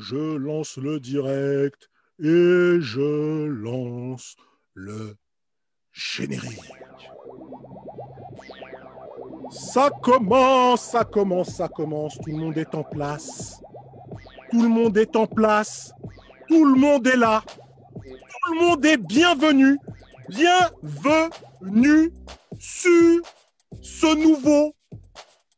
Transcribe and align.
je 0.00 0.36
lance 0.36 0.78
le 0.78 0.98
direct 0.98 1.90
et 2.18 2.80
je 2.80 3.46
lance 3.46 4.34
le 4.74 5.14
générique. 5.92 6.72
Ça 9.50 9.90
commence, 10.02 10.82
ça 10.82 11.04
commence, 11.04 11.48
ça 11.50 11.68
commence. 11.68 12.18
Tout 12.18 12.30
le 12.30 12.38
monde 12.38 12.56
est 12.56 12.74
en 12.74 12.82
place. 12.82 13.60
Tout 14.50 14.62
le 14.62 14.68
monde 14.68 14.96
est 14.96 15.14
en 15.16 15.26
place. 15.26 15.92
Tout 16.48 16.64
le 16.64 16.80
monde 16.80 17.06
est 17.06 17.16
là. 17.16 17.42
Tout 17.94 18.54
le 18.54 18.60
monde 18.60 18.84
est 18.86 18.96
bienvenu. 18.96 19.78
Bienvenue 20.28 22.12
sur 22.58 23.20
ce 23.82 24.14
nouveau 24.16 24.72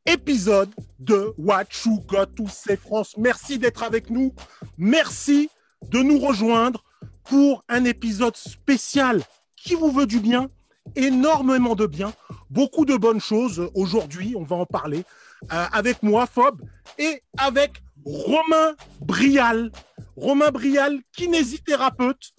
épisode 0.07 0.71
de 0.99 1.35
What 1.39 1.65
You 1.85 2.01
Got 2.07 2.27
to 2.37 2.47
France. 2.47 3.17
Merci 3.17 3.59
d'être 3.59 3.83
avec 3.83 4.11
nous. 4.11 4.35
Merci 4.79 5.51
de 5.91 6.01
nous 6.01 6.19
rejoindre 6.19 6.85
pour 7.25 7.65
un 7.69 7.85
épisode 7.85 8.37
spécial 8.37 9.23
qui 9.57 9.75
vous 9.75 9.91
veut 9.91 10.07
du 10.07 10.21
bien, 10.21 10.49
énormément 10.97 11.75
de 11.75 11.87
bien, 11.87 12.13
beaucoup 12.51 12.85
de 12.85 12.97
bonnes 12.97 13.21
choses. 13.21 13.71
Aujourd'hui, 13.75 14.35
on 14.37 14.43
va 14.43 14.57
en 14.57 14.67
parler 14.67 15.05
euh, 15.53 15.67
avec 15.73 16.03
moi, 16.03 16.27
Fob, 16.27 16.61
et 16.99 17.23
avec 17.39 17.83
Romain 18.05 18.75
Brial. 19.01 19.71
Romain 20.17 20.51
Brial, 20.51 21.01
kinésithérapeute, 21.17 22.33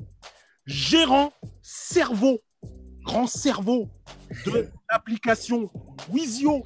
gérant 0.66 1.32
cerveau, 1.62 2.40
grand 3.04 3.28
cerveau 3.28 3.90
de 4.46 4.70
l'application 4.92 5.70
Wizio, 6.10 6.64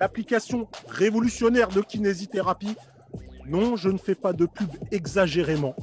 l'application 0.00 0.68
révolutionnaire 0.88 1.68
de 1.68 1.80
kinésithérapie. 1.80 2.76
Non, 3.46 3.76
je 3.76 3.90
ne 3.90 3.98
fais 3.98 4.14
pas 4.14 4.32
de 4.32 4.46
pub 4.46 4.70
exagérément. 4.90 5.76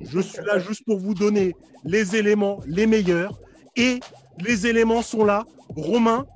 Je 0.00 0.20
suis 0.20 0.44
là 0.44 0.58
juste 0.58 0.84
pour 0.84 0.98
vous 0.98 1.14
donner 1.14 1.54
les 1.84 2.16
éléments 2.16 2.60
les 2.66 2.86
meilleurs. 2.86 3.38
Et 3.76 4.00
les 4.40 4.66
éléments 4.66 5.02
sont 5.02 5.24
là. 5.24 5.44
Romain, 5.76 6.26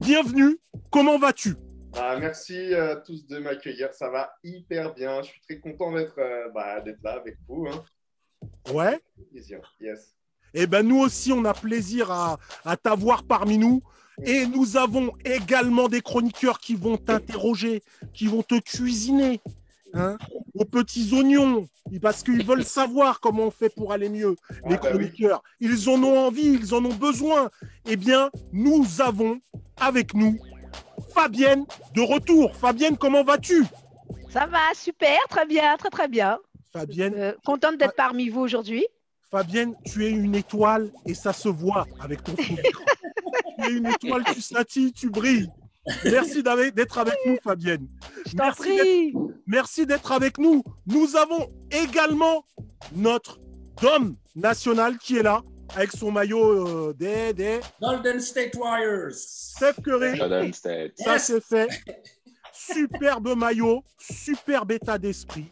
bienvenue. 0.00 0.56
Comment 0.90 1.18
vas-tu? 1.18 1.56
Bah, 1.92 2.16
Merci 2.18 2.74
à 2.74 2.96
tous 2.96 3.26
de 3.26 3.38
m'accueillir. 3.38 3.92
Ça 3.92 4.10
va 4.10 4.30
hyper 4.44 4.94
bien. 4.94 5.22
Je 5.22 5.28
suis 5.30 5.40
très 5.40 5.58
content 5.58 5.92
d'être 5.92 6.18
euh, 6.18 6.48
bah, 6.54 6.82
là 7.02 7.12
avec 7.12 7.36
vous. 7.48 7.66
Hein. 7.66 7.84
Ouais. 8.72 9.00
Plaisir. 9.30 9.60
Yes. 9.80 10.14
Eh 10.54 10.66
ben 10.66 10.82
nous 10.86 10.98
aussi, 10.98 11.32
on 11.32 11.44
a 11.44 11.52
plaisir 11.52 12.10
à, 12.10 12.38
à 12.64 12.76
t'avoir 12.76 13.24
parmi 13.24 13.58
nous. 13.58 13.82
Et 14.24 14.46
nous 14.46 14.76
avons 14.76 15.12
également 15.24 15.88
des 15.88 16.00
chroniqueurs 16.00 16.58
qui 16.58 16.74
vont 16.74 16.96
t'interroger, 16.96 17.82
qui 18.14 18.26
vont 18.26 18.42
te 18.42 18.58
cuisiner, 18.58 19.40
hein, 19.92 20.16
aux 20.54 20.64
petits 20.64 21.12
oignons, 21.12 21.68
parce 22.00 22.22
qu'ils 22.22 22.44
veulent 22.44 22.64
savoir 22.64 23.20
comment 23.20 23.44
on 23.44 23.50
fait 23.50 23.68
pour 23.68 23.92
aller 23.92 24.08
mieux, 24.08 24.36
les 24.68 24.76
bah 24.76 24.80
oui. 24.84 24.90
chroniqueurs. 24.90 25.42
Ils 25.60 25.88
en 25.88 26.02
ont 26.02 26.18
envie, 26.26 26.46
ils 26.60 26.74
en 26.74 26.84
ont 26.84 26.94
besoin. 26.94 27.50
Eh 27.86 27.96
bien, 27.96 28.30
nous 28.52 28.86
avons 29.00 29.38
avec 29.76 30.14
nous 30.14 30.38
Fabienne 31.14 31.64
de 31.94 32.00
retour. 32.00 32.54
Fabienne, 32.56 32.96
comment 32.96 33.22
vas-tu? 33.24 33.64
Ça 34.30 34.46
va, 34.46 34.58
super, 34.74 35.18
très 35.28 35.46
bien, 35.46 35.76
très 35.76 35.90
très 35.90 36.08
bien. 36.08 36.38
Fabienne, 36.72 37.14
Euh, 37.16 37.32
contente 37.44 37.78
d'être 37.78 37.94
parmi 37.96 38.28
vous 38.28 38.40
aujourd'hui. 38.40 38.86
Fabienne, 39.30 39.74
tu 39.84 40.04
es 40.06 40.10
une 40.10 40.34
étoile 40.34 40.90
et 41.06 41.14
ça 41.14 41.32
se 41.32 41.48
voit 41.48 41.86
avec 42.00 42.22
ton 42.22 42.36
fond 42.36 42.54
d'écran. 42.54 42.84
Tu 43.66 43.72
es 43.74 43.76
une 43.78 43.86
étoile, 43.86 44.24
tu 44.32 44.40
scintilles, 44.40 44.92
tu 44.92 45.10
brilles. 45.10 45.48
Merci 46.04 46.42
d'être 46.42 46.98
avec 46.98 47.14
nous, 47.26 47.36
Fabienne. 47.42 47.86
Merci 48.34 48.36
d'être- 48.36 48.56
prie. 48.56 49.14
Merci 49.46 49.86
d'être 49.86 50.10
avec 50.12 50.38
nous. 50.38 50.64
Nous 50.86 51.14
avons 51.16 51.48
également 51.70 52.44
notre 52.94 53.38
Dom 53.80 54.16
national 54.34 54.98
qui 54.98 55.18
est 55.18 55.22
là 55.22 55.42
avec 55.76 55.92
son 55.92 56.10
maillot 56.10 56.88
euh, 56.88 56.92
des, 56.94 57.32
des 57.32 57.60
Golden 57.80 58.20
State 58.20 58.54
Warriors. 58.56 59.12
Steph 59.12 59.74
Curry. 59.84 60.18
Golden 60.18 60.52
State. 60.52 60.92
Ça, 60.96 61.18
c'est 61.18 61.40
fait. 61.42 61.68
Superbe 62.52 63.36
maillot, 63.36 63.82
superbe 64.00 64.72
état 64.72 64.98
d'esprit. 64.98 65.46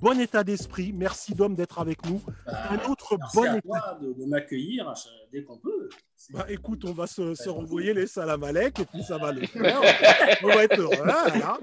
Bon 0.00 0.18
état 0.20 0.42
d'esprit. 0.44 0.92
Merci, 0.92 1.34
Dom, 1.34 1.54
d'être 1.54 1.78
avec 1.78 2.04
nous. 2.06 2.20
Un 2.46 2.78
autre 2.90 3.16
Merci 3.18 3.36
bon 3.36 3.42
à 3.44 3.56
état. 3.56 3.60
toi 3.62 3.98
de, 4.02 4.12
de 4.12 4.24
m'accueillir 4.26 4.88
euh, 4.88 4.92
dès 5.32 5.44
qu'on 5.44 5.58
peut. 5.58 5.88
Bah, 6.32 6.46
écoute, 6.48 6.84
on 6.86 6.92
va 6.92 7.06
se, 7.06 7.34
se 7.34 7.48
renvoyer 7.50 7.92
les 7.92 8.06
salam 8.06 8.42
alek 8.42 8.80
et 8.80 8.84
puis 8.86 9.02
ça 9.02 9.18
va 9.18 9.32
le 9.32 9.46
faire. 9.46 9.80
on 10.42 10.48
va 10.48 10.64
être 10.64 10.80
heureux. 10.80 10.96
hein, 11.02 11.38
là. 11.38 11.58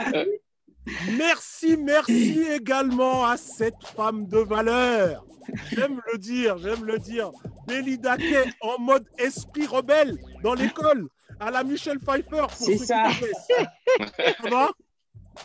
Merci, 1.17 1.75
merci 1.77 2.39
également 2.51 3.25
à 3.25 3.35
cette 3.35 3.83
femme 3.95 4.27
de 4.27 4.37
valeur. 4.37 5.25
J'aime 5.71 5.99
le 6.11 6.17
dire, 6.19 6.57
j'aime 6.59 6.85
le 6.85 6.99
dire. 6.99 7.31
Belinda 7.67 8.17
Kay 8.17 8.51
en 8.61 8.79
mode 8.79 9.05
esprit 9.17 9.65
rebelle 9.65 10.17
dans 10.43 10.53
l'école 10.53 11.07
à 11.39 11.49
la 11.51 11.63
Michel 11.63 11.99
Pfeiffer. 11.99 12.45
C'est 12.55 12.77
ça. 12.77 13.09
Ça 13.11 14.49
va? 14.49 14.69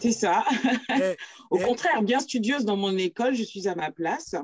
C'est 0.01 0.13
ça. 0.13 0.45
Eh, 0.91 1.17
Au 1.51 1.59
eh. 1.59 1.63
contraire, 1.63 2.03
bien 2.03 2.21
studieuse 2.21 2.65
dans 2.65 2.77
mon 2.77 2.97
école, 2.97 3.35
je 3.35 3.43
suis 3.43 3.69
à 3.69 3.75
ma 3.75 3.91
place. 3.91 4.35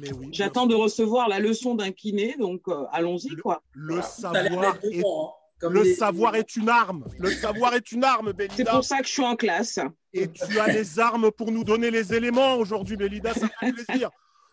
Mais 0.00 0.12
oui. 0.12 0.28
J'attends 0.32 0.66
de 0.66 0.74
recevoir 0.74 1.28
la 1.28 1.38
leçon 1.40 1.74
d'un 1.74 1.90
kiné, 1.92 2.36
donc 2.38 2.62
euh, 2.68 2.84
allons-y 2.92 3.34
quoi. 3.36 3.62
Le 3.72 4.00
savoir, 4.02 4.76
est, 4.84 4.98
hein. 5.04 5.30
Le 5.62 5.82
les- 5.82 5.94
savoir 5.94 6.34
est 6.36 6.54
une 6.56 6.68
arme. 6.68 7.04
Le 7.18 7.30
savoir 7.30 7.74
est 7.74 7.90
une 7.92 8.04
arme, 8.04 8.28
C'est 8.36 8.48
Belinda. 8.48 8.70
pour 8.72 8.84
ça 8.84 8.98
que 9.00 9.06
je 9.06 9.12
suis 9.12 9.24
en 9.24 9.34
classe. 9.36 9.80
Et 10.12 10.28
tu 10.30 10.58
as 10.60 10.68
les 10.68 10.98
armes 11.00 11.30
pour 11.32 11.50
nous 11.50 11.64
donner 11.64 11.90
les 11.90 12.14
éléments 12.14 12.54
aujourd'hui, 12.56 12.96
Mélida, 12.96 13.34
ça 13.34 13.48
fait 13.60 13.72
plaisir. 13.72 14.10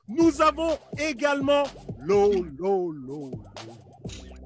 Nous 0.08 0.42
avons 0.42 0.78
également 0.98 1.64
Lo, 2.00 2.32
Lo, 2.58 2.92
Lo, 2.92 2.92
Lo. 2.92 3.32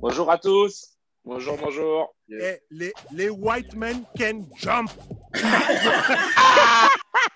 Bonjour 0.02 0.30
à 0.32 0.38
tous. 0.38 0.96
Bonjour, 1.26 1.58
bonjour. 1.62 2.16
Et 2.30 2.60
les, 2.72 2.94
les 3.14 3.30
white 3.30 3.76
men 3.76 4.04
can 4.18 4.46
jump. 4.58 4.90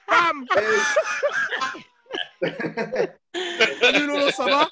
Bam 0.10 0.46
Salut 3.80 4.06
Lolo, 4.08 4.30
ça 4.32 4.46
va? 4.46 4.70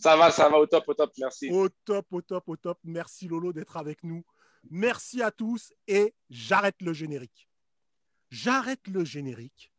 Ça 0.00 0.16
va, 0.16 0.30
ça 0.30 0.48
va 0.48 0.58
au 0.58 0.66
top, 0.66 0.84
au 0.88 0.94
top, 0.94 1.12
merci. 1.18 1.50
Au 1.50 1.68
top, 1.68 2.06
au 2.12 2.20
top, 2.22 2.48
au 2.48 2.56
top. 2.56 2.78
Merci 2.84 3.28
Lolo 3.28 3.52
d'être 3.52 3.76
avec 3.76 4.02
nous. 4.04 4.24
Merci 4.70 5.22
à 5.22 5.30
tous 5.30 5.72
et 5.86 6.14
j'arrête 6.30 6.76
le 6.80 6.92
générique. 6.92 7.48
J'arrête 8.30 8.86
le 8.88 9.04
générique. 9.04 9.72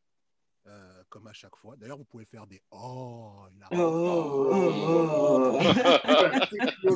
euh, 0.67 1.03
comme 1.09 1.27
à 1.27 1.33
chaque 1.33 1.55
fois. 1.55 1.75
D'ailleurs, 1.77 1.97
vous 1.97 2.05
pouvez 2.05 2.25
faire 2.25 2.45
des 2.47 2.61
oh, 2.71 3.43
il 3.55 3.63
a- 3.63 3.67
Oh, 3.71 4.49
oh, 4.51 5.59
oh. 5.61 6.89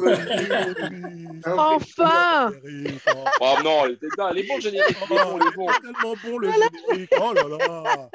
Enfin 1.46 2.52
oh. 3.08 3.26
Oh 3.42 3.56
non, 3.64 3.86
il 3.88 3.94
était 3.94 4.08
dingue. 4.18 4.32
Elle 4.32 4.38
est 4.40 4.48
bon, 4.48 4.56
le 4.56 4.62
générique. 4.62 4.98
Il 5.10 5.16
est 5.16 5.24
bon, 5.24 5.40
il 5.40 5.48
est 5.48 5.56
bon. 5.56 5.68
C'est 5.72 5.82
tellement 5.82 6.16
bon 6.24 6.38
le 6.38 6.52
générique. 6.52 7.10
Oh 7.22 7.34
là 7.34 7.44
là. 7.48 8.10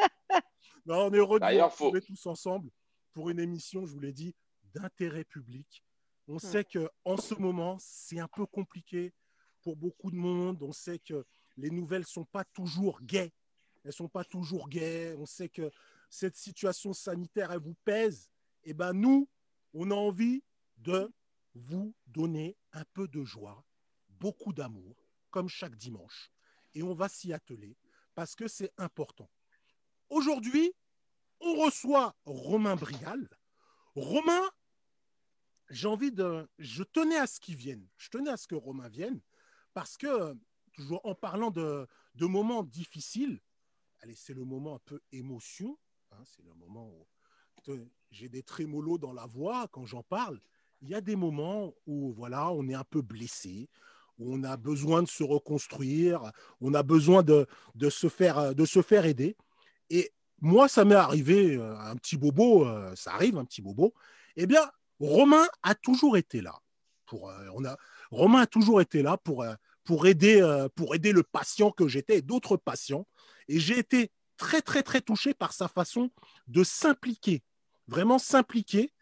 Non, 0.86 1.06
on 1.06 1.12
est 1.12 1.18
heureux 1.18 1.38
de 1.38 1.44
vous 1.44 1.48
D'ailleurs, 1.50 1.72
faut- 1.72 1.84
retrouver 1.90 2.00
tous 2.02 2.26
ensemble 2.26 2.70
pour 3.18 3.30
une 3.30 3.40
émission, 3.40 3.84
je 3.84 3.92
vous 3.92 3.98
l'ai 3.98 4.12
dit, 4.12 4.32
d'intérêt 4.74 5.24
public. 5.24 5.82
On 6.28 6.38
sait 6.38 6.62
que 6.62 6.88
en 7.04 7.16
ce 7.16 7.34
moment, 7.34 7.76
c'est 7.80 8.20
un 8.20 8.28
peu 8.28 8.46
compliqué 8.46 9.12
pour 9.60 9.74
beaucoup 9.74 10.12
de 10.12 10.16
monde. 10.16 10.62
On 10.62 10.70
sait 10.70 11.00
que 11.00 11.26
les 11.56 11.70
nouvelles 11.70 12.06
sont 12.06 12.24
pas 12.24 12.44
toujours 12.44 13.00
gaies. 13.02 13.32
Elles 13.82 13.92
sont 13.92 14.08
pas 14.08 14.22
toujours 14.22 14.68
gaies. 14.68 15.16
On 15.18 15.26
sait 15.26 15.48
que 15.48 15.68
cette 16.08 16.36
situation 16.36 16.92
sanitaire, 16.92 17.50
elle 17.50 17.58
vous 17.58 17.74
pèse. 17.84 18.30
Et 18.62 18.72
ben 18.72 18.92
nous, 18.92 19.28
on 19.74 19.90
a 19.90 19.96
envie 19.96 20.44
de 20.76 21.12
vous 21.56 21.92
donner 22.06 22.56
un 22.72 22.84
peu 22.92 23.08
de 23.08 23.24
joie, 23.24 23.64
beaucoup 24.10 24.52
d'amour, 24.52 24.94
comme 25.32 25.48
chaque 25.48 25.74
dimanche. 25.74 26.30
Et 26.72 26.84
on 26.84 26.94
va 26.94 27.08
s'y 27.08 27.32
atteler 27.32 27.76
parce 28.14 28.36
que 28.36 28.46
c'est 28.46 28.72
important. 28.76 29.28
Aujourd'hui, 30.08 30.72
on 31.40 31.54
reçoit 31.64 32.14
Romain 32.24 32.76
Brial. 32.76 33.28
Romain, 33.94 34.42
j'ai 35.70 35.88
envie 35.88 36.12
de... 36.12 36.48
Je 36.58 36.82
tenais 36.82 37.18
à 37.18 37.26
ce 37.26 37.40
qu'il 37.40 37.56
vienne. 37.56 37.86
Je 37.96 38.08
tenais 38.10 38.30
à 38.30 38.36
ce 38.36 38.46
que 38.46 38.54
Romain 38.54 38.88
vienne 38.88 39.20
parce 39.74 39.96
que, 39.96 40.36
toujours 40.72 41.00
en 41.04 41.14
parlant 41.14 41.50
de, 41.50 41.86
moments 42.20 42.62
difficiles, 42.62 43.40
allez, 44.02 44.14
c'est 44.14 44.34
le 44.34 44.44
moment 44.44 44.76
un 44.76 44.80
peu 44.84 45.00
émotion. 45.12 45.78
hein, 46.10 46.22
c'est 46.24 46.44
le 46.44 46.54
moment 46.54 46.88
où 46.88 47.06
j'ai 48.10 48.28
des 48.28 48.42
trémolos 48.42 48.98
dans 48.98 49.12
la 49.12 49.26
voix 49.26 49.68
quand 49.68 49.86
j'en 49.86 50.02
parle. 50.02 50.40
Il 50.80 50.88
y 50.88 50.94
a 50.94 51.00
des 51.00 51.16
moments 51.16 51.74
où, 51.86 52.12
voilà, 52.12 52.50
on 52.50 52.68
est 52.68 52.74
un 52.74 52.84
peu 52.84 53.02
blessé, 53.02 53.68
où 54.18 54.34
on 54.34 54.42
a 54.44 54.56
besoin 54.56 55.02
de 55.02 55.08
se 55.08 55.22
reconstruire, 55.22 56.32
on 56.60 56.74
a 56.74 56.82
besoin 56.82 57.22
de, 57.22 57.46
de, 57.74 57.90
se, 57.90 58.08
faire, 58.08 58.54
de 58.54 58.64
se 58.64 58.82
faire 58.82 59.04
aider. 59.04 59.36
Et 59.90 60.12
moi, 60.40 60.68
ça 60.68 60.84
m'est 60.84 60.94
arrivé, 60.94 61.56
euh, 61.56 61.76
un 61.78 61.96
petit 61.96 62.16
bobo, 62.16 62.64
euh, 62.64 62.94
ça 62.94 63.14
arrive, 63.14 63.36
un 63.36 63.44
petit 63.44 63.62
bobo. 63.62 63.94
Eh 64.36 64.46
bien, 64.46 64.70
Romain 65.00 65.46
a 65.62 65.74
toujours 65.74 66.16
été 66.16 66.40
là. 66.40 66.54
Pour, 67.06 67.30
euh, 67.30 67.48
on 67.54 67.64
a, 67.64 67.76
Romain 68.10 68.42
a 68.42 68.46
toujours 68.46 68.80
été 68.80 69.02
là 69.02 69.16
pour, 69.16 69.44
pour, 69.84 70.06
aider, 70.06 70.66
pour 70.74 70.94
aider 70.94 71.12
le 71.12 71.22
patient 71.22 71.70
que 71.70 71.88
j'étais 71.88 72.18
et 72.18 72.22
d'autres 72.22 72.56
patients. 72.56 73.06
Et 73.48 73.58
j'ai 73.58 73.78
été 73.78 74.10
très, 74.36 74.62
très, 74.62 74.82
très 74.82 75.00
touché 75.00 75.34
par 75.34 75.52
sa 75.52 75.68
façon 75.68 76.10
de 76.46 76.62
s'impliquer, 76.62 77.42
vraiment 77.86 78.18
s'impliquer, 78.18 78.92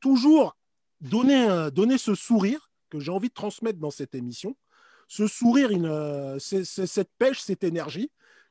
toujours 0.00 0.56
donner, 1.00 1.70
donner 1.72 1.98
ce 1.98 2.14
sourire 2.14 2.70
que 2.90 2.98
j'ai 2.98 3.10
envie 3.10 3.28
de 3.28 3.34
transmettre 3.34 3.78
dans 3.78 3.90
cette 3.90 4.14
émission, 4.14 4.56
ce 5.08 5.26
sourire, 5.26 5.70
une, 5.70 6.38
cette 6.38 7.10
pêche, 7.18 7.40
cette 7.40 7.64
énergie 7.64 8.10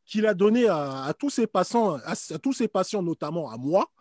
qu'il 0.09 0.25
a 0.25 0.33
donné 0.33 0.67
à, 0.67 1.13
tous 1.17 1.29
ses 1.29 1.47
passants, 1.47 1.95
à, 1.95 2.11
à 2.11 2.39
tous 2.39 2.53
ses 2.53 2.67
patients, 2.67 3.03
notamment 3.03 3.51
à 3.51 3.57
moi. 3.57 3.91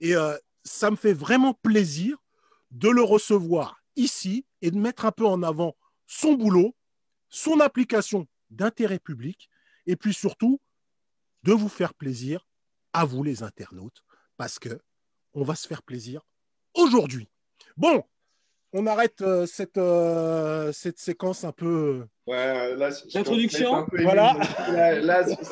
Et 0.00 0.14
euh, 0.14 0.36
ça 0.62 0.90
me 0.90 0.96
fait 0.96 1.14
vraiment 1.14 1.54
plaisir 1.54 2.18
de 2.70 2.88
le 2.88 3.02
recevoir 3.02 3.80
ici 3.96 4.44
et 4.60 4.70
de 4.70 4.78
mettre 4.78 5.06
un 5.06 5.12
peu 5.12 5.26
en 5.26 5.42
avant 5.42 5.74
son 6.06 6.34
boulot, 6.34 6.76
son 7.28 7.60
application 7.60 8.26
d'intérêt 8.50 8.98
public, 8.98 9.48
et 9.86 9.96
puis 9.96 10.12
surtout 10.12 10.60
de 11.42 11.52
vous 11.52 11.68
faire 11.68 11.94
plaisir 11.94 12.46
à 12.92 13.04
vous 13.04 13.22
les 13.22 13.42
internautes, 13.42 14.04
parce 14.36 14.58
que 14.58 14.80
on 15.32 15.42
va 15.42 15.54
se 15.54 15.66
faire 15.66 15.82
plaisir 15.82 16.20
aujourd'hui. 16.74 17.28
Bon, 17.76 18.04
on 18.76 18.86
arrête 18.88 19.22
euh, 19.22 19.46
cette, 19.46 19.78
euh, 19.78 20.72
cette 20.72 20.98
séquence 20.98 21.44
un 21.44 21.52
peu. 21.52 22.04
Ouais, 22.26 22.74
là, 22.74 22.90
L'introduction. 23.14 23.86
Voilà. 24.02 24.36
Là, 24.68 25.00
là, 25.00 25.24
c'est- 25.24 25.44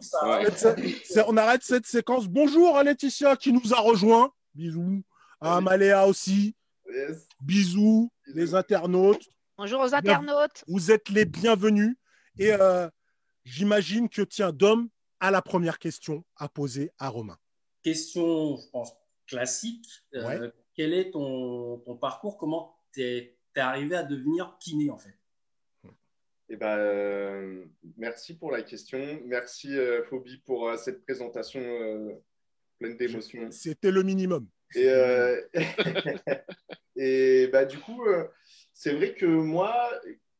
ça. 0.00 0.26
Ouais. 0.28 0.46
c'est- 1.04 1.24
on 1.28 1.36
arrête 1.36 1.62
cette 1.62 1.86
séquence. 1.86 2.26
Bonjour 2.26 2.76
à 2.76 2.82
Laetitia 2.82 3.36
qui 3.36 3.52
nous 3.52 3.72
a 3.72 3.78
rejoint. 3.80 4.32
Bisous. 4.54 5.02
À 5.40 5.60
Maléa 5.60 6.06
aussi. 6.08 6.56
Yes. 6.92 7.28
Bisous, 7.40 8.10
les 8.26 8.54
internautes. 8.54 9.22
Bonjour 9.56 9.80
aux 9.80 9.94
internautes. 9.94 10.64
Vous 10.66 10.90
êtes 10.90 11.08
les 11.10 11.24
bienvenus. 11.24 11.96
Et 12.38 12.52
euh, 12.52 12.88
j'imagine 13.44 14.08
que, 14.08 14.22
tiens, 14.22 14.50
Dom 14.52 14.88
a 15.20 15.30
la 15.30 15.42
première 15.42 15.78
question 15.78 16.24
à 16.36 16.48
poser 16.48 16.90
à 16.98 17.08
Romain. 17.08 17.36
Question, 17.82 18.56
je 18.56 18.68
pense, 18.72 18.92
classique. 19.28 19.86
Euh, 20.14 20.26
Ouais. 20.26 20.52
Quel 20.74 20.92
est 20.92 21.10
ton, 21.10 21.78
ton 21.78 21.96
parcours? 21.96 22.36
Comment 22.36 22.76
tu 22.92 23.02
es, 23.02 23.36
arrivé 23.56 23.94
à 23.96 24.02
devenir 24.02 24.56
kiné, 24.60 24.90
en 24.90 24.98
fait? 24.98 25.14
Eh 26.48 26.56
ben, 26.56 26.76
euh, 26.76 27.64
merci 27.96 28.36
pour 28.36 28.50
la 28.50 28.62
question. 28.62 28.98
Merci, 29.24 29.76
euh, 29.78 30.02
Phobie, 30.04 30.38
pour 30.44 30.68
euh, 30.68 30.76
cette 30.76 31.02
présentation 31.04 31.60
euh, 31.60 32.12
pleine 32.78 32.96
d'émotions. 32.96 33.50
C'était 33.50 33.90
le 33.90 34.02
minimum. 34.02 34.46
Et, 34.74 34.88
euh, 34.88 35.40
et 36.96 37.46
bah, 37.48 37.64
du 37.64 37.78
coup, 37.78 38.04
euh, 38.04 38.26
c'est 38.72 38.92
vrai 38.94 39.14
que 39.14 39.24
moi, 39.24 39.88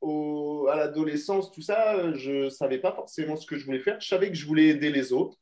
au- 0.01 0.67
à 0.69 0.77
l'adolescence, 0.77 1.53
tout 1.53 1.63
ça, 1.63 2.13
je 2.15 2.45
ne 2.45 2.51
savais 2.51 2.79
pas 2.79 2.93
forcément 2.93 3.37
ce 3.37 3.47
que 3.47 3.57
je 3.57 3.65
voulais 3.65 3.81
faire. 3.81 4.01
Je 4.01 4.09
savais 4.09 4.29
que 4.29 4.35
je 4.37 4.47
voulais 4.47 4.69
aider 4.69 4.91
les 4.91 5.13
autres. 5.13 5.39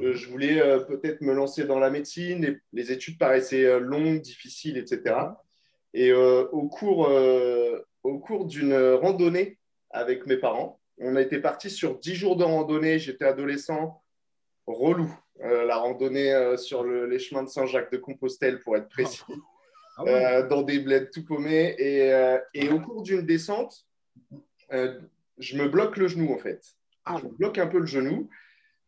Euh, 0.00 0.12
je 0.14 0.28
voulais 0.28 0.60
euh, 0.60 0.80
peut-être 0.80 1.20
me 1.20 1.32
lancer 1.32 1.64
dans 1.64 1.78
la 1.78 1.90
médecine. 1.90 2.42
Les, 2.42 2.58
les 2.72 2.92
études 2.92 3.18
paraissaient 3.18 3.64
euh, 3.64 3.78
longues, 3.78 4.20
difficiles, 4.20 4.76
etc. 4.76 5.14
Et 5.94 6.10
euh, 6.10 6.46
au 6.52 6.68
cours, 6.68 7.08
au 8.02 8.18
cours 8.18 8.44
d'une 8.44 8.74
randonnée 8.74 9.58
avec 9.90 10.26
mes 10.26 10.36
parents, 10.36 10.78
on 10.98 11.16
a 11.16 11.22
été 11.22 11.38
partis 11.38 11.70
sur 11.70 11.98
10 11.98 12.14
jours 12.14 12.36
de 12.36 12.44
randonnée. 12.44 12.98
J'étais 12.98 13.24
adolescent, 13.24 14.02
relou. 14.66 15.10
La 15.38 15.76
randonnée 15.76 16.54
sur 16.58 16.82
le- 16.82 17.06
les 17.06 17.18
chemins 17.18 17.42
de 17.42 17.48
Saint-Jacques-de-Compostelle, 17.48 18.60
pour 18.60 18.76
être 18.76 18.88
précis, 18.88 19.22
Ah 19.98 20.04
ouais. 20.04 20.24
euh, 20.24 20.46
dans 20.48 20.62
des 20.62 20.78
bleds 20.80 21.10
tout 21.10 21.24
paumés. 21.24 21.74
Et, 21.78 22.12
euh, 22.12 22.38
et 22.54 22.68
au 22.70 22.80
cours 22.80 23.02
d'une 23.02 23.22
descente, 23.22 23.86
euh, 24.72 24.98
je 25.38 25.56
me 25.56 25.68
bloque 25.68 25.96
le 25.98 26.08
genou, 26.08 26.32
en 26.32 26.38
fait. 26.38 26.62
Ah. 27.04 27.16
Je 27.20 27.26
me 27.26 27.32
bloque 27.32 27.58
un 27.58 27.66
peu 27.66 27.78
le 27.78 27.86
genou. 27.86 28.28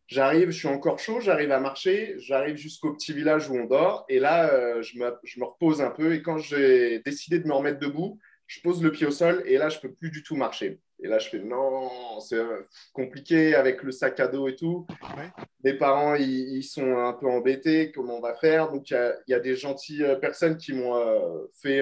J'arrive, 0.09 0.49
je 0.49 0.57
suis 0.57 0.67
encore 0.67 0.97
chaud, 0.97 1.19
j'arrive 1.19 1.51
à 1.51 1.59
marcher, 1.59 2.15
j'arrive 2.17 2.55
jusqu'au 2.55 2.93
petit 2.93 3.13
village 3.13 3.47
où 3.47 3.55
on 3.55 3.65
dort. 3.65 4.05
Et 4.09 4.19
là, 4.19 4.51
euh, 4.51 4.81
je, 4.81 4.97
me, 4.97 5.15
je 5.23 5.39
me 5.39 5.45
repose 5.45 5.81
un 5.81 5.91
peu. 5.91 6.15
Et 6.15 6.23
quand 6.23 6.39
j'ai 6.39 6.99
décidé 7.05 7.37
de 7.37 7.47
me 7.47 7.53
remettre 7.53 7.77
debout, 7.77 8.17
je 8.47 8.59
pose 8.61 8.81
le 8.81 8.91
pied 8.91 9.05
au 9.05 9.11
sol 9.11 9.43
et 9.45 9.59
là, 9.59 9.69
je 9.69 9.79
peux 9.79 9.93
plus 9.93 10.09
du 10.09 10.23
tout 10.23 10.35
marcher. 10.35 10.79
Et 11.01 11.07
là, 11.07 11.19
je 11.19 11.29
fais 11.29 11.37
non, 11.37 12.19
c'est 12.19 12.37
euh, 12.37 12.63
compliqué 12.91 13.53
avec 13.53 13.83
le 13.83 13.91
sac 13.91 14.19
à 14.19 14.27
dos 14.27 14.47
et 14.47 14.55
tout. 14.55 14.87
Ouais. 15.15 15.29
Mes 15.63 15.75
parents, 15.75 16.15
ils, 16.15 16.57
ils 16.57 16.63
sont 16.63 16.97
un 16.97 17.13
peu 17.13 17.27
embêtés. 17.27 17.91
Comment 17.91 18.17
on 18.17 18.21
va 18.21 18.33
faire? 18.33 18.71
Donc, 18.71 18.89
il 18.89 18.93
y 18.93 18.97
a, 18.97 19.15
il 19.27 19.31
y 19.31 19.33
a 19.35 19.39
des 19.39 19.55
gentilles 19.55 20.03
euh, 20.03 20.15
personnes 20.15 20.57
qui 20.57 20.73
m'ont 20.73 20.95
euh, 20.95 21.45
fait 21.61 21.81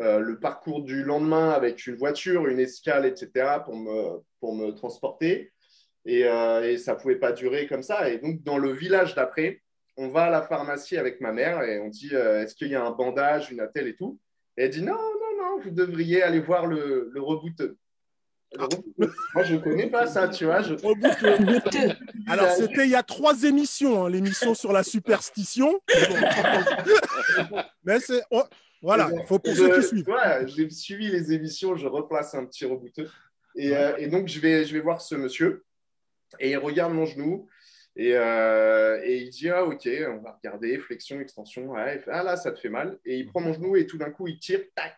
euh, 0.00 0.20
le 0.20 0.38
parcours 0.38 0.82
du 0.82 1.02
lendemain 1.02 1.50
avec 1.50 1.86
une 1.86 1.96
voiture, 1.96 2.46
une 2.46 2.60
escale, 2.60 3.04
etc., 3.04 3.58
pour 3.64 3.76
me, 3.76 4.22
pour 4.38 4.54
me 4.54 4.70
transporter. 4.70 5.52
Et, 6.06 6.24
euh, 6.24 6.68
et 6.68 6.78
ça 6.78 6.94
ne 6.94 7.00
pouvait 7.00 7.16
pas 7.16 7.32
durer 7.32 7.66
comme 7.66 7.82
ça. 7.82 8.08
Et 8.08 8.18
donc, 8.18 8.42
dans 8.42 8.58
le 8.58 8.72
village 8.72 9.14
d'après, 9.14 9.62
on 9.96 10.08
va 10.08 10.24
à 10.24 10.30
la 10.30 10.42
pharmacie 10.42 10.96
avec 10.96 11.20
ma 11.20 11.32
mère 11.32 11.62
et 11.62 11.78
on 11.78 11.88
dit 11.88 12.10
euh, 12.14 12.42
est-ce 12.42 12.54
qu'il 12.54 12.68
y 12.68 12.74
a 12.74 12.84
un 12.84 12.90
bandage, 12.90 13.50
une 13.50 13.60
attelle 13.60 13.86
et 13.86 13.96
tout? 13.96 14.18
Et 14.56 14.64
elle 14.64 14.70
dit 14.70 14.82
non, 14.82 14.94
non, 14.94 15.36
non, 15.38 15.60
vous 15.62 15.70
devriez 15.70 16.22
aller 16.22 16.40
voir 16.40 16.66
le, 16.66 17.10
le 17.12 17.20
rebouteux. 17.20 17.76
Le 18.52 18.64
rebouteux. 18.64 19.12
Moi, 19.34 19.44
je 19.44 19.54
ne 19.54 19.60
connais 19.60 19.88
pas 19.88 20.06
ça, 20.06 20.28
tu 20.28 20.46
vois. 20.46 20.62
Je... 20.62 20.74
Reboot. 20.74 21.96
Alors, 22.26 22.50
c'était 22.52 22.84
il 22.84 22.90
y 22.90 22.96
a 22.96 23.02
trois 23.02 23.42
émissions, 23.44 24.06
hein, 24.06 24.10
l'émission 24.10 24.54
sur 24.54 24.72
la 24.72 24.82
superstition. 24.82 25.80
Mais 27.84 28.00
c'est. 28.00 28.22
oh, 28.30 28.42
voilà, 28.82 29.10
il 29.12 29.26
faut 29.26 29.38
pour 29.38 29.54
ceux 29.54 29.78
qui 29.78 29.86
suivent. 29.86 30.04
voilà, 30.06 30.46
j'ai 30.46 30.68
suivi 30.70 31.10
les 31.10 31.32
émissions, 31.32 31.76
je 31.76 31.86
replace 31.86 32.34
un 32.34 32.46
petit 32.46 32.64
rebouteux. 32.64 33.08
Et, 33.54 33.76
euh, 33.76 33.96
et 33.98 34.06
donc, 34.06 34.28
je 34.28 34.40
vais, 34.40 34.64
je 34.64 34.72
vais 34.72 34.80
voir 34.80 35.02
ce 35.02 35.14
monsieur. 35.14 35.64
Et 36.38 36.50
il 36.50 36.58
regarde 36.58 36.92
mon 36.92 37.06
genou. 37.06 37.48
Et, 37.96 38.12
euh, 38.14 39.00
et 39.02 39.18
il 39.18 39.30
dit 39.30 39.50
Ah, 39.50 39.64
ok, 39.64 39.88
on 40.08 40.18
va 40.18 40.32
regarder, 40.32 40.78
flexion, 40.78 41.20
extension. 41.20 41.74
Ah, 41.74 42.22
là, 42.22 42.36
ça 42.36 42.52
te 42.52 42.60
fait 42.60 42.68
mal. 42.68 42.98
Et 43.04 43.18
il 43.18 43.26
prend 43.26 43.40
mon 43.40 43.52
genou 43.52 43.76
et 43.76 43.86
tout 43.86 43.98
d'un 43.98 44.10
coup, 44.10 44.28
il 44.28 44.38
tire, 44.38 44.62
tac. 44.74 44.96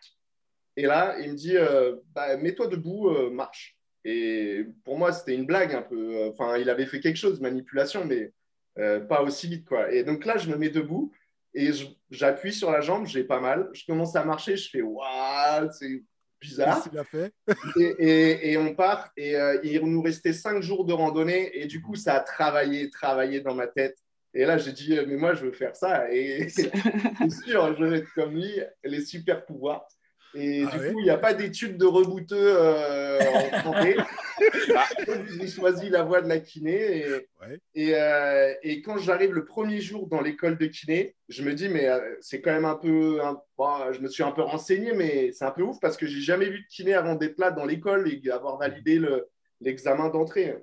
Et 0.75 0.83
là, 0.83 1.17
il 1.19 1.31
me 1.31 1.35
dit 1.35 1.57
euh, 1.57 1.95
bah, 2.13 2.37
Mets-toi 2.37 2.67
debout, 2.67 3.09
euh, 3.09 3.29
marche. 3.29 3.77
Et 4.05 4.65
pour 4.83 4.97
moi, 4.97 5.11
c'était 5.13 5.35
une 5.35 5.45
blague 5.45 5.73
un 5.73 5.81
peu. 5.81 6.27
Enfin, 6.27 6.57
il 6.57 6.69
avait 6.69 6.85
fait 6.85 6.99
quelque 6.99 7.17
chose, 7.17 7.39
manipulation, 7.39 8.05
mais 8.05 8.33
euh, 8.79 8.99
pas 8.99 9.21
aussi 9.21 9.47
vite. 9.47 9.65
quoi. 9.65 9.91
Et 9.91 10.03
donc 10.03 10.25
là, 10.25 10.37
je 10.37 10.49
me 10.49 10.57
mets 10.57 10.69
debout 10.69 11.11
et 11.53 11.69
j'appuie 12.09 12.53
sur 12.53 12.71
la 12.71 12.81
jambe, 12.81 13.05
j'ai 13.05 13.23
pas 13.23 13.39
mal. 13.39 13.69
Je 13.73 13.85
commence 13.85 14.15
à 14.15 14.23
marcher, 14.25 14.57
je 14.57 14.69
fais 14.69 14.81
Waouh, 14.81 15.69
c'est 15.71 16.03
bizarre. 16.43 16.87
A 16.97 17.03
fait? 17.05 17.33
Et, 17.75 17.81
et- 17.81 18.51
et 18.51 18.57
on 18.57 18.75
part. 18.75 19.11
Et 19.17 19.35
euh, 19.35 19.57
il 19.63 19.79
nous 19.85 20.01
restait 20.01 20.33
cinq 20.33 20.61
jours 20.61 20.85
de 20.85 20.93
randonnée. 20.93 21.51
Et 21.57 21.65
du 21.65 21.81
coup, 21.81 21.95
ça 21.95 22.15
a 22.15 22.19
travaillé, 22.19 22.89
travaillé 22.89 23.41
dans 23.41 23.55
ma 23.55 23.67
tête. 23.67 23.97
Et 24.33 24.45
là, 24.45 24.57
j'ai 24.57 24.71
dit, 24.71 24.97
euh, 24.97 25.05
mais 25.07 25.15
moi, 25.15 25.33
je 25.33 25.45
veux 25.45 25.51
faire 25.51 25.75
ça. 25.75 26.11
Et 26.11 26.49
c'est 26.49 26.71
sûr, 27.29 27.75
je 27.77 27.83
vais 27.85 27.97
être 27.99 28.13
comme 28.13 28.35
lui, 28.35 28.59
les 28.83 29.05
super 29.05 29.45
pouvoirs. 29.45 29.87
Et 30.33 30.63
Ah 30.67 30.71
du 30.71 30.79
ouais? 30.79 30.91
coup, 30.91 30.99
il 30.99 31.03
n'y 31.03 31.09
a 31.11 31.17
pas 31.17 31.33
d'études 31.33 31.77
de 31.77 31.85
rebouteux 31.85 32.35
euh, 32.57 33.29
en 33.29 33.61
santé. 33.63 33.97
Donc, 35.07 35.17
J'ai 35.39 35.47
choisi 35.47 35.89
la 35.89 36.03
voie 36.03 36.21
de 36.21 36.29
la 36.29 36.39
kiné. 36.39 36.97
Et, 36.97 37.05
Ouais. 37.41 37.59
et, 37.75 37.93
euh, 37.95 38.53
et 38.63 38.81
quand 38.81 38.97
j'arrive 38.97 39.33
le 39.33 39.43
premier 39.43 39.81
jour 39.81 40.07
dans 40.07 40.21
l'école 40.21 40.57
de 40.57 40.65
kiné, 40.67 41.13
je 41.27 41.43
me 41.43 41.53
dis, 41.53 41.67
mais 41.67 41.87
euh, 41.89 41.99
c'est 42.21 42.41
quand 42.41 42.53
même 42.53 42.63
un 42.65 42.75
peu. 42.75 43.19
un- 43.21 43.41
bon, 43.57 43.91
je 43.91 43.99
me 43.99 44.07
suis 44.07 44.23
un 44.23 44.31
peu 44.31 44.41
renseigné, 44.43 44.93
mais 44.93 45.31
c'est 45.33 45.43
un 45.45 45.51
peu 45.51 45.61
ouf 45.61 45.77
parce 45.81 45.97
que 45.97 46.05
j'ai 46.07 46.21
jamais 46.21 46.45
vu 46.49 46.59
de 46.61 46.67
kiné 46.69 46.93
avant 46.93 47.15
d'être 47.15 47.37
là 47.39 47.51
dans 47.51 47.65
l'école 47.65 48.09
et 48.11 48.21
avoir 48.31 48.57
validé 48.57 48.95
le- 48.97 49.27
l'examen 49.59 50.07
d'entrée. 50.09 50.55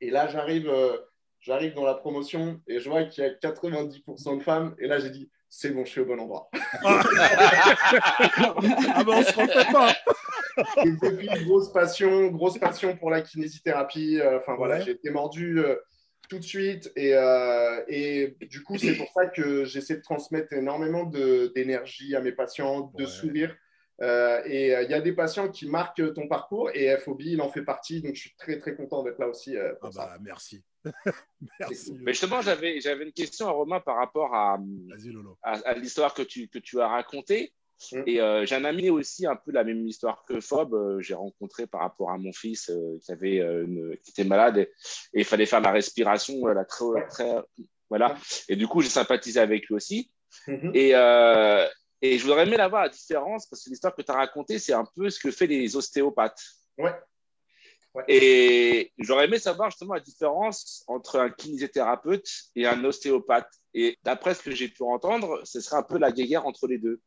Et 0.00 0.10
là, 0.10 0.28
j'arrive 0.28 0.68
euh, 0.68 0.96
j'arrive 1.40 1.74
dans 1.74 1.84
la 1.84 1.94
promotion 1.94 2.60
et 2.68 2.78
je 2.80 2.88
vois 2.88 3.02
qu'il 3.04 3.24
y 3.24 3.26
a 3.26 3.30
90% 3.30 4.36
de 4.38 4.42
femmes. 4.42 4.74
Et 4.78 4.86
là, 4.86 4.98
j'ai 5.00 5.10
dit, 5.10 5.28
c'est 5.48 5.70
bon, 5.70 5.84
je 5.84 5.90
suis 5.90 6.00
au 6.00 6.04
bon 6.06 6.20
endroit. 6.20 6.48
Ah 6.84 7.02
ben, 9.06 9.08
on 9.08 9.22
se 9.22 9.40
refait 9.40 9.72
pas. 9.72 9.92
Et 10.84 10.90
depuis, 10.90 11.28
grosse 11.44 11.72
passion, 11.72 12.28
grosse 12.28 12.58
passion 12.58 12.96
pour 12.96 13.10
la 13.10 13.20
kinésithérapie. 13.22 14.18
Euh, 14.20 14.38
Enfin 14.38 14.54
voilà, 14.56 14.76
Ouais. 14.76 14.82
j'ai 14.84 14.92
été 14.92 15.10
mordu 15.10 15.58
euh, 15.58 15.76
tout 16.28 16.38
de 16.38 16.44
suite. 16.44 16.90
Et, 16.96 17.14
euh, 17.14 17.82
et 17.88 18.36
du 18.42 18.62
coup, 18.62 18.78
c'est 18.78 18.96
pour 18.96 19.10
ça 19.12 19.26
que 19.26 19.64
j'essaie 19.64 19.96
de 19.96 20.02
transmettre 20.02 20.52
énormément 20.52 21.04
d'énergie 21.04 22.14
à 22.16 22.20
mes 22.20 22.32
patients, 22.32 22.92
de 22.96 23.04
Ouais. 23.04 23.08
sourire. 23.10 23.56
Euh, 24.02 24.42
et 24.44 24.74
euh, 24.76 24.82
il 24.82 24.90
y 24.90 24.94
a 24.94 25.00
des 25.00 25.14
patients 25.14 25.48
qui 25.48 25.66
marquent 25.70 26.12
ton 26.12 26.28
parcours 26.28 26.70
et 26.74 26.94
FOB, 26.98 27.22
il 27.22 27.40
en 27.40 27.48
fait 27.48 27.62
partie. 27.62 28.02
Donc, 28.02 28.14
je 28.14 28.20
suis 28.20 28.34
très, 28.36 28.58
très 28.58 28.76
content 28.76 29.02
d'être 29.02 29.18
là 29.18 29.26
aussi. 29.28 29.56
euh, 29.56 29.72
pour 29.80 29.88
Ah 29.88 29.92
ça. 29.92 30.06
bah, 30.06 30.18
merci. 30.20 30.62
merci. 31.60 31.94
Mais 32.02 32.12
justement, 32.12 32.42
j'avais 32.42 32.78
j'avais 32.80 33.04
une 33.04 33.12
question 33.12 33.46
à 33.48 33.52
Romain 33.52 33.80
par 33.80 33.96
rapport 33.96 34.34
à 34.34 34.58
l'histoire 35.76 36.12
que 36.14 36.22
tu, 36.22 36.48
que 36.48 36.58
tu 36.58 36.78
as 36.80 36.88
racontée. 36.88 37.52
Mm. 37.92 38.02
Et 38.06 38.20
euh, 38.20 38.46
j'ai 38.46 38.54
un 38.54 38.64
ami 38.64 38.90
aussi 38.90 39.26
un 39.26 39.36
peu 39.36 39.52
la 39.52 39.64
même 39.64 39.86
histoire 39.86 40.24
que 40.24 40.40
Fob. 40.40 40.74
euh, 40.74 41.00
j'ai 41.00 41.14
rencontré 41.14 41.66
par 41.66 41.82
rapport 41.82 42.10
à 42.10 42.18
mon 42.18 42.32
fils 42.32 42.70
euh, 42.70 42.98
qui 43.02 43.12
avait 43.12 43.40
euh, 43.40 43.64
une- 43.64 43.96
qui 44.02 44.10
était 44.10 44.24
malade 44.24 44.58
et, 44.58 44.70
il 45.12 45.24
fallait 45.24 45.46
faire 45.46 45.60
la 45.60 45.72
respiration, 45.72 46.46
la 46.46 46.64
très, 46.64 47.06
très 47.08 47.36
voilà. 47.88 48.16
Et 48.48 48.56
du 48.56 48.66
coup, 48.66 48.80
j'ai 48.80 48.88
sympathisé 48.88 49.38
avec 49.40 49.66
lui 49.66 49.74
aussi. 49.74 50.10
Mhm. 50.48 50.72
Et, 50.74 50.90
et 52.02 52.18
je 52.18 52.22
voudrais 52.24 52.46
aimer 52.46 52.58
avoir 52.58 52.82
la 52.82 52.88
différence 52.88 53.46
parce 53.46 53.64
que 53.64 53.70
l'histoire 53.70 53.94
que 53.94 54.02
tu 54.02 54.10
as 54.10 54.14
racontée, 54.14 54.58
c'est 54.58 54.72
un 54.72 54.86
peu 54.96 55.08
ce 55.08 55.18
que 55.20 55.30
fait 55.30 55.46
les 55.46 55.76
ostéopathes. 55.76 56.42
Ouais. 56.78 56.94
Ouais. 57.94 58.04
Et 58.08 58.92
j'aurais 58.98 59.24
aimé 59.24 59.38
savoir 59.38 59.70
justement 59.70 59.94
la 59.94 60.00
différence 60.00 60.84
entre 60.86 61.18
un 61.18 61.30
kinésithérapeute 61.30 62.28
et 62.54 62.66
un 62.66 62.84
ostéopathe. 62.84 63.48
Et 63.72 63.96
d'après 64.04 64.34
ce 64.34 64.42
que 64.42 64.50
j'ai 64.50 64.68
pu 64.68 64.82
entendre, 64.82 65.40
ce 65.44 65.60
serait 65.60 65.78
un 65.78 65.82
peu 65.82 65.98
la 65.98 66.12
guéguerre 66.12 66.46
entre 66.46 66.66
les 66.66 66.76
deux. 66.78 67.00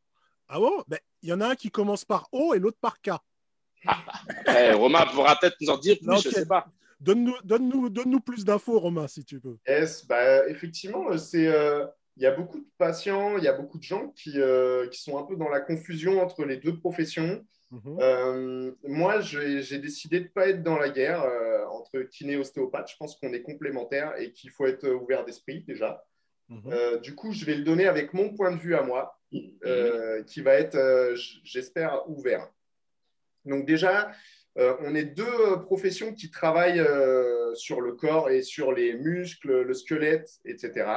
Ah 0.49 0.59
bon? 0.59 0.83
Ben, 0.87 0.99
Il 1.21 1.29
y 1.29 1.33
en 1.33 1.41
a 1.41 1.49
un 1.49 1.55
qui 1.55 1.69
commence 1.69 2.05
par 2.05 2.27
O 2.31 2.53
et 2.53 2.59
l'autre 2.59 2.77
par 2.81 2.99
K. 3.01 3.11
Eh, 4.47 4.73
Romain 4.73 5.05
pourra 5.13 5.35
peut-être 5.39 5.55
nous 5.61 5.69
en 5.69 5.77
dire 5.77 5.97
plus, 5.97 6.07
Non, 6.07 6.17
je 6.17 6.29
ok. 6.29 6.35
sais 6.35 6.45
pas. 6.45 6.67
Donne-nous 6.99 7.35
donne-nous- 7.43 7.89
donne-nous 7.89 8.19
plus 8.19 8.43
d'infos, 8.43 8.79
Romain, 8.79 9.07
si 9.07 9.23
tu 9.23 9.39
peux. 9.39 9.57
Yes, 9.67 10.05
bah, 10.05 10.47
effectivement, 10.49 11.17
c'est, 11.17 11.47
euh, 11.47 11.85
il 12.17 12.23
y 12.23 12.25
a 12.25 12.31
beaucoup 12.31 12.59
de 12.59 12.67
patients, 12.77 13.37
il 13.37 13.43
y 13.43 13.47
a 13.47 13.53
beaucoup 13.53 13.77
de 13.77 13.83
gens 13.83 14.09
qui, 14.09 14.33
euh, 14.35 14.87
qui 14.89 15.01
sont 15.01 15.17
un 15.17 15.23
peu 15.23 15.37
dans 15.37 15.47
la 15.47 15.61
confusion 15.61 16.21
entre 16.21 16.43
les 16.43 16.57
deux 16.57 16.77
professions. 16.77 17.45
Mhm. 17.71 17.97
Euh, 18.01 18.71
moi, 18.83 19.21
j'ai 19.21 19.77
décidé 19.77 20.19
de 20.19 20.23
ne 20.25 20.29
pas 20.29 20.47
être 20.49 20.63
dans 20.63 20.77
la 20.77 20.89
guerre 20.89 21.21
euh, 21.23 21.65
entre 21.67 21.99
kiné 22.01 22.33
et 22.33 22.37
ostéopathe. 22.37 22.89
Je 22.91 22.97
pense 22.97 23.15
qu'on 23.15 23.31
est 23.31 23.43
complémentaires 23.43 24.17
et 24.17 24.33
qu'il 24.33 24.49
faut 24.49 24.65
être 24.65 24.89
ouvert 24.89 25.23
d'esprit 25.23 25.63
déjà. 25.63 26.03
Mhm. 26.49 26.63
Euh, 26.73 26.97
du 26.97 27.15
coup, 27.15 27.31
je 27.31 27.45
vais 27.45 27.55
le 27.55 27.63
donner 27.63 27.87
avec 27.87 28.13
mon 28.13 28.33
point 28.33 28.51
de 28.51 28.59
vue 28.59 28.75
à 28.75 28.81
moi, 28.81 29.18
euh, 29.63 30.23
qui 30.23 30.41
va 30.41 30.55
être, 30.55 30.75
euh, 30.75 31.15
j'espère, 31.43 32.09
ouvert. 32.09 32.49
Donc 33.45 33.65
déjà, 33.65 34.11
euh, 34.57 34.75
on 34.81 34.95
est 34.95 35.03
deux 35.03 35.61
professions 35.61 36.13
qui 36.13 36.31
travaillent 36.31 36.85
sur 37.55 37.81
le 37.81 37.93
corps 37.93 38.29
et 38.29 38.41
sur 38.41 38.71
les 38.71 38.93
muscles, 38.93 39.61
le 39.61 39.73
squelette, 39.73 40.29
etc. 40.45 40.89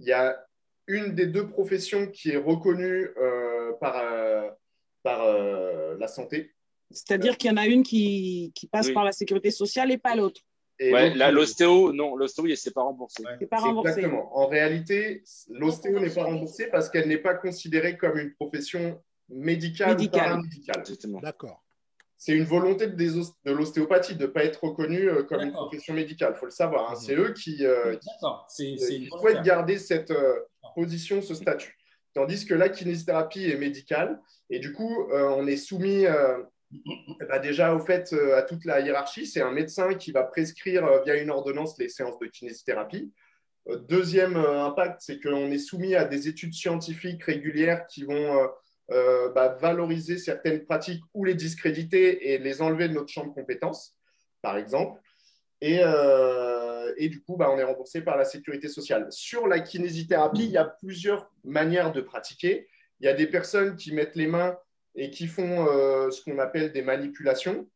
Il 0.00 0.06
y 0.06 0.12
a 0.12 0.44
une 0.88 1.14
des 1.14 1.26
deux 1.26 1.48
professions 1.48 2.08
qui 2.08 2.30
est 2.30 2.36
reconnue 2.36 3.08
par, 3.80 4.04
par 5.02 5.96
la 5.96 6.08
santé. 6.08 6.52
C'est-à-dire 6.90 7.36
qu'il 7.38 7.50
y 7.50 7.54
en 7.54 7.56
a 7.56 7.66
une 7.66 7.82
qui, 7.84 8.52
qui 8.54 8.66
passe 8.66 8.88
Oui. 8.88 8.92
par 8.92 9.04
la 9.04 9.12
sécurité 9.12 9.50
sociale 9.50 9.90
et 9.92 9.98
pas 9.98 10.14
l'autre. 10.14 10.42
Et 10.78 10.92
Ouais, 10.92 11.10
donc, 11.10 11.18
là, 11.18 11.30
l'ostéo, 11.30 11.92
non, 11.92 12.16
l'ostéo, 12.16 12.46
il- 12.46 12.56
c'est 12.56 12.72
pas 12.72 12.82
remboursé. 12.82 13.22
Ouais. 13.24 13.36
C'est 13.38 13.46
pas 13.46 13.58
remboursé. 13.58 13.90
Exactement. 13.90 14.36
En 14.36 14.46
réalité, 14.48 15.22
l'ostéo 15.50 16.00
n'est 16.00 16.10
pas 16.10 16.24
remboursée 16.24 16.66
parce 16.68 16.88
qu'elle 16.90 17.08
n'est 17.08 17.18
pas 17.18 17.34
considérée 17.34 17.96
comme 17.96 18.18
une 18.18 18.32
profession 18.34 19.00
médicale, 19.28 19.90
Médicale. 19.90 20.20
ou 20.20 20.24
paramédicale. 20.24 20.82
D'accord. 21.22 21.62
C'est 22.18 22.32
une 22.32 22.44
volonté 22.44 22.86
de, 22.86 23.52
l'ostéopathie 23.52 24.14
de 24.14 24.22
ne 24.22 24.26
pas 24.28 24.44
être 24.44 24.62
reconnue 24.62 25.08
euh, 25.08 25.22
comme 25.24 25.40
une 25.42 25.52
profession 25.52 25.92
médicale. 25.94 26.32
Il 26.36 26.38
faut 26.38 26.46
le 26.46 26.52
savoir. 26.52 26.90
hein. 26.90 26.94
Mhm. 26.94 27.00
C'est 27.00 27.14
eux 27.16 27.32
qui, 27.32 27.66
euh, 27.66 27.96
qui- 27.96 28.08
euh, 28.64 28.86
qui 28.86 29.08
souhaitent 29.18 29.42
garder 29.42 29.78
cette 29.78 30.10
euh, 30.12 30.34
position, 30.76 31.20
ce 31.20 31.34
statut. 31.34 31.76
Tandis 32.14 32.44
que 32.44 32.54
la 32.54 32.68
kinésithérapie 32.68 33.50
est 33.50 33.56
médicale. 33.56 34.20
Et 34.50 34.58
du 34.60 34.72
coup, 34.72 35.08
euh, 35.10 35.30
on 35.36 35.46
est 35.46 35.56
soumis 35.56 36.06
euh, 36.06 36.38
bah, 37.28 37.38
déjà 37.38 37.74
au 37.74 37.78
fait 37.78 38.12
euh, 38.12 38.36
à 38.36 38.42
toute 38.42 38.64
la 38.64 38.80
hiérarchie. 38.80 39.26
C'est 39.26 39.42
un 39.42 39.52
médecin 39.52 39.94
qui 39.94 40.12
va 40.12 40.24
prescrire 40.24 40.84
euh, 40.84 41.02
via 41.02 41.16
une 41.16 41.30
ordonnance 41.30 41.78
les 41.78 41.88
séances 41.88 42.18
de 42.18 42.26
kinésithérapie. 42.26 43.12
Euh, 43.68 43.76
Deuxième 43.76 44.36
impact, 44.36 45.00
c'est 45.00 45.20
qu'on 45.20 45.50
est 45.50 45.58
soumis 45.58 45.94
à 45.94 46.04
des 46.04 46.28
études 46.28 46.54
scientifiques 46.54 47.22
régulières 47.24 47.86
qui 47.86 48.04
vont 48.04 48.48
bah, 49.34 49.56
valoriser 49.60 50.18
certaines 50.18 50.64
pratiques 50.66 51.02
ou 51.14 51.24
les 51.24 51.34
discréditer 51.34 52.32
et 52.32 52.38
les 52.38 52.60
enlever 52.60 52.88
de 52.88 52.94
notre 52.94 53.08
champ 53.08 53.24
de 53.24 53.32
compétences, 53.32 53.96
par 54.42 54.58
exemple. 54.58 55.00
Et, 55.62 55.80
et 56.96 57.08
du 57.08 57.22
coup, 57.22 57.36
bah, 57.36 57.48
on 57.50 57.56
est 57.56 57.62
remboursé 57.62 58.02
par 58.02 58.18
la 58.18 58.24
sécurité 58.26 58.68
sociale. 58.68 59.06
Sur 59.10 59.46
la 59.46 59.60
kinésithérapie, 59.60 60.44
il 60.44 60.50
y 60.50 60.58
a 60.58 60.64
plusieurs 60.64 61.30
manières 61.44 61.92
de 61.92 62.02
pratiquer. 62.02 62.68
Il 63.00 63.06
y 63.06 63.08
a 63.08 63.14
des 63.14 63.28
personnes 63.28 63.76
qui 63.76 63.94
mettent 63.94 64.16
les 64.16 64.26
mains 64.26 64.58
et 64.94 65.10
qui 65.10 65.26
font 65.26 65.66
euh, 65.68 66.10
ce 66.10 66.22
qu'on 66.22 66.38
appelle 66.38 66.72
des 66.72 66.82
manipulations, 66.82 67.68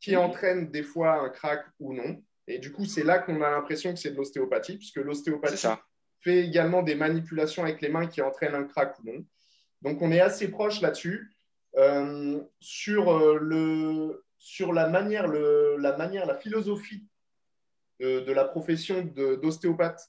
qui 0.00 0.12
Mhm. 0.12 0.18
entraînent 0.22 0.70
des 0.70 0.82
fois 0.82 1.20
un 1.20 1.28
crack 1.28 1.64
ou 1.78 1.94
non. 1.94 2.22
Et 2.46 2.58
du 2.58 2.72
coup, 2.72 2.84
c'est 2.84 3.04
là 3.04 3.18
qu'on 3.18 3.42
a 3.42 3.50
l'impression 3.50 3.92
que 3.92 3.98
c'est 3.98 4.10
de 4.10 4.16
l'ostéopathie, 4.16 4.76
puisque 4.76 4.96
l'ostéopathie 4.96 5.56
fait 6.20 6.44
également 6.44 6.82
des 6.82 6.94
manipulations 6.94 7.62
avec 7.62 7.80
les 7.80 7.88
mains 7.88 8.06
qui 8.06 8.20
entraînent 8.22 8.54
un 8.54 8.64
crack 8.64 8.98
ou 8.98 9.06
non. 9.06 9.24
Donc, 9.82 10.02
on 10.02 10.10
est 10.10 10.20
assez 10.20 10.48
proche 10.48 10.80
là-dessus. 10.80 11.30
Euh, 11.76 12.40
sur, 12.58 13.10
euh, 13.10 13.38
le, 13.40 14.24
sur 14.38 14.72
la 14.72 14.88
manière, 14.88 15.28
le, 15.28 15.76
la 15.78 15.96
manière, 15.96 16.26
la 16.26 16.34
philosophie 16.34 17.06
de, 18.00 18.20
de 18.20 18.32
la 18.32 18.44
profession 18.44 19.02
d'ostéopathe, 19.02 20.00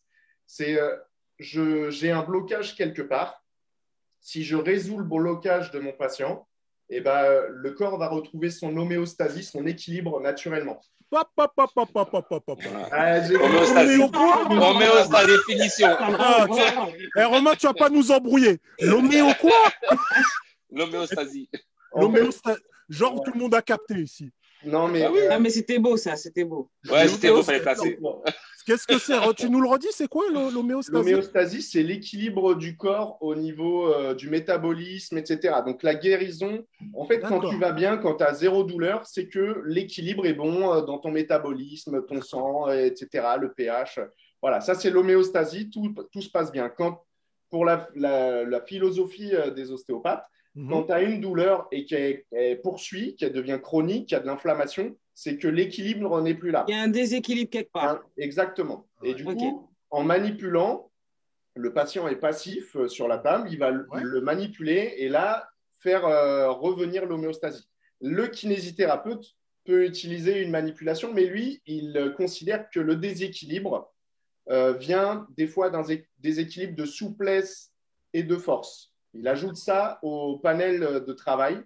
c'est 0.48 0.79
j'ai 1.38 2.12
un 2.12 2.24
blocage 2.24 2.75
quelque 2.75 3.01
part. 3.01 3.40
Si 4.21 4.43
je 4.43 4.55
résous 4.55 4.97
le 4.99 5.03
blocage 5.03 5.71
de 5.71 5.79
mon 5.79 5.91
patient, 5.91 6.47
eh 6.89 7.01
ben, 7.01 7.41
le 7.49 7.71
corps 7.71 7.97
va 7.97 8.07
retrouver 8.07 8.51
son 8.51 8.75
homéostasie, 8.77 9.43
son 9.43 9.65
équilibre 9.65 10.21
naturellement. 10.21 10.79
Hop, 11.13 11.27
hop, 11.35 11.51
hop, 11.57 11.71
hop, 11.75 11.89
hop, 11.95 12.09
hop, 12.13 12.25
hop, 12.31 12.43
hop. 12.47 12.59
Ah, 12.91 13.17
Homéostasie. 13.17 13.97
Définition. 15.47 15.87
Ah, 15.99 16.45
Eh, 17.17 17.23
Romain, 17.25 17.53
tu 17.55 17.65
vas 17.67 17.73
pas 17.73 17.89
nous 17.89 18.11
embrouiller. 18.11 18.59
L'homéo 18.79 19.25
quoi? 19.41 19.51
L'homéostasie. 20.71 21.49
En 21.91 21.99
fait, 21.99 22.05
L'homéosta- 22.05 22.57
Genre, 22.89 23.21
tout 23.23 23.31
le 23.33 23.39
monde 23.39 23.55
a 23.55 23.61
capté 23.61 23.95
ici. 23.95 24.31
Non, 24.65 24.87
mais 24.87 25.03
Ah 25.03 25.11
oui. 25.11 25.19
Ah, 25.29 25.39
mais 25.39 25.49
c'était 25.49 25.79
beau, 25.79 25.97
ça, 25.97 26.15
c'était 26.15 26.43
beau. 26.43 26.69
Ouais, 26.89 27.07
c'était 27.07 27.29
beau, 27.31 27.43
fallait 27.43 27.61
placer. 27.61 27.97
Qu'est-ce 28.65 28.85
que 28.85 28.99
c'est 28.99 29.15
Tu 29.35 29.49
nous 29.49 29.59
le 29.59 29.67
redis, 29.67 29.87
c'est 29.91 30.07
quoi 30.07 30.23
l'ho- 30.31 30.51
l'homéostasie? 30.51 30.93
L'homéostasie, 30.95 31.61
c'est 31.63 31.81
l'équilibre 31.81 32.53
du 32.53 32.77
corps 32.77 33.17
au 33.21 33.33
niveau 33.33 33.91
euh, 33.91 34.13
du 34.13 34.29
métabolisme, 34.29 35.17
etc. 35.17 35.55
Donc 35.65 35.81
la 35.81 35.95
guérison, 35.95 36.63
en 36.93 37.05
fait, 37.05 37.21
quand 37.21 37.39
tu 37.49 37.57
vas 37.57 37.71
bien, 37.71 37.97
quand 37.97 38.15
tu 38.17 38.23
as 38.23 38.35
zéro 38.35 38.63
douleur, 38.63 39.05
c'est 39.07 39.27
que 39.27 39.63
l'équilibre 39.65 40.27
est 40.27 40.33
bon 40.35 40.71
euh, 40.73 40.81
dans 40.81 40.99
ton 40.99 41.09
métabolisme, 41.09 42.05
ton 42.05 42.21
sang, 42.21 42.67
euh, 42.69 42.85
etc., 42.85 43.09
le 43.39 43.51
pH. 43.51 43.99
Voilà, 44.43 44.61
ça 44.61 44.75
c'est 44.75 44.91
l'homéostasie, 44.91 45.71
tout, 45.71 45.93
tout 46.11 46.21
se 46.21 46.29
passe 46.29 46.51
bien. 46.51 46.69
Quand, 46.69 47.03
pour 47.49 47.65
la, 47.65 47.87
la- 47.95 48.43
la 48.43 48.61
philosophie 48.61 49.33
euh, 49.35 49.49
des 49.49 49.71
ostéopathes, 49.71 50.23
Mhm. 50.55 50.70
quand 50.70 50.84
tu 50.84 50.91
as 50.91 51.01
une 51.01 51.22
douleur 51.22 51.67
et 51.72 51.86
qu'elle 51.86 52.24
elle 52.31 52.62
poursuit, 52.62 53.15
qu'elle 53.15 53.31
devient 53.34 53.60
chronique, 53.62 54.08
qu'il 54.08 54.15
y 54.17 54.20
a 54.20 54.22
de 54.22 54.27
l'inflammation, 54.27 54.98
c'est 55.13 55.38
que 55.38 55.48
l'équilibre 55.48 56.22
n'est 56.22 56.34
plus 56.34 56.51
là. 56.51 56.65
Il 56.67 56.75
y 56.75 56.77
a 56.77 56.81
un 56.81 56.88
déséquilibre 56.88 57.50
quelque 57.50 57.72
part. 57.72 57.89
Hein, 57.89 58.01
exactement. 58.17 58.88
Et 59.03 59.13
du 59.13 59.24
coup, 59.24 59.70
en 59.89 60.03
manipulant, 60.03 60.91
le 61.55 61.74
patient 61.74 62.08
est 62.08 62.15
passif 62.15 62.75
euh, 62.75 62.88
sur 62.88 63.08
la 63.08 63.17
table, 63.17 63.50
il 63.51 63.60
va 63.60 63.72
le- 63.72 63.86
Ouais. 63.91 64.01
le 64.03 64.22
manipuler 64.22 64.96
et 64.98 65.10
là, 65.10 65.50
faire 65.79 66.05
euh, 66.05 66.50
revenir 66.51 67.05
l'homéostasie. 67.05 67.67
Le 68.00 68.27
kinésithérapeute 68.27 69.25
peut 69.65 69.86
utiliser 69.86 70.41
une 70.41 70.50
manipulation, 70.51 71.13
mais 71.13 71.25
lui, 71.25 71.62
il 71.65 71.96
euh, 71.98 72.10
considère 72.12 72.70
que 72.70 72.79
le 72.79 72.96
déséquilibre 72.96 73.93
euh, 74.50 74.74
vient 74.74 75.27
des 75.38 75.46
fois 75.48 75.70
d'un 75.70 75.84
déséquilibre 76.20 76.75
de 76.75 76.86
souplesse 76.86 77.72
et 78.13 78.24
de 78.24 78.38
force. 78.38 78.90
Il 79.13 79.27
ajoute 79.27 79.57
ça 79.57 79.99
au 80.03 80.37
panel 80.37 81.03
de 81.05 81.13
travail 81.13 81.61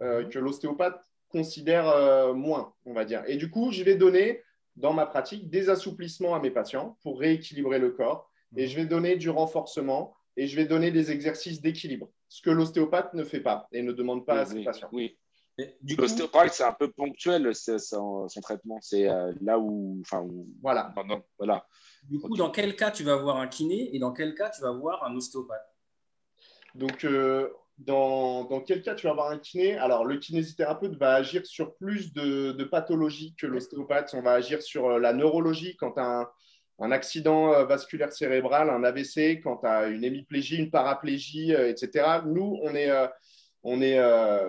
euh, 0.00 0.24
que 0.28 0.38
l'ostéopathe 0.38 1.00
considère 1.28 1.88
euh, 1.88 2.32
moins, 2.34 2.72
on 2.84 2.92
va 2.92 3.04
dire. 3.04 3.22
Et 3.26 3.36
du 3.36 3.50
coup, 3.50 3.70
je 3.70 3.82
vais 3.82 3.94
donner 3.94 4.42
dans 4.76 4.92
ma 4.92 5.06
pratique 5.06 5.50
des 5.50 5.70
assouplissements 5.70 6.34
à 6.34 6.40
mes 6.40 6.50
patients 6.50 6.96
pour 7.02 7.18
rééquilibrer 7.20 7.78
le 7.78 7.90
corps 7.90 8.30
et 8.56 8.66
je 8.66 8.76
vais 8.76 8.86
donner 8.86 9.16
du 9.16 9.28
renforcement 9.30 10.14
et 10.36 10.46
je 10.46 10.56
vais 10.56 10.64
donner 10.66 10.90
des 10.90 11.10
exercices 11.10 11.60
d'équilibre, 11.60 12.08
ce 12.28 12.42
que 12.42 12.50
l'ostéopathe 12.50 13.12
ne 13.14 13.24
fait 13.24 13.40
pas 13.40 13.66
et 13.72 13.82
ne 13.82 13.92
demande 13.92 14.24
pas 14.24 14.40
à 14.40 14.46
ses 14.46 14.54
oui, 14.54 14.64
patients. 14.64 14.88
oui. 14.92 15.18
L'ostéopathe, 15.98 16.52
c'est 16.52 16.62
un 16.62 16.72
peu 16.72 16.88
ponctuel, 16.92 17.52
c'est- 17.54 17.80
son, 17.80 18.28
son 18.28 18.40
traitement. 18.40 18.78
C'est 18.80 19.08
euh, 19.08 19.32
là 19.40 19.58
où. 19.58 19.98
Enfin, 20.02 20.22
où- 20.22 20.46
Voilà. 20.62 20.92
non, 20.96 21.04
non, 21.04 21.22
voilà. 21.36 21.66
du 22.04 22.20
coup, 22.20 22.36
dans 22.36 22.50
quel 22.50 22.76
cas 22.76 22.92
tu 22.92 23.02
vas 23.02 23.16
voir 23.16 23.38
un 23.38 23.48
kiné 23.48 23.94
et 23.94 23.98
dans 23.98 24.12
quel 24.12 24.36
cas 24.36 24.50
tu 24.50 24.62
vas 24.62 24.70
voir 24.70 25.02
un 25.04 25.16
ostéopathe? 25.16 25.67
Donc, 26.74 27.04
euh, 27.04 27.48
dans, 27.78 28.46
quel 28.66 28.82
cas 28.82 28.94
tu 28.94 29.06
vas 29.06 29.12
avoir 29.12 29.30
un 29.30 29.38
kiné? 29.38 29.76
Alors, 29.76 30.04
le 30.04 30.16
kinésithérapeute 30.16 30.96
va 30.96 31.14
agir 31.14 31.46
sur 31.46 31.76
plus 31.76 32.12
de, 32.12 32.64
pathologies 32.64 33.34
que 33.36 33.46
l'ostéopathe. 33.46 34.14
On 34.14 34.22
va 34.22 34.32
agir 34.32 34.62
sur 34.62 34.86
euh, 34.86 34.98
la 34.98 35.12
neurologie 35.12 35.76
quand 35.76 35.92
tu 35.92 36.00
as 36.00 36.20
un, 36.20 36.28
un 36.80 36.90
accident 36.90 37.52
euh, 37.52 37.64
vasculaire 37.64 38.12
cérébral, 38.12 38.70
un 38.70 38.84
AVC, 38.84 39.40
quand 39.42 39.58
tu 39.58 39.66
as 39.66 39.86
une 39.88 40.04
hémiplégie, 40.04 40.56
une 40.56 40.70
paraplégie, 40.70 41.52
etc. 41.52 42.22
Nous, 42.26 42.58
on 42.62 42.74
est, 42.74 42.90
on 43.64 43.80
est 43.80 43.98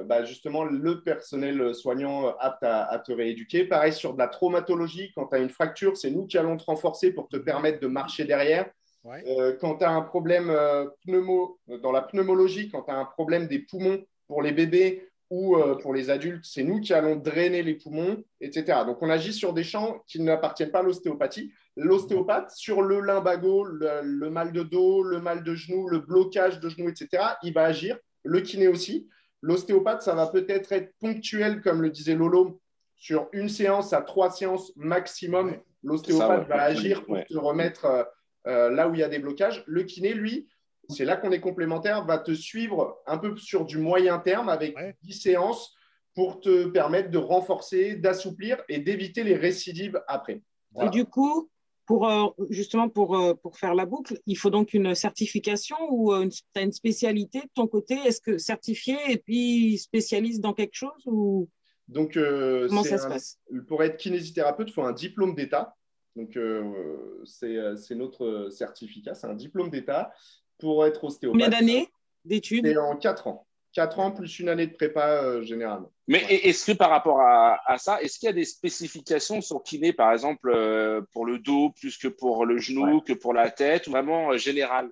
bah, 0.06 0.24
justement 0.26 0.64
le 0.64 1.02
personnel 1.02 1.74
soignant 1.74 2.36
apte 2.38 2.64
à, 2.64 2.86
à 2.86 3.00
te 3.00 3.12
rééduquer. 3.12 3.66
Pareil 3.66 3.94
sur 3.94 4.14
de 4.14 4.20
la 4.20 4.28
traumatologie, 4.28 5.12
quand 5.16 5.28
tu 5.28 5.36
as 5.36 5.40
une 5.40 5.50
fracture, 5.50 5.98
c'est 5.98 6.12
nous 6.12 6.28
qui 6.28 6.38
allons 6.38 6.58
te 6.58 6.66
renforcer 6.66 7.12
pour 7.12 7.30
te 7.30 7.38
permettre 7.38 7.80
de 7.80 7.88
marcher 7.88 8.26
derrière. 8.26 8.70
Ouais. 9.04 9.24
Euh, 9.28 9.56
quand 9.60 9.78
tu 9.78 9.86
as 9.86 9.92
un 9.92 10.02
problème 10.02 10.50
euh, 10.50 10.86
pneumo, 11.06 11.60
dans 11.82 11.92
la 11.92 12.02
pneumologie, 12.02 12.70
quand 12.70 12.84
tu 12.84 12.92
as 12.92 12.96
un 12.98 13.06
problème 13.06 13.48
des 13.48 13.60
poumons 13.60 14.04
pour 14.28 14.42
les 14.42 14.52
bébés 14.52 15.08
ou 15.30 15.56
euh, 15.56 15.76
pour 15.76 15.94
les 15.94 16.10
adultes, 16.10 16.44
c'est 16.44 16.64
nous 16.64 16.80
qui 16.82 16.94
allons 16.94 17.16
drainer 17.16 17.64
les 17.64 17.76
poumons, 17.76 18.24
etc. 18.42 18.80
Donc 18.86 19.02
on 19.02 19.10
agit 19.10 19.32
sur 19.32 19.54
des 19.54 19.64
champs 19.64 20.04
qui 20.08 20.20
n'appartiennent 20.22 20.72
pas 20.72 20.80
à 20.80 20.84
l'ostéopathie. 20.84 21.54
L'ostéopathe, 21.78 22.52
sur 22.52 22.82
le 22.82 23.00
lumbago, 23.00 23.64
le, 23.64 24.02
le 24.04 24.30
mal 24.30 24.52
de 24.52 24.64
dos, 24.64 25.02
le 25.04 25.22
mal 25.22 25.44
de 25.44 25.56
genou, 25.56 25.88
le 25.88 26.00
blocage 26.00 26.60
de 26.60 26.68
genou, 26.68 26.90
etc., 26.90 27.24
il 27.44 27.54
va 27.54 27.64
agir. 27.66 27.98
Le 28.24 28.42
kiné 28.42 28.68
aussi. 28.68 29.08
L'ostéopathe, 29.42 30.02
ça 30.02 30.14
va 30.16 30.28
peut-être 30.28 30.74
être 30.74 30.94
ponctuel, 31.00 31.62
comme 31.62 31.82
le 31.82 31.90
disait 31.90 32.16
Lolo, 32.16 32.60
sur 32.98 33.30
une 33.32 33.48
séance 33.48 33.94
à 33.94 34.02
trois 34.02 34.30
séances 34.32 34.74
maximum, 34.76 35.52
Ouais. 35.52 35.64
l'ostéopathe 35.84 36.42
ouais. 36.50 36.56
va 36.58 36.64
agir 36.64 37.06
pour 37.06 37.14
Ouais. 37.14 37.24
te 37.30 37.38
remettre 37.38 38.10
euh, 38.48 38.70
là 38.70 38.88
où 38.90 38.94
il 38.94 39.00
y 39.00 39.04
a 39.04 39.10
des 39.10 39.20
blocages. 39.20 39.64
Le 39.68 39.84
kiné, 39.84 40.14
lui, 40.14 40.48
c'est 40.90 41.06
là 41.06 41.16
qu'on 41.18 41.32
est 41.32 41.40
complémentaire, 41.42 42.06
va 42.06 42.18
te 42.18 42.34
suivre 42.34 43.00
un 43.06 43.18
peu 43.18 43.36
sur 43.38 43.66
du 43.66 43.78
moyen 43.78 44.20
terme 44.20 44.50
avec 44.50 44.76
Ouais. 44.78 44.96
10 45.04 45.14
séances 45.14 45.74
pour 46.16 46.40
te 46.42 46.66
permettre 46.68 47.12
de 47.12 47.18
renforcer, 47.18 47.96
d'assouplir 47.96 48.58
et 48.68 48.80
d'éviter 48.80 49.24
les 49.24 49.36
récidives 49.36 50.02
après. 50.08 50.42
Voilà. 50.74 50.90
Et 50.90 50.92
du 50.92 51.06
coup, 51.06 51.50
pour, 51.86 52.08
euh, 52.10 52.28
justement, 52.50 52.90
pour, 52.90 53.16
euh, 53.18 53.34
pour 53.34 53.58
faire 53.58 53.74
la 53.74 53.86
boucle, 53.86 54.20
il 54.26 54.36
faut 54.36 54.50
donc 54.50 54.74
une 54.74 54.94
certification 54.96 55.76
ou 55.90 56.14
tu 56.30 56.42
as 56.56 56.62
une 56.62 56.72
spécialité 56.72 57.40
de 57.40 57.50
ton 57.56 57.68
côté? 57.68 57.96
Est-ce 58.06 58.22
que 58.22 58.38
certifié 58.38 58.96
et 59.10 59.18
puis 59.18 59.78
spécialiste 59.78 60.42
dans 60.42 60.54
quelque 60.54 60.76
chose 60.76 61.02
ou 61.06 61.50
Donc, 61.88 62.16
euh, 62.18 62.68
comment 62.68 62.84
ça 62.84 62.98
se 63.00 63.08
passe? 63.08 63.38
pour 63.68 63.84
être 63.84 63.98
kinésithérapeute, 63.98 64.70
il 64.70 64.74
faut 64.74 64.84
un 64.84 64.94
diplôme 64.94 65.34
d'État. 65.36 65.76
Donc, 66.20 66.36
euh, 66.36 67.22
c'est 67.24 67.56
euh, 67.56 67.78
c'est 67.78 67.96
notre 67.96 68.50
certificat, 68.52 69.16
c'est 69.16 69.28
un 69.28 69.36
diplôme 69.36 69.70
d'État. 69.70 70.12
Pour 70.58 70.86
être 70.86 71.06
ostéopathe, 71.06 71.42
Combien 71.42 71.50
d'années 71.50 71.88
d'études 72.26 72.66
c'est 72.68 72.78
en 72.78 72.98
4 72.98 73.28
ans. 73.28 73.48
4 73.74 74.00
ans 74.00 74.12
plus 74.12 74.40
une 74.40 74.50
année 74.50 74.68
de 74.68 74.74
prépa 74.74 75.22
euh, 75.24 75.42
généralement. 75.44 75.92
Mais 76.08 76.24
Ouais. 76.26 76.36
est-ce 76.48 76.72
que 76.72 76.78
par 76.78 76.90
rapport 76.90 77.22
à, 77.22 77.60
à 77.66 77.78
ça, 77.78 78.02
est-ce 78.02 78.20
qu'il 78.20 78.28
y 78.28 78.30
a 78.30 78.34
des 78.34 78.44
spécifications 78.44 79.40
sur 79.42 79.64
kiné, 79.64 79.94
par 79.94 80.12
exemple, 80.12 80.52
euh, 80.54 81.02
pour 81.14 81.26
le 81.26 81.40
dos 81.40 81.70
plus 81.80 81.98
que 81.98 82.08
pour 82.10 82.46
le 82.46 82.58
genou, 82.58 83.00
que 83.00 83.14
pour 83.14 83.34
la 83.34 83.50
tête, 83.52 83.88
ou 83.88 83.92
vraiment 83.92 84.32
euh, 84.32 84.38
général 84.38 84.90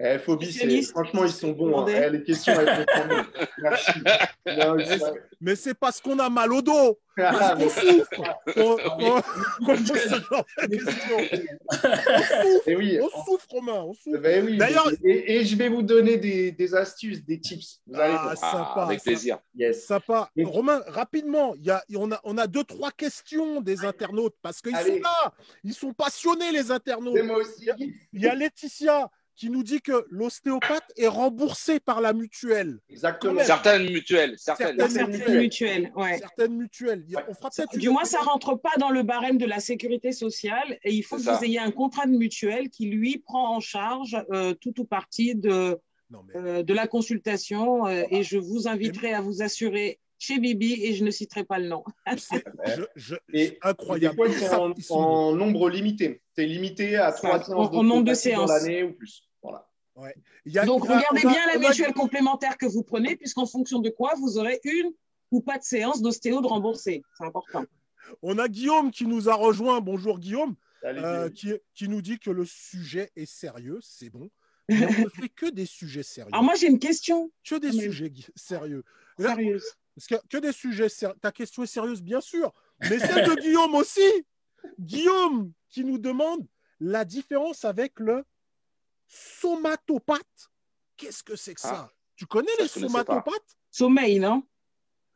Eh, 0.00 0.18
Phobie, 0.20 0.52
c'est- 0.52 0.82
franchement, 0.82 1.24
ils 1.24 1.32
sont 1.32 1.50
bons. 1.50 1.80
hein. 1.80 1.86
Eh, 1.88 2.10
les 2.10 2.22
questions, 2.22 2.52
elles 2.52 2.86
sont. 2.86 3.24
Merci. 3.62 3.90
Non, 4.46 4.76
Mais 5.40 5.56
c'est 5.56 5.74
parce 5.74 6.00
qu'on 6.00 6.18
a 6.20 6.30
mal 6.30 6.52
au 6.52 6.62
dos. 6.62 6.98
Ah, 7.20 7.32
Parce 7.32 7.58
mais- 7.58 7.64
qu'on 7.64 7.70
souffre. 7.70 8.10
qu'on- 8.54 8.76
qu'on- 8.76 9.22
qu'on 9.66 9.76
pose 9.84 9.98
ce 9.98 10.08
genre 10.20 10.44
de 10.62 10.76
questions. 10.76 11.18
On 11.68 11.78
souffre. 11.78 12.62
Eh 12.66 12.76
oui, 12.76 12.98
On 13.02 13.24
souffre, 13.24 13.46
Romain. 13.50 13.82
On 13.88 13.92
souffre. 13.92 14.18
Ben 14.20 14.44
oui, 14.46 14.56
D'ailleurs- 14.56 14.88
et, 15.04 15.36
et 15.38 15.44
je 15.44 15.56
vais 15.56 15.68
vous 15.68 15.82
donner 15.82 16.16
des, 16.16 16.52
des 16.52 16.74
astuces, 16.76 17.24
des 17.24 17.40
tips. 17.40 17.80
Vous 17.88 17.98
allez 17.98 18.14
Ah, 18.16 18.22
voir. 18.22 18.36
sympa. 18.38 18.72
Ah, 18.76 18.84
Avec 18.84 19.02
plaisir. 19.02 19.38
Yes. 19.56 19.84
Sympa. 19.84 20.30
Romain, 20.44 20.80
rapidement, 20.86 21.54
il 21.56 21.66
y 21.66 21.70
a, 21.70 21.82
on, 21.96 22.12
a, 22.12 22.20
on 22.22 22.38
a 22.38 22.46
deux, 22.46 22.62
trois 22.64 22.92
questions 22.92 23.60
des 23.62 23.84
internautes 23.84 24.36
parce 24.40 24.60
qu'ils 24.62 24.76
sont 24.76 25.00
là. 25.02 25.32
Ils 25.64 25.74
sont 25.74 25.92
passionnés, 25.92 26.52
les 26.52 26.70
internautes. 26.70 27.16
Et 27.16 27.22
moi 27.22 27.38
aussi. 27.38 27.68
Il 28.12 28.22
y 28.22 28.28
a 28.28 28.34
Laetitia 28.36 29.10
qui 29.38 29.50
nous 29.50 29.62
dit 29.62 29.80
que 29.80 30.04
l'ostéopathe 30.10 30.92
est 30.96 31.06
remboursé 31.06 31.78
par 31.78 32.00
la 32.00 32.12
mutuelle. 32.12 32.80
Exactement. 32.90 33.40
Certaines 33.44 33.84
mutuelles, 33.90 34.34
certaines. 34.36 34.76
Certaines 34.78 34.90
Certaines 34.90 35.10
mutuelles. 35.20 35.40
mutuelles, 35.40 35.92
ouais. 35.94 36.18
Certaines 36.18 36.56
mutuelles. 36.56 37.04
On 37.28 37.34
fera 37.34 37.50
Du 37.76 37.86
une- 37.86 37.92
moins, 37.92 38.04
ça 38.04 38.18
rentre 38.18 38.56
pas 38.56 38.72
dans 38.78 38.90
le 38.90 39.04
barème 39.04 39.38
de 39.38 39.46
la 39.46 39.60
sécurité 39.60 40.10
sociale 40.10 40.78
et 40.82 40.92
il 40.92 41.02
faut 41.02 41.16
que 41.16 41.22
ça. 41.22 41.36
vous 41.36 41.44
ayez 41.44 41.60
un 41.60 41.70
contrat 41.70 42.06
de 42.06 42.16
mutuelle 42.16 42.68
qui, 42.68 42.86
lui, 42.86 43.18
prend 43.18 43.54
en 43.54 43.60
charge 43.60 44.16
euh, 44.32 44.54
tout 44.54 44.80
ou 44.80 44.84
partie 44.84 45.36
de, 45.36 45.78
Non, 46.10 46.24
mais 46.26 46.34
euh, 46.40 46.62
de 46.64 46.74
la 46.74 46.88
consultation 46.88 47.86
euh, 47.86 48.02
et 48.10 48.24
je 48.24 48.38
vous 48.38 48.66
inviterai 48.66 49.12
à 49.14 49.20
vous 49.20 49.40
assurer 49.42 50.00
chez 50.18 50.40
Bibi 50.40 50.84
et 50.84 50.94
je 50.94 51.04
ne 51.04 51.12
citerai 51.12 51.44
pas 51.44 51.60
le 51.60 51.68
nom. 51.68 51.84
c'est 52.16 52.44
je- 52.96 53.14
Et 53.32 53.56
incroyable. 53.62 54.16
Des 54.26 54.32
fois, 54.32 54.58
en, 54.62 54.72
ils 54.76 54.82
sont- 54.82 54.94
en 54.96 55.32
nombre 55.36 55.70
limité. 55.70 56.22
C'est 56.34 56.44
limité 56.44 56.96
à 56.96 57.12
trois 57.12 57.38
en- 57.38 57.44
séances 57.44 57.68
en 57.72 57.82
nombre 57.84 58.02
de 58.02 58.08
dans 58.10 58.14
séances. 58.16 58.50
l'année 58.50 58.82
ou 58.82 58.92
plus. 58.94 59.27
Voilà. 59.42 59.66
il 60.46 60.52
y 60.52 60.58
a- 60.58 60.64
Donc, 60.64 60.82
il 60.84 60.90
y 60.90 60.92
a- 60.92 60.98
regardez 60.98 61.26
a- 61.26 61.30
bien 61.30 61.46
la 61.46 61.58
mutuelle 61.68 61.92
complémentaire 61.92 62.56
que 62.56 62.66
vous 62.66 62.82
prenez, 62.82 63.16
puisqu'en 63.16 63.46
fonction 63.46 63.80
de 63.80 63.90
quoi, 63.90 64.14
vous 64.16 64.38
aurez 64.38 64.60
une 64.64 64.92
ou 65.30 65.40
pas 65.40 65.58
de 65.58 65.64
séance 65.64 66.00
d'ostéo 66.02 66.40
de 66.40 66.46
remboursée. 66.46 67.02
C'est 67.16 67.24
important. 67.24 67.64
On 68.22 68.38
a 68.38 68.48
Guillaume 68.48 68.90
qui 68.90 69.06
nous 69.06 69.28
a 69.28 69.34
rejoint. 69.34 69.80
Bonjour 69.80 70.18
Guillaume, 70.18 70.54
euh, 70.84 71.28
qui, 71.30 71.52
qui 71.74 71.88
nous 71.88 72.00
dit 72.00 72.18
que 72.18 72.30
le 72.30 72.44
sujet 72.46 73.10
est 73.16 73.26
sérieux. 73.26 73.78
C'est 73.82 74.08
bon. 74.10 74.30
Mais 74.70 74.84
on 74.86 75.04
ne 75.04 75.08
fait 75.08 75.28
que 75.30 75.46
des 75.46 75.66
sujets 75.66 76.02
sérieux. 76.02 76.30
Alors, 76.32 76.44
moi, 76.44 76.54
j'ai 76.54 76.68
une 76.68 76.78
question 76.78 77.30
Que 77.42 77.56
des 77.56 77.68
Ah, 77.68 77.72
mais- 77.74 77.82
sujets 77.82 78.12
sérieux. 78.36 78.84
Sérieuse. 79.18 79.64
Parce 79.94 80.06
que, 80.06 80.14
que 80.28 80.36
des 80.38 80.52
sujets 80.52 80.88
sérieux. 80.88 81.16
Ta 81.20 81.32
question 81.32 81.62
est 81.64 81.66
sérieuse, 81.66 82.02
bien 82.02 82.20
sûr. 82.20 82.52
Mais 82.88 82.98
celle 82.98 83.26
de 83.26 83.34
Guillaume 83.42 83.74
aussi. 83.74 84.00
Guillaume 84.78 85.52
qui 85.68 85.84
nous 85.84 85.98
demande 85.98 86.46
la 86.80 87.04
différence 87.04 87.64
avec 87.64 87.98
le 87.98 88.24
somatopathe. 89.08 90.20
Qu'est-ce 90.96 91.22
que 91.22 91.34
c'est 91.36 91.54
que 91.54 91.60
ça? 91.60 91.88
Ah. 91.88 91.90
Tu 92.16 92.26
connais 92.26 92.48
Ça, 92.58 92.62
les 92.62 92.68
somatopathes 92.68 93.56
Sommeil, 93.70 94.18
non? 94.18 94.42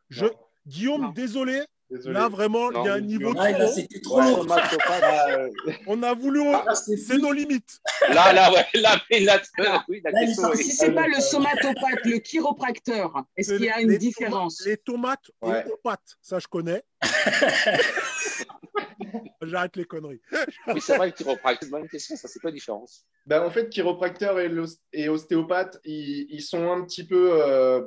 Je... 0.08 0.24
Non. 0.26 0.30
Guillaume, 0.66 1.00
Non. 1.02 1.08
désolé. 1.10 1.62
Désolé. 1.90 2.14
Là, 2.14 2.28
vraiment, 2.28 2.70
il 2.70 2.84
y 2.86 2.88
a 2.88 2.94
un 2.94 3.00
niveau 3.00 3.34
là, 3.34 3.52
trop. 3.52 3.72
c'était 3.74 4.00
trop 4.00 4.18
Ouais. 4.22 4.30
long. 4.30 4.46
Ah, 4.48 5.38
On 5.86 6.02
a 6.02 6.14
voulu. 6.14 6.40
Ah, 6.54 6.74
c'est 6.74 7.18
nos 7.18 7.32
limites. 7.32 7.80
Là, 8.08 8.32
là, 8.32 8.50
ouais, 8.52 8.64
là, 8.74 8.96
mais 9.10 9.20
là, 9.20 9.42
oui, 9.88 10.00
la 10.02 10.12
question 10.12 10.54
Si 10.54 10.70
c'est 10.72 10.92
pas 10.92 11.06
le 11.06 11.20
somatopathe, 11.20 12.04
le 12.04 12.18
chiropracteur, 12.18 13.12
est-ce 13.36 13.54
qu'il 13.54 13.64
y 13.66 13.70
a 13.70 13.80
une 13.80 13.90
Les 13.90 13.98
différence? 13.98 14.58
tomates- 14.58 14.66
Les 14.66 14.76
tomates 14.78 15.30
Ouais. 15.42 15.66
et 15.68 15.72
pâtes, 15.82 16.16
ça 16.22 16.38
je 16.38 16.46
connais. 16.46 16.82
J'arrête 19.42 19.76
les 19.76 19.84
conneries. 19.84 20.20
Oui, 20.68 20.80
c'est 20.80 20.96
vrai, 20.96 21.06
le 21.08 21.12
chiropracteur, 21.12 21.58
c'est 21.60 21.66
une 21.66 21.70
bonne 21.72 21.88
question, 21.88 22.16
ça, 22.16 22.28
c'est 22.28 22.38
quoi 22.40 22.50
la 22.50 22.54
différence 22.54 23.04
Ben, 23.26 23.42
en 23.42 23.50
fait, 23.50 23.68
chiropracteur 23.68 24.38
et, 24.40 24.50
et 24.92 25.08
ostéopathe, 25.08 25.80
ils, 25.84 26.26
ils 26.30 26.42
sont 26.42 26.70
un 26.70 26.84
petit 26.84 27.06
peu. 27.06 27.30
euh, 27.32 27.86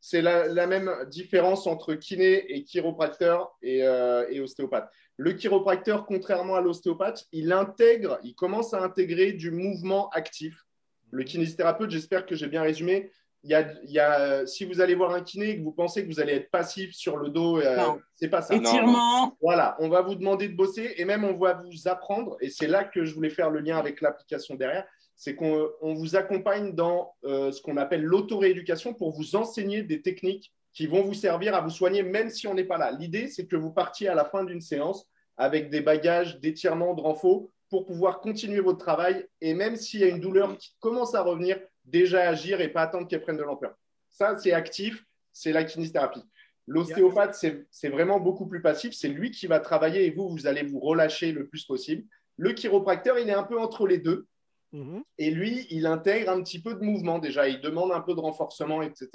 c'est 0.00 0.22
la, 0.22 0.46
la 0.46 0.66
même 0.66 0.90
différence 1.08 1.66
entre 1.66 1.94
kiné 1.94 2.54
et 2.54 2.64
chiropracteur 2.64 3.54
et, 3.62 3.82
euh, 3.82 4.26
et 4.30 4.40
ostéopathe. 4.40 4.90
Le 5.16 5.32
chiropracteur, 5.34 6.06
contrairement 6.06 6.54
à 6.54 6.60
l'ostéopathe, 6.62 7.26
il 7.32 7.52
intègre, 7.52 8.18
il 8.22 8.34
commence 8.34 8.72
à 8.72 8.82
intégrer 8.82 9.32
du 9.32 9.50
mouvement 9.50 10.08
actif. 10.10 10.64
Le 11.10 11.24
kinésithérapeute, 11.24 11.90
j'espère 11.90 12.24
que 12.24 12.34
j'ai 12.34 12.46
bien 12.46 12.62
résumé. 12.62 13.10
Il 13.42 13.50
y 13.50 13.54
a, 13.54 13.72
y 13.84 13.98
a, 13.98 14.46
si 14.46 14.64
vous 14.64 14.80
allez 14.82 14.94
voir 14.94 15.14
un 15.14 15.22
kiné 15.22 15.50
et 15.50 15.58
que 15.58 15.62
vous 15.62 15.72
pensez 15.72 16.02
que 16.02 16.12
vous 16.12 16.20
allez 16.20 16.34
être 16.34 16.50
passif 16.50 16.92
sur 16.92 17.16
le 17.16 17.30
dos, 17.30 17.58
euh, 17.58 17.76
c'est 18.14 18.28
pas 18.28 18.42
ça. 18.42 18.54
non. 18.54 18.60
Étirement, 18.60 19.36
Voilà, 19.40 19.76
on 19.78 19.88
va 19.88 20.02
vous 20.02 20.14
demander 20.14 20.48
de 20.48 20.54
bosser 20.54 20.94
et 20.96 21.04
même 21.06 21.24
on 21.24 21.34
va 21.38 21.54
vous 21.54 21.88
apprendre, 21.88 22.36
et 22.40 22.50
c'est 22.50 22.66
là 22.66 22.84
que 22.84 23.04
je 23.04 23.14
voulais 23.14 23.30
faire 23.30 23.50
le 23.50 23.60
lien 23.60 23.78
avec 23.78 24.02
l'application 24.02 24.56
derrière, 24.56 24.84
c'est 25.16 25.34
qu'on 25.34 25.68
on 25.80 25.94
vous 25.94 26.16
accompagne 26.16 26.74
dans 26.74 27.14
euh, 27.24 27.50
ce 27.52 27.60
qu'on 27.62 27.76
appelle 27.76 28.02
l'auto-rééducation 28.02 28.94
pour 28.94 29.10
vous 29.10 29.36
enseigner 29.36 29.82
des 29.82 30.02
techniques 30.02 30.52
qui 30.72 30.86
vont 30.86 31.02
vous 31.02 31.14
servir 31.14 31.54
à 31.54 31.60
vous 31.60 31.70
soigner 31.70 32.02
même 32.02 32.30
si 32.30 32.46
on 32.46 32.54
n'est 32.54 32.64
pas 32.64 32.78
là. 32.78 32.90
L'idée, 32.92 33.28
c'est 33.28 33.46
que 33.46 33.56
vous 33.56 33.70
partiez 33.70 34.08
à 34.08 34.14
la 34.14 34.24
fin 34.24 34.44
d'une 34.44 34.60
séance 34.60 35.06
avec 35.36 35.70
des 35.70 35.80
bagages 35.80 36.40
d'étirement, 36.40 36.94
de 36.94 37.00
renfort 37.00 37.48
pour 37.70 37.86
pouvoir 37.86 38.20
continuer 38.20 38.60
votre 38.60 38.78
travail 38.78 39.26
et 39.40 39.54
même 39.54 39.76
s'il 39.76 40.00
y 40.00 40.04
a 40.04 40.08
une 40.08 40.20
douleur 40.20 40.56
qui 40.56 40.74
commence 40.80 41.14
à 41.14 41.22
revenir, 41.22 41.58
déjà 41.84 42.28
agir 42.28 42.60
et 42.60 42.68
pas 42.68 42.82
attendre 42.82 43.08
qu'elle 43.08 43.22
prenne 43.22 43.36
de 43.36 43.42
l'ampleur. 43.42 43.74
Ça, 44.08 44.36
c'est 44.36 44.52
actif, 44.52 45.04
c'est 45.32 45.52
la 45.52 45.64
kinésithérapie. 45.64 46.22
L'ostéopathe, 46.66 47.34
c'est 47.70 47.88
vraiment 47.88 48.20
beaucoup 48.20 48.46
plus 48.46 48.62
passif. 48.62 48.92
C'est 48.94 49.08
lui 49.08 49.30
qui 49.30 49.46
va 49.46 49.58
travailler 49.60 50.06
et 50.06 50.10
vous, 50.10 50.28
vous 50.28 50.46
allez 50.46 50.62
vous 50.62 50.78
relâcher 50.78 51.32
le 51.32 51.48
plus 51.48 51.64
possible. 51.64 52.04
Le 52.36 52.52
chiropracteur, 52.52 53.18
il 53.18 53.28
est 53.28 53.32
un 53.34 53.42
peu 53.42 53.58
entre 53.58 53.86
les 53.86 53.98
deux. 53.98 54.26
Mhm. 54.72 55.02
Et 55.18 55.30
lui, 55.32 55.66
il 55.70 55.84
intègre 55.86 56.30
un 56.30 56.40
petit 56.42 56.62
peu 56.62 56.74
de 56.74 56.80
mouvement 56.84 57.18
déjà. 57.18 57.48
Il 57.48 57.60
demande 57.60 57.90
un 57.90 58.00
peu 58.00 58.14
de 58.14 58.20
renforcement, 58.20 58.82
etc. 58.82 59.08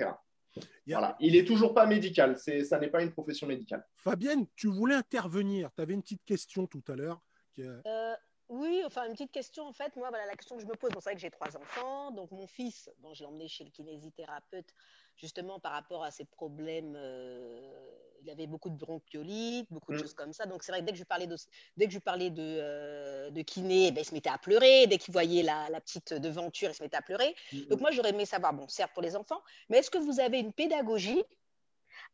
Il 0.58 0.92
y 0.92 0.94
a- 0.94 1.00
Voilà. 1.00 1.16
Il 1.22 1.36
est 1.38 1.46
toujours 1.46 1.74
pas 1.74 1.86
médical. 1.86 2.38
Ça 2.38 2.78
n'est 2.80 2.90
pas 2.90 3.02
une 3.04 3.12
profession 3.12 3.48
médicale. 3.48 3.86
Fabienne, 3.96 4.48
tu 4.56 4.68
voulais 4.68 4.96
intervenir. 4.96 5.70
Tu 5.76 5.82
avais 5.82 5.94
une 5.94 6.02
petite 6.02 6.26
question 6.26 6.68
tout 6.68 6.84
à 6.90 6.96
l'heure. 6.96 7.22
Euh, 7.60 8.14
oui, 8.50 8.84
enfin 8.86 9.06
une 9.06 9.14
petite 9.14 9.32
question 9.32 9.66
en 9.68 9.74
fait. 9.74 9.96
Moi, 9.96 10.10
voilà 10.10 10.26
la 10.26 10.36
question 10.36 10.56
que 10.56 10.62
je 10.62 10.68
me 10.68 10.76
pose. 10.76 10.92
Bon, 10.92 11.00
c'est 11.00 11.10
vrai 11.10 11.16
que 11.16 11.22
j'ai 11.22 11.32
trois 11.32 11.56
enfants, 11.58 12.12
donc 12.12 12.32
mon 12.32 12.48
fils, 12.48 12.90
bon, 13.00 13.14
je 13.14 13.22
l'ai 13.22 13.26
emmené 13.26 13.48
chez 13.48 13.64
le 13.64 13.72
kinésithérapeute 13.72 14.74
justement 15.16 15.60
par 15.60 15.72
rapport 15.72 16.04
à 16.04 16.12
ses 16.12 16.26
problèmes. 16.26 16.96
euh, 16.96 17.90
il 18.22 18.32
avait 18.32 18.48
beaucoup 18.48 18.70
de 18.72 18.76
bronchiolite, 18.76 19.68
beaucoup 19.72 19.92
de 19.92 19.98
Mm. 19.98 20.02
choses 20.02 20.14
comme 20.16 20.34
ça. 20.34 20.48
Donc 20.48 20.64
c'est 20.64 20.72
vrai 20.72 20.82
que 20.82 20.86
dès 20.86 20.94
que 20.94 20.98
je 20.98 21.04
parlais 21.04 21.28
de, 21.28 21.36
dès 21.78 21.86
que 21.86 21.94
je 21.94 22.00
parlais 22.00 22.32
de, 22.32 22.42
euh, 22.42 23.30
de 23.30 23.42
kiné, 23.44 23.88
eh 23.88 23.92
ben, 23.92 24.02
il 24.02 24.06
se 24.06 24.14
mettait 24.16 24.32
à 24.32 24.40
pleurer. 24.40 24.88
Dès 24.88 24.98
qu'il 24.98 25.12
voyait 25.12 25.44
la, 25.44 25.70
la 25.70 25.80
petite 25.80 26.14
devanture, 26.14 26.70
il 26.70 26.74
se 26.74 26.82
mettait 26.82 26.98
à 26.98 27.04
pleurer. 27.04 27.36
Donc 27.70 27.82
moi, 27.82 27.92
j'aurais 27.92 28.10
aimé 28.10 28.26
savoir, 28.26 28.54
bon, 28.54 28.68
certes 28.68 28.94
pour 28.94 29.04
les 29.04 29.16
enfants, 29.16 29.42
mais 29.70 29.78
est-ce 29.78 29.92
que 29.92 30.00
vous 30.00 30.20
avez 30.20 30.40
une 30.40 30.54
pédagogie 30.54 31.24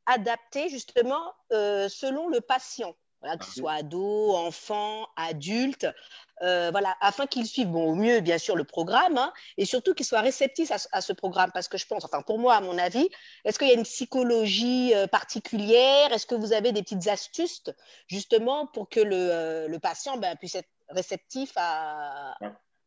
adaptée 0.05 0.67
justement 0.67 1.33
euh, 1.53 1.87
selon 1.87 2.27
le 2.27 2.41
patient? 2.41 2.93
Voilà, 3.21 3.37
qu'il 3.37 3.53
soit 3.53 3.73
ado, 3.73 4.33
enfant, 4.35 5.07
adulte, 5.15 5.87
euh, 6.41 6.71
voilà, 6.71 6.97
afin 7.01 7.27
qu'il 7.27 7.45
suive 7.45 7.67
bon, 7.67 7.91
au 7.91 7.95
mieux, 7.95 8.19
bien 8.19 8.39
sûr, 8.39 8.55
le 8.55 8.63
programme, 8.63 9.17
hein, 9.17 9.31
et 9.57 9.65
surtout 9.65 9.93
qu'il 9.93 10.07
soit 10.07 10.21
réceptif 10.21 10.71
à, 10.71 10.79
ce- 10.79 10.87
à 10.91 11.01
ce 11.01 11.13
programme. 11.13 11.51
Parce 11.53 11.67
que 11.67 11.77
je 11.77 11.85
pense, 11.85 12.03
enfin, 12.03 12.23
pour 12.23 12.39
moi, 12.39 12.55
à 12.55 12.61
mon 12.61 12.77
avis, 12.79 13.07
est-ce 13.45 13.59
qu'il 13.59 13.67
y 13.67 13.71
a 13.71 13.75
une 13.75 13.83
psychologie 13.83 14.93
euh, 14.95 15.05
particulière? 15.05 16.11
Est-ce 16.11 16.25
que 16.25 16.33
vous 16.33 16.51
avez 16.51 16.71
des 16.71 16.81
petites 16.81 17.07
astuces, 17.07 17.63
justement, 18.07 18.65
pour 18.65 18.89
que 18.89 18.99
le, 18.99 19.15
euh, 19.15 19.67
le 19.67 19.79
patient 19.79 20.17
ben, 20.17 20.35
puisse 20.35 20.55
être 20.55 20.69
réceptif 20.89 21.51
à, 21.57 22.35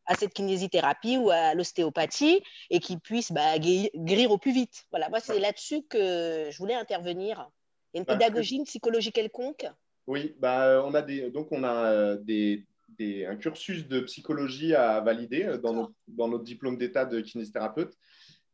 à 0.06 0.14
cette 0.16 0.34
kinésithérapie 0.34 1.16
ou 1.16 1.30
à 1.30 1.54
l'ostéopathie 1.54 2.42
et 2.70 2.80
qu'il 2.80 2.98
puisse 2.98 3.30
bah, 3.30 3.58
guérir, 3.60 4.30
au 4.32 4.38
plus 4.38 4.52
vite? 4.52 4.84
Voilà, 4.90 5.08
moi, 5.10 5.20
c'est 5.20 5.38
là-dessus 5.38 5.84
que 5.84 6.48
je 6.50 6.58
voulais 6.58 6.74
intervenir. 6.74 7.48
Il 7.92 7.98
y 7.98 8.00
a 8.00 8.00
une 8.00 8.06
pédagogie, 8.06 8.56
une 8.56 8.64
psychologie 8.64 9.12
quelconque? 9.12 9.64
Oui, 10.06 10.34
bah, 10.38 10.82
on 10.84 10.94
a 10.94 11.02
des, 11.02 11.30
donc 11.30 11.50
on 11.50 11.64
a 11.64 11.90
euh, 11.92 12.16
des, 12.16 12.64
des- 12.98 13.24
un 13.24 13.36
cursus 13.36 13.88
de 13.88 14.00
psychologie 14.00 14.74
à 14.74 15.00
valider 15.00 15.44
euh, 15.44 15.58
dans, 15.58 15.72
notre, 15.72 15.92
dans 16.08 16.28
notre 16.28 16.44
diplôme 16.44 16.76
d'état 16.76 17.04
de 17.06 17.20
kinésithérapeute. 17.20 17.94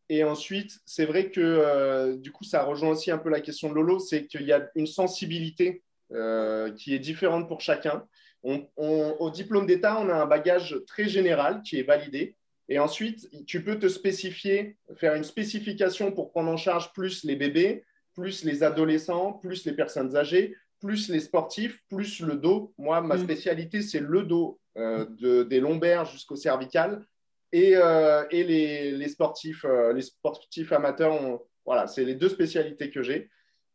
Et 0.09 0.25
ensuite, 0.25 0.79
c'est 0.87 1.07
vrai 1.07 1.31
que 1.31 1.41
euh, 1.41 2.17
du 2.17 2.33
coup, 2.33 2.45
ça 2.45 2.63
rejoint 2.65 2.91
aussi 2.91 3.11
un 3.11 3.19
peu 3.19 3.31
la 3.31 3.41
question 3.41 3.69
de 3.69 3.75
Lolo, 3.75 3.99
c'est 3.99 4.27
qu'il 4.27 4.43
y 4.43 4.53
a 4.53 4.69
une 4.75 4.87
sensibilité 4.87 5.83
euh, 6.13 6.73
qui 6.73 6.95
est 6.95 6.99
différente 6.99 7.49
pour 7.49 7.61
chacun. 7.61 8.05
On- 8.43 8.67
on- 8.77 9.17
au 9.21 9.31
diplôme 9.31 9.67
d'état, 9.67 10.01
on 10.01 10.09
a 10.09 10.15
un 10.15 10.27
bagage 10.27 10.77
très 10.87 11.09
général 11.09 11.63
qui 11.63 11.79
est 11.79 11.83
validé. 11.85 12.37
Et 12.69 12.79
ensuite, 12.79 13.29
tu 13.47 13.65
peux 13.65 13.79
te 13.79 13.89
spécifier, 13.89 14.77
faire 14.97 15.15
une 15.15 15.25
spécification 15.25 16.13
pour 16.13 16.31
prendre 16.31 16.51
en 16.51 16.57
charge 16.57 16.93
plus 16.93 17.25
les 17.25 17.35
bébés, 17.37 17.85
plus 18.15 18.45
les 18.45 18.63
adolescents, 18.63 19.33
plus 19.33 19.65
les 19.65 19.73
personnes 19.73 20.17
âgées, 20.17 20.57
plus 20.81 21.09
les 21.09 21.21
sportifs, 21.21 21.79
plus 21.89 22.21
le 22.21 22.37
dos. 22.37 22.73
Moi, 22.79 23.01
ma 23.01 23.17
Mm. 23.17 23.25
spécialité, 23.25 23.83
c'est 23.83 24.01
le 24.01 24.23
dos, 24.23 24.59
euh, 24.77 25.07
de- 25.21 25.43
des 25.45 25.61
lombaires 25.61 26.05
jusqu'au 26.07 26.37
cervical. 26.37 27.05
Et, 27.53 27.73
euh, 27.77 28.25
et 28.31 28.45
les, 28.45 28.93
les 28.93 29.09
sportifs, 29.09 29.65
euh, 29.65 29.93
les 29.93 30.03
sportifs 30.03 30.73
amateurs, 30.73 31.13
ont- 31.13 31.41
voilà, 31.67 31.87
c'est 31.87 32.05
les 32.05 32.15
deux 32.15 32.29
spécialités 32.29 32.91
que 32.91 33.03
j'ai. 33.03 33.29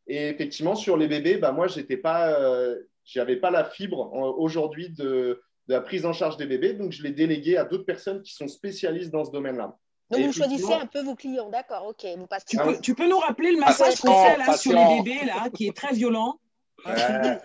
Et 0.07 0.29
effectivement, 0.29 0.75
sur 0.75 0.97
les 0.97 1.07
bébés, 1.07 1.37
bah, 1.37 1.51
moi, 1.51 1.67
j'étais 1.67 1.97
pas, 1.97 2.39
euh, 2.39 2.75
j'avais 3.03 3.35
pas 3.37 3.51
la 3.51 3.65
fibre 3.65 4.11
euh, 4.13 4.31
aujourd'hui 4.41 4.89
de, 4.89 5.41
de 5.67 5.73
la 5.73 5.81
prise 5.81 6.05
en 6.05 6.13
charge 6.13 6.37
des 6.37 6.45
bébés, 6.45 6.73
donc 6.73 6.91
je 6.91 7.03
l'ai 7.03 7.11
délégué 7.11 7.57
à 7.57 7.65
d'autres 7.65 7.85
personnes 7.85 8.21
qui 8.21 8.33
sont 8.33 8.47
spécialistes 8.47 9.11
dans 9.11 9.25
ce 9.25 9.31
domaine-là. 9.31 9.75
Donc, 10.11 10.19
Et 10.19 10.27
vous 10.27 10.33
choisissez 10.33 10.73
un 10.73 10.85
peu 10.85 11.01
vos 11.01 11.15
clients, 11.15 11.49
d'accord, 11.49 11.87
ok. 11.87 12.05
Vous 12.17 12.27
passez 12.27 12.45
Tu, 12.47 12.57
Ah 12.59 12.63
peux, 12.65 12.69
oui. 12.69 12.81
tu 12.81 12.93
peux 12.93 13.09
nous 13.09 13.17
rappeler 13.17 13.51
le 13.51 13.59
massage 13.59 13.99
qu'on 13.99 14.13
fait 14.23 14.37
là 14.37 14.55
sur 14.55 14.73
les 14.73 15.01
bébés 15.01 15.25
là, 15.25 15.49
qui 15.49 15.67
est 15.67 15.75
très 15.75 15.93
violent 15.93 16.39
Ouais. 16.85 17.39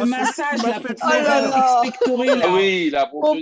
Le 0.00 0.04
massage 0.06 0.62
peur. 0.62 0.82
faire 0.82 0.94
Oh 1.04 2.22
là 2.22 2.34
là. 2.36 2.44
Ah 2.44 2.54
oui, 2.54 2.90
la 2.90 3.06
pauvre 3.06 3.34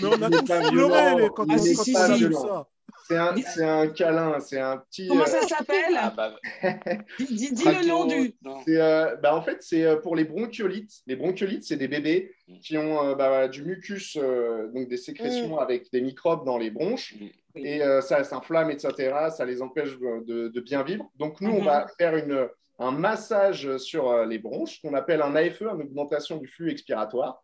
Mais 0.00 0.08
on 0.08 0.22
a 0.22 0.30
tous 0.30 0.70
pleuré 0.70 1.28
quand 1.34 1.46
Ah, 1.48 1.54
on 1.54 1.58
si, 1.58 1.74
si, 1.76 1.96
on 1.96 2.32
ça. 2.32 2.68
C'est 3.08 3.16
un, 3.18 3.34
c'est 3.36 3.64
un 3.64 3.88
câlin, 3.88 4.38
c'est 4.40 4.60
un 4.60 4.76
petit. 4.78 5.08
Comment 5.08 5.22
euh, 5.22 5.26
ça 5.26 5.42
s'appelle 5.42 5.98
Ah 5.98 6.12
bah, 6.16 6.34
Dis, 7.18 7.26
dis- 7.34 7.52
dis 7.52 7.64
le 7.64 7.86
nom 7.86 8.04
du. 8.06 8.34
C'est, 8.64 8.76
euh, 8.80 9.16
bah, 9.16 9.34
en 9.36 9.42
fait, 9.42 9.58
c'est 9.60 9.82
euh, 9.84 9.96
pour 9.96 10.14
les 10.14 10.24
bronchiolites. 10.24 10.92
Les 11.06 11.16
bronchiolites, 11.16 11.64
c'est 11.64 11.76
des 11.76 11.88
bébés 11.88 12.32
qui 12.62 12.78
ont 12.78 13.04
euh, 13.04 13.14
bah, 13.16 13.48
du 13.48 13.64
mucus, 13.64 14.16
euh, 14.20 14.68
donc 14.72 14.88
des 14.88 14.96
sécrétions 14.96 15.58
avec 15.58 15.90
des 15.92 16.00
microbes 16.00 16.46
dans 16.46 16.58
les 16.58 16.70
bronches. 16.70 17.14
Mm. 17.20 17.26
Et 17.66 17.82
euh, 17.82 18.00
ça 18.00 18.22
s'inflamme, 18.24 18.70
etc. 18.70 19.12
Ça 19.36 19.44
les 19.44 19.60
empêche 19.62 19.98
de, 19.98 20.48
de 20.48 20.60
bien 20.60 20.82
vivre. 20.84 21.04
Donc, 21.18 21.40
nous, 21.40 21.50
on 21.50 21.58
Mhm. 21.60 21.64
va 21.66 21.86
faire 21.98 22.16
une, 22.16 22.48
un 22.82 22.92
massage 22.92 23.76
sur 23.78 24.10
euh, 24.10 24.26
les 24.26 24.38
bronches 24.38 24.80
qu'on 24.80 24.94
appelle 24.94 25.22
un 25.22 25.34
AFE, 25.36 25.62
une 25.62 25.82
augmentation 25.82 26.36
du 26.36 26.46
flux 26.46 26.70
expiratoire. 26.70 27.42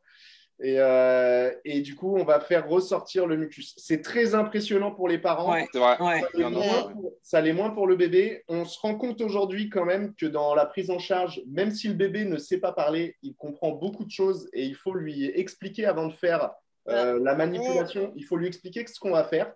Et, 0.60 0.74
euh, 0.80 1.52
et 1.64 1.82
du 1.82 1.94
coup, 1.94 2.16
on 2.16 2.24
va 2.24 2.40
faire 2.40 2.68
ressortir 2.68 3.26
le 3.28 3.36
mucus. 3.36 3.74
C'est 3.76 4.02
très 4.02 4.34
impressionnant 4.34 4.90
pour 4.90 5.06
les 5.08 5.18
parents. 5.18 5.52
Ouais. 5.52 5.68
C'est 5.72 5.78
vrai. 5.78 5.96
Ouais. 6.00 6.20
Ça 6.20 6.28
l'est 6.34 6.42
Non, 6.42 6.50
non, 6.50 6.64
moins 6.64 6.86
ouais. 6.86 6.92
pour- 6.94 7.12
ça 7.22 7.40
l'est 7.40 7.52
moins 7.52 7.70
pour 7.70 7.86
le 7.86 7.94
bébé. 7.94 8.42
On 8.48 8.64
se 8.64 8.76
rend 8.80 8.96
compte 8.96 9.20
aujourd'hui 9.20 9.68
quand 9.70 9.84
même 9.84 10.14
que 10.16 10.26
dans 10.26 10.56
la 10.56 10.66
prise 10.66 10.90
en 10.90 10.98
charge, 10.98 11.40
même 11.46 11.70
si 11.70 11.86
le 11.86 11.94
bébé 11.94 12.24
ne 12.24 12.38
sait 12.38 12.58
pas 12.58 12.72
parler, 12.72 13.16
il 13.22 13.36
comprend 13.36 13.70
beaucoup 13.70 14.04
de 14.04 14.10
choses 14.10 14.48
et 14.52 14.64
il 14.64 14.74
faut 14.74 14.94
lui 14.94 15.26
expliquer 15.26 15.86
avant 15.86 16.08
de 16.08 16.12
faire 16.14 16.50
euh, 16.88 17.20
la 17.22 17.34
manipulation, 17.36 18.12
il 18.16 18.24
faut 18.24 18.36
lui 18.36 18.48
expliquer 18.48 18.84
ce 18.86 18.98
qu'on 18.98 19.12
va 19.12 19.22
faire. 19.22 19.52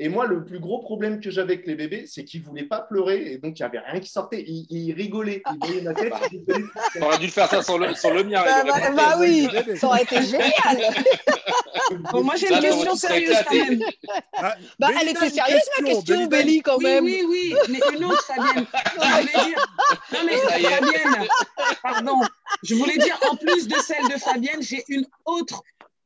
Et 0.00 0.08
moi, 0.08 0.26
le 0.26 0.44
plus 0.44 0.60
gros 0.60 0.78
problème 0.78 1.20
que 1.20 1.28
j'avais 1.30 1.54
avec 1.54 1.66
les 1.66 1.74
bébés, 1.74 2.04
c'est 2.06 2.24
qu'ils 2.24 2.42
ne 2.42 2.46
voulaient 2.46 2.62
pas 2.68 2.80
pleurer 2.80 3.32
et 3.32 3.38
donc 3.38 3.58
il 3.58 3.62
n'y 3.62 3.66
avait 3.66 3.80
rien 3.80 3.98
qui 3.98 4.08
sortait. 4.10 4.44
Ils, 4.46 4.66
ils 4.70 4.92
rigolaient. 4.92 5.42
Ils 5.52 5.58
voyaient 5.66 5.82
ma 5.82 5.94
tête. 5.94 6.12
ils 6.30 6.38
rigolaient. 6.38 6.64
T'aurais 7.00 7.18
dû 7.18 7.26
le 7.26 7.32
faire 7.32 7.48
ça 7.48 7.62
sur 7.62 7.78
le, 7.78 7.92
sur 7.94 8.12
le 8.14 8.22
mien. 8.22 8.42
Bah, 8.44 8.62
aurait 8.70 8.90
bah, 8.90 8.96
bah 8.96 9.16
oui, 9.18 9.48
ça 9.76 9.86
aurait 9.88 10.02
été 10.02 10.22
génial. 10.22 10.52
Bon, 12.12 12.22
moi 12.22 12.34
j'ai 12.36 12.52
une 12.52 12.60
question 12.60 12.94
sérieuse 12.96 13.36
quand 13.48 13.54
même. 13.54 13.80
Ah, 14.36 14.54
Bah, 14.78 14.88
elle 15.00 15.08
était 15.08 15.30
sérieuse 15.30 15.62
la 15.78 15.84
question, 15.84 16.26
Béli, 16.26 16.60
quand 16.60 16.76
Oui, 16.76 16.84
même. 16.84 17.04
oui, 17.04 17.22
oui, 17.26 17.54
mais 17.70 17.80
une 17.96 18.04
autre, 18.04 18.22
Fabienne. 18.24 18.66
Non, 20.12 20.18
mais. 20.26 20.36
Fabienne, 20.36 21.28
pardon. 21.82 22.20
Je 22.62 22.74
voulais 22.74 22.98
dire, 22.98 23.18
en 23.30 23.36
plus 23.36 23.66
de 23.68 23.76
celle 23.76 24.06
de 24.08 24.18
Fabienne, 24.18 24.60
j'ai 24.60 24.84
une 24.88 25.06
autre 25.24 25.62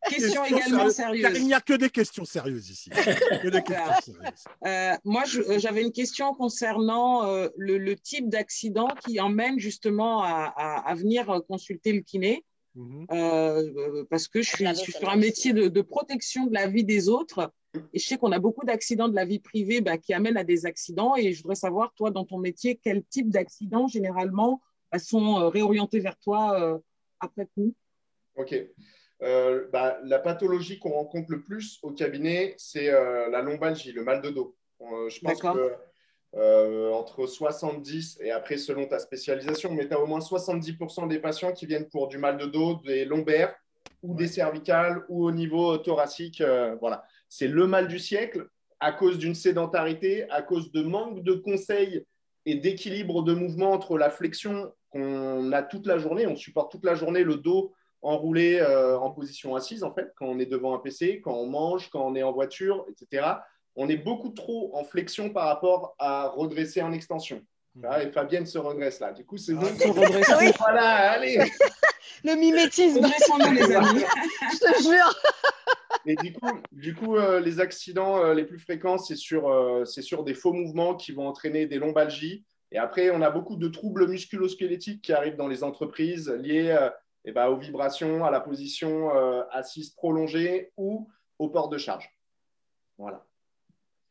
question 0.08 0.44
également 0.44 0.90
sérieuse. 0.90 1.22
Car 1.22 1.36
il 1.36 1.46
n'y 1.46 1.54
a 1.54 1.60
que 1.60 1.74
des 1.74 1.90
questions 1.90 2.24
sérieuses 2.24 2.70
ici. 2.70 2.90
Que 3.42 3.48
des 3.48 3.62
questions 3.62 4.14
sérieuses. 4.14 4.44
Euh, 4.66 4.92
moi, 5.04 5.24
euh, 5.36 5.58
j'avais 5.58 5.82
une 5.82 5.92
question 5.92 6.34
concernant 6.34 7.24
euh, 7.26 7.48
le, 7.56 7.78
le 7.78 7.96
type 7.96 8.28
d'accident 8.28 8.88
qui 9.04 9.20
emmène 9.20 9.58
justement 9.58 10.22
à, 10.22 10.52
à- 10.56 10.88
à 10.90 10.94
venir 10.94 11.40
consulter 11.48 11.92
le 11.92 12.00
kiné. 12.00 12.44
Mhm. 12.74 13.06
Euh, 13.12 14.04
parce 14.08 14.28
que 14.28 14.40
je 14.40 14.48
suis, 14.48 14.64
l'avais, 14.64 14.76
je 14.78 14.82
suis 14.82 14.92
sur 14.92 15.10
un 15.10 15.16
métier 15.16 15.52
de, 15.52 15.68
de 15.68 15.82
protection 15.82 16.46
de 16.46 16.54
la 16.54 16.66
vie 16.68 16.84
des 16.84 17.08
autres. 17.08 17.52
Et 17.92 17.98
je 17.98 18.06
sais 18.06 18.16
qu'on 18.18 18.32
a 18.32 18.38
beaucoup 18.38 18.64
d'accidents 18.64 19.08
de 19.08 19.14
la 19.14 19.24
vie 19.24 19.38
privée 19.40 19.80
bah, 19.80 19.98
qui 19.98 20.14
amènent 20.14 20.36
à 20.38 20.44
des 20.44 20.64
accidents. 20.66 21.14
Et 21.16 21.32
je 21.32 21.42
voudrais 21.42 21.54
savoir, 21.56 21.92
toi, 21.94 22.10
dans 22.10 22.24
ton 22.24 22.38
métier, 22.38 22.78
quel 22.82 23.02
type 23.04 23.28
d'accidents, 23.30 23.88
généralement, 23.88 24.60
bah, 24.90 24.98
sont 24.98 25.48
réorientés 25.50 26.00
vers 26.00 26.18
toi 26.18 26.58
euh, 26.60 26.78
après 27.20 27.46
coup? 27.54 27.74
Ok. 28.36 28.54
Euh, 29.22 29.66
bah, 29.72 29.98
la 30.04 30.18
pathologie 30.18 30.78
qu'on 30.78 30.90
rencontre 30.90 31.30
le 31.30 31.42
plus 31.42 31.78
au 31.82 31.92
cabinet, 31.92 32.54
c'est 32.58 32.90
euh, 32.90 33.30
la 33.30 33.40
lombalgie, 33.40 33.92
le 33.92 34.02
mal 34.02 34.20
de 34.20 34.30
dos. 34.30 34.56
Euh, 34.80 35.08
je 35.08 35.20
pense 35.20 35.40
que 35.40 35.72
euh, 36.34 36.90
entre 36.92 37.26
70 37.26 38.18
et 38.20 38.32
après, 38.32 38.56
selon 38.56 38.86
ta 38.86 38.98
spécialisation, 38.98 39.72
mais 39.72 39.86
tu 39.86 39.94
as 39.94 40.00
au 40.00 40.06
moins 40.06 40.18
70% 40.18 41.06
des 41.08 41.20
patients 41.20 41.52
qui 41.52 41.66
viennent 41.66 41.88
pour 41.88 42.08
du 42.08 42.18
mal 42.18 42.36
de 42.36 42.46
dos, 42.46 42.80
des 42.84 43.04
lombaires 43.04 43.54
ou 44.02 44.14
des 44.14 44.26
cervicales 44.26 45.04
ou 45.08 45.24
au 45.24 45.30
niveau 45.30 45.76
thoracique. 45.78 46.42
voilà. 46.80 47.04
C'est 47.28 47.46
le 47.46 47.66
mal 47.68 47.86
du 47.86 48.00
siècle 48.00 48.48
à 48.80 48.90
cause 48.90 49.18
d'une 49.18 49.36
sédentarité, 49.36 50.28
à 50.30 50.42
cause 50.42 50.72
de 50.72 50.82
manque 50.82 51.22
de 51.22 51.34
conseils 51.34 52.04
et 52.44 52.56
d'équilibre 52.56 53.22
de 53.22 53.34
mouvement 53.34 53.70
entre 53.70 53.96
la 53.96 54.10
flexion 54.10 54.72
qu'on 54.90 55.52
a 55.52 55.62
toute 55.62 55.86
la 55.86 55.98
journée, 55.98 56.26
on 56.26 56.34
supporte 56.34 56.72
toute 56.72 56.84
la 56.84 56.96
journée 56.96 57.22
le 57.22 57.36
dos 57.36 57.72
enroulé 58.02 58.58
euh, 58.60 58.98
en 58.98 59.10
position 59.10 59.54
assise, 59.54 59.84
en 59.84 59.92
fait, 59.92 60.12
quand 60.16 60.26
on 60.26 60.38
est 60.38 60.46
devant 60.46 60.74
un 60.74 60.78
PC, 60.78 61.20
quand 61.22 61.34
on 61.34 61.46
mange, 61.46 61.88
quand 61.90 62.04
on 62.04 62.14
est 62.14 62.22
en 62.22 62.32
voiture, 62.32 62.84
etc. 62.88 63.26
On 63.76 63.88
est 63.88 63.96
beaucoup 63.96 64.30
trop 64.30 64.76
en 64.76 64.84
flexion 64.84 65.30
par 65.30 65.46
rapport 65.46 65.94
à 65.98 66.28
redresser 66.28 66.82
en 66.82 66.92
extension. 66.92 67.42
Ah, 67.84 68.02
et 68.02 68.10
Fabienne 68.10 68.44
se 68.44 68.58
redresse 68.58 69.00
là. 69.00 69.12
Du 69.12 69.24
coup, 69.24 69.38
c'est 69.38 69.54
bon. 69.54 69.62
Oui. 70.40 70.52
Voilà, 70.58 71.12
allez. 71.12 71.38
Le 72.24 72.34
mimétisme, 72.34 72.98
Redressons-nous, 72.98 73.52
les 73.52 73.74
amis. 73.74 74.04
je 74.52 74.58
te 74.58 74.82
jure. 74.82 75.14
Et 76.04 76.14
du 76.16 76.32
coup, 76.32 76.60
du 76.72 76.94
coup 76.94 77.16
euh, 77.16 77.40
les 77.40 77.60
accidents 77.60 78.24
euh, 78.24 78.34
les 78.34 78.44
plus 78.44 78.58
fréquents, 78.58 78.98
c'est 78.98 79.16
sur, 79.16 79.48
euh, 79.48 79.84
sur 79.84 80.22
des 80.24 80.34
faux 80.34 80.52
mouvements 80.52 80.94
qui 80.94 81.12
vont 81.12 81.26
entraîner 81.26 81.66
des 81.66 81.78
lombalgies. 81.78 82.44
Et 82.70 82.78
après, 82.78 83.10
on 83.10 83.22
a 83.22 83.30
beaucoup 83.30 83.56
de 83.56 83.68
troubles 83.68 84.08
musculo-squelettiques 84.08 85.02
qui 85.02 85.12
arrivent 85.12 85.36
dans 85.36 85.48
les 85.48 85.62
entreprises 85.62 86.28
liés 86.30 86.70
euh, 86.70 86.90
eh 87.24 87.32
ben, 87.32 87.46
aux 87.48 87.56
vibrations, 87.56 88.24
à 88.24 88.30
la 88.30 88.40
position 88.40 89.14
euh, 89.16 89.42
assise 89.50 89.90
prolongée 89.90 90.72
ou 90.76 91.08
au 91.38 91.48
port 91.48 91.68
de 91.68 91.78
charge. 91.78 92.08
Voilà. 92.98 93.24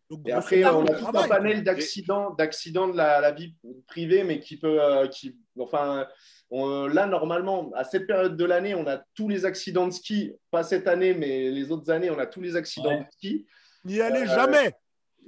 Donc, 0.10 0.28
Et 0.28 0.34
après, 0.34 0.66
on 0.66 0.86
a 0.86 0.94
tout 0.94 1.08
un 1.18 1.28
panel 1.28 1.64
d'accidents, 1.64 2.32
d'accidents 2.32 2.90
de 2.90 2.98
la, 2.98 3.22
la 3.22 3.32
vie 3.32 3.56
privée, 3.88 4.26
mais 4.26 4.42
qui 4.42 4.58
peut, 4.58 4.84
euh, 4.84 5.08
qui, 5.08 5.38
enfin, 5.58 6.06
on- 6.50 6.88
là 6.88 7.06
normalement, 7.06 7.72
à 7.76 7.86
cette 7.86 8.08
période 8.08 8.36
de 8.36 8.44
l'année, 8.44 8.76
on 8.76 8.86
a 8.88 8.98
tous 9.16 9.30
les 9.30 9.46
accidents 9.46 9.88
de 9.88 9.94
ski. 9.94 10.34
Pas 10.50 10.64
cette 10.64 10.88
année, 10.90 11.14
mais 11.14 11.50
les 11.50 11.72
autres 11.72 11.90
années, 11.92 12.10
on 12.12 12.20
a 12.20 12.26
tous 12.26 12.42
les 12.42 12.58
accidents 12.58 12.90
Ouais. 12.90 13.06
de 13.06 13.12
ski. 13.12 13.46
N'y 13.86 14.02
allez 14.02 14.24
Euh, 14.24 14.36
jamais. 14.36 14.74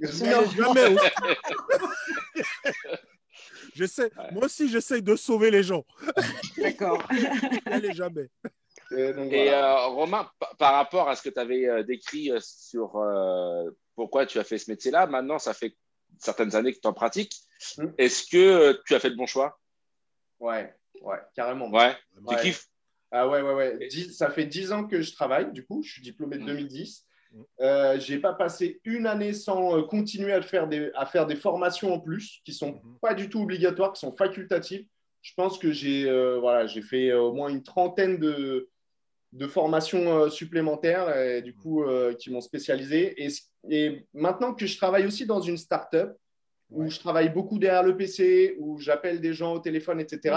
N'y 0.00 0.28
allez 0.28 0.50
jamais. 0.50 0.96
J'essaie, 3.74 4.10
Ouais. 4.16 4.30
moi 4.32 4.44
aussi, 4.44 4.68
j'essaye 4.68 5.02
de 5.02 5.16
sauver 5.16 5.50
les 5.50 5.62
gens. 5.62 5.84
D'accord. 6.58 7.02
N'y 7.12 7.26
allez 7.66 7.92
jamais. 7.92 8.28
Et 8.96 9.12
donc, 9.12 9.32
Et 9.32 9.50
euh, 9.52 9.86
Romain, 9.86 10.30
pa- 10.38 10.52
par 10.58 10.74
rapport 10.74 11.08
à 11.08 11.16
ce 11.16 11.22
que 11.22 11.28
tu 11.30 11.40
avais 11.40 11.66
euh, 11.68 11.82
décrit 11.82 12.30
euh, 12.30 12.38
sur 12.40 12.96
euh, 12.96 13.70
pourquoi 13.96 14.26
tu 14.26 14.38
as 14.38 14.44
fait 14.44 14.58
ce 14.58 14.70
métier-là, 14.70 15.06
maintenant, 15.06 15.38
ça 15.38 15.54
fait 15.54 15.76
certaines 16.18 16.54
années 16.54 16.72
que 16.72 16.80
tu 16.80 16.86
en 16.86 16.92
pratiques. 16.92 17.34
Mm. 17.78 17.86
Est-ce 17.98 18.28
que 18.30 18.80
tu 18.86 18.94
as 18.94 19.00
fait 19.00 19.08
le 19.10 19.16
bon 19.16 19.26
choix? 19.26 19.58
Ouais, 20.38 20.72
ouais, 21.00 21.18
carrément. 21.34 21.70
Ouais. 21.70 21.96
Tu 22.16 22.34
Ouais. 22.34 22.40
kiffes? 22.42 22.66
Ah 23.10 23.28
ouais, 23.28 23.40
ouais, 23.42 23.54
ouais. 23.54 23.88
Dix- 23.88 24.16
ça 24.16 24.30
fait 24.30 24.44
10 24.46 24.72
ans 24.72 24.86
que 24.86 25.00
je 25.00 25.12
travaille, 25.12 25.50
du 25.52 25.64
coup, 25.64 25.82
je 25.82 25.92
suis 25.92 26.02
diplômé 26.02 26.36
de 26.38 26.42
Mm. 26.42 26.46
2010. 26.46 27.04
Euh, 27.60 27.98
j'ai 27.98 28.18
pas 28.18 28.32
passé 28.32 28.80
une 28.84 29.06
année 29.06 29.32
sans 29.32 29.78
euh, 29.78 29.82
continuer 29.82 30.32
à 30.32 30.42
faire, 30.42 30.68
des, 30.68 30.90
à 30.94 31.06
faire 31.06 31.26
des 31.26 31.36
formations 31.36 31.92
en 31.92 32.00
plus 32.00 32.40
qui 32.44 32.52
sont 32.52 32.72
Mhm. 32.84 32.98
pas 33.00 33.14
du 33.14 33.28
tout 33.28 33.42
obligatoires, 33.42 33.92
qui 33.92 34.00
sont 34.00 34.12
facultatives. 34.16 34.86
Je 35.22 35.32
pense 35.34 35.58
que 35.58 35.72
j'ai 35.72 36.08
euh, 36.08 36.38
voilà, 36.38 36.66
j'ai 36.66 36.82
fait 36.82 37.10
euh, 37.10 37.20
au 37.22 37.32
moins 37.32 37.48
une 37.48 37.62
trentaine 37.62 38.18
de, 38.18 38.68
de 39.32 39.46
formations 39.46 40.28
supplémentaires 40.30 41.16
et, 41.16 41.42
du 41.42 41.54
coup 41.54 41.82
euh, 41.82 42.14
qui 42.14 42.30
m'ont 42.30 42.40
spécialisé. 42.42 43.14
Et, 43.24 43.28
et 43.70 44.06
maintenant 44.12 44.54
que 44.54 44.66
je 44.66 44.76
travaille 44.76 45.06
aussi 45.06 45.26
dans 45.26 45.40
une 45.40 45.56
start-up, 45.56 46.16
où 46.70 46.88
je 46.88 46.98
travaille 46.98 47.30
beaucoup 47.30 47.58
derrière 47.58 47.82
le 47.82 47.96
PC, 47.96 48.56
où 48.58 48.78
j'appelle 48.78 49.20
des 49.20 49.32
gens 49.32 49.54
au 49.54 49.58
téléphone, 49.58 50.00
etc., 50.00 50.36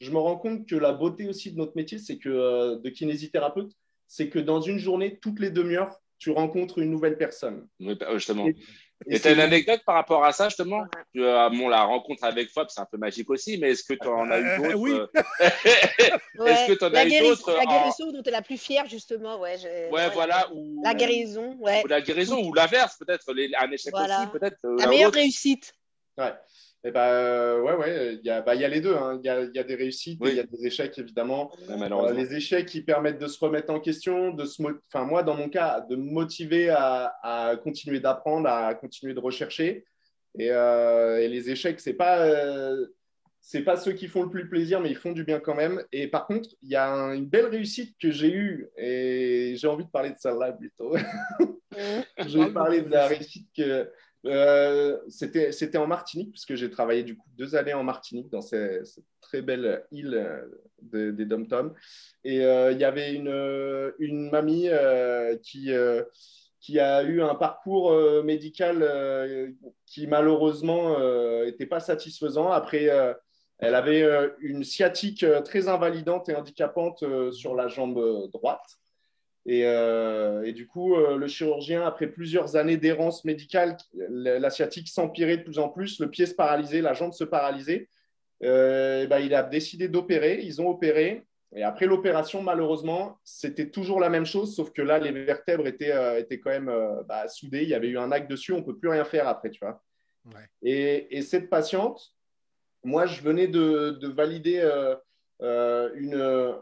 je 0.00 0.10
me 0.12 0.18
rends 0.18 0.36
compte 0.36 0.68
que 0.68 0.76
la 0.76 0.92
beauté 0.92 1.28
aussi 1.28 1.50
de 1.52 1.56
notre 1.58 1.72
métier, 1.76 1.98
c'est 1.98 2.18
que 2.18 2.76
de 2.80 2.88
kinésithérapeute, 2.88 3.72
c'est 4.06 4.28
que 4.28 4.38
dans 4.38 4.60
une 4.60 4.78
journée, 4.78 5.18
toutes 5.20 5.40
les 5.40 5.50
demi-heures, 5.50 5.98
tu 6.18 6.30
rencontres 6.30 6.78
une 6.78 6.90
nouvelle 6.90 7.16
personne. 7.16 7.68
Oui, 7.80 7.94
bah, 7.94 8.06
justement. 8.14 8.46
Et 9.06 9.20
tu 9.20 9.28
as 9.28 9.32
une 9.32 9.40
anecdote 9.40 9.80
par 9.86 9.94
rapport 9.94 10.24
à 10.24 10.32
ça, 10.32 10.48
justement 10.48 10.84
euh, 11.16 11.48
bon, 11.50 11.68
La 11.68 11.82
rencontre 11.84 12.24
avec 12.24 12.50
Fob, 12.50 12.66
c'est 12.68 12.80
un 12.80 12.88
peu 12.90 12.98
magique 12.98 13.30
aussi, 13.30 13.56
mais 13.58 13.70
est-ce 13.70 13.84
que 13.84 13.94
tu 13.94 14.08
en 14.08 14.28
as 14.30 14.40
eu 14.40 14.56
d'autres 14.58 14.74
oui. 14.74 14.92
Est-ce 16.46 16.66
que 16.66 16.72
tu 16.72 16.84
en 16.84 16.92
as 16.92 17.06
eu 17.06 17.20
d'autres 17.20 17.52
La 17.52 17.66
guérison 17.66 18.12
dont 18.12 18.22
tu 18.22 18.28
es 18.28 18.32
la 18.32 18.42
plus 18.42 18.58
fière, 18.58 18.86
justement. 18.86 19.38
Ouais, 19.38 19.56
ouais, 19.92 20.10
voilà. 20.10 20.50
Ou... 20.52 20.82
La 20.82 20.94
guérison, 20.94 21.56
ouais. 21.60 21.82
Ou 21.84 21.86
la 21.86 22.00
guérison, 22.00 22.42
ou 22.44 22.52
l'inverse, 22.52 22.96
peut-être. 22.98 23.24
Un 23.30 23.70
échec 23.70 23.94
aussi, 23.94 24.26
peut-être. 24.32 24.58
La 24.78 24.88
meilleure 24.88 25.12
réussite. 25.12 25.72
Ouais. 26.16 26.32
Eh 26.84 26.92
ben, 26.92 27.00
euh, 27.00 27.60
ouais, 27.60 27.74
ouais, 27.74 28.14
il 28.14 28.24
y, 28.24 28.30
a, 28.30 28.40
bah, 28.40 28.54
y 28.54 28.64
a 28.64 28.68
les 28.68 28.80
deux. 28.80 28.94
Hein. 28.94 29.18
Il 29.22 29.26
y, 29.26 29.28
a, 29.28 29.42
y, 29.42 29.58
a, 29.58 29.64
des 29.64 29.74
réussites 29.74 30.24
et 30.24 30.28
il 30.28 30.36
y 30.36 30.40
a 30.40 30.44
des 30.44 30.64
échecs, 30.64 30.96
évidemment. 30.98 31.50
Euh, 31.68 32.12
les 32.12 32.34
échecs 32.34 32.66
qui 32.66 32.82
permettent 32.82 33.18
de 33.18 33.26
se 33.26 33.38
remettre 33.44 33.72
en 33.72 33.80
question, 33.80 34.30
de 34.30 34.44
se 34.44 34.62
enfin, 34.62 35.04
moi, 35.04 35.24
dans 35.24 35.34
mon 35.34 35.48
cas, 35.48 35.80
de 35.80 35.96
me 35.96 36.10
motiver 36.10 36.70
à, 36.70 37.16
à 37.22 37.56
continuer 37.56 37.98
d'apprendre, 37.98 38.48
à 38.48 38.74
continuer 38.74 39.12
de 39.12 39.20
rechercher. 39.20 39.84
Et, 40.38 40.50
euh, 40.52 41.20
et 41.20 41.28
les 41.28 41.50
échecs, 41.50 41.80
c'est 41.80 41.94
pas, 41.94 42.20
euh, 42.20 42.86
c'est 43.40 43.62
pas 43.62 43.76
ceux 43.76 43.92
qui 43.92 44.06
font 44.06 44.22
le 44.22 44.30
plus 44.30 44.48
plaisir, 44.48 44.80
mais 44.80 44.90
ils 44.90 44.96
font 44.96 45.12
du 45.12 45.24
bien 45.24 45.40
quand 45.40 45.56
même. 45.56 45.82
Et 45.90 46.06
par 46.06 46.26
contre, 46.26 46.48
il 46.62 46.70
y 46.70 46.76
a 46.76 46.88
une 47.14 47.26
belle 47.26 47.46
réussite 47.46 47.96
que 48.00 48.12
j'ai 48.12 48.32
eue, 48.32 48.68
et 48.76 49.54
j'ai 49.56 49.66
envie 49.66 49.84
de 49.84 49.90
parler 49.90 50.10
de 50.10 50.18
ça 50.18 50.32
là 50.32 50.52
plutôt. 50.52 50.94
je 51.72 52.38
vais 52.38 52.52
parler 52.52 52.82
de 52.82 52.90
la 52.90 53.08
réussite 53.08 53.48
que 53.56 53.90
euh, 54.28 54.98
c'était 55.08 55.78
en 55.78 55.86
Martinique, 55.86 56.30
puisque 56.30 56.54
j'ai 56.54 56.70
travaillé 56.70 57.02
du 57.02 57.16
coup 57.16 57.28
deux 57.36 57.54
années 57.54 57.74
en 57.74 57.84
Martinique, 57.84 58.30
dans 58.30 58.40
cette, 58.40 58.84
très 59.20 59.42
belle 59.42 59.84
île 59.90 60.14
euh, 60.14 61.12
des 61.12 61.24
Dom-Tom. 61.24 61.74
Et 62.24 62.44
euh, 62.44 62.72
il 62.72 62.78
y 62.78 62.84
avait 62.84 63.12
une, 63.12 63.92
une 63.98 64.30
mamie 64.30 64.68
qui, 65.42 65.70
qui 66.60 66.80
a 66.80 67.02
eu 67.02 67.22
un 67.22 67.34
parcours 67.34 67.92
médical 68.22 69.54
qui 69.86 70.06
malheureusement 70.06 70.98
n'était 71.44 71.66
pas 71.66 71.80
satisfaisant. 71.80 72.50
Après, 72.50 72.88
elle 73.58 73.74
avait 73.74 74.06
une 74.40 74.64
sciatique 74.64 75.24
très 75.44 75.68
invalidante 75.68 76.28
et 76.28 76.36
handicapante 76.36 77.04
sur 77.32 77.54
la 77.54 77.68
jambe 77.68 78.30
droite. 78.30 78.78
Euh, 79.48 80.42
et, 80.42 80.52
du 80.52 80.66
coup, 80.66 80.94
euh, 80.94 81.16
le 81.16 81.26
chirurgien, 81.26 81.86
après 81.86 82.06
plusieurs 82.06 82.56
années 82.56 82.76
d'errance 82.76 83.24
médicale, 83.24 83.76
la 83.94 84.50
sciatique 84.50 84.88
s'empirait 84.88 85.38
de 85.38 85.42
plus 85.42 85.58
en 85.58 85.68
plus, 85.68 86.00
le 86.00 86.10
pied 86.10 86.26
se 86.26 86.34
paralysait, 86.34 86.80
la 86.80 86.92
jambe 86.92 87.12
se 87.12 87.24
paralysait. 87.24 87.88
Euh, 88.42 89.06
ben, 89.06 89.18
il 89.18 89.34
a 89.34 89.42
décidé 89.42 89.88
d'opérer. 89.88 90.40
Ils 90.42 90.60
ont 90.60 90.68
opéré. 90.68 91.24
Et 91.56 91.62
après 91.62 91.86
l'opération, 91.86 92.42
malheureusement, 92.42 93.18
c'était 93.24 93.70
toujours 93.70 94.00
la 94.00 94.10
même 94.10 94.26
chose, 94.26 94.54
sauf 94.54 94.70
que 94.70 94.82
là, 94.82 94.98
les 94.98 95.12
vertèbres 95.12 95.66
étaient, 95.66 96.20
étaient 96.20 96.38
quand 96.38 96.50
même 96.50 96.70
bah, 97.08 97.26
soudées. 97.26 97.62
Il 97.62 97.70
y 97.70 97.74
avait 97.74 97.88
eu 97.88 97.98
un 97.98 98.12
acte 98.12 98.30
dessus. 98.30 98.52
On 98.52 98.58
ne 98.58 98.64
peut 98.64 98.76
plus 98.76 98.90
rien 98.90 99.04
faire 99.04 99.26
après, 99.26 99.50
tu 99.50 99.60
vois. 99.60 99.82
Et, 100.62 101.22
cette 101.22 101.48
patiente, 101.48 102.14
moi, 102.84 103.06
je 103.06 103.22
venais 103.22 103.46
de, 103.46 103.96
de 103.98 104.08
valider 104.08 104.60
une, 105.40 106.52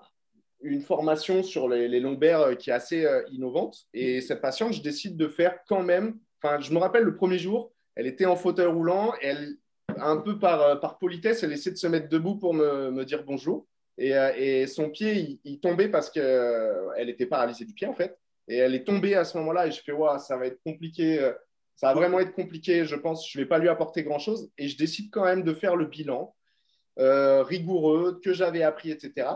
une 0.62 0.80
formation 0.80 1.42
sur 1.42 1.68
les, 1.68 2.00
lombaires 2.00 2.40
euh, 2.40 2.54
qui 2.54 2.70
est 2.70 2.72
assez 2.72 3.04
euh, 3.04 3.22
innovante. 3.30 3.86
Et 3.92 4.20
cette 4.20 4.40
patiente, 4.40 4.72
je 4.72 4.82
décide 4.82 5.16
de 5.16 5.28
faire 5.28 5.58
quand 5.68 5.82
même. 5.82 6.18
Enfin, 6.42 6.60
je 6.60 6.72
me 6.72 6.78
rappelle 6.78 7.04
le 7.04 7.14
premier 7.14 7.38
jour, 7.38 7.72
elle 7.94 8.06
était 8.06 8.26
en 8.26 8.36
fauteuil 8.36 8.66
roulant. 8.66 9.14
Elle, 9.20 9.56
un 9.98 10.18
peu 10.18 10.38
par, 10.38 10.62
euh, 10.62 10.76
par 10.76 10.98
politesse, 10.98 11.42
elle 11.42 11.52
essaie 11.52 11.70
de 11.70 11.76
se 11.76 11.86
mettre 11.86 12.08
debout 12.08 12.36
pour 12.36 12.54
me, 12.54 12.90
me 12.90 13.04
dire 13.04 13.24
bonjour. 13.24 13.66
Et, 13.98 14.10
et, 14.10 14.66
son 14.66 14.90
pied, 14.90 15.40
il, 15.42 15.58
tombait 15.58 15.88
parce 15.88 16.10
qu'elle 16.10 17.08
était 17.08 17.24
paralysée 17.24 17.64
du 17.64 17.72
pied, 17.72 17.86
en 17.86 17.94
fait. 17.94 18.18
Et 18.46 18.58
elle 18.58 18.74
est 18.74 18.84
tombée 18.84 19.14
à 19.14 19.24
ce 19.24 19.38
moment-là. 19.38 19.66
Et 19.66 19.70
je 19.70 19.82
fais, 19.82 19.92
ouais, 19.92 20.18
ça 20.18 20.36
va 20.36 20.46
être 20.46 20.60
compliqué. 20.62 21.32
Ça 21.76 21.88
va 21.88 21.94
vraiment 21.94 22.20
être 22.20 22.34
compliqué. 22.34 22.84
Je 22.84 22.94
pense, 22.94 23.26
je 23.30 23.38
ne 23.38 23.44
vais 23.44 23.48
pas 23.48 23.58
lui 23.58 23.70
apporter 23.70 24.02
grand-chose. 24.02 24.50
Et 24.58 24.68
je 24.68 24.76
décide 24.76 25.10
quand 25.10 25.24
même 25.24 25.44
de 25.44 25.54
faire 25.54 25.76
le 25.76 25.86
bilan 25.86 26.34
rigoureux 26.98 28.20
que 28.22 28.34
j'avais 28.34 28.62
appris, 28.62 28.90
etc. 28.90 29.28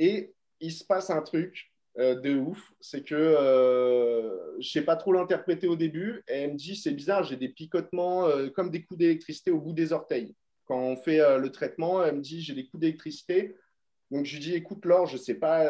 Et 0.00 0.34
il 0.64 0.72
se 0.72 0.84
passe 0.84 1.10
un 1.10 1.20
truc 1.20 1.70
euh, 1.98 2.18
de 2.20 2.36
ouf. 2.36 2.72
C'est 2.80 3.04
que 3.04 3.14
euh, 3.14 4.60
je 4.60 4.68
sais 4.68 4.82
pas 4.82 4.96
trop 4.96 5.12
l'interpréter 5.12 5.68
au 5.68 5.76
début. 5.76 6.24
Et 6.28 6.32
elle 6.32 6.52
me 6.52 6.56
dit 6.56 6.74
c'est 6.74 6.92
bizarre, 6.92 7.22
j'ai 7.22 7.36
des 7.36 7.50
picotements 7.50 8.26
euh, 8.26 8.48
comme 8.48 8.70
des 8.70 8.82
coups 8.82 8.98
d'électricité 8.98 9.50
au 9.50 9.60
bout 9.60 9.72
des 9.72 9.92
orteils. 9.92 10.34
Quand 10.64 10.80
on 10.80 10.96
fait 10.96 11.18
le 11.38 11.52
traitement, 11.52 12.02
elle 12.02 12.16
me 12.16 12.20
dit 12.22 12.40
j'ai 12.40 12.54
des 12.54 12.66
coups 12.66 12.80
d'électricité. 12.80 13.54
Donc 14.10 14.24
je 14.24 14.34
lui 14.34 14.42
dis 14.42 14.54
écoute 14.54 14.86
Laure, 14.86 15.06
je 15.06 15.18
sais 15.18 15.34
pas, 15.34 15.68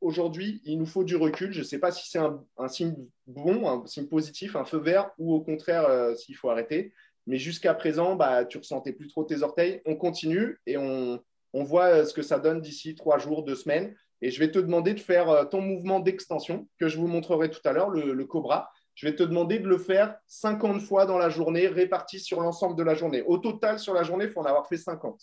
aujourd'hui 0.00 0.60
il 0.64 0.78
nous 0.78 0.86
faut 0.86 1.04
du 1.04 1.14
recul. 1.14 1.52
Je 1.52 1.62
sais 1.62 1.78
pas 1.78 1.92
si 1.92 2.10
c'est 2.10 2.18
un, 2.18 2.68
signe 2.68 2.96
bon, 3.28 3.68
un 3.68 3.86
signe 3.86 4.08
positif, 4.08 4.56
un 4.56 4.64
feu 4.64 4.78
vert 4.78 5.12
ou 5.18 5.32
au 5.32 5.42
contraire 5.42 5.86
s'il 6.16 6.34
faut 6.34 6.50
arrêter. 6.50 6.92
Mais 7.28 7.38
jusqu'à 7.38 7.72
présent, 7.72 8.16
bah, 8.16 8.44
tu 8.44 8.58
ressentais 8.58 8.92
plus 8.92 9.06
trop 9.06 9.22
tes 9.22 9.44
orteils. 9.44 9.80
On 9.86 9.94
continue 9.94 10.58
et 10.66 10.76
on, 10.76 11.22
on 11.52 11.62
voit 11.62 12.04
ce 12.04 12.12
que 12.12 12.22
ça 12.22 12.40
donne 12.40 12.60
d'ici 12.60 12.96
trois 12.96 13.18
jours, 13.18 13.44
deux 13.44 13.54
semaines. 13.54 13.94
Et 14.22 14.30
je 14.30 14.38
vais 14.38 14.52
te 14.52 14.58
demander 14.58 14.94
de 14.94 15.00
faire 15.00 15.28
euh, 15.28 15.44
ton 15.44 15.60
mouvement 15.60 15.98
d'extension 15.98 16.68
que 16.78 16.86
je 16.86 16.96
vous 16.96 17.08
montrerai 17.08 17.50
tout 17.50 17.60
à 17.64 17.72
l'heure, 17.72 17.90
le, 17.90 18.24
cobra. 18.24 18.70
Je 18.94 19.06
vais 19.06 19.16
te 19.16 19.22
demander 19.22 19.58
de 19.58 19.66
le 19.66 19.78
faire 19.78 20.16
50 20.28 20.80
fois 20.80 21.06
dans 21.06 21.18
la 21.18 21.28
journée, 21.28 21.66
réparti 21.66 22.20
sur 22.20 22.40
l'ensemble 22.40 22.76
de 22.76 22.84
la 22.84 22.94
journée. 22.94 23.22
Au 23.22 23.38
total, 23.38 23.80
sur 23.80 23.94
la 23.94 24.04
journée, 24.04 24.26
il 24.26 24.30
faut 24.30 24.40
en 24.40 24.44
avoir 24.44 24.68
fait 24.68 24.76
50. 24.76 25.20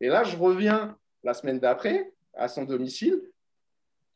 Et 0.00 0.08
là, 0.08 0.22
je 0.22 0.36
reviens 0.36 0.96
la 1.24 1.34
semaine 1.34 1.58
d'après 1.58 2.12
à 2.34 2.46
son 2.46 2.64
domicile. 2.64 3.20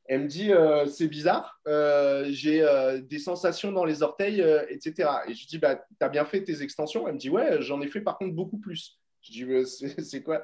Elle 0.04 0.22
me 0.22 0.28
dit 0.28 0.52
euh, 0.52 0.86
c'est 0.86 1.08
bizarre, 1.08 1.60
euh, 1.66 2.26
j'ai 2.28 2.64
des 3.02 3.18
sensations 3.18 3.72
dans 3.72 3.84
les 3.84 4.02
orteils, 4.02 4.44
etc. 4.68 5.08
Et 5.26 5.34
je 5.34 5.46
dis 5.46 5.58
bah, 5.58 5.76
tu 5.76 6.04
as 6.04 6.08
bien 6.08 6.24
fait 6.24 6.44
tes 6.44 6.62
extensions? 6.62 7.08
Elle 7.08 7.14
me 7.14 7.18
dit 7.18 7.30
ouais, 7.30 7.62
j'en 7.62 7.80
ai 7.80 7.88
fait 7.88 8.00
par 8.00 8.16
contre 8.16 8.34
beaucoup 8.34 8.58
plus. 8.58 9.00
Je 9.22 9.32
dis 9.32 9.94
c'est 10.04 10.22
quoi? 10.22 10.42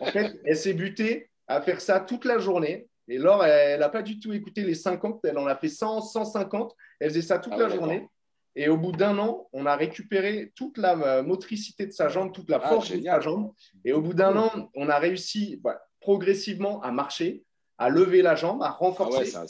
En 0.00 0.06
fait, 0.06 0.40
elle 0.44 0.56
s'est 0.56 0.74
butée 0.74 1.30
à 1.46 1.60
faire 1.60 1.80
ça 1.80 2.00
toute 2.00 2.24
la 2.24 2.38
journée. 2.38 2.88
Et 3.08 3.18
Laure, 3.18 3.44
elle 3.44 3.80
n'a 3.80 3.88
pas 3.88 4.02
du 4.02 4.20
tout 4.20 4.32
écouté 4.32 4.62
les 4.62 4.74
50, 4.74 5.20
elle 5.24 5.38
en 5.38 5.46
a 5.46 5.56
fait 5.56 5.68
100, 5.68 6.00
150. 6.02 6.74
Elle 7.00 7.10
faisait 7.10 7.22
ça 7.22 7.38
toute 7.38 7.54
ah 7.56 7.58
la 7.58 7.68
journée. 7.68 8.08
Et 8.54 8.68
au 8.68 8.76
bout 8.76 8.92
d'un 8.92 9.18
an, 9.18 9.48
on 9.52 9.66
a 9.66 9.76
récupéré 9.76 10.52
toute 10.54 10.76
la 10.76 10.98
euh, 10.98 11.22
motricité 11.22 11.86
de 11.86 11.92
sa 11.92 12.08
jambe, 12.08 12.32
toute 12.32 12.50
la 12.50 12.60
ah, 12.62 12.68
force 12.68 12.90
de 12.90 13.02
sa 13.02 13.20
jambe. 13.20 13.52
Et 13.84 13.92
au 13.92 14.02
bout 14.02 14.14
d'un 14.14 14.36
an, 14.36 14.70
on 14.74 14.88
a 14.88 14.98
réussi 14.98 15.58
bah, 15.62 15.80
progressivement 16.00 16.82
à 16.82 16.92
marcher, 16.92 17.44
à 17.78 17.88
lever 17.88 18.20
la 18.20 18.34
jambe, 18.34 18.62
à 18.62 18.70
renforcer. 18.70 19.32
Ah 19.34 19.44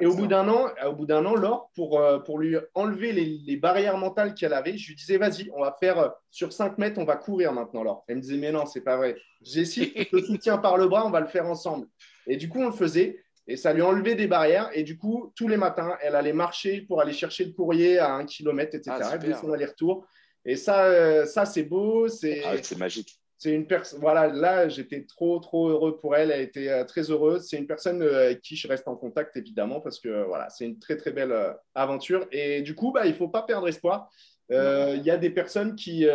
et 0.00 0.06
au 0.06 0.14
bout 0.14 0.26
d'un 0.26 0.48
an, 0.48 0.68
au 0.86 0.92
bout 0.92 1.06
d'un 1.06 1.24
an, 1.24 1.36
Laure, 1.36 1.70
pour, 1.76 2.00
euh, 2.00 2.18
pour 2.18 2.38
lui 2.38 2.56
enlever 2.74 3.12
les, 3.12 3.56
barrières 3.56 3.96
mentales 3.96 4.34
qu'elle 4.34 4.52
avait, 4.52 4.76
je 4.76 4.88
lui 4.88 4.96
disais, 4.96 5.18
vas-y, 5.18 5.50
on 5.54 5.60
va 5.60 5.76
faire 5.78 5.98
euh, 5.98 6.08
sur 6.30 6.52
5 6.52 6.78
mètres, 6.78 7.00
on 7.00 7.04
va 7.04 7.16
courir 7.16 7.52
maintenant, 7.52 7.84
Laure. 7.84 8.04
Elle 8.08 8.16
me 8.16 8.20
disait, 8.20 8.36
mais 8.38 8.50
non, 8.50 8.66
c'est 8.66 8.80
pas 8.80 8.96
vrai. 8.96 9.16
J'ai 9.40 9.64
je 9.64 10.04
te 10.04 10.20
soutiens 10.26 10.58
par 10.58 10.76
le 10.76 10.88
bras, 10.88 11.06
on 11.06 11.10
va 11.10 11.20
le 11.20 11.28
faire 11.28 11.46
ensemble. 11.46 11.86
Et 12.28 12.36
du 12.36 12.48
coup, 12.48 12.60
on 12.60 12.66
le 12.66 12.72
faisait. 12.72 13.22
Et 13.46 13.56
ça 13.56 13.72
lui 13.72 13.80
enlevait 13.80 14.14
des 14.14 14.26
barrières. 14.26 14.70
Et 14.74 14.82
du 14.82 14.98
coup, 14.98 15.32
tous 15.34 15.48
les 15.48 15.56
matins, 15.56 15.96
elle 16.02 16.14
allait 16.14 16.34
marcher 16.34 16.82
pour 16.82 17.00
aller 17.00 17.14
chercher 17.14 17.46
le 17.46 17.52
courrier 17.52 17.98
à 17.98 18.12
un 18.12 18.26
kilomètre, 18.26 18.74
etc. 18.74 18.98
Ah, 19.00 19.10
elle 19.14 19.20
faisait 19.20 19.34
son 19.34 19.52
aller-retour. 19.52 20.06
Et 20.44 20.54
ça, 20.54 20.84
euh, 20.84 21.24
ça 21.24 21.46
c'est 21.46 21.62
beau. 21.62 22.08
C'est 22.08 22.42
ah, 22.44 22.56
magique. 22.76 23.18
C'est 23.38 23.52
une 23.52 23.66
personne. 23.66 24.00
Voilà, 24.00 24.26
là, 24.26 24.68
j'étais 24.68 25.04
trop, 25.04 25.38
trop 25.38 25.68
heureux 25.68 25.96
pour 25.96 26.14
elle. 26.14 26.30
Elle 26.30 26.42
était 26.42 26.68
euh, 26.68 26.84
très 26.84 27.10
heureuse. 27.10 27.46
C'est 27.48 27.56
une 27.56 27.66
personne 27.66 28.02
euh, 28.02 28.26
avec 28.26 28.42
qui 28.42 28.54
je 28.54 28.68
reste 28.68 28.86
en 28.86 28.96
contact, 28.96 29.34
évidemment, 29.36 29.80
parce 29.80 29.98
que 29.98 30.24
voilà, 30.24 30.50
c'est 30.50 30.66
une 30.66 30.78
très, 30.78 30.96
très 30.96 31.12
belle 31.12 31.34
aventure. 31.74 32.26
Et 32.30 32.60
du 32.60 32.74
coup, 32.74 32.92
bah, 32.92 33.06
il 33.06 33.12
ne 33.12 33.16
faut 33.16 33.28
pas 33.28 33.42
perdre 33.42 33.66
espoir. 33.66 34.10
Il 34.50 35.02
y 35.02 35.10
a 35.10 35.16
des 35.16 35.30
personnes 35.30 35.74
qui, 35.74 36.06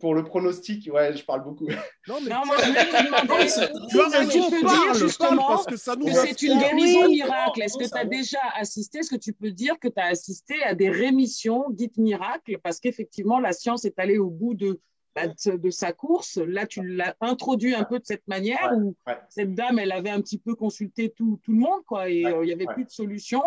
pour 0.00 0.14
le 0.14 0.24
pronostic, 0.24 0.90
ouais, 0.92 1.16
je 1.16 1.24
parle 1.24 1.44
beaucoup. 1.44 1.66
Non, 2.08 2.16
mais 2.22 2.30
moi, 2.30 2.56
je 2.58 2.66
voulais 2.66 2.84
te 2.84 3.04
demander, 3.04 4.30
tu 4.30 4.50
peux 4.50 4.62
dire 4.62 4.94
justement 4.94 5.64
que, 5.64 5.76
c'est 5.76 6.42
une 6.42 6.58
guérison 6.58 7.08
miracle. 7.08 7.62
Est-ce 7.62 7.76
que 7.78 7.88
tu 7.88 7.98
as 7.98 8.04
déjà 8.04 8.38
assisté, 8.54 8.98
est-ce 8.98 9.10
que 9.10 9.20
tu 9.20 9.32
peux 9.32 9.50
dire 9.50 9.78
que 9.78 9.88
tu 9.88 10.00
as 10.00 10.06
assisté 10.06 10.62
à 10.62 10.74
des 10.74 10.90
rémissions 10.90 11.66
dites 11.70 11.98
miracles? 11.98 12.58
Parce 12.62 12.80
qu'effectivement, 12.80 13.38
la 13.38 13.52
science 13.52 13.84
est 13.84 13.98
allée 13.98 14.18
au 14.18 14.30
bout 14.30 14.54
de, 14.54 14.80
bah, 15.14 15.28
de, 15.28 15.70
sa 15.70 15.92
course. 15.92 16.36
Là, 16.38 16.66
tu 16.66 16.86
l'as 16.86 17.14
introduit 17.20 17.74
un 17.74 17.84
peu 17.84 17.98
de 17.98 18.06
cette 18.06 18.26
manière 18.28 18.72
où 18.76 18.94
cette 19.28 19.54
dame, 19.54 19.78
elle 19.78 19.92
avait 19.92 20.10
un 20.10 20.20
petit 20.20 20.38
peu 20.38 20.54
consulté 20.54 21.10
tout, 21.10 21.38
tout 21.42 21.52
le 21.52 21.58
monde, 21.58 21.82
quoi, 21.86 22.08
et 22.08 22.24
euh, 22.24 22.44
il 22.44 22.46
n'y 22.46 22.52
avait 22.52 22.66
plus 22.66 22.84
de 22.84 22.90
solution. 22.90 23.42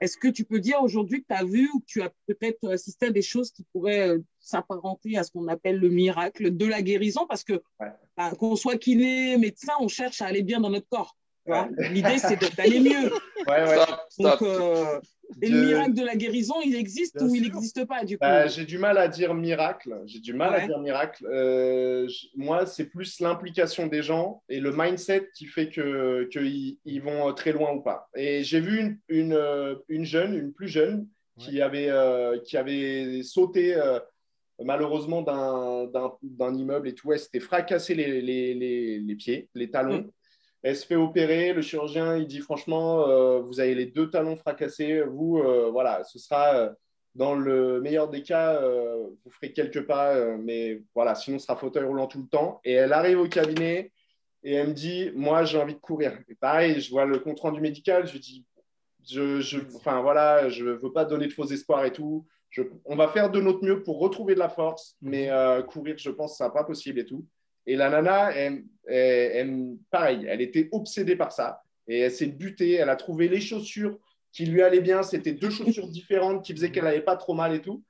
Est-ce 0.00 0.16
que 0.16 0.28
tu 0.28 0.44
peux 0.44 0.60
dire 0.60 0.82
aujourd'hui 0.82 1.22
que 1.22 1.26
tu 1.28 1.34
as 1.34 1.44
vu 1.44 1.70
ou 1.72 1.80
que 1.80 1.86
tu 1.86 2.02
as 2.02 2.10
peut-être 2.26 2.68
assisté 2.68 3.06
à 3.06 3.10
des 3.10 3.22
choses 3.22 3.52
qui 3.52 3.64
pourraient 3.72 4.08
euh, 4.08 4.18
s'apparenter 4.40 5.16
à 5.16 5.24
ce 5.24 5.30
qu'on 5.30 5.48
appelle 5.48 5.78
le 5.78 5.88
miracle 5.88 6.56
de 6.56 6.66
la 6.66 6.82
guérison? 6.82 7.26
Parce 7.28 7.44
que 7.44 7.62
bah, 8.16 8.32
qu'on 8.32 8.56
soit 8.56 8.76
kiné, 8.76 9.36
médecin, 9.36 9.74
on 9.80 9.88
cherche 9.88 10.20
à 10.20 10.26
aller 10.26 10.42
bien 10.42 10.60
dans 10.60 10.70
notre 10.70 10.88
corps. 10.88 11.16
L'idée, 11.90 12.18
c'est 12.18 12.56
d'aller 12.56 12.80
mieux. 12.80 13.10
Donc, 14.18 14.42
euh, 14.42 15.00
Et 15.42 15.48
le 15.48 15.60
miracle 15.66 15.94
de 15.94 16.04
la 16.04 16.16
guérison, 16.16 16.54
il 16.64 16.74
existe 16.74 17.16
Bien 17.18 17.26
ou 17.28 17.34
il 17.34 17.42
n'existe 17.42 17.84
pas 17.86 18.04
du 18.04 18.16
coup? 18.16 18.20
Bah, 18.24 18.46
j'ai 18.46 18.64
du 18.64 18.78
mal 18.78 18.96
à 18.98 19.08
dire 19.08 19.34
miracle. 19.34 20.00
J'ai 20.06 20.20
du 20.20 20.32
mal 20.32 20.54
à 20.54 20.66
dire 20.66 20.78
miracle. 20.78 21.26
Euh, 21.30 22.08
moi, 22.36 22.66
c'est 22.66 22.86
plus 22.86 23.20
l'implication 23.20 23.86
des 23.86 24.02
gens 24.02 24.42
et 24.48 24.60
le 24.60 24.72
mindset 24.74 25.28
qui 25.34 25.46
fait 25.46 25.68
que 25.70 26.24
qu'ils 26.32 26.78
ils 26.84 27.02
vont 27.02 27.32
très 27.34 27.52
loin 27.52 27.72
ou 27.72 27.80
pas. 27.80 28.08
Et 28.16 28.42
j'ai 28.42 28.60
vu 28.60 28.78
une, 28.80 28.98
une, 29.08 29.32
euh, 29.34 29.74
une 29.88 30.04
jeune, 30.04 30.34
une 30.34 30.52
plus 30.52 30.68
jeune, 30.68 31.06
qui 31.38 31.62
avait 31.62 31.88
euh, 31.90 32.38
qui 32.40 32.56
avait 32.56 33.22
sauté 33.22 33.74
euh, 33.76 34.00
malheureusement 34.64 35.22
d'un- 35.22 35.86
d'un 35.86 36.12
d'un 36.22 36.54
immeuble 36.54 36.88
et 36.88 36.94
tout. 36.94 37.12
Elle 37.12 37.20
s'était 37.20 37.38
fracassé 37.40 37.94
les, 37.94 38.20
les, 38.20 38.54
les, 38.54 38.98
les 38.98 39.14
pieds, 39.14 39.48
les 39.54 39.70
talons. 39.70 39.98
Mm. 39.98 40.10
Elle 40.62 40.76
se 40.76 40.86
fait 40.86 40.96
opérer. 40.96 41.52
Le 41.52 41.62
chirurgien, 41.62 42.16
il 42.16 42.26
dit 42.26 42.40
franchement, 42.40 43.08
euh, 43.08 43.40
vous 43.40 43.60
avez 43.60 43.74
les 43.74 43.86
deux 43.86 44.10
talons 44.10 44.36
fracassés. 44.36 45.02
Vous, 45.02 45.38
euh, 45.38 45.70
voilà, 45.70 46.04
ce 46.04 46.18
sera 46.18 46.54
euh, 46.54 46.70
dans 47.14 47.34
le 47.34 47.80
meilleur 47.80 48.08
des 48.08 48.22
cas, 48.22 48.60
vous 48.62 49.30
ferez 49.30 49.52
quelques 49.52 49.84
pas, 49.86 50.14
mais 50.36 50.82
voilà, 50.94 51.16
sinon 51.16 51.40
ce 51.40 51.46
sera 51.46 51.56
fauteuil 51.56 51.84
roulant 51.84 52.06
tout 52.06 52.20
le 52.22 52.28
temps. 52.28 52.60
Et 52.64 52.72
elle 52.72 52.92
arrive 52.92 53.18
au 53.18 53.28
cabinet 53.28 53.90
et 54.44 54.54
elle 54.54 54.68
me 54.68 54.72
dit, 54.72 55.10
moi, 55.14 55.44
j'ai 55.44 55.58
envie 55.58 55.74
de 55.74 55.80
courir. 55.80 56.16
Et 56.28 56.34
pareil, 56.36 56.80
je 56.80 56.90
vois 56.90 57.06
le 57.06 57.18
compte 57.18 57.40
rendu 57.40 57.60
médical, 57.60 58.06
je 58.06 58.12
lui 58.12 58.20
dis, 58.20 58.46
je, 59.08 59.40
je, 59.40 59.58
enfin 59.74 60.00
voilà, 60.00 60.48
je 60.48 60.64
veux 60.64 60.92
pas 60.92 61.04
donner 61.04 61.26
de 61.26 61.32
faux 61.32 61.46
espoirs 61.46 61.84
et 61.84 61.92
tout. 61.92 62.26
Je, 62.50 62.62
on 62.84 62.96
va 62.96 63.08
faire 63.08 63.30
de 63.30 63.40
notre 63.40 63.64
mieux 63.64 63.82
pour 63.82 63.98
retrouver 63.98 64.34
de 64.34 64.38
la 64.38 64.48
force, 64.48 64.96
mais 65.02 65.30
euh, 65.30 65.62
courir, 65.62 65.96
je 65.98 66.10
pense, 66.10 66.38
ça 66.38 66.50
pas 66.50 66.64
possible 66.64 66.98
et 67.00 67.04
tout. 67.04 67.26
Et 67.68 67.76
la 67.76 67.90
nana, 67.90 68.32
elle, 68.34 68.64
elle- 68.86 69.30
elle- 69.36 69.76
pareil, 69.90 70.26
elle 70.28 70.40
était 70.40 70.68
obsédée 70.72 71.16
par 71.16 71.32
ça 71.32 71.62
et 71.86 72.00
elle 72.00 72.10
s'est 72.10 72.26
butée. 72.26 72.72
Elle 72.72 72.88
a 72.88 72.96
trouvé 72.96 73.28
les 73.28 73.40
chaussures 73.42 73.98
qui 74.32 74.46
lui 74.46 74.62
allaient 74.62 74.80
bien. 74.80 75.02
C'était 75.02 75.32
deux 75.32 75.50
chaussures 75.50 75.88
différentes 75.88 76.42
qui 76.44 76.54
faisaient 76.54 76.70
qu'elle 76.70 76.84
n'avait 76.84 77.02
pas 77.02 77.16
trop 77.16 77.34
mal 77.34 77.54
et 77.54 77.60
tout. 77.60 77.82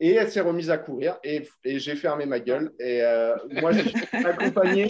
Et 0.00 0.12
elle 0.14 0.30
s'est 0.30 0.40
remise 0.40 0.70
à 0.70 0.78
courir 0.78 1.18
et, 1.22 1.46
et 1.64 1.78
j'ai 1.78 1.96
fermé 1.96 2.24
ma 2.26 2.40
gueule. 2.40 2.72
Et 2.80 3.02
euh, 3.02 3.34
moi, 3.62 3.72
j'ai 3.72 3.92
accompagné, 4.24 4.88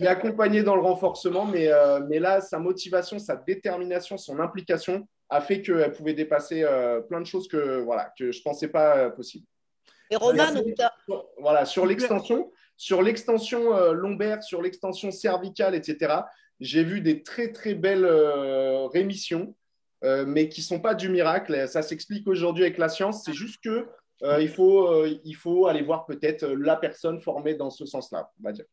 j'ai 0.00 0.06
accompagné 0.06 0.62
dans 0.62 0.74
le 0.76 0.82
renforcement, 0.82 1.44
mais, 1.44 1.68
euh, 1.68 2.00
mais 2.08 2.18
là, 2.20 2.40
sa 2.40 2.58
motivation, 2.58 3.18
sa 3.18 3.36
détermination, 3.36 4.16
son 4.16 4.38
implication 4.40 5.06
a 5.28 5.40
fait 5.40 5.62
qu'elle 5.62 5.92
pouvait 5.92 6.14
dépasser 6.14 6.62
euh, 6.62 7.00
plein 7.00 7.20
de 7.20 7.26
choses 7.26 7.46
que, 7.48 7.80
voilà, 7.80 8.12
que 8.18 8.30
je 8.32 8.38
ne 8.38 8.42
pensais 8.42 8.68
pas 8.68 8.96
euh, 8.96 9.10
possible. 9.10 9.46
Et 10.10 10.16
Romain, 10.16 10.52
donc, 10.52 10.66
Voilà, 11.38 11.64
sur 11.64 11.84
l'extension, 11.86 12.50
sur 12.76 13.02
l'extension 13.02 13.74
euh, 13.74 13.92
lombaire, 13.92 14.42
sur 14.42 14.62
l'extension 14.62 15.10
cervicale, 15.10 15.74
etc. 15.74 16.14
J'ai 16.60 16.84
vu 16.84 17.00
des 17.00 17.22
très 17.22 17.52
très 17.52 17.74
belles 17.74 18.04
euh, 18.04 18.86
rémissions, 18.86 19.54
euh, 20.04 20.24
mais 20.26 20.48
qui 20.48 20.62
sont 20.62 20.80
pas 20.80 20.94
du 20.94 21.08
miracle. 21.08 21.68
Ça 21.68 21.82
s'explique 21.82 22.26
aujourd'hui 22.28 22.64
avec 22.64 22.78
la 22.78 22.88
science. 22.88 23.22
C'est 23.24 23.34
juste 23.34 23.62
que 23.62 23.86
euh, 24.22 24.40
il 24.40 24.48
faut 24.48 24.88
euh, 24.88 25.18
il 25.24 25.34
faut 25.36 25.66
aller 25.66 25.82
voir 25.82 26.06
peut-être 26.06 26.46
la 26.46 26.76
personne 26.76 27.20
formée 27.20 27.54
dans 27.54 27.70
ce 27.70 27.84
sens-là, 27.84 28.30
on 28.40 28.44
va 28.44 28.52
dire. 28.52 28.64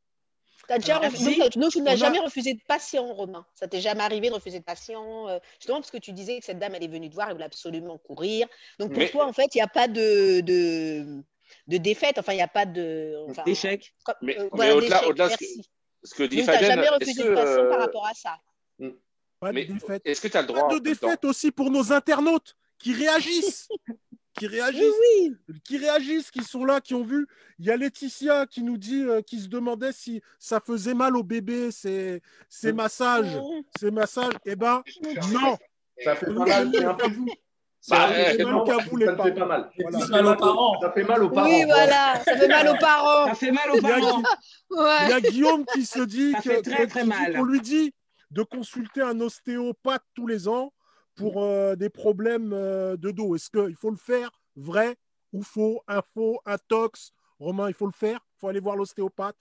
déjà 0.69 0.97
refusé, 0.99 1.35
tu 1.49 1.81
n'as 1.81 1.95
jamais 1.97 2.19
refusé 2.19 2.53
de 2.53 2.61
patient, 2.65 3.05
Romain. 3.13 3.45
Ça 3.53 3.67
t'est 3.67 3.81
jamais 3.81 4.03
arrivé 4.03 4.29
de 4.29 4.33
refuser 4.33 4.59
de 4.59 4.63
patient, 4.63 5.27
euh, 5.27 5.39
justement 5.59 5.79
parce 5.79 5.91
que 5.91 5.97
tu 5.97 6.13
disais 6.13 6.39
que 6.39 6.45
cette 6.45 6.59
dame, 6.59 6.75
elle 6.75 6.83
est 6.83 6.87
venue 6.87 7.09
te 7.09 7.15
voir, 7.15 7.27
elle 7.27 7.33
voulait 7.33 7.45
absolument 7.45 7.97
courir. 7.97 8.47
Donc 8.79 8.91
pour 8.91 8.99
Mais- 8.99 9.09
toi, 9.09 9.25
en 9.27 9.33
fait, 9.33 9.53
il 9.53 9.57
n'y 9.57 9.61
a 9.63 9.67
pas 9.67 9.89
de, 9.89 10.39
de, 10.39 11.21
de 11.67 11.77
défaite, 11.77 12.17
enfin, 12.17 12.33
il 12.33 12.37
n'y 12.37 12.41
a 12.41 12.47
pas 12.47 12.65
de. 12.65 13.15
Enfin, 13.29 13.43
D'échec. 13.45 13.93
comme- 14.05 14.15
Mais- 14.21 14.39
euh, 14.39 14.49
mais 14.53 14.71
au-delà- 14.71 15.07
au-delà 15.07 15.27
de 15.29 15.33
ce 15.33 15.37
que-. 15.37 15.45
Ce 16.05 16.15
que 16.15 16.23
dit 16.23 16.37
Donc, 16.37 16.45
Fabien, 16.47 16.67
jamais 16.75 16.99
que, 16.99 16.99
de 16.99 17.33
patient 17.33 17.33
par 17.33 17.45
euh, 17.47 17.77
rapport 17.79 18.05
à 18.07 18.13
ça. 18.13 18.37
Pas 19.39 19.51
mais 19.51 19.65
de 19.65 19.73
défaite. 19.73 20.01
est-ce 20.05 20.21
que 20.21 20.27
tu 20.27 20.37
as 20.37 20.41
le 20.41 20.47
Pas 20.47 20.53
droit 20.53 20.67
de 20.69 20.73
même 20.75 20.83
temps 20.95 21.07
défaite 21.07 21.25
aussi 21.25 21.51
pour 21.51 21.69
nos 21.69 21.91
internautes 21.93 22.55
qui 22.77 22.93
réagissent. 22.93 23.67
qui 24.37 24.47
réagissent. 24.47 24.81
Oui, 25.19 25.35
oui. 25.47 25.61
qui 25.63 25.77
réagissent, 25.77 26.31
qui 26.31 26.43
sont 26.43 26.65
là, 26.65 26.81
qui 26.81 26.93
ont 26.93 27.03
vu. 27.03 27.27
Il 27.59 27.65
y 27.65 27.71
a 27.71 27.77
Laetitia 27.77 28.47
qui 28.47 28.63
nous 28.63 28.77
dit, 28.77 29.03
euh, 29.03 29.21
qui 29.21 29.39
se 29.39 29.47
demandait 29.47 29.91
si 29.93 30.21
ça 30.39 30.59
faisait 30.59 30.93
mal 30.93 31.15
au 31.15 31.23
bébé, 31.23 31.71
ces, 31.71 32.21
ces 32.49 32.73
massages, 32.73 33.37
ces 33.79 33.91
massages. 33.91 34.33
Eh 34.45 34.55
ben, 34.55 34.83
non. 35.31 35.57
Ça 36.03 36.15
fait 36.15 36.25
pas 36.25 36.45
mal, 36.45 36.71
Bah, 37.89 38.07
peu 38.07 38.13
euh, 38.13 38.25
ça 38.25 38.31
fait 38.31 38.43
mal. 39.45 39.69
Voilà. 39.77 39.99
Ça 39.99 39.99
Plus 39.99 40.05
fait 40.05 40.11
mal 40.11 40.25
aux 40.27 40.35
parents. 40.37 40.79
Ça 40.81 40.91
fait 40.91 41.03
mal 41.03 41.23
aux 41.23 41.29
parents. 41.29 41.49
Oui, 41.49 41.63
voilà, 41.65 42.19
ça 42.23 42.37
fait 42.37 42.47
mal 42.47 42.67
aux 42.69 42.77
parents. 42.79 43.27
Ça 43.27 43.35
fait 43.35 43.51
mal 43.51 43.71
aux 43.71 43.75
Il 43.77 43.83
y 43.83 43.91
a, 43.91 43.99
parents. 43.99 44.23
il 44.71 45.09
y 45.09 45.13
a 45.13 45.21
Guillaume 45.21 45.65
qui 45.73 45.85
se 45.85 45.99
dit 46.01 46.31
Ça 46.31 46.37
que- 46.37 46.43
fait 46.43 46.61
très, 46.61 46.85
que- 46.85 46.89
très 46.89 46.99
qui 47.01 47.05
dit 47.05 47.09
mal. 47.09 47.33
qu'on 47.35 47.43
lui 47.43 47.61
dit 47.61 47.93
de 48.31 48.41
consulter 48.43 49.01
un 49.01 49.19
ostéopathe 49.19 50.03
tous 50.15 50.27
les 50.27 50.47
ans 50.47 50.71
pour 51.15 51.43
euh, 51.43 51.75
des 51.75 51.89
problèmes 51.89 52.53
euh, 52.53 52.95
de 52.97 53.11
dos. 53.11 53.35
Est-ce 53.35 53.49
qu'il 53.49 53.75
faut 53.75 53.91
le 53.91 53.97
faire 53.97 54.31
vrai 54.55 54.95
ou 55.33 55.43
faux, 55.43 55.81
un 55.87 56.01
faux, 56.13 56.39
un 56.45 56.57
tox? 56.67 57.11
Romain, 57.39 57.67
il 57.67 57.73
faut 57.73 57.85
le 57.87 57.91
faire? 57.91 58.19
Il 58.37 58.39
faut 58.39 58.47
aller 58.47 58.59
voir 58.61 58.75
l'ostéopathe 58.75 59.35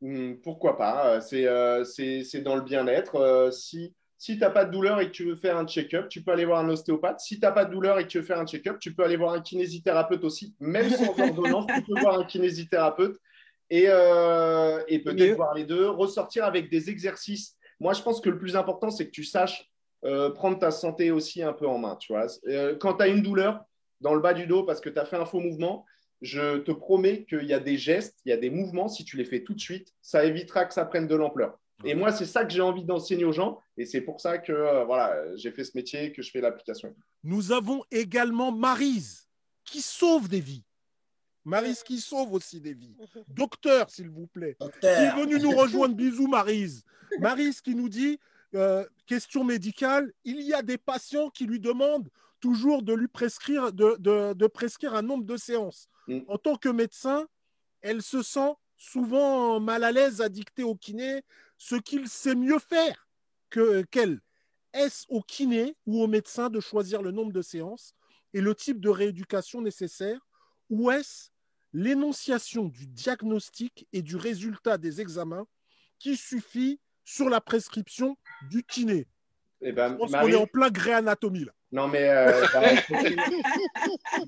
Hmm, 0.00 0.34
Pourquoi 0.44 0.76
pas 0.78 1.06
euh, 1.08 1.20
C'est 1.20 1.48
euh, 1.48 1.82
c'est- 1.84 2.22
c'est 2.22 2.40
dans 2.42 2.54
le 2.54 2.62
bien-être. 2.62 3.16
Euh, 3.16 3.50
si 3.50 3.92
si 4.18 4.34
tu 4.34 4.40
n'as 4.40 4.50
pas 4.50 4.64
de 4.64 4.72
douleur 4.72 5.00
et 5.00 5.06
que 5.06 5.12
tu 5.12 5.24
veux 5.24 5.36
faire 5.36 5.56
un 5.56 5.66
check-up, 5.66 6.08
tu 6.08 6.22
peux 6.22 6.32
aller 6.32 6.44
voir 6.44 6.58
un 6.58 6.68
ostéopathe. 6.68 7.20
Si 7.20 7.36
tu 7.36 7.40
n'as 7.40 7.52
pas 7.52 7.64
de 7.64 7.70
douleur 7.70 8.00
et 8.00 8.02
que 8.02 8.08
tu 8.08 8.18
veux 8.18 8.24
faire 8.24 8.40
un 8.40 8.46
check-up, 8.46 8.78
tu 8.80 8.92
peux 8.92 9.04
aller 9.04 9.16
voir 9.16 9.32
un 9.32 9.40
kinésithérapeute 9.40 10.24
aussi. 10.24 10.56
Même 10.58 10.90
sans 10.90 11.18
ordonnance, 11.20 11.66
tu 11.72 11.82
peux 11.82 12.00
voir 12.00 12.18
un 12.18 12.24
kinésithérapeute 12.24 13.16
et, 13.70 13.84
euh, 13.86 14.82
et 14.88 14.98
peut-être 14.98 15.36
voir 15.36 15.54
les 15.54 15.64
deux, 15.64 15.88
ressortir 15.88 16.44
avec 16.44 16.68
des 16.68 16.90
exercices. 16.90 17.56
Moi, 17.78 17.92
je 17.92 18.02
pense 18.02 18.20
que 18.20 18.28
le 18.28 18.38
plus 18.38 18.56
important, 18.56 18.90
c'est 18.90 19.06
que 19.06 19.12
tu 19.12 19.22
saches 19.22 19.70
euh, 20.04 20.30
prendre 20.30 20.58
ta 20.58 20.72
santé 20.72 21.12
aussi 21.12 21.44
un 21.44 21.52
peu 21.52 21.68
en 21.68 21.78
main. 21.78 21.94
Tu 21.96 22.12
vois. 22.12 22.26
Euh, 22.48 22.76
quand 22.76 22.94
tu 22.94 23.04
as 23.04 23.08
une 23.08 23.22
douleur 23.22 23.64
dans 24.00 24.14
le 24.14 24.20
bas 24.20 24.34
du 24.34 24.46
dos 24.46 24.64
parce 24.64 24.80
que 24.80 24.88
tu 24.88 24.98
as 24.98 25.04
fait 25.04 25.16
un 25.16 25.26
faux 25.26 25.40
mouvement, 25.40 25.86
je 26.22 26.58
te 26.58 26.72
promets 26.72 27.24
qu'il 27.24 27.44
y 27.44 27.54
a 27.54 27.60
des 27.60 27.76
gestes, 27.76 28.18
il 28.24 28.30
y 28.30 28.32
a 28.32 28.36
des 28.36 28.50
mouvements, 28.50 28.88
si 28.88 29.04
tu 29.04 29.16
les 29.16 29.24
fais 29.24 29.44
tout 29.44 29.54
de 29.54 29.60
suite, 29.60 29.94
ça 30.02 30.24
évitera 30.24 30.64
que 30.64 30.74
ça 30.74 30.84
prenne 30.84 31.06
de 31.06 31.14
l'ampleur. 31.14 31.56
Et 31.84 31.94
moi, 31.94 32.10
c'est 32.12 32.26
ça 32.26 32.44
que 32.44 32.52
j'ai 32.52 32.60
envie 32.60 32.84
d'enseigner 32.84 33.24
aux 33.24 33.32
gens, 33.32 33.60
et 33.76 33.86
c'est 33.86 34.00
pour 34.00 34.20
ça 34.20 34.38
que 34.38 34.52
euh, 34.52 34.84
voilà, 34.84 35.14
j'ai 35.36 35.52
fait 35.52 35.62
ce 35.64 35.76
métier, 35.76 36.12
que 36.12 36.22
je 36.22 36.30
fais 36.30 36.40
l'application. 36.40 36.94
Nous 37.22 37.52
avons 37.52 37.84
également 37.90 38.50
Marise 38.50 39.28
qui 39.64 39.80
sauve 39.80 40.28
des 40.28 40.40
vies. 40.40 40.64
Marise 41.44 41.82
qui 41.82 42.00
sauve 42.00 42.32
aussi 42.34 42.60
des 42.60 42.74
vies. 42.74 42.96
Docteur, 43.28 43.88
s'il 43.90 44.10
vous 44.10 44.26
plaît. 44.26 44.56
qui 44.80 44.86
est 44.86 45.10
venu 45.16 45.38
nous 45.40 45.52
rejoindre. 45.52 45.94
Bisous, 45.94 46.26
Marise. 46.26 46.84
Marise 47.20 47.60
qui 47.60 47.74
nous 47.74 47.88
dit 47.88 48.18
euh, 48.54 48.84
question 49.06 49.44
médicale 49.44 50.12
il 50.24 50.40
y 50.42 50.52
a 50.54 50.62
des 50.62 50.78
patients 50.78 51.28
qui 51.30 51.44
lui 51.46 51.60
demandent 51.60 52.08
toujours 52.40 52.82
de 52.82 52.92
lui 52.94 53.08
prescrire, 53.08 53.72
de, 53.72 53.96
de- 53.98 54.32
de 54.34 54.46
prescrire 54.46 54.94
un 54.94 55.02
nombre 55.02 55.24
de 55.24 55.36
séances. 55.36 55.88
Mm. 56.06 56.20
En 56.28 56.38
tant 56.38 56.56
que 56.56 56.68
médecin, 56.68 57.26
elle 57.82 58.02
se 58.02 58.22
sent 58.22 58.52
souvent 58.78 59.60
mal 59.60 59.84
à 59.84 59.92
l'aise 59.92 60.20
à 60.22 60.28
dicter 60.28 60.62
au 60.62 60.74
kiné 60.74 61.22
ce 61.58 61.74
qu'il 61.74 62.08
sait 62.08 62.34
mieux 62.36 62.58
faire 62.60 63.08
que 63.50 63.82
qu'elle. 63.90 64.20
Est-ce 64.72 65.04
au 65.08 65.20
kiné 65.22 65.76
ou 65.86 66.02
au 66.02 66.06
médecin 66.06 66.48
de 66.48 66.60
choisir 66.60 67.02
le 67.02 67.10
nombre 67.10 67.32
de 67.32 67.42
séances 67.42 67.94
et 68.32 68.40
le 68.40 68.54
type 68.54 68.80
de 68.80 68.88
rééducation 68.88 69.60
nécessaire 69.60 70.20
ou 70.70 70.90
est-ce 70.90 71.30
l'énonciation 71.72 72.64
du 72.66 72.86
diagnostic 72.86 73.86
et 73.92 74.00
du 74.02 74.16
résultat 74.16 74.78
des 74.78 75.00
examens 75.00 75.46
qui 75.98 76.16
suffit 76.16 76.78
sur 77.04 77.28
la 77.28 77.40
prescription 77.40 78.16
du 78.50 78.62
kiné? 78.62 79.06
Eh 79.60 79.72
ben, 79.72 79.90
Je 79.90 79.94
pense 79.96 80.10
qu'on 80.12 80.16
Maryse- 80.18 80.34
est 80.34 80.36
en 80.42 80.46
plein 80.46 80.70
gré 80.70 80.92
anatomie 80.92 81.44
là. 81.44 81.52
Non, 81.72 81.88
mais 81.88 82.08
euh, 82.08 82.46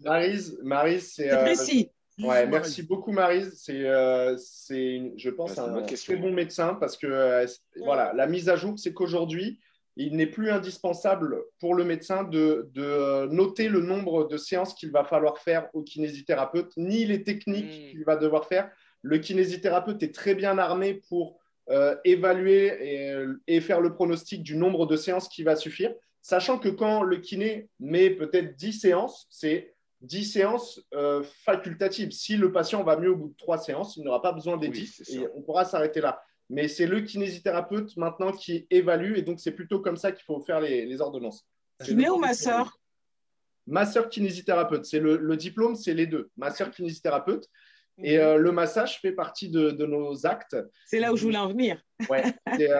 Maryse, 0.02 0.58
Maryse, 0.62 1.12
c'est. 1.14 1.22
C'est 1.30 1.32
euh, 1.32 1.42
précis. 1.44 1.90
Ouais, 2.22 2.46
merci 2.46 2.83
beaucoup 2.83 3.12
Maryse. 3.12 3.52
C'est, 3.56 3.87
euh, 3.87 4.37
c'est, 4.38 5.12
je 5.16 5.30
pense, 5.30 5.50
Ouais, 5.50 5.56
c'est 5.56 5.62
une 5.62 5.68
un 5.70 5.72
bonne 5.74 5.87
question. 5.87 6.12
très 6.14 6.22
bon 6.22 6.33
médecin 6.33 6.74
parce 6.74 6.96
que 6.96 7.06
euh, 7.06 7.46
voilà, 7.85 8.12
la 8.14 8.26
mise 8.26 8.48
à 8.48 8.56
jour, 8.56 8.78
c'est 8.78 8.92
qu'aujourd'hui, 8.92 9.59
il 9.96 10.16
n'est 10.16 10.26
plus 10.26 10.50
indispensable 10.50 11.42
pour 11.59 11.74
le 11.74 11.85
médecin 11.85 12.22
de, 12.24 12.70
de, 12.74 13.26
noter 13.26 13.68
le 13.68 13.80
nombre 13.80 14.26
de 14.28 14.37
séances 14.37 14.72
qu'il 14.74 14.90
va 14.92 15.04
falloir 15.04 15.38
faire 15.38 15.68
au 15.74 15.83
kinésithérapeute, 15.83 16.72
ni 16.76 17.04
les 17.04 17.22
techniques 17.22 17.66
Mm. 17.66 17.90
qu'il 17.90 18.04
va 18.04 18.16
devoir 18.16 18.46
faire. 18.46 18.70
Le 19.02 19.18
kinésithérapeute 19.18 20.02
est 20.02 20.14
très 20.14 20.35
bien 20.35 20.59
armé 20.59 20.94
pour 21.09 21.38
euh, 21.70 21.95
évaluer 22.05 22.66
et, 22.80 23.24
et 23.47 23.61
faire 23.61 23.80
le 23.80 23.92
pronostic 23.95 24.42
du 24.42 24.57
nombre 24.57 24.86
de 24.86 24.97
séances 24.97 25.28
qui 25.28 25.42
va 25.42 25.55
suffire, 25.57 25.95
sachant 26.22 26.59
que 26.59 26.68
quand 26.68 27.03
le 27.03 27.18
kiné 27.18 27.68
met 27.78 28.11
peut-être 28.11 28.57
10 28.57 28.72
séances, 28.72 29.26
c'est 29.30 29.74
10 30.03 30.24
séances 30.24 30.80
euh, 30.94 31.22
facultatives. 31.44 32.11
Si 32.11 32.36
le 32.36 32.53
patient 32.53 32.82
va 32.82 32.96
mieux 32.96 33.11
au 33.11 33.16
bout 33.16 33.28
de 33.28 33.36
3 33.36 33.59
séances, 33.59 33.96
il 33.96 34.05
n'aura 34.05 34.22
pas 34.22 34.32
besoin 34.32 34.57
des 34.57 34.68
Oui, 34.68 34.80
10 34.80 35.03
c'est 35.05 35.14
et 35.14 35.28
on 35.34 35.42
pourra 35.42 35.64
s'arrêter 35.64 36.01
là. 36.01 36.22
Mais 36.48 36.66
c'est 36.68 36.86
le 36.86 37.01
kinésithérapeute 37.03 37.96
maintenant 37.96 38.32
qui 38.32 38.66
évalue 38.70 39.16
et 39.16 39.22
donc 39.22 39.38
c'est 39.40 39.53
plutôt 39.53 39.80
comme 39.80 39.96
ça 39.96 40.11
qu'il 40.12 40.24
faut 40.24 40.40
faire 40.40 40.61
les, 40.61 40.84
les 40.86 41.01
ordonnances. 41.01 41.46
C'est 41.80 41.88
Kiné 41.92 42.05
le- 42.07 42.12
ou 42.12 42.18
masseur 42.18 42.76
Masseur 43.66 44.09
kinésithérapeute. 44.09 44.84
C'est 44.84 44.98
le, 44.98 45.16
le 45.16 45.36
diplôme, 45.36 45.76
c'est 45.76 45.94
les 45.94 46.07
deux. 46.07 46.30
Masseur 46.36 46.70
kinésithérapeute. 46.70 47.46
Et 48.03 48.16
Mhm. 48.16 48.24
euh, 48.24 48.36
le 48.38 48.51
massage 48.53 48.98
fait 49.01 49.12
partie 49.12 49.51
de, 49.51 49.70
de 49.72 49.84
nos 49.86 50.26
actes. 50.26 50.57
C'est 50.86 50.98
là 51.01 51.12
où 51.12 51.16
je 51.16 51.22
voulais 51.24 51.36
en 51.36 51.48
venir. 51.48 51.82
Ouais, 52.09 52.24
c'est 52.57 52.70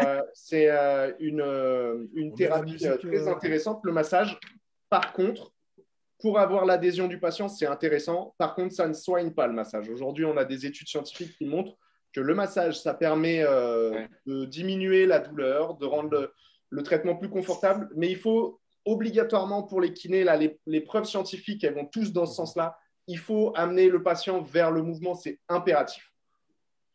euh, 0.71 1.11
euh, 1.11 1.13
une, 1.21 2.09
une 2.15 2.35
thérapie 2.35 2.77
très 2.79 3.29
intéressante, 3.29 3.81
le 3.85 3.93
massage. 3.93 4.39
Par 4.89 5.13
contre, 5.13 5.53
pour 6.21 6.39
avoir 6.39 6.65
l'adhésion 6.65 7.09
du 7.09 7.19
patient, 7.19 7.49
c'est 7.49 7.67
intéressant. 7.67 8.35
Par 8.39 8.55
contre, 8.55 8.75
ça 8.75 8.87
ne 8.87 8.93
soigne 8.93 9.31
pas 9.33 9.47
le 9.47 9.53
massage. 9.53 9.89
Aujourd'hui, 9.89 10.25
on 10.25 10.37
a 10.37 10.45
des 10.45 10.67
études 10.67 10.89
scientifiques 10.89 11.37
qui 11.39 11.45
montrent 11.47 11.77
que 12.13 12.21
le 12.21 12.35
massage, 12.35 12.81
ça 12.81 12.95
permet 12.95 13.43
euh, 13.43 13.91
Ouais. 13.93 14.09
de 14.27 14.45
diminuer 14.45 15.07
la 15.07 15.21
douleur, 15.21 15.75
de 15.77 15.87
rendre 15.87 16.11
le, 16.11 16.33
le 16.71 16.83
traitement 16.83 17.17
plus 17.17 17.29
confortable. 17.31 17.89
Mais 17.97 18.11
il 18.11 18.17
faut 18.17 18.61
obligatoirement 18.85 19.63
pour 19.63 19.81
les 19.81 19.93
kinés, 19.93 20.25
là, 20.25 20.37
les, 20.37 20.59
les 20.67 20.81
preuves 20.81 21.05
scientifiques, 21.05 21.63
elles 21.65 21.75
vont 21.75 21.87
tous 21.87 22.13
dans 22.13 22.27
ce 22.27 22.35
sens-là. 22.35 22.77
Il 23.07 23.19
faut 23.19 23.53
amener 23.57 23.89
le 23.89 24.03
patient 24.03 24.41
vers 24.41 24.71
le 24.71 24.83
mouvement, 24.83 25.15
c'est 25.15 25.39
impératif. 25.49 26.07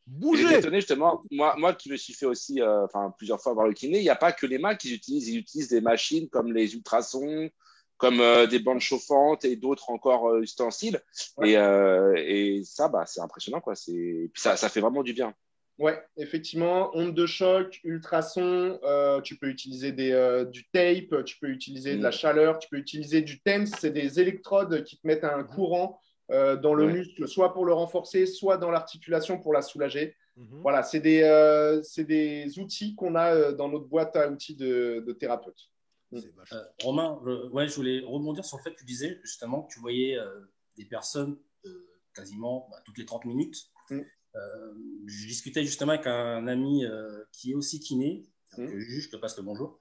Bougez 0.08 0.60
étonné 0.60 0.78
justement, 0.82 1.24
moi, 1.32 1.56
moi 1.58 1.74
qui 1.74 1.90
me 1.90 1.98
suis 1.98 2.14
fait 2.14 2.28
aussi 2.28 2.62
euh, 2.62 2.86
enfin, 2.86 3.12
plusieurs 3.18 3.42
fois 3.42 3.54
voir 3.54 3.66
le 3.68 3.74
kiné, 3.74 3.98
il 3.98 4.04
n'y 4.04 4.10
a 4.10 4.16
pas 4.16 4.32
que 4.32 4.46
les 4.46 4.60
mains 4.60 4.76
qu'ils 4.76 4.94
utilisent, 4.94 5.30
ils 5.30 5.40
utilisent 5.40 5.70
des 5.70 5.82
machines 5.82 6.30
comme 6.30 6.54
les 6.54 6.76
ultrasons, 6.76 7.50
comme 7.98 8.20
euh, 8.20 8.46
des 8.48 8.60
bandes 8.60 8.82
chauffantes 8.82 9.46
et 9.46 9.56
d'autres 9.56 9.90
encore 9.90 10.30
euh, 10.30 10.42
ustensiles. 10.42 11.02
Ouais. 11.38 11.52
Et, 11.52 11.58
euh, 11.58 12.14
et 12.18 12.62
ça, 12.64 12.88
bah, 12.90 13.06
c'est 13.06 13.22
impressionnant. 13.22 13.62
Quoi. 13.62 13.74
Puis 13.74 14.32
ça, 14.36 14.58
ça 14.58 14.70
fait 14.70 14.82
vraiment 14.82 15.04
du 15.04 15.14
bien. 15.14 15.34
Ouais, 15.78 16.02
effectivement, 16.16 16.90
onde 16.94 17.14
de 17.14 17.26
choc, 17.26 17.82
ultrasons, 17.84 18.80
tu 19.24 19.38
peux 19.38 19.48
utiliser 19.48 19.92
des, 19.92 20.46
du 20.50 20.66
tape, 20.70 21.26
tu 21.26 21.38
peux 21.38 21.50
utiliser 21.50 21.98
de 21.98 22.02
la 22.02 22.10
Mm. 22.10 22.14
chaleur, 22.14 22.60
tu 22.60 22.70
peux 22.70 22.78
utiliser 22.78 23.22
du 23.22 23.42
TENS, 23.42 23.66
c'est 23.66 23.92
des 23.92 24.22
électrodes 24.22 24.86
qui 24.86 24.98
te 24.98 25.06
mettent 25.06 25.26
un 25.26 25.44
courant 25.44 26.00
euh, 26.32 26.56
dans 26.56 26.74
le 26.74 26.86
Ouais. 26.86 26.94
muscle, 26.94 27.28
soit 27.28 27.54
pour 27.54 27.66
le 27.66 27.74
renforcer, 27.74 28.26
soit 28.26 28.58
dans 28.58 28.72
l'articulation 28.72 29.38
pour 29.38 29.52
la 29.52 29.62
soulager. 29.62 30.16
Mhm. 30.38 30.62
Voilà, 30.62 30.82
c'est 30.82 31.02
des, 31.02 31.82
des 31.98 32.60
outils 32.60 32.96
qu'on 32.96 33.16
a 33.16 33.52
dans 33.52 33.68
notre 33.68 33.86
boîte 33.86 34.16
à 34.16 34.30
outils 34.30 34.56
de, 34.56 35.04
de 35.06 35.14
thérapeute. 35.14 35.70
Vachement- 36.20 36.58
Euh, 36.58 36.64
Romain, 36.84 37.20
je, 37.26 37.50
ouais, 37.50 37.68
je 37.68 37.76
voulais 37.76 38.00
rebondir 38.02 38.44
sur 38.46 38.58
le 38.58 38.64
fait 38.64 38.74
que 38.74 38.80
tu 38.80 38.86
disais 38.86 39.20
justement 39.24 39.64
que 39.64 39.74
tu 39.74 39.80
voyais 39.80 40.18
euh, 40.18 40.42
des 40.78 40.86
personnes 40.86 41.38
euh, 41.66 41.88
quasiment 42.14 42.68
bah, 42.72 42.78
toutes 42.86 42.98
les 42.98 43.06
30 43.06 43.26
minutes. 43.26 43.58
Mm. 43.90 44.02
Euh, 44.36 44.74
je 45.08 45.28
discutais 45.28 45.64
justement 45.64 45.94
avec 45.94 46.08
un 46.08 46.48
ami 46.48 46.86
euh, 46.86 47.24
qui 47.32 47.52
est 47.52 47.56
aussi 47.56 47.80
kiné, 47.80 48.26
Mm. 48.58 48.68
que 48.68 48.80
je, 48.80 49.00
je 49.02 49.10
te 49.10 49.18
passe 49.18 49.36
le 49.38 49.44
bonjour, 49.44 49.80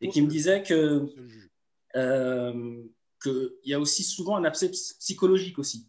et 0.00 0.08
qui 0.08 0.20
me 0.22 0.26
disait 0.28 0.62
que 0.62 1.06
juge. 1.16 1.50
euh, 1.94 2.82
qu'il 3.22 3.50
y 3.64 3.72
a 3.74 3.80
aussi 3.80 4.02
souvent 4.04 4.36
un 4.36 4.44
abcès 4.44 4.68
ps- 4.68 4.98
psychologique 4.98 5.58
aussi. 5.58 5.88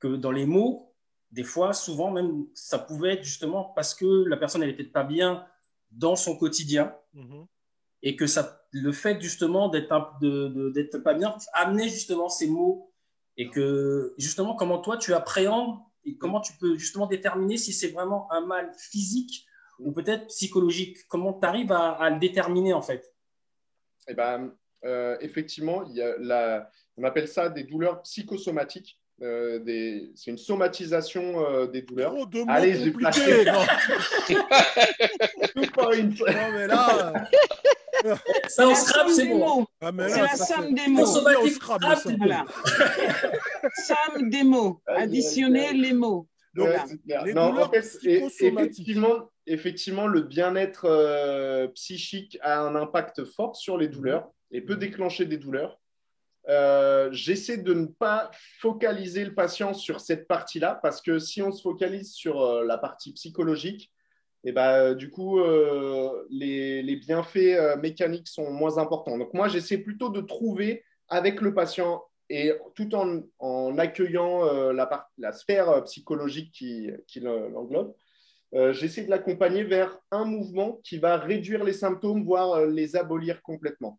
Que 0.00 0.16
dans 0.16 0.32
les 0.32 0.46
mots, 0.46 0.94
des 1.30 1.44
fois, 1.44 1.72
souvent 1.72 2.10
même, 2.10 2.46
ça 2.54 2.78
pouvait 2.78 3.12
être 3.14 3.22
justement 3.22 3.64
parce 3.76 3.94
que 3.94 4.24
la 4.24 4.36
personne, 4.36 4.62
elle 4.62 4.70
n'était 4.70 4.84
pas 4.84 5.04
bien 5.04 5.46
dans 5.92 6.16
son 6.16 6.36
quotidien 6.36 6.96
Mhm. 7.14 7.46
et 8.02 8.16
que 8.16 8.26
ça, 8.26 8.59
le 8.72 8.92
fait 8.92 9.20
justement 9.20 9.68
d'être 9.68 9.92
un- 9.92 10.10
de, 10.20 10.48
de- 10.48 10.70
d'être 10.70 10.98
pas 10.98 11.14
bien 11.14 11.34
amenait 11.52 11.88
justement 11.88 12.28
ces 12.28 12.48
mots 12.48 12.92
et 13.36 13.48
que 13.50 14.14
justement 14.18 14.54
comment 14.54 14.78
toi 14.78 14.96
tu 14.96 15.12
appréhendes 15.14 15.78
et 16.04 16.16
comment 16.16 16.40
tu 16.40 16.52
peux 16.54 16.76
justement 16.76 17.06
déterminer 17.06 17.56
si 17.56 17.72
c'est 17.72 17.88
vraiment 17.88 18.30
un 18.32 18.40
mal 18.46 18.72
physique 18.78 19.46
ou 19.78 19.92
peut-être 19.92 20.26
psychologique? 20.28 20.98
Comment 21.08 21.32
tu 21.32 21.46
arrives 21.46 21.72
à, 21.72 21.90
à 21.92 22.10
le 22.10 22.18
déterminer 22.18 22.72
en 22.72 22.82
fait? 22.82 23.12
Eh 24.08 24.14
ben, 24.14 24.52
euh, 24.84 25.16
effectivement, 25.20 25.84
il 25.84 25.96
y 25.96 26.02
a 26.02 26.16
la, 26.18 26.70
on 26.96 27.04
appelle 27.04 27.28
ça 27.28 27.48
des 27.48 27.64
douleurs 27.64 28.02
psychosomatiques. 28.02 28.98
Euh, 29.22 29.58
des- 29.58 30.12
c'est 30.14 30.30
une 30.30 30.38
somatisation 30.38 31.44
euh, 31.46 31.66
des 31.66 31.82
douleurs. 31.82 32.14
Mots 32.14 32.26
Allez, 32.48 32.74
j'ai 32.74 32.90
placé. 32.92 33.44
Non, 36.32 36.50
mais 36.54 36.66
là, 36.66 37.28
Ça 38.48 38.66
en 38.66 38.70
La 38.70 38.74
scrap, 38.74 39.06
somme 39.06 39.14
c'est 39.14 39.26
des 39.26 39.32
bon. 39.32 39.38
mots. 39.60 39.66
ah, 39.80 39.90
C'est 40.08 40.16
là, 40.16 40.22
la 40.22 40.28
ça, 40.36 40.44
somme 40.56 40.66
c'est- 40.68 40.84
des 40.84 40.90
mots. 40.90 41.04
Ah, 41.70 41.96
bon. 42.04 42.16
Voilà. 42.18 42.44
Somme 43.74 44.30
des 44.30 44.42
mots. 44.42 44.80
Additionner 44.86 45.72
les 45.72 45.92
mots. 45.92 46.26
Donc, 46.54 46.66
Ouais, 46.68 47.22
les 47.24 47.32
Non, 47.34 47.56
en 47.56 47.70
fait, 47.70 47.86
effectivement, 48.04 49.30
effectivement, 49.46 50.06
le 50.08 50.22
bien-être 50.22 50.84
euh, 50.86 51.68
psychique 51.68 52.38
a 52.42 52.60
un 52.60 52.74
impact 52.74 53.24
fort 53.24 53.54
sur 53.56 53.78
les 53.78 53.88
douleurs 53.88 54.28
et 54.50 54.60
peut 54.60 54.76
déclencher 54.76 55.26
des 55.26 55.36
douleurs. 55.36 55.78
Euh, 56.48 57.08
J'essaie 57.12 57.58
de 57.58 57.72
ne 57.74 57.86
pas 57.86 58.30
focaliser 58.58 59.24
le 59.24 59.34
patient 59.34 59.74
sur 59.74 60.00
cette 60.00 60.26
partie-là 60.26 60.80
parce 60.82 61.00
que 61.00 61.18
si 61.20 61.40
on 61.42 61.52
se 61.52 61.62
focalise 61.62 62.12
sur 62.12 62.40
euh, 62.42 62.64
la 62.64 62.78
partie 62.78 63.12
psychologique, 63.12 63.92
et 64.44 64.52
ben, 64.52 64.72
euh, 64.72 64.94
du 64.94 65.10
coup, 65.10 65.38
euh, 65.38 66.26
les, 66.30 66.96
bienfaits 66.96 67.36
euh, 67.36 67.76
mécaniques 67.76 68.28
sont 68.28 68.50
moins 68.50 68.78
importants. 68.78 69.18
Donc 69.18 69.34
moi, 69.34 69.48
j'essaie 69.48 69.78
plutôt 69.78 70.08
de 70.08 70.20
trouver 70.20 70.82
avec 71.08 71.40
le 71.40 71.52
patient 71.52 72.02
et 72.30 72.52
tout 72.76 72.94
en, 72.94 73.78
accueillant 73.78 74.44
la, 74.72 75.32
sphère 75.32 75.82
psychologique 75.82 76.52
qui, 76.52 76.88
qui 77.08 77.18
le- 77.18 77.48
l'englobe, 77.48 77.92
j'essaie 78.70 79.02
de 79.02 79.10
l'accompagner 79.10 79.64
vers 79.64 79.98
un 80.12 80.24
mouvement 80.24 80.78
qui 80.84 80.98
va 80.98 81.16
réduire 81.16 81.64
les 81.64 81.72
symptômes, 81.72 82.22
voire 82.22 82.66
les 82.66 82.94
abolir 82.94 83.42
complètement. 83.42 83.98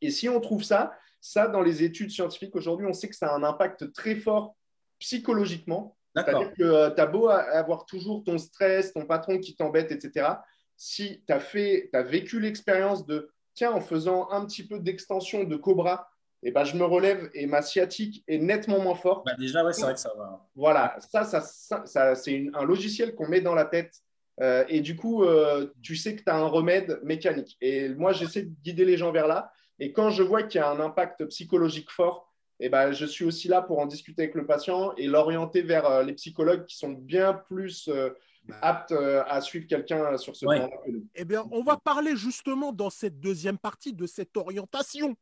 Et 0.00 0.10
si 0.10 0.30
on 0.30 0.40
trouve 0.40 0.62
ça, 0.62 0.92
ça, 1.20 1.46
dans 1.46 1.60
les 1.60 1.82
études 1.82 2.10
scientifiques 2.10 2.56
aujourd'hui, 2.56 2.86
on 2.86 2.94
sait 2.94 3.10
que 3.10 3.14
ça 3.14 3.28
a 3.28 3.36
un 3.36 3.42
impact 3.42 3.92
très 3.92 4.16
fort 4.16 4.56
psychologiquement. 4.98 5.94
C'est-à-dire 6.14 6.52
que 6.54 6.94
tu 6.94 7.00
as 7.00 7.06
beau 7.06 7.28
avoir 7.28 7.86
toujours 7.86 8.22
ton 8.24 8.38
stress, 8.38 8.92
ton 8.92 9.06
patron 9.06 9.38
qui 9.38 9.56
t'embête, 9.56 9.90
etc. 9.92 10.28
Si 10.76 11.22
tu 11.26 11.32
as, 11.32 11.40
fait, 11.40 11.88
as 11.92 12.02
vécu 12.02 12.40
l'expérience 12.40 13.06
de, 13.06 13.30
tiens, 13.54 13.72
en 13.72 13.80
faisant 13.80 14.30
un 14.30 14.44
petit 14.44 14.66
peu 14.66 14.78
d'extension 14.78 15.44
de 15.44 15.56
cobra, 15.56 16.08
eh 16.42 16.50
ben, 16.50 16.64
je 16.64 16.76
me 16.76 16.84
relève 16.84 17.30
et 17.34 17.46
ma 17.46 17.62
sciatique 17.62 18.24
est 18.26 18.38
nettement 18.38 18.80
moins 18.80 18.96
forte. 18.96 19.24
Bah, 19.24 19.32
déjà, 19.38 19.64
ouais, 19.64 19.72
c'est 19.72 19.82
vrai 19.82 19.94
que 19.94 20.00
ça 20.00 20.12
va. 20.16 20.44
Voilà, 20.56 20.96
ça, 20.98 21.24
ça, 21.24 21.40
ça, 21.40 21.86
ça- 21.86 22.14
c'est 22.16 22.48
un 22.52 22.64
logiciel 22.64 23.14
qu'on 23.14 23.28
met 23.28 23.40
dans 23.40 23.54
la 23.54 23.64
tête. 23.64 23.94
Euh, 24.40 24.64
et 24.68 24.80
du 24.80 24.96
coup, 24.96 25.22
euh, 25.24 25.72
tu 25.82 25.94
sais 25.94 26.16
que 26.16 26.22
tu 26.22 26.28
as 26.30 26.34
un 26.36 26.46
remède 26.46 26.98
mécanique. 27.04 27.56
Et 27.60 27.90
moi, 27.90 28.12
j'essaie 28.12 28.42
de 28.42 28.54
guider 28.64 28.84
les 28.84 28.96
gens 28.96 29.12
vers 29.12 29.28
là. 29.28 29.52
Et 29.78 29.92
quand 29.92 30.10
je 30.10 30.22
vois 30.22 30.42
qu'il 30.42 30.60
y 30.60 30.64
a 30.64 30.68
un 30.70 30.80
impact 30.80 31.24
psychologique 31.26 31.90
fort, 31.90 32.31
eh 32.64 32.68
ben, 32.68 32.92
je 32.92 33.04
suis 33.06 33.24
aussi 33.24 33.48
là 33.48 33.60
pour 33.62 33.78
en 33.80 33.86
discuter 33.86 34.22
avec 34.22 34.34
le 34.34 34.46
patient 34.46 34.94
et 34.96 35.06
l'orienter 35.06 35.62
vers 35.62 35.86
euh, 35.86 36.02
les 36.02 36.12
psychologues 36.14 36.64
qui 36.66 36.76
sont 36.76 36.90
bien 36.92 37.34
plus 37.34 37.88
euh, 37.88 38.10
Bah. 38.44 38.56
aptes 38.62 38.92
euh, 38.92 39.22
à 39.26 39.40
suivre 39.40 39.66
quelqu'un 39.66 40.16
sur 40.16 40.34
ce 40.36 40.46
Ouais. 40.46 40.68
nous. 40.88 41.06
Eh 41.14 41.24
bien, 41.24 41.46
on 41.50 41.62
va 41.62 41.76
parler 41.76 42.16
justement 42.16 42.72
dans 42.72 42.90
cette 42.90 43.20
deuxième 43.20 43.58
partie 43.58 43.92
de 43.92 44.06
cette 44.06 44.36
orientation. 44.36 45.16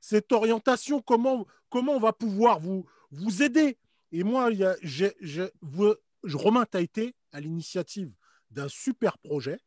Cette 0.00 0.32
orientation, 0.32 1.00
comment, 1.02 1.46
comment 1.70 1.92
on 1.94 2.00
va 2.00 2.12
pouvoir 2.12 2.60
vous, 2.60 2.84
vous 3.10 3.42
aider? 3.42 3.76
Et 4.12 4.22
moi, 4.22 4.50
il 4.52 4.58
y 4.58 4.64
a, 4.64 4.76
j'ai, 4.82 5.14
j'ai- 5.20 5.50
vous- 5.60 5.94
je- 6.24 6.36
Romain, 6.36 6.64
tu 6.70 6.76
as 6.78 6.80
été 6.80 7.14
à 7.32 7.40
l'initiative 7.40 8.12
d'un 8.50 8.68
super 8.68 9.18
projet. 9.18 9.58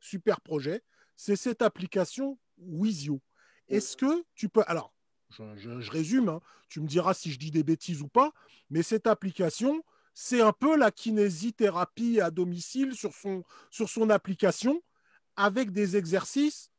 Super 0.00 0.40
projet. 0.40 0.82
C'est 1.16 1.36
cette 1.36 1.62
application 1.62 2.38
Wizio. 2.58 3.20
Est-ce 3.68 3.96
que 3.96 4.24
tu 4.34 4.48
peux. 4.48 4.62
Alors, 4.66 4.92
je, 5.30 5.56
je- 5.56 5.80
je 5.80 5.90
résume, 5.90 6.28
hein. 6.28 6.40
tu 6.68 6.80
me 6.80 6.86
diras 6.86 7.14
si 7.14 7.30
je 7.32 7.38
dis 7.38 7.50
des 7.50 7.62
bêtises 7.62 8.02
ou 8.02 8.08
pas, 8.08 8.32
mais 8.70 8.82
cette 8.82 9.06
application, 9.06 9.82
c'est 10.14 10.40
un 10.40 10.52
peu 10.52 10.76
la 10.76 10.90
kinésithérapie 10.90 12.20
à 12.20 12.30
domicile 12.30 12.94
sur 12.94 13.14
son, 13.14 13.44
sur 13.70 13.88
son 13.88 14.10
application 14.10 14.82
avec 15.36 15.70
des 15.70 15.96
exercices 15.96 16.70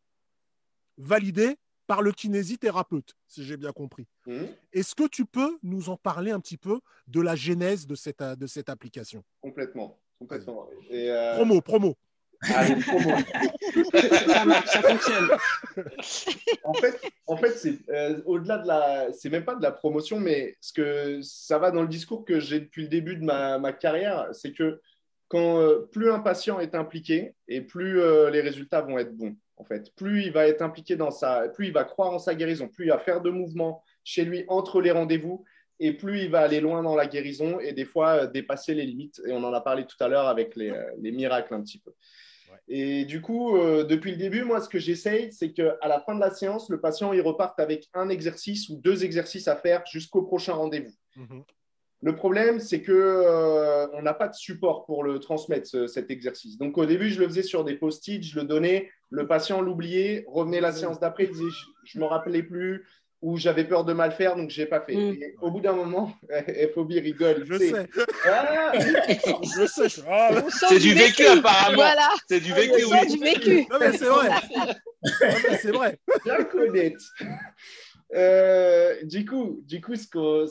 validés 0.97 1.58
par 1.88 2.02
le 2.02 2.12
kinésithérapeute, 2.12 3.16
si 3.28 3.43
j'ai 3.43 3.58
bien 3.58 3.72
compris. 3.74 4.08
Mhm. 4.26 4.47
Est-ce 4.72 4.95
que 4.95 5.08
tu 5.08 5.26
peux 5.26 5.58
nous 5.64 5.89
en 5.89 5.97
parler 5.97 6.32
un 6.32 6.39
petit 6.39 6.58
peu 6.58 6.80
de 7.08 7.20
la 7.22 7.36
genèse 7.36 7.86
de 7.88 7.95
cette, 7.95 8.22
de 8.24 8.47
cette 8.47 8.70
application? 8.70 9.24
Complètement. 9.41 9.99
complètement. 10.20 10.70
Et, 10.89 11.10
euh, 11.10 11.36
Promo, 11.36 11.62
promo. 11.62 11.97
Allez, 12.42 12.76
promo. 12.76 13.12
Ça 14.28 14.46
marche, 14.46 14.70
ça 14.70 14.82
fonctionne. 14.82 15.30
en 16.64 16.74
fait, 16.74 17.00
en 17.28 17.38
fait 17.38 17.52
c'est 17.52 17.89
euh, 17.89 18.22
au-delà 18.26 18.58
de 18.58 18.68
la. 18.68 19.14
C'est 19.14 19.30
même 19.30 19.46
pas 19.46 19.56
de 19.56 19.62
la 19.62 19.72
promotion, 19.72 20.20
mais 20.20 20.56
ce 20.60 20.74
que 20.74 21.22
ça 21.22 21.60
va 21.60 21.72
dans 21.72 21.82
le 21.82 21.88
discours 21.88 22.26
que 22.26 22.39
j'ai 22.39 22.60
depuis 22.60 22.84
le 22.84 22.88
début 22.88 23.16
de 23.16 23.24
ma, 23.24 23.58
ma 23.60 23.74
carrière, 23.74 24.28
c'est 24.34 24.54
que 24.54 24.82
quand 25.28 25.62
euh, 25.62 25.88
plus 25.92 26.12
un 26.12 26.20
patient 26.20 26.60
est 26.60 26.76
impliqué 26.76 27.36
et 27.48 27.62
plus 27.62 28.02
euh, 28.02 28.30
les 28.30 28.42
résultats 28.42 28.82
vont 28.82 28.98
être 28.98 29.16
bons. 29.16 29.36
En 29.58 29.64
fait, 29.64 29.94
plus 29.96 30.24
il 30.24 30.32
va 30.32 30.48
être 30.48 30.62
impliqué 30.62 30.96
dans 30.96 31.12
sa, 31.12 31.48
plus 31.50 31.68
il 31.68 31.74
va 31.74 31.84
croire 31.84 32.12
en 32.12 32.20
sa 32.20 32.34
guérison, 32.34 32.68
plus 32.68 32.86
il 32.86 32.89
va 32.89 32.98
faire 32.98 33.22
de 33.22 33.30
mouvements 33.30 33.84
chez 34.04 34.26
lui 34.26 34.44
entre 34.48 34.82
les 34.82 34.92
rendez-vous 34.92 35.46
et 35.80 35.94
plus 35.94 36.24
il 36.24 36.32
va 36.32 36.42
aller 36.42 36.60
loin 36.60 36.82
dans 36.82 36.96
la 36.96 37.06
guérison 37.06 37.60
et 37.60 37.72
des 37.72 37.86
fois 37.86 38.26
dépasser 38.28 38.74
les 38.74 38.86
limites. 38.86 39.22
Et 39.28 39.32
on 39.32 39.44
en 39.44 39.54
a 39.54 39.62
parlé 39.62 39.86
tout 39.86 40.02
à 40.04 40.08
l'heure 40.08 40.28
avec 40.28 40.56
les, 40.56 40.74
les 41.00 41.12
miracles 41.12 41.54
un 41.54 41.62
petit 41.62 41.80
peu. 41.80 41.92
Et 42.68 43.06
du 43.06 43.22
coup, 43.22 43.58
euh, 43.58 43.84
depuis 43.84 44.12
le 44.12 44.18
début, 44.18 44.43
moi, 44.43 44.62
ce 44.62 44.70
que 44.70 44.80
j'essaye, 44.80 45.32
c'est 45.34 45.52
qu'à 45.52 45.78
la 45.88 45.99
fin 46.02 46.16
de 46.16 46.20
la 46.20 46.32
séance, 46.32 46.70
le 46.70 46.80
patient 46.80 47.14
il 47.14 47.22
reparte 47.22 47.60
avec 47.60 47.88
un 47.93 48.10
exercice 48.10 48.70
ou 48.70 48.76
deux 48.78 49.04
exercices 49.04 49.47
à 49.47 49.56
faire 49.56 49.84
jusqu'au 49.91 50.22
prochain 50.24 50.54
rendez-vous. 50.54 50.93
Mhm. 51.16 51.43
Le 52.04 52.16
problème, 52.16 52.60
c'est 52.60 52.82
que 52.82 52.91
euh, 52.91 53.88
on 53.93 54.02
n'a 54.02 54.16
pas 54.16 54.28
de 54.28 54.34
support 54.34 54.86
pour 54.86 55.04
le 55.04 55.20
transmettre 55.20 55.68
ce- 55.68 55.86
cet 55.86 56.10
exercice. 56.10 56.58
Donc 56.58 56.78
au 56.80 56.86
début, 56.88 57.10
je 57.12 57.20
le 57.20 57.28
faisais 57.28 57.43
sur 57.43 57.64
des 57.64 57.76
post-it, 57.76 58.24
je 58.24 58.39
le 58.39 58.45
donnais, 58.45 58.89
le 59.12 59.28
patient 59.28 59.62
l'oubliait, 59.62 60.26
revenait 60.28 60.62
la 60.62 60.72
séance 60.72 60.99
d'après, 60.99 61.26
il 61.26 61.32
disait 61.32 61.49
je, 61.52 61.91
je 61.93 61.99
me 61.99 62.06
rappelais 62.06 62.41
plus. 62.41 62.88
Où 63.22 63.38
j'avais 63.38 63.65
peur 63.65 63.86
de 63.86 63.93
mal 63.93 64.11
faire, 64.11 64.36
donc 64.36 64.49
je 64.49 64.61
n'ai 64.61 64.67
pas 64.67 64.82
fait. 64.82 64.95
Mm. 64.95 65.13
Et 65.22 65.36
au 65.41 65.51
bout 65.51 65.61
d'un 65.61 65.74
moment, 65.74 66.11
FOB 66.74 66.91
rigole. 66.91 67.45
Je 67.47 67.57
sais. 67.57 67.88
Ah, 68.26 68.72
Je 68.76 69.65
sais. 69.67 69.89
je- 69.89 70.01
ah, 70.09 70.30
C'est 70.49 70.80
du 70.80 70.93
vécu, 70.93 71.26
apparemment. 71.26 71.76
Voilà, 71.76 72.09
C'est 72.28 72.39
du 72.39 72.51
vécu, 72.53 72.84
oui. 72.86 73.07
du 73.17 73.24
vécu. 73.24 73.67
non, 73.69 73.78
mais 73.80 73.91
c'est 73.97 74.05
vrai. 74.05 74.30
C'est 75.61 75.72
vrai. 75.72 75.99
bien 76.26 76.43
connaître. 76.43 77.03
Euh, 78.13 78.95
du 79.03 79.26
coup, 79.26 79.61
du 79.65 79.82
coup, 79.82 79.95
ce 79.95 80.07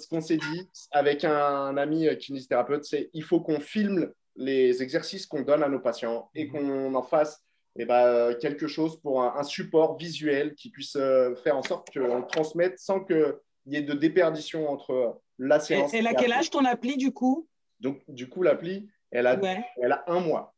qu'on 0.08 0.20
s'est 0.20 0.38
dit 0.38 0.68
avec 0.92 1.24
un, 1.24 1.76
ami 1.76 2.08
euh, 2.08 2.14
kinésithérapeute, 2.14 2.84
c'est 2.84 3.10
il 3.12 3.22
faut 3.22 3.40
qu'on 3.40 3.60
filme 3.60 4.10
les 4.36 4.82
exercices 4.82 5.26
qu'on 5.26 5.42
donne 5.42 5.62
à 5.62 5.68
nos 5.68 5.80
patients 5.80 6.30
et 6.34 6.48
qu'on 6.48 6.94
en 6.94 7.02
fasse 7.02 7.42
eh 7.78 7.84
ben, 7.84 8.04
euh, 8.04 8.34
quelque 8.38 8.66
chose 8.66 9.00
pour 9.00 9.22
un, 9.22 9.34
un 9.38 9.42
support 9.42 9.96
visuel 9.96 10.54
qui 10.54 10.70
puisse 10.70 10.96
euh, 10.96 11.34
faire 11.36 11.56
en 11.56 11.62
sorte 11.62 11.88
qu'on 11.92 12.16
le 12.18 12.26
transmette 12.26 12.78
sans 12.78 13.00
qu'il 13.00 13.34
y 13.66 13.76
ait 13.76 13.82
de 13.82 13.94
déperdition 13.94 14.68
entre 14.68 15.20
la 15.38 15.56
Et, 15.56 15.60
séance. 15.60 15.94
elle 15.94 16.06
a 16.06 16.12
et 16.12 16.14
quel 16.16 16.32
âge 16.32 16.50
ton 16.50 16.64
appli 16.64 16.96
du 16.96 17.12
coup? 17.12 17.46
Donc, 17.80 18.00
du 18.08 18.28
coup, 18.28 18.42
l'appli, 18.42 18.88
elle 19.10 19.26
a, 19.26 19.36
Ouais. 19.36 19.64
elle 19.82 19.92
a 19.92 20.04
un 20.08 20.20
mois. 20.20 20.54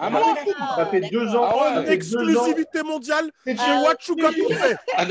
Ah, 0.00 0.10
Ah, 0.12 0.34
ça 0.76 0.86
fait 0.86 1.00
d'accord. 1.00 1.20
deux 1.20 1.36
ans. 1.36 1.42
Ah 1.44 1.56
ouais, 1.56 1.74
ça 1.74 1.84
fait 1.84 1.96
deux 1.98 2.16
ans. 2.16 2.36
exclusivité 2.46 2.82
mondiale, 2.84 3.30
C'est 3.44 3.56
chez 3.56 3.62
Ah, 3.66 3.82
Wachuka 3.84 4.28
tout 4.32 4.54
fait. 4.54 4.76
Ah, 4.96 5.04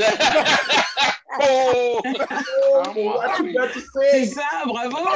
oh 1.40 2.00
Oh, 2.96 3.12
ah, 3.22 3.36
tu 3.72 3.80
C'est 3.80 4.24
sais. 4.24 4.34
ça, 4.34 4.42
bravo 4.66 4.96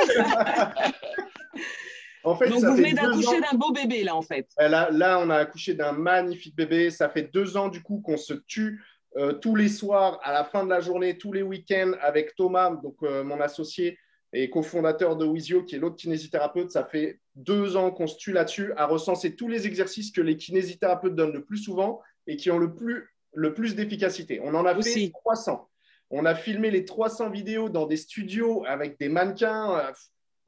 En 2.24 2.36
fait, 2.36 2.48
Donc 2.48 2.60
ça 2.60 2.70
vous 2.70 2.76
fait 2.76 2.82
venez 2.82 2.94
d'accoucher 2.94 3.40
d'un 3.40 3.56
beau 3.56 3.72
bébé 3.72 4.04
là 4.04 4.14
en 4.14 4.22
fait. 4.22 4.48
Euh, 4.60 4.68
Là, 4.68 4.90
là, 4.90 5.18
on 5.20 5.30
a 5.30 5.36
accouché 5.36 5.74
d'un 5.74 5.92
magnifique 5.92 6.54
bébé. 6.54 6.90
Ça 6.90 7.08
fait 7.08 7.30
deux 7.32 7.56
ans 7.56 7.68
du 7.68 7.82
coup 7.82 8.00
qu'on 8.00 8.16
se 8.16 8.34
tue 8.34 8.82
euh, 9.16 9.34
tous 9.34 9.54
les 9.56 9.68
soirs, 9.68 10.20
à 10.22 10.32
la 10.32 10.44
fin 10.44 10.64
de 10.64 10.70
la 10.70 10.80
journée, 10.80 11.18
tous 11.18 11.32
les 11.32 11.42
week-ends 11.42 11.92
avec 12.00 12.34
Thomas, 12.34 12.70
donc 12.70 12.96
euh, 13.02 13.22
mon 13.22 13.40
associé 13.40 13.98
et 14.32 14.48
cofondateur 14.48 15.16
de 15.16 15.26
Wizio, 15.26 15.64
qui 15.64 15.74
est 15.74 15.78
l'autre 15.78 15.96
kinésithérapeute. 15.96 16.70
Ça 16.70 16.84
fait 16.84 17.20
deux 17.34 17.76
ans 17.76 17.90
qu'on 17.90 18.06
se 18.06 18.16
tue 18.16 18.32
là-dessus, 18.32 18.72
à 18.76 18.86
recenser 18.86 19.36
tous 19.36 19.48
les 19.48 19.66
exercices 19.66 20.10
que 20.10 20.22
les 20.22 20.38
kinésithérapeutes 20.38 21.14
donnent 21.14 21.34
le 21.34 21.44
plus 21.44 21.58
souvent 21.58 22.00
et 22.26 22.36
qui 22.36 22.50
ont 22.50 22.58
le 22.58 22.74
plus, 22.74 23.10
le 23.34 23.52
plus 23.52 23.74
d'efficacité. 23.74 24.40
On 24.42 24.54
en 24.54 24.64
a 24.64 24.72
fait 24.72 24.78
Aussi. 24.78 25.12
300. 25.12 25.68
On 26.08 26.24
a 26.24 26.34
filmé 26.34 26.70
les 26.70 26.86
300 26.86 27.28
vidéos 27.30 27.68
dans 27.68 27.86
des 27.86 27.98
studios 27.98 28.64
avec 28.66 28.98
des 28.98 29.10
mannequins. 29.10 29.92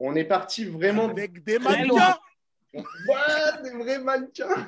Euh, 0.01 0.05
On 0.07 0.15
est 0.15 0.25
parti 0.25 0.65
vraiment 0.65 1.09
Avec 1.09 1.43
des 1.43 1.59
mannequins. 1.59 2.17
Ouais, 2.73 3.63
des 3.63 3.71
vrais 3.71 3.99
mannequins. 3.99 4.67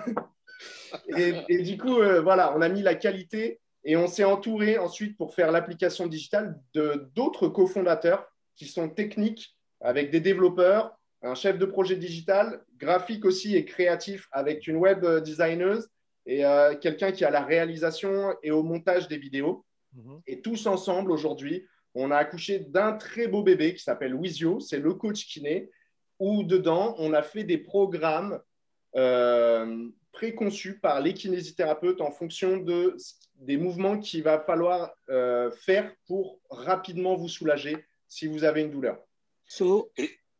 et, 1.17 1.33
et 1.49 1.63
du 1.63 1.77
coup, 1.77 1.99
euh, 1.99 2.21
voilà, 2.21 2.55
on 2.55 2.61
a 2.61 2.69
mis 2.69 2.81
la 2.81 2.95
qualité 2.95 3.59
et 3.83 3.95
on 3.97 4.07
s'est 4.07 4.23
entouré 4.23 4.77
ensuite 4.77 5.17
pour 5.17 5.35
faire 5.35 5.51
l'application 5.51 6.07
digitale 6.07 6.59
de 6.73 7.09
d'autres 7.15 7.47
cofondateurs 7.47 8.25
qui 8.55 8.65
sont 8.67 8.89
techniques 8.89 9.55
avec 9.81 10.09
des 10.09 10.19
développeurs, 10.19 10.97
un 11.21 11.35
chef 11.35 11.57
de 11.57 11.65
projet 11.65 11.95
digital, 11.95 12.63
graphique 12.77 13.25
aussi 13.25 13.55
et 13.55 13.65
créatif 13.65 14.27
avec 14.31 14.67
une 14.67 14.77
web 14.77 15.05
designer 15.23 15.79
et 16.25 16.45
euh, 16.45 16.75
quelqu'un 16.75 17.11
qui 17.11 17.23
a 17.25 17.29
la 17.29 17.43
réalisation 17.43 18.35
et 18.43 18.51
au 18.51 18.63
montage 18.63 19.07
des 19.07 19.17
vidéos. 19.17 19.65
Mhm. 19.93 20.21
Et 20.27 20.41
tous 20.41 20.67
ensemble, 20.67 21.11
aujourd'hui, 21.11 21.65
on 21.99 22.11
a 22.11 22.17
accouché 22.17 22.59
d'un 22.59 22.93
très 22.93 23.27
beau 23.27 23.43
bébé 23.43 23.73
qui 23.73 23.83
s'appelle 23.83 24.13
Wizio, 24.13 24.59
c'est 24.59 24.79
le 24.79 24.93
coach 24.93 25.25
kiné, 25.25 25.69
où 26.19 26.43
dedans, 26.43 26.95
on 26.99 27.13
a 27.13 27.21
fait 27.21 27.43
des 27.43 27.57
programmes 27.57 28.39
euh, 28.95 29.89
préconçus 30.11 30.79
par 30.79 31.01
les 31.01 31.13
kinésithérapeutes 31.13 32.01
en 32.01 32.11
fonction 32.11 32.57
de, 32.57 32.95
des 33.35 33.57
mouvements 33.57 33.99
qu'il 33.99 34.23
va 34.23 34.39
falloir 34.39 34.91
euh, 35.09 35.51
faire 35.51 35.93
pour 36.07 36.39
rapidement 36.49 37.15
vous 37.15 37.29
soulager 37.29 37.85
si 38.07 38.27
vous 38.27 38.43
avez 38.43 38.61
une 38.61 38.71
douleur. 38.71 38.99
So, 39.45 39.91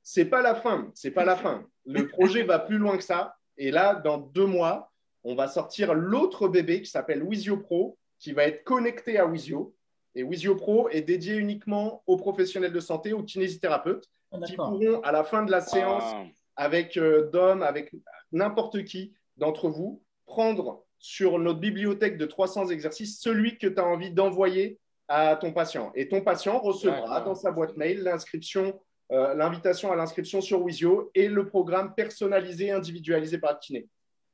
C'est 0.02 0.26
pas 0.26 0.42
la 0.42 0.56
fin, 0.56 0.92
c'est 0.96 1.12
pas 1.12 1.26
la 1.26 1.36
fin. 1.36 1.68
Le 1.86 2.08
projet 2.08 2.44
va 2.44 2.60
plus 2.60 2.78
loin 2.78 2.98
que 2.98 3.04
ça. 3.04 3.36
Et 3.58 3.72
là, 3.72 3.96
dans 3.96 4.18
deux 4.18 4.46
mois, 4.46 4.92
on 5.24 5.36
va 5.36 5.48
sortir 5.48 5.94
l'autre 5.94 6.48
bébé 6.48 6.82
qui 6.82 6.90
s'appelle 6.90 7.24
Wizio 7.24 7.58
Pro, 7.58 7.98
qui 8.20 8.32
va 8.32 8.44
être 8.44 8.64
connecté 8.64 9.18
à 9.18 9.26
Wizio. 9.26 9.76
Et 10.18 10.24
Wizio 10.24 10.56
Pro 10.56 10.90
est 10.90 11.04
dédié 11.04 11.36
uniquement 11.36 12.02
aux 12.08 12.18
professionnels 12.18 12.74
de 12.74 12.80
santé, 12.80 13.14
aux 13.14 13.22
kinésithérapeutes, 13.24 14.10
Ah, 14.32 14.40
qui 14.46 14.56
pourront, 14.56 15.00
à 15.02 15.12
la 15.12 15.24
fin 15.24 15.44
de 15.44 15.52
la 15.52 15.62
séance, 15.62 16.04
Ah. 16.06 16.24
avec 16.56 16.98
euh, 16.98 17.30
Dom, 17.32 17.62
avec 17.62 17.92
n'importe 18.32 18.84
qui 18.84 19.14
d'entre 19.38 19.70
vous, 19.70 20.02
prendre 20.26 20.84
sur 20.98 21.38
notre 21.38 21.60
bibliothèque 21.60 22.18
de 22.18 22.26
300 22.26 22.70
exercices 22.70 23.22
celui 23.22 23.60
que 23.60 23.68
tu 23.68 23.80
as 23.80 23.86
envie 23.86 24.10
d'envoyer 24.10 24.80
à 25.08 25.36
ton 25.36 25.54
patient. 25.54 25.92
Et 25.94 26.10
ton 26.10 26.22
patient 26.22 26.60
recevra 26.60 27.22
dans 27.22 27.36
sa 27.36 27.52
boîte 27.52 27.78
mail 27.78 28.02
l'inscription, 28.02 28.78
euh, 29.12 29.36
l'invitation 29.36 29.92
à 29.92 29.96
l'inscription 29.96 30.42
sur 30.42 30.64
Wizio 30.64 31.12
et 31.14 31.28
le 31.30 31.46
programme 31.46 31.94
personnalisé, 31.94 32.72
individualisé 32.72 33.38
par 33.38 33.54
le 33.54 33.60
kiné. 33.60 33.88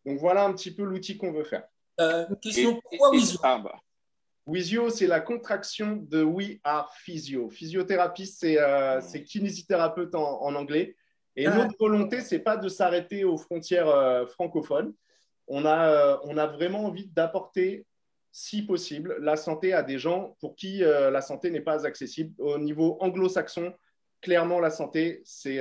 Donc 0.05 0.17
voilà 0.17 0.45
un 0.45 0.53
petit 0.53 0.73
peu 0.73 0.83
l'outil 0.83 1.17
qu'on 1.17 1.33
veut 1.33 1.43
faire. 1.43 1.65
Euh, 1.99 2.25
question, 2.41 2.71
et- 2.71 2.79
pourquoi 2.81 3.09
et- 3.09 3.17
Wizio 3.17 3.39
ah, 3.43 3.59
bah. 3.61 3.75
Wizio, 4.45 4.89
c'est 4.89 5.07
la 5.07 5.21
contraction 5.21 5.95
de 6.09 6.21
We 6.23 6.59
Are 6.63 6.93
Physio. 6.95 7.49
Physiothérapie, 7.49 8.27
c'est 8.27 8.59
euh, 8.59 8.99
c'est 9.01 9.23
kinésithérapeute 9.23 10.13
en, 10.15 10.41
en 10.41 10.53
anglais. 10.55 10.95
Et 11.35 11.47
Ah. 11.47 11.55
notre 11.55 11.77
volonté, 11.79 12.21
c'est 12.21 12.39
pas 12.39 12.57
de 12.57 12.67
s'arrêter 12.69 13.23
aux 13.23 13.37
frontières 13.37 13.87
euh, 13.89 14.25
francophones. 14.27 14.93
On 15.47 15.65
a, 15.65 15.89
euh, 15.89 16.17
on 16.23 16.37
a 16.37 16.45
vraiment 16.47 16.85
envie 16.85 17.07
d'apporter, 17.07 17.85
si 18.31 18.61
possible, 18.63 19.17
la 19.19 19.35
santé 19.35 19.73
à 19.73 19.81
des 19.81 19.97
gens 19.97 20.35
pour 20.39 20.55
qui 20.55 20.83
euh, 20.83 21.09
la 21.09 21.21
santé 21.21 21.49
n'est 21.49 21.61
pas 21.61 21.85
accessible. 21.85 22.33
Au 22.39 22.57
niveau 22.57 22.97
anglo-saxon, 22.99 23.73
clairement, 24.21 24.59
la 24.59 24.69
santé, 24.69 25.21
c'est 25.25 25.57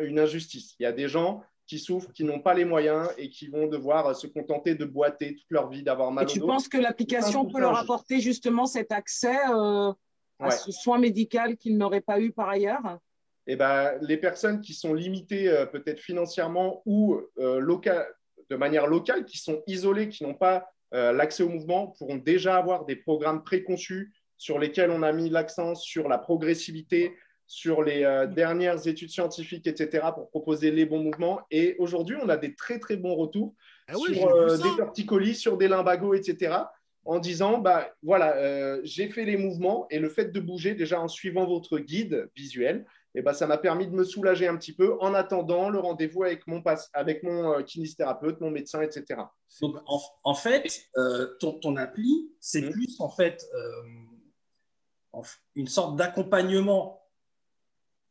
une 0.00 0.18
injustice. 0.18 0.74
Il 0.78 0.82
y 0.82 0.86
a 0.86 0.92
des 0.92 1.08
gens 1.08 1.42
qui 1.72 1.78
souffrent, 1.78 2.12
qui 2.12 2.22
n'ont 2.24 2.40
pas 2.40 2.52
les 2.52 2.66
moyens 2.66 3.08
et 3.16 3.30
qui 3.30 3.46
vont 3.48 3.66
devoir 3.66 4.14
se 4.14 4.26
contenter 4.26 4.74
de 4.74 4.84
boiter 4.84 5.36
toute 5.36 5.50
leur 5.50 5.70
vie, 5.70 5.82
d'avoir 5.82 6.12
mal 6.12 6.24
et 6.24 6.26
au 6.26 6.30
tu 6.30 6.38
dos. 6.38 6.46
penses 6.46 6.68
que 6.68 6.76
l'application 6.76 7.46
peut 7.46 7.60
leur 7.60 7.78
apporter 7.78 8.20
justement 8.20 8.66
cet 8.66 8.92
accès 8.92 9.38
euh, 9.50 9.90
à 10.38 10.48
Ouais. 10.48 10.50
ce 10.50 10.70
soin 10.70 10.98
médical 10.98 11.56
qu'ils 11.56 11.78
n'auraient 11.78 12.02
pas 12.02 12.20
eu 12.20 12.30
par 12.30 12.50
ailleurs? 12.50 12.98
Eh 13.46 13.56
ben, 13.56 13.92
les 14.02 14.18
personnes 14.18 14.60
qui 14.60 14.74
sont 14.74 14.92
limitées 14.92 15.48
euh, 15.48 15.64
peut-être 15.64 16.00
financièrement 16.00 16.82
ou 16.84 17.18
euh, 17.38 17.78
de 18.50 18.56
manière 18.56 18.86
locale, 18.86 19.24
qui 19.24 19.38
sont 19.38 19.62
isolées, 19.66 20.10
qui 20.10 20.24
n'ont 20.24 20.34
pas 20.34 20.68
euh, 20.92 21.12
l'accès 21.12 21.42
au 21.42 21.48
mouvement, 21.48 21.86
pourront 21.86 22.16
déjà 22.16 22.58
avoir 22.58 22.84
des 22.84 22.96
programmes 22.96 23.42
préconçus 23.44 24.12
sur 24.36 24.58
lesquels 24.58 24.90
on 24.90 25.02
a 25.02 25.12
mis 25.12 25.30
l'accent 25.30 25.74
sur 25.74 26.06
la 26.06 26.18
progressivité, 26.18 27.14
sur 27.52 27.82
les 27.82 28.02
euh, 28.02 28.26
dernières 28.26 28.86
études 28.88 29.10
scientifiques, 29.10 29.66
etc., 29.66 30.06
pour 30.14 30.30
proposer 30.30 30.70
les 30.70 30.86
bons 30.86 31.02
mouvements. 31.02 31.40
Et 31.50 31.76
aujourd'hui, 31.78 32.16
on 32.18 32.30
a 32.30 32.38
des 32.38 32.54
très, 32.54 32.78
très 32.78 32.96
bons 32.96 33.14
retours 33.14 33.54
Ah 33.88 33.94
sur 33.94 34.26
euh, 34.34 34.56
des 34.56 34.74
torticolis, 34.78 35.34
sur 35.34 35.58
des 35.58 35.68
limbagos, 35.68 36.14
etc., 36.14 36.56
en 37.04 37.18
disant, 37.18 37.58
bah, 37.58 37.94
voilà, 38.02 38.36
euh, 38.36 38.80
j'ai 38.84 39.10
fait 39.10 39.26
les 39.26 39.36
mouvements 39.36 39.86
et 39.90 39.98
le 39.98 40.08
fait 40.08 40.32
de 40.32 40.40
bouger 40.40 40.74
déjà 40.74 40.98
en 40.98 41.08
suivant 41.08 41.44
votre 41.46 41.78
guide 41.78 42.30
visuel, 42.34 42.86
eh 43.14 43.20
ben, 43.20 43.34
ça 43.34 43.46
m'a 43.46 43.58
permis 43.58 43.86
de 43.86 43.92
me 43.92 44.04
soulager 44.04 44.46
un 44.48 44.56
petit 44.56 44.72
peu 44.72 44.96
en 45.00 45.12
attendant 45.12 45.68
le 45.68 45.78
rendez-vous 45.78 46.22
avec 46.22 46.46
mon, 46.46 46.62
pass- 46.62 46.88
avec 46.94 47.22
mon 47.22 47.52
euh, 47.58 47.62
kinésithérapeute, 47.62 48.40
mon 48.40 48.50
médecin, 48.50 48.80
etc. 48.80 49.20
Donc, 49.60 49.76
en, 49.84 50.00
en 50.24 50.34
fait, 50.34 50.88
euh, 50.96 51.26
ton, 51.38 51.52
ton 51.60 51.76
appli, 51.76 52.30
c'est 52.40 52.62
Mhm. 52.62 52.70
plus 52.70 52.96
en 52.98 53.10
fait 53.10 53.44
euh, 53.54 55.20
une 55.54 55.66
sorte 55.68 55.96
d'accompagnement 55.96 57.01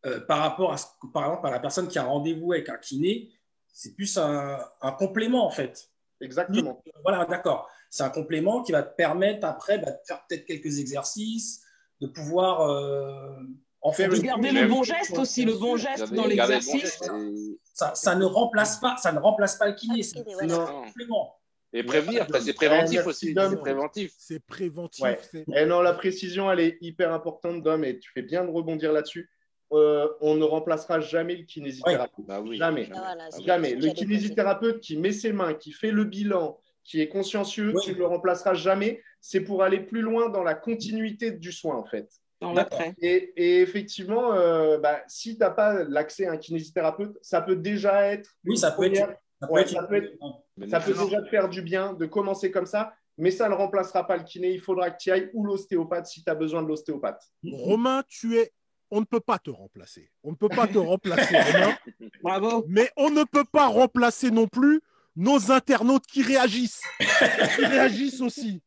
euh, 0.06 0.20
par 0.22 0.40
rapport 0.40 0.74
à, 0.74 0.78
ce, 0.78 0.86
que- 1.02 1.08
par 1.12 1.26
exemple, 1.26 1.48
à 1.48 1.52
la 1.52 1.60
personne 1.60 1.88
qui 1.88 2.00
a 2.00 2.04
un 2.04 2.08
rendez-vous 2.08 2.54
avec 2.54 2.70
un 2.70 2.78
kiné. 2.78 3.32
C'est 3.74 3.96
plus 3.96 4.18
un, 4.18 4.60
un 4.82 4.92
complément 4.92 5.46
en 5.46 5.50
fait. 5.52 5.90
Exactement. 6.20 6.84
Voilà, 7.04 7.26
d'accord. 7.26 7.70
C'est 7.90 8.04
un 8.04 8.10
complément 8.10 8.62
qui 8.64 8.72
va 8.72 8.84
te 8.84 8.96
permettre 8.96 9.46
après 9.48 9.78
bah, 9.80 9.92
de 9.92 9.98
faire 10.06 10.24
peut-être 10.28 10.46
quelques 10.46 10.80
exercices, 10.80 11.64
de 12.00 12.08
pouvoir 12.08 12.62
euh, 12.70 13.36
en 13.82 13.92
Faire 13.92 14.10
De 14.10 14.18
garder 14.18 14.52
le 14.52 14.68
bon 14.68 14.84
geste 14.84 15.18
aussi, 15.18 15.44
le 15.46 15.56
bon 15.56 15.76
geste 15.78 16.14
dans 16.14 16.22
bon 16.24 16.28
l'exercice. 16.28 17.00
et- 17.02 17.58
Ça, 17.74 17.96
ça 17.96 18.16
ne 18.16 18.26
remplace 18.26 18.80
pas, 18.80 18.98
ça 18.98 19.12
ne 19.12 19.20
remplace 19.20 19.56
pas 19.56 19.68
le 19.68 19.74
kiné. 19.74 20.04
C'est 20.04 20.20
un 20.20 20.66
complément. 20.84 21.36
Et 21.74 21.84
prévenir, 21.84 22.28
c'est 22.42 22.54
préventif 22.54 23.06
aussi. 23.08 23.34
Dom. 23.34 23.52
C'est 23.52 23.60
préventif. 23.62 24.14
C'est 24.18 24.40
préventif. 24.46 25.02
Ouais. 25.04 25.18
Et 25.56 25.66
non, 25.66 25.82
la 25.82 25.94
précision, 25.94 26.52
elle 26.52 26.60
est 26.60 26.78
hyper 26.82 27.14
importante, 27.14 27.64
Dom, 27.64 27.84
et 27.86 27.98
tu 27.98 28.12
fais 28.12 28.22
bien 28.22 28.44
de 28.44 28.50
rebondir 28.52 28.92
là-dessus. 28.92 29.30
Euh, 29.74 30.08
on 30.20 30.36
ne 30.36 30.44
remplacera 30.44 31.00
jamais 31.00 31.36
le 31.36 31.44
kinésithérapeute. 31.46 32.26
Bah 32.26 32.42
oui. 32.42 32.58
Jamais. 32.58 32.86
Voilà, 32.92 33.28
Ah. 33.32 33.40
Jamais. 33.46 33.70
c'est 33.70 33.76
Le 33.88 33.94
kinésithérapeute 33.94 34.80
qui 34.82 34.98
met 34.98 35.12
ses 35.14 35.32
mains, 35.32 35.54
qui 35.54 35.72
fait 35.72 35.92
le 35.92 36.04
bilan, 36.04 36.60
qui 36.84 37.00
est 37.02 37.08
consciencieux, 37.08 37.72
Oui. 37.76 37.82
tu 37.84 37.92
ne 37.94 37.98
le 37.98 38.06
remplaceras 38.06 38.54
jamais. 38.54 39.02
C'est 39.22 39.42
pour 39.42 39.64
aller 39.64 39.80
plus 39.80 40.02
loin 40.02 40.30
dans 40.30 40.44
la 40.44 40.56
continuité 40.56 41.32
du 41.32 41.52
soin, 41.52 41.76
en 41.76 41.86
fait. 41.86 42.10
dans. 42.42 42.56
Et, 43.02 43.34
et 43.38 43.62
effectivement, 43.62 44.34
euh, 44.34 44.80
bah, 44.80 45.02
si 45.08 45.36
tu 45.36 45.40
n'as 45.42 45.52
pas 45.52 45.84
l'accès 45.84 46.26
à 46.26 46.32
un 46.32 46.38
kinésithérapeute, 46.38 47.16
ça 47.22 47.40
peut 47.40 47.56
déjà 47.56 48.08
être. 48.12 48.32
Oui, 48.46 48.58
ça 48.58 48.72
peut 48.72 48.86
être- 48.86 48.96
Ça 49.40 49.48
peut 49.48 49.54
Ouais, 49.54 49.62
être 49.62 49.70
ça 49.70 49.82
une- 49.82 49.88
peut 49.88 49.96
être- 49.96 50.14
Mais 50.58 50.68
ça 50.68 50.80
non. 50.80 50.86
peut 50.86 50.94
déjà 51.06 51.22
te 51.22 51.30
faire 51.30 51.50
du 51.50 51.62
bien 51.62 51.94
de 51.94 52.06
commencer 52.08 52.50
comme 52.52 52.66
ça. 52.66 52.94
mais 53.18 53.30
ça 53.30 53.48
ne 53.50 53.54
remplacera 53.54 54.08
pas 54.08 54.18
le 54.18 54.24
kiné. 54.24 54.50
Il 54.52 54.60
faudra 54.62 54.90
que 54.90 54.98
tu 54.98 55.12
ailles 55.12 55.30
ou 55.34 55.44
l'ostéopathe 55.46 56.08
si 56.08 56.24
tu 56.24 56.30
as 56.32 56.34
besoin 56.34 56.64
de 56.64 56.68
l'ostéopathe. 56.68 57.22
Romain, 57.52 58.02
tu 58.08 58.38
es. 58.40 58.52
On 58.92 59.00
ne 59.00 59.06
peut 59.06 59.20
pas 59.22 59.40
te 59.40 59.50
remplacer. 59.50 60.12
On 60.24 60.32
ne 60.32 60.36
peut 60.36 60.50
pas 60.50 60.68
te 60.68 60.78
remplacer, 60.78 61.36
Romain. 61.42 61.78
Bravo. 62.22 62.66
Mais 62.68 62.90
on 62.98 63.10
ne 63.10 63.24
peut 63.24 63.46
pas 63.46 63.68
remplacer 63.68 64.32
non 64.32 64.48
plus 64.48 64.82
nos 65.16 65.52
internautes 65.52 66.06
qui 66.06 66.22
réagissent. 66.24 66.82
qui 67.00 67.66
réagissent 67.66 68.22
aussi. 68.22 68.62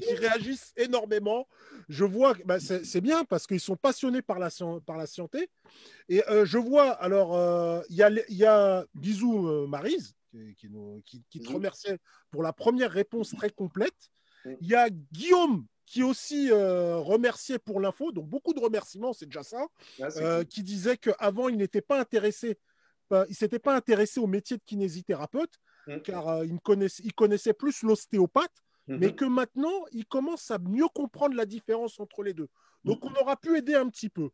qui 0.00 0.14
réagissent 0.14 0.72
énormément. 0.76 1.46
Je 1.88 2.04
vois, 2.04 2.34
bah, 2.44 2.58
c'est 2.60 3.00
bien 3.00 3.24
parce 3.24 3.46
qu'ils 3.46 3.60
sont 3.60 3.76
passionnés 3.76 4.22
par 4.22 4.38
la, 4.38 4.48
par 4.86 4.96
la 4.96 5.06
santé. 5.06 5.48
Et 6.08 6.22
euh, 6.28 6.44
je 6.44 6.58
vois, 6.58 6.90
alors, 6.90 7.36
euh, 7.36 7.80
il 7.88 7.96
y, 7.96 8.02
a, 8.02 8.10
il 8.10 8.36
y 8.36 8.44
a 8.44 8.84
Bisous 8.94 9.46
euh, 9.48 9.66
Maryse 9.66 10.14
qui, 10.30 10.54
qui 10.56 10.68
nous- 10.70 11.02
qui- 11.04 11.22
qui 11.30 11.40
te 11.40 11.52
remerciait 11.52 11.98
pour 12.30 12.42
la 12.42 12.52
première 12.52 12.90
réponse 12.90 13.30
très 13.36 13.50
complète. 13.50 14.10
Mm. 14.44 14.50
Il 14.60 14.68
y 14.68 14.74
a 14.74 14.88
Guillaume 14.90 15.66
qui 15.92 16.02
aussi 16.02 16.50
euh, 16.50 16.96
remerciait 16.96 17.58
pour 17.58 17.78
l'info. 17.78 18.12
Donc, 18.12 18.26
beaucoup 18.26 18.54
de 18.54 18.60
remerciements, 18.60 19.12
c'est 19.12 19.26
déjà 19.26 19.42
ça 19.42 19.66
c'est 19.98 20.22
euh, 20.22 20.36
cool. 20.38 20.46
qui 20.46 20.62
disait 20.62 20.96
qu'avant, 20.96 21.50
il 21.50 21.58
n'était 21.58 21.82
pas 21.82 22.00
intéressé, 22.00 22.58
il 23.28 23.34
s'était 23.34 23.58
pas 23.58 23.76
intéressé 23.76 24.18
au 24.18 24.26
métier 24.26 24.56
de 24.56 24.62
kinésithérapeute, 24.64 25.52
Mhm. 25.86 26.00
car 26.00 26.28
euh, 26.28 26.46
il, 26.46 26.58
connaissait, 26.60 27.02
il 27.04 27.12
connaissait 27.12 27.52
plus 27.52 27.82
l'ostéopathe, 27.82 28.56
Mhm. 28.88 28.98
mais 29.00 29.14
que 29.14 29.26
maintenant, 29.26 29.84
il 29.92 30.06
commence 30.06 30.50
à 30.50 30.58
mieux 30.58 30.88
comprendre 30.94 31.34
la 31.36 31.44
différence 31.44 32.00
entre 32.00 32.22
les 32.22 32.32
deux. 32.32 32.48
Donc, 32.84 33.04
on 33.04 33.12
aura 33.20 33.36
pu 33.36 33.54
aider 33.58 33.74
un 33.74 33.88
petit 33.90 34.08
peu. 34.08 34.30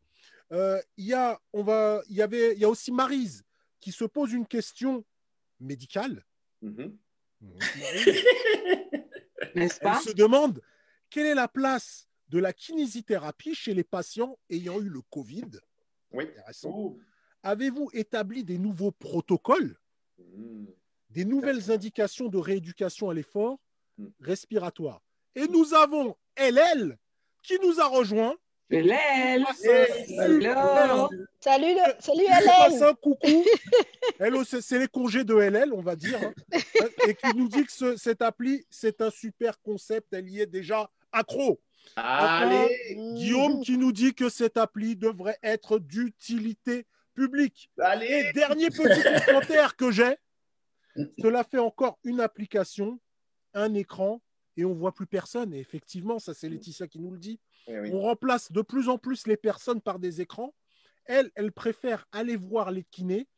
Euh, 0.52 0.80
Il 0.96 1.06
y, 1.06 1.14
a, 1.14 1.40
on 1.52 1.64
va, 1.64 2.02
il 2.08 2.14
y, 2.16 2.22
avait, 2.22 2.52
il 2.54 2.60
y 2.60 2.64
a 2.64 2.68
aussi 2.68 2.92
Marise 2.92 3.42
qui 3.80 3.90
se 3.90 4.04
pose 4.04 4.32
une 4.32 4.46
question 4.46 5.04
médicale. 5.58 6.24
Mhm. 6.62 6.96
Maryse, 7.40 8.22
N'est-ce 9.56 9.78
elle 9.80 9.82
pas? 9.82 10.00
se 10.00 10.12
demande 10.12 10.60
quelle 11.10 11.26
est 11.26 11.34
la 11.34 11.48
place 11.48 12.06
de 12.28 12.38
la 12.38 12.52
kinésithérapie 12.52 13.54
chez 13.54 13.74
les 13.74 13.84
patients 13.84 14.38
ayant 14.50 14.80
eu 14.80 14.88
le 14.88 15.00
Covid? 15.10 15.50
Oui. 16.12 16.24
Intéressant. 16.24 16.96
Avez-vous 17.42 17.90
établi 17.92 18.44
des 18.44 18.58
nouveaux 18.58 18.90
protocoles, 18.92 19.76
Mhm. 20.18 20.66
des 21.10 21.24
nouvelles 21.24 21.70
indications 21.70 22.28
de 22.28 22.38
rééducation 22.38 23.10
à 23.10 23.14
l'effort 23.14 23.58
Mm. 23.98 24.06
respiratoire 24.20 25.00
Et 25.34 25.46
nous 25.48 25.74
avons 25.74 26.16
LL 26.36 26.98
qui 27.42 27.58
nous 27.60 27.80
a 27.80 27.86
rejoint. 27.86 28.36
Un 28.70 28.76
Alors 30.40 31.10
Salut, 31.40 31.74
le- 31.74 31.94
salut 32.00 32.24
Hélène. 32.24 32.82
un 32.82 32.94
coucou. 32.94 33.18
C'est 34.44 34.60
c'est 34.60 34.78
les 34.78 34.88
congés 34.88 35.24
de 35.24 35.34
LL, 35.34 35.72
on 35.72 35.80
va 35.80 35.96
dire. 35.96 36.18
hein. 36.22 36.34
Et 37.08 37.14
qui 37.14 37.34
nous 37.36 37.48
dit 37.48 37.64
que 37.64 37.72
ce- 37.72 37.96
cette 37.96 38.20
appli, 38.22 38.64
c'est 38.70 39.00
un 39.00 39.10
super 39.10 39.60
concept. 39.62 40.12
Elle 40.12 40.28
y 40.28 40.40
est 40.40 40.46
déjà 40.46 40.90
accro. 41.12 41.60
Allez, 41.96 42.96
Guillaume 43.14 43.62
qui 43.62 43.76
nous 43.76 43.92
dit 43.92 44.14
que 44.14 44.28
cette 44.28 44.56
appli 44.56 44.96
devrait 44.96 45.38
être 45.42 45.78
d'utilité 45.78 46.86
publique. 47.14 47.70
allez. 47.80 48.06
Et 48.06 48.32
dernier 48.32 48.70
petit 48.70 49.02
commentaire 49.26 49.76
que 49.76 49.90
j'ai, 49.90 50.16
cela 51.20 51.44
fait 51.44 51.58
encore 51.58 51.98
une 52.04 52.20
application, 52.20 53.00
un 53.54 53.74
écran, 53.74 54.22
et 54.56 54.64
on 54.64 54.74
voit 54.74 54.92
plus 54.92 55.06
personne. 55.06 55.52
Et 55.54 55.58
effectivement, 55.58 56.18
ça 56.18 56.34
c'est 56.34 56.48
Laetitia 56.48 56.86
qui 56.86 57.00
nous 57.00 57.12
le 57.12 57.18
dit. 57.18 57.40
Eh 57.66 57.78
oui. 57.78 57.90
On 57.92 58.00
remplace 58.00 58.52
de 58.52 58.62
plus 58.62 58.88
en 58.88 58.98
plus 58.98 59.26
les 59.26 59.36
personnes 59.36 59.80
par 59.80 59.98
des 59.98 60.20
écrans. 60.20 60.54
Elle, 61.04 61.30
elle 61.36 61.52
préfère 61.52 62.06
aller 62.12 62.36
voir 62.36 62.70
les 62.70 62.84
kinés 62.84 63.28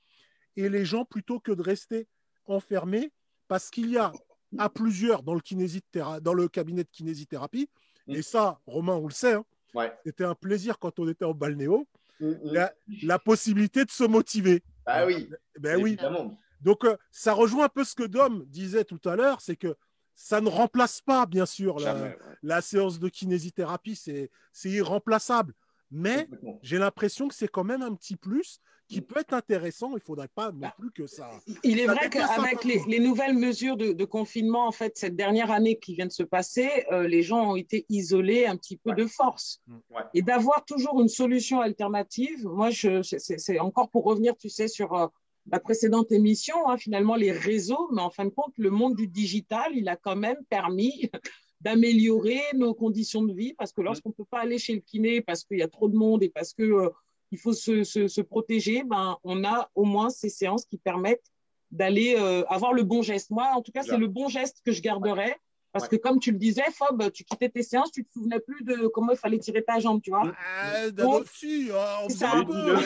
et 0.56 0.68
les 0.68 0.84
gens 0.84 1.04
plutôt 1.04 1.38
que 1.38 1.52
de 1.52 1.62
rester 1.62 2.08
enfermés 2.46 3.12
parce 3.48 3.70
qu'il 3.70 3.90
y 3.90 3.98
a 3.98 4.12
à 4.58 4.68
plusieurs 4.68 5.22
dans 5.22 5.34
le, 5.34 6.20
dans 6.20 6.34
le 6.34 6.48
cabinet 6.48 6.84
de 6.84 6.88
kinésithérapie. 6.90 7.68
Et 8.08 8.22
ça, 8.22 8.60
Romain, 8.66 8.94
on 8.94 9.06
le 9.06 9.12
sait, 9.12 9.34
hein, 9.34 9.44
Ouais. 9.72 9.92
c'était 10.04 10.24
un 10.24 10.34
plaisir 10.34 10.78
quand 10.78 10.98
on 10.98 11.08
était 11.08 11.24
au 11.24 11.34
balnéo, 11.34 11.86
Mhm. 12.18 12.38
la, 12.42 12.74
la 13.02 13.18
possibilité 13.18 13.84
de 13.84 13.90
se 13.90 14.04
motiver. 14.04 14.62
Ah 14.84 15.06
oui, 15.06 15.30
Ben 15.58 15.80
oui. 15.80 15.92
évidemment. 15.92 16.36
Donc, 16.60 16.84
euh, 16.84 16.96
ça 17.10 17.32
rejoint 17.32 17.66
un 17.66 17.68
peu 17.68 17.84
ce 17.84 17.94
que 17.94 18.02
Dom 18.02 18.44
disait 18.46 18.84
tout 18.84 19.00
à 19.08 19.16
l'heure, 19.16 19.40
c'est 19.40 19.56
que 19.56 19.76
ça 20.14 20.40
ne 20.42 20.48
remplace 20.48 21.00
pas, 21.00 21.24
bien 21.24 21.46
sûr, 21.46 21.78
la, 21.78 22.14
la 22.42 22.60
séance 22.60 22.98
de 22.98 23.08
kinésithérapie, 23.08 23.96
c'est 23.96 24.30
irremplaçable. 24.64 25.54
Mais 25.90 26.28
j'ai 26.62 26.78
l'impression 26.78 27.28
que 27.28 27.34
c'est 27.34 27.48
quand 27.48 27.64
même 27.64 27.82
un 27.82 27.94
petit 27.94 28.16
plus 28.16 28.60
qui 28.90 29.00
peut 29.00 29.20
être 29.20 29.32
intéressant. 29.34 29.90
Il 29.90 29.94
ne 29.94 30.00
faudrait 30.00 30.28
pas 30.34 30.50
non 30.52 30.68
plus 30.78 30.90
que 30.90 31.06
ça. 31.06 31.30
Il 31.62 31.78
est 31.78 31.86
Ça 31.86 31.94
vrai 31.94 32.10
qu'avec 32.10 32.64
les, 32.64 32.80
les 32.88 32.98
nouvelles 32.98 33.36
mesures 33.36 33.76
de, 33.76 33.92
de 33.92 34.04
confinement, 34.04 34.66
en 34.66 34.72
fait, 34.72 34.98
cette 34.98 35.14
dernière 35.16 35.50
année 35.50 35.78
qui 35.78 35.94
vient 35.94 36.06
de 36.06 36.12
se 36.12 36.24
passer, 36.24 36.68
euh, 36.92 37.06
les 37.06 37.22
gens 37.22 37.52
ont 37.52 37.56
été 37.56 37.86
isolés 37.88 38.46
un 38.46 38.56
petit 38.56 38.76
peu 38.76 38.90
Ouais. 38.90 38.96
de 38.96 39.06
force. 39.06 39.60
Ouais. 39.90 40.02
Et 40.14 40.22
d'avoir 40.22 40.64
toujours 40.64 41.00
une 41.00 41.08
solution 41.08 41.60
alternative, 41.60 42.44
moi, 42.46 42.70
c'est- 42.72 43.58
encore 43.60 43.90
pour 43.90 44.04
revenir, 44.04 44.36
tu 44.36 44.48
sais, 44.48 44.66
sur 44.68 44.92
euh, 44.94 45.06
la 45.50 45.60
précédente 45.60 46.10
émission, 46.12 46.56
hein, 46.68 46.76
finalement, 46.76 47.14
les 47.14 47.32
réseaux, 47.32 47.88
mais 47.92 48.02
en 48.02 48.10
fin 48.10 48.24
de 48.24 48.30
compte, 48.30 48.52
le 48.58 48.70
monde 48.70 48.96
du 48.96 49.06
digital, 49.06 49.70
il 49.74 49.88
a 49.88 49.96
quand 49.96 50.16
même 50.16 50.38
permis 50.48 51.10
d'améliorer 51.60 52.40
nos 52.54 52.74
conditions 52.74 53.22
de 53.22 53.32
vie 53.34 53.54
parce 53.54 53.72
que 53.72 53.82
lorsqu'on 53.82 54.08
ne 54.10 54.14
peut 54.14 54.24
pas 54.28 54.40
aller 54.40 54.58
chez 54.58 54.74
le 54.74 54.80
kiné 54.80 55.20
parce 55.20 55.44
qu'il 55.44 55.58
y 55.58 55.62
a 55.62 55.68
trop 55.68 55.88
de 55.88 55.96
monde 55.96 56.22
et 56.22 56.28
parce 56.30 56.52
que 56.54 56.62
euh, 56.62 56.88
il 57.32 57.38
faut 57.38 57.52
se, 57.52 57.84
se, 57.84 58.08
se 58.08 58.20
protéger, 58.20 58.82
ben, 58.84 59.16
on 59.24 59.44
a 59.44 59.70
au 59.74 59.84
moins 59.84 60.10
ces 60.10 60.28
séances 60.28 60.64
qui 60.64 60.78
permettent 60.78 61.30
d'aller 61.70 62.16
euh, 62.18 62.42
avoir 62.48 62.72
le 62.72 62.82
bon 62.82 63.02
geste. 63.02 63.30
Moi, 63.30 63.48
en 63.54 63.62
tout 63.62 63.70
cas, 63.72 63.82
c'est 63.82 63.96
le 63.96 64.08
bon 64.08 64.28
geste 64.28 64.58
que 64.64 64.72
je 64.72 64.82
garderais. 64.82 65.36
Parce 65.72 65.84
Ouais. 65.84 65.90
que 65.98 66.02
comme 66.02 66.18
tu 66.18 66.32
le 66.32 66.38
disais, 66.38 66.64
Fob, 66.72 67.12
tu 67.12 67.22
quittais 67.22 67.48
tes 67.48 67.62
séances, 67.62 67.92
tu 67.92 68.04
te 68.04 68.10
souvenais 68.12 68.40
plus 68.40 68.64
de 68.64 68.88
comment 68.88 69.12
il 69.12 69.16
fallait 69.16 69.38
tirer 69.38 69.62
ta 69.62 69.78
jambe, 69.78 70.02
tu 70.02 70.10
vois. 70.10 70.24
Ah, 70.44 70.90
Donc, 70.90 71.24
on 71.32 72.08
ça. 72.08 72.32
un 72.32 72.42
Dis-le, 72.42 72.76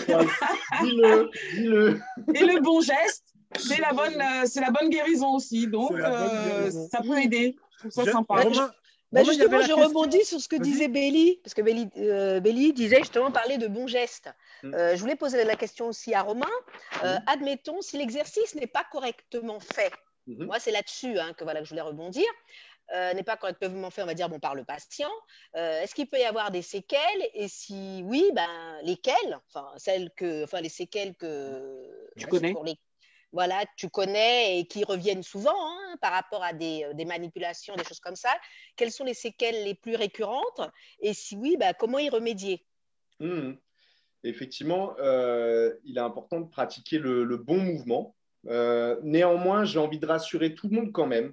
dis-le, 0.83 1.31
dis-le. 1.55 2.01
Et 2.35 2.45
le 2.45 2.61
bon 2.61 2.83
geste, 2.83 3.25
c'est 3.57 3.81
la 3.81 3.95
bonne, 3.95 4.21
euh, 4.21 4.45
c'est 4.45 4.61
la 4.61 4.71
bonne 4.71 4.91
guérison 4.91 5.35
aussi. 5.35 5.67
Donc, 5.67 5.93
euh, 5.93 6.59
guérison. 6.61 6.89
ça 6.91 7.01
peut 7.01 7.19
aider. 7.19 7.57
Je 7.73 7.79
trouve 7.79 7.91
ça 7.91 8.05
J'ai- 8.05 8.13
sympa. 8.13 8.35
Romain, 8.43 8.71
Bah, 9.15 9.23
justement, 9.23 9.61
je 9.63 9.73
rebondis 9.73 10.25
sur 10.25 10.41
ce 10.41 10.49
que 10.49 10.57
disait 10.57 10.89
Béli, 10.89 11.41
parce 11.45 11.55
que 11.55 11.63
Béli, 11.63 11.89
euh, 11.99 12.41
disait 12.73 12.99
justement 12.99 13.31
parler 13.31 13.59
de 13.59 13.69
bons 13.69 13.87
gestes. 13.87 14.29
Mm. 14.63 14.75
Euh, 14.75 14.97
je 14.97 15.01
voulais 15.01 15.15
poser 15.15 15.45
la 15.45 15.55
question 15.57 15.87
aussi 15.87 16.15
à 16.15 16.23
Romain. 16.23 16.51
Euh, 17.05 17.15
Mm. 17.19 17.23
Admettons, 17.29 17.81
si 17.81 17.97
l'exercice 17.97 18.55
n'est 18.57 18.67
pas 18.67 18.85
correctement 18.91 19.61
fait, 19.61 19.93
Mhm. 20.27 20.47
moi 20.47 20.59
c'est 20.59 20.71
là-dessus 20.73 21.19
hein, 21.19 21.33
que, 21.35 21.45
voilà, 21.45 21.61
que 21.61 21.67
je 21.67 21.71
voulais 21.71 21.83
rebondir, 21.83 22.27
euh, 22.95 23.15
n'est 23.15 23.23
pas 23.23 23.37
correctement 23.37 23.91
fait, 23.91 24.03
on 24.03 24.07
va 24.07 24.15
dire, 24.15 24.29
bon, 24.29 24.41
par 24.41 24.55
le 24.55 24.65
patient, 24.65 25.13
est-ce 25.55 25.95
qu'il 25.95 26.09
peut 26.09 26.19
y 26.19 26.25
avoir 26.25 26.51
des 26.51 26.63
séquelles? 26.63 27.23
Et 27.35 27.47
si 27.49 28.03
oui, 28.05 28.31
ben, 28.35 28.79
lesquelles? 28.83 29.39
Enfin, 29.49 29.69
celles 29.77 30.11
que, 30.17 30.45
enfin, 30.45 30.61
les 30.61 30.69
séquelles 30.69 31.15
que 31.15 31.89
Tu 32.19 32.27
connais. 32.27 32.53
voilà, 33.33 33.65
tu 33.77 33.89
connais 33.89 34.59
et 34.59 34.67
qui 34.67 34.83
reviennent 34.85 35.23
souvent 35.23 35.55
hein, 35.57 35.79
par 36.01 36.13
rapport 36.13 36.43
à 36.43 36.53
des, 36.53 36.85
euh, 36.85 36.95
des 36.95 37.05
manipulations, 37.05 37.75
des 37.77 37.85
choses 37.85 38.01
comme 38.01 38.17
ça. 38.17 38.31
Quelles 38.77 38.93
sont 38.93 39.05
les 39.05 39.15
séquelles 39.15 39.65
les 39.65 39.75
plus 39.75 39.97
récurrentes? 39.97 40.61
Et 41.01 41.15
si 41.15 41.37
oui, 41.37 41.57
bah, 41.59 41.75
comment 41.75 41.99
y 41.99 42.09
remédier? 42.09 42.65
Mhm. 43.21 43.57
Effectivement, 44.25 44.95
euh, 44.99 45.75
il 45.85 45.99
est 45.99 46.01
important 46.01 46.41
de 46.41 46.49
pratiquer 46.49 46.99
le, 46.99 47.37
bon 47.37 47.59
mouvement. 47.59 48.17
Euh, 48.47 48.99
néanmoins, 49.03 49.65
j'ai 49.65 49.79
envie 49.79 49.99
de 49.99 50.07
rassurer 50.07 50.55
tout 50.55 50.69
le 50.69 50.77
monde 50.77 50.93
quand 50.93 51.07
même. 51.07 51.33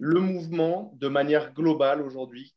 Le 0.00 0.20
mouvement, 0.20 0.92
de 0.96 1.08
manière 1.08 1.52
globale 1.52 2.02
aujourd'hui, 2.02 2.54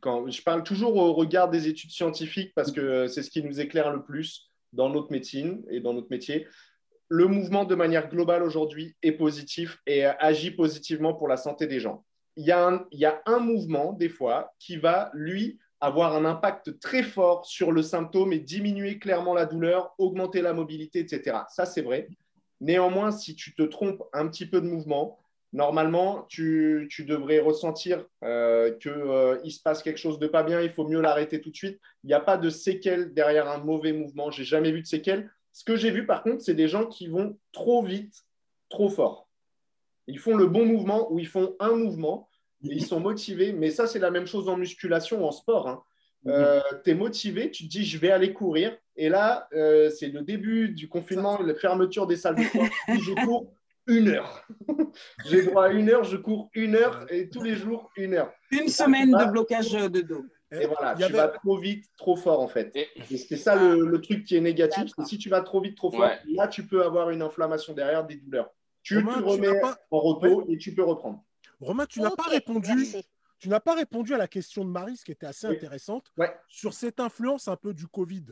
quand 0.00 0.30
je 0.30 0.42
parle 0.42 0.62
toujours 0.62 0.96
au 0.96 1.12
regard 1.12 1.50
des 1.50 1.68
études 1.68 1.90
scientifiques 1.90 2.52
parce 2.54 2.72
que 2.72 3.08
c'est 3.08 3.22
ce 3.22 3.30
qui 3.30 3.42
nous 3.42 3.60
éclaire 3.60 3.92
le 3.92 4.02
plus 4.02 4.50
dans 4.72 4.88
notre 4.88 5.10
médecine 5.12 5.62
et 5.70 5.80
dans 5.80 5.92
notre 5.92 6.10
métier. 6.10 6.46
Le 7.08 7.26
mouvement, 7.26 7.64
de 7.64 7.74
manière 7.74 8.08
globale 8.08 8.42
aujourd'hui, 8.42 8.94
est 9.02 9.12
positif 9.12 9.78
et 9.86 10.04
agit 10.04 10.50
positivement 10.50 11.14
pour 11.14 11.28
la 11.28 11.36
santé 11.36 11.66
des 11.66 11.80
gens. 11.80 12.04
Il 12.36 12.44
y 12.44 12.52
a 12.52 13.22
un, 13.26 13.38
mouvement, 13.38 13.92
des 13.94 14.08
fois, 14.08 14.54
qui 14.58 14.76
va, 14.76 15.10
lui, 15.14 15.58
avoir 15.80 16.14
un 16.14 16.24
impact 16.24 16.78
très 16.80 17.02
fort 17.02 17.46
sur 17.46 17.72
le 17.72 17.82
symptôme 17.82 18.32
et 18.32 18.38
diminuer 18.38 18.98
clairement 18.98 19.34
la 19.34 19.46
douleur, 19.46 19.94
augmenter 19.98 20.42
la 20.42 20.52
mobilité, 20.52 21.00
etc. 21.00 21.38
Ça, 21.48 21.66
c'est 21.66 21.82
vrai. 21.82 22.08
Néanmoins, 22.60 23.10
si 23.10 23.34
tu 23.34 23.54
te 23.54 23.62
trompes 23.62 24.02
un 24.12 24.28
petit 24.28 24.46
peu 24.46 24.60
de 24.60 24.66
mouvement, 24.66 25.18
normalement, 25.52 26.26
tu, 26.28 26.88
tu 26.90 27.04
devrais 27.04 27.38
ressentir 27.40 28.04
euh, 28.22 28.72
qu'il 28.78 28.90
euh, 28.90 29.48
se 29.48 29.62
passe 29.62 29.82
quelque 29.82 29.98
chose 29.98 30.18
de 30.18 30.26
pas 30.26 30.42
bien, 30.42 30.60
il 30.60 30.70
faut 30.70 30.86
mieux 30.86 31.00
l'arrêter 31.00 31.40
tout 31.40 31.50
de 31.50 31.56
suite. 31.56 31.80
Il 32.04 32.08
n'y 32.08 32.14
a 32.14 32.20
pas 32.20 32.36
de 32.36 32.50
séquelles 32.50 33.14
derrière 33.14 33.48
un 33.48 33.58
mauvais 33.58 33.92
mouvement. 33.92 34.30
J'ai 34.30 34.44
jamais 34.44 34.72
vu 34.72 34.82
de 34.82 34.86
séquelles. 34.86 35.30
Ce 35.52 35.64
que 35.64 35.76
j'ai 35.76 35.90
vu, 35.90 36.06
par 36.06 36.22
contre, 36.22 36.42
c'est 36.42 36.54
des 36.54 36.68
gens 36.68 36.86
qui 36.86 37.08
vont 37.08 37.36
trop 37.52 37.82
vite, 37.82 38.24
trop 38.68 38.88
fort. 38.88 39.28
Ils 40.06 40.18
font 40.18 40.36
le 40.36 40.46
bon 40.46 40.64
mouvement 40.64 41.10
ou 41.12 41.18
ils 41.18 41.26
font 41.26 41.56
un 41.60 41.72
mouvement 41.74 42.28
et 42.64 42.74
ils 42.74 42.84
sont 42.84 43.00
motivés. 43.00 43.52
Mais 43.52 43.70
ça, 43.70 43.86
c'est 43.86 43.98
la 43.98 44.10
même 44.10 44.26
chose 44.26 44.48
en 44.48 44.56
musculation 44.56 45.22
ou 45.22 45.26
en 45.26 45.32
sport. 45.32 45.68
hein. 45.68 45.82
Euh, 46.26 46.60
tu 46.84 46.90
es 46.90 46.94
motivé, 46.94 47.50
tu 47.50 47.64
te 47.64 47.68
dis 47.68 47.84
je 47.84 47.98
vais 47.98 48.10
aller 48.10 48.32
courir. 48.32 48.76
Et 48.96 49.08
là, 49.08 49.48
euh, 49.52 49.88
c'est 49.90 50.08
le 50.08 50.22
début 50.22 50.68
du 50.70 50.88
confinement, 50.88 51.40
la 51.40 51.54
fermeture 51.54 52.06
des 52.06 52.16
salles 52.16 52.34
de 52.36 52.42
sport. 52.42 52.66
Je 52.88 53.24
cours, 53.24 53.52
une 53.86 54.08
heure. 54.08 54.46
J'ai 55.26 55.44
droit 55.44 55.66
à 55.66 55.70
une 55.70 55.88
heure, 55.88 56.04
je 56.04 56.16
cours 56.16 56.50
une 56.54 56.74
heure 56.74 57.06
et 57.10 57.30
tous 57.30 57.42
les 57.42 57.54
jours 57.54 57.90
une 57.96 58.14
heure. 58.14 58.32
Une 58.50 58.68
semaine 58.68 59.10
de 59.12 59.30
blocage 59.30 59.70
de 59.72 60.00
dos. 60.00 60.24
Et 60.50 60.66
voilà, 60.66 60.94
Il 60.94 60.96
y 60.96 60.98
tu 61.00 61.04
avait- 61.04 61.18
vas 61.18 61.28
trop 61.28 61.58
vite, 61.58 61.84
trop 61.98 62.16
fort 62.16 62.40
en 62.40 62.48
fait. 62.48 62.74
Et- 62.74 62.88
Et 63.10 63.18
c'est 63.18 63.36
ça 63.36 63.54
le, 63.54 63.86
le 63.86 64.00
truc 64.00 64.24
qui 64.24 64.34
est 64.36 64.40
négatif. 64.40 64.90
C'est 64.96 65.04
Si 65.04 65.18
tu 65.18 65.28
vas 65.28 65.42
trop 65.42 65.60
vite, 65.60 65.76
trop 65.76 65.90
fort, 65.90 66.00
Ouais. 66.00 66.18
là 66.26 66.48
tu 66.48 66.66
peux 66.66 66.82
avoir 66.84 67.10
une 67.10 67.20
inflammation 67.22 67.74
derrière, 67.74 68.06
des 68.06 68.16
douleurs. 68.16 68.50
Tu 68.82 68.96
Romain, 68.98 69.18
te 69.18 69.24
remets 69.24 69.60
pas- 69.60 69.78
en 69.90 69.98
repos 70.00 70.46
et 70.48 70.56
tu 70.56 70.74
peux 70.74 70.82
reprendre. 70.84 71.22
Romain, 71.60 71.84
tu 71.86 72.00
n'as 72.00 72.10
pas 72.10 72.22
répondu. 72.28 72.74
merci. 72.74 73.04
Tu 73.40 73.48
n'as 73.48 73.60
pas 73.60 73.74
répondu 73.76 74.14
à 74.14 74.18
la 74.18 74.26
question 74.26 74.64
de 74.64 74.70
Marie, 74.70 74.96
ce 74.96 75.04
qui 75.04 75.12
était 75.12 75.26
assez 75.26 75.46
Oui. 75.46 75.54
intéressante, 75.54 76.10
Ouais. 76.16 76.34
sur 76.48 76.74
cette 76.74 76.98
influence 76.98 77.46
un 77.46 77.54
peu 77.56 77.72
du 77.72 77.86
Covid. 77.86 78.24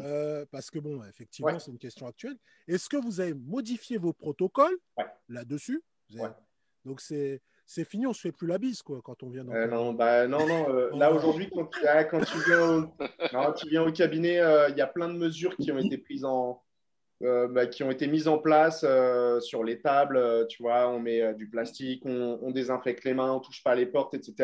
Euh, 0.00 0.46
parce 0.52 0.70
que, 0.70 0.78
bon, 0.78 1.02
effectivement, 1.04 1.50
Ouais. 1.52 1.58
c'est 1.58 1.72
une 1.72 1.78
question 1.78 2.06
actuelle. 2.06 2.36
Est-ce 2.68 2.88
que 2.88 2.96
vous 2.96 3.18
avez 3.20 3.34
modifié 3.34 3.98
vos 3.98 4.12
protocoles 4.12 4.76
Ouais. 4.98 5.04
là-dessus? 5.28 5.82
Vous 6.10 6.18
avez- 6.18 6.28
Ouais. 6.28 6.34
Donc, 6.84 7.00
c'est 7.00 7.40
c'est 7.66 7.84
fini, 7.84 8.06
on 8.06 8.12
se 8.12 8.20
fait 8.20 8.32
plus 8.32 8.46
la 8.46 8.58
bise, 8.58 8.80
quoi, 8.82 9.00
quand 9.02 9.22
on 9.22 9.28
vient 9.28 9.44
dans 9.44 9.52
Euh, 9.52 9.66
non, 9.66 9.92
bah, 9.92 10.26
non, 10.28 10.46
non. 10.46 10.68
euh, 10.70 10.90
là 10.96 11.10
Oh. 11.12 11.16
aujourd'hui, 11.16 11.50
quand, 11.52 11.68
ah, 11.88 12.04
quand 12.04 12.20
tu, 12.20 12.36
viens 12.46 12.60
au, 12.62 12.80
non, 13.32 13.52
tu 13.52 13.68
viens 13.68 13.82
au 13.82 13.92
cabinet, 13.92 14.38
euh, 14.40 14.68
il 14.70 14.76
y 14.76 14.80
a 14.80 14.86
plein 14.86 15.08
de 15.08 15.18
mesures 15.18 15.56
qui 15.56 15.72
ont 15.72 15.78
été 15.78 15.98
prises 15.98 16.24
en, 16.24 16.62
euh, 17.22 17.48
bah, 17.48 17.66
qui 17.66 17.82
ont 17.82 17.90
été 17.90 18.06
mises 18.08 18.28
en 18.28 18.36
place 18.38 18.84
euh, 18.86 19.40
sur 19.40 19.64
les 19.64 19.80
tables. 19.80 20.16
euh, 20.18 20.44
tu 20.46 20.62
vois, 20.62 20.88
on 20.90 21.00
met 21.00 21.22
euh, 21.22 21.32
du 21.32 21.48
plastique, 21.48 22.02
on, 22.04 22.38
on 22.42 22.50
désinfecte 22.50 23.04
les 23.04 23.14
mains, 23.14 23.32
on 23.32 23.40
touche 23.40 23.64
pas 23.64 23.74
les 23.74 23.86
portes, 23.86 24.12
etc. 24.14 24.34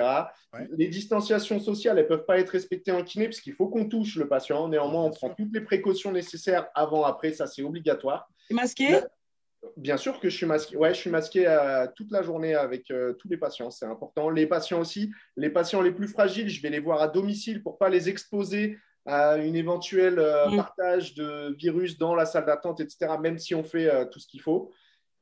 Ouais. 0.54 0.66
Les 0.78 0.88
distanciations 0.88 1.60
sociales, 1.60 1.98
elles 1.98 2.08
peuvent 2.08 2.24
pas 2.24 2.38
être 2.38 2.48
respectées 2.50 2.90
en 2.92 3.04
kiné 3.04 3.26
puisqu'il 3.26 3.52
faut 3.52 3.68
qu'on 3.68 3.88
touche 3.88 4.16
le 4.16 4.26
patient. 4.26 4.68
Néanmoins, 4.68 5.02
on 5.04 5.10
prend 5.10 5.28
toutes 5.30 5.52
les 5.52 5.60
précautions 5.60 6.12
nécessaires 6.12 6.68
avant, 6.74 7.04
après. 7.04 7.32
Ça, 7.32 7.46
c'est 7.46 7.62
obligatoire. 7.62 8.26
T'es 8.48 8.54
masqué? 8.54 9.00
Bien 9.76 9.96
sûr 9.96 10.18
que 10.18 10.28
je 10.28 10.36
suis 10.36 10.46
masqué. 10.46 10.76
Ouais, 10.76 10.92
je 10.92 10.98
suis 10.98 11.10
masqué 11.10 11.46
euh, 11.46 11.86
toute 11.94 12.10
la 12.10 12.22
journée 12.22 12.54
avec 12.54 12.90
euh, 12.90 13.12
tous 13.14 13.28
les 13.28 13.36
patients. 13.36 13.70
C'est 13.70 13.86
important. 13.86 14.28
Les 14.28 14.46
patients 14.46 14.80
aussi. 14.80 15.12
Les 15.36 15.50
patients 15.50 15.80
les 15.80 15.92
plus 15.92 16.08
fragiles, 16.08 16.48
je 16.48 16.60
vais 16.62 16.70
les 16.70 16.80
voir 16.80 17.00
à 17.00 17.08
domicile 17.08 17.62
pour 17.62 17.78
pas 17.78 17.88
les 17.88 18.08
exposer 18.08 18.76
à 19.06 19.36
une 19.36 19.56
éventuelle 19.56 20.18
euh, 20.18 20.48
Mm. 20.48 20.56
partage 20.56 21.14
de 21.14 21.54
virus 21.58 21.98
dans 21.98 22.14
la 22.14 22.26
salle 22.26 22.46
d'attente, 22.46 22.80
etc. 22.80 23.12
Même 23.20 23.38
si 23.38 23.54
on 23.54 23.64
fait 23.64 23.88
euh, 23.88 24.04
tout 24.04 24.18
ce 24.18 24.26
qu'il 24.26 24.40
faut. 24.40 24.72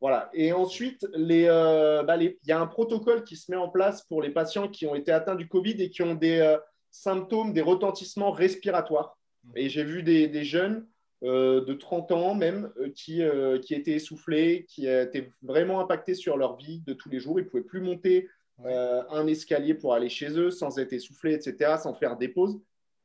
Voilà. 0.01 0.31
Et 0.33 0.53
ensuite, 0.53 1.07
euh, 1.15 2.03
bah, 2.03 2.17
il 2.17 2.35
y 2.47 2.53
a 2.53 2.61
un 2.61 2.67
protocole 2.67 3.23
qui 3.25 3.37
se 3.37 3.51
met 3.51 3.57
en 3.57 3.69
place 3.69 4.03
pour 4.03 4.23
les 4.23 4.31
patients 4.31 4.69
qui 4.69 4.87
ont 4.87 4.95
été 4.95 5.13
atteints 5.13 5.35
du 5.35 5.47
Covid 5.49 5.73
et 5.83 5.91
qui 5.91 6.03
ont 6.03 6.15
des 6.15 6.39
euh, 6.39 6.57
symptômes, 6.91 7.53
des 7.53 7.61
retentissements 7.61 8.31
respiratoires. 8.31 9.19
Et 9.55 9.69
j'ai 9.69 9.85
vu 9.85 10.03
des, 10.03 10.29
des 10.29 10.45
jeunes 10.45 10.87
de 11.23 11.73
30 11.75 12.13
ans 12.13 12.35
même 12.35 12.73
euh, 12.79 12.91
qui, 12.91 13.23
euh, 13.23 13.59
qui 13.59 13.75
étaient 13.75 13.93
essoufflés, 13.93 14.65
qui 14.69 14.87
étaient 14.87 15.31
vraiment 15.43 15.81
impactés 15.81 16.15
sur 16.15 16.37
leur 16.37 16.57
vie 16.57 16.81
de 16.87 16.95
tous 16.95 17.11
les 17.11 17.21
jours. 17.21 17.39
Ils 17.39 17.45
ne 17.45 17.49
pouvaient 17.49 17.63
plus 17.63 17.81
monter 17.81 18.29
euh, 18.65 19.03
un 19.11 19.27
escalier 19.27 19.75
pour 19.75 19.95
aller 19.95 20.09
chez 20.09 20.31
eux 20.39 20.51
sans 20.51 20.79
être 20.79 20.93
essoufflés, 20.93 21.35
etc., 21.35 21.77
sans 21.83 21.95
faire 21.95 22.17
des 22.17 22.29
pauses. 22.29 22.61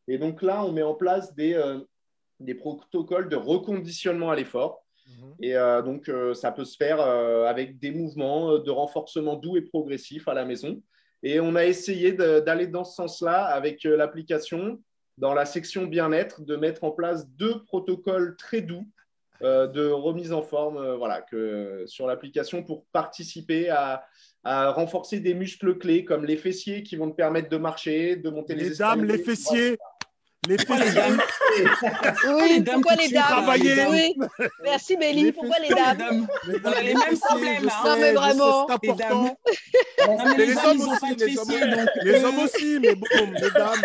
Et 0.07 0.17
donc 0.17 0.41
là, 0.41 0.63
on 0.63 0.71
met 0.71 0.83
en 0.83 0.93
place 0.93 1.33
des, 1.33 1.53
euh, 1.53 1.79
des 2.39 2.55
protocoles 2.55 3.29
de 3.29 3.35
reconditionnement 3.35 4.31
à 4.31 4.35
l'effort. 4.35 4.83
Mhm. 5.07 5.35
Et 5.41 5.55
euh, 5.55 5.81
donc, 5.81 6.09
euh, 6.09 6.33
ça 6.33 6.51
peut 6.51 6.65
se 6.65 6.75
faire 6.75 6.99
euh, 6.99 7.45
avec 7.45 7.79
des 7.79 7.91
mouvements 7.91 8.51
euh, 8.51 8.59
de 8.59 8.71
renforcement 8.71 9.35
doux 9.35 9.57
et 9.57 9.61
progressif 9.61 10.27
à 10.27 10.33
la 10.33 10.45
maison. 10.45 10.81
Et 11.23 11.39
on 11.39 11.55
a 11.55 11.65
essayé 11.65 12.13
d'aller 12.13 12.67
dans 12.67 12.83
ce 12.83 12.95
sens-là 12.95 13.45
avec 13.45 13.85
euh, 13.85 13.97
l'application, 13.97 14.79
dans 15.17 15.33
la 15.33 15.45
section 15.45 15.85
bien-être, 15.85 16.41
de 16.41 16.55
mettre 16.55 16.83
en 16.83 16.91
place 16.91 17.27
deux 17.29 17.63
protocoles 17.63 18.35
très 18.37 18.61
doux 18.61 18.85
euh, 19.41 19.67
de 19.67 19.89
remise 19.89 20.31
en 20.31 20.41
forme 20.41 20.77
euh, 20.77 20.95
voilà, 20.95 21.21
que, 21.21 21.83
sur 21.87 22.07
l'application 22.07 22.63
pour 22.63 22.85
participer 22.93 23.69
à, 23.69 24.05
à 24.45 24.71
renforcer 24.71 25.19
des 25.19 25.33
muscles 25.33 25.77
clés 25.77 26.05
comme 26.05 26.23
les 26.23 26.37
fessiers 26.37 26.83
qui 26.83 26.95
vont 26.95 27.09
te 27.09 27.15
permettre 27.15 27.49
de 27.49 27.57
marcher, 27.57 28.15
de 28.15 28.29
monter 28.29 28.55
les, 28.55 28.69
Les 28.69 28.75
dames, 28.77 29.03
les 29.03 29.17
fessiers, 29.17 29.77
les 30.47 30.57
Pourquoi 30.57 30.83
les 30.85 30.91
dames 30.91 31.21
Oui, 32.27 32.49
les 32.49 32.59
dames 32.61 32.81
pourquoi 32.81 32.95
les 32.95 33.09
dames 33.09 33.23
travailler. 33.23 33.85
Oui, 33.89 34.15
merci. 34.63 34.95
Les 34.99 35.31
Pourquoi 35.31 35.57
les 35.59 35.69
dames 35.69 36.27
On 36.63 36.71
a 36.71 36.81
les 36.81 36.93
mêmes 36.93 37.19
problèmes, 37.19 37.69
hein. 37.69 37.83
Non, 37.85 37.95
mais 37.99 38.13
vraiment. 38.13 38.67
c'est 38.67 38.83
Les 38.83 38.89
important. 38.91 39.37
les 40.37 40.45
les 40.45 40.57
hommes, 40.57 40.81
aussi, 40.81 41.15
les 41.15 41.37
hommes, 41.39 41.71
donc 41.71 41.89
les 42.03 42.23
hommes 42.23 42.39
aussi, 42.39 42.79
mais 42.79 42.95
bon, 42.95 43.07
les 43.41 43.51
dames, 43.51 43.81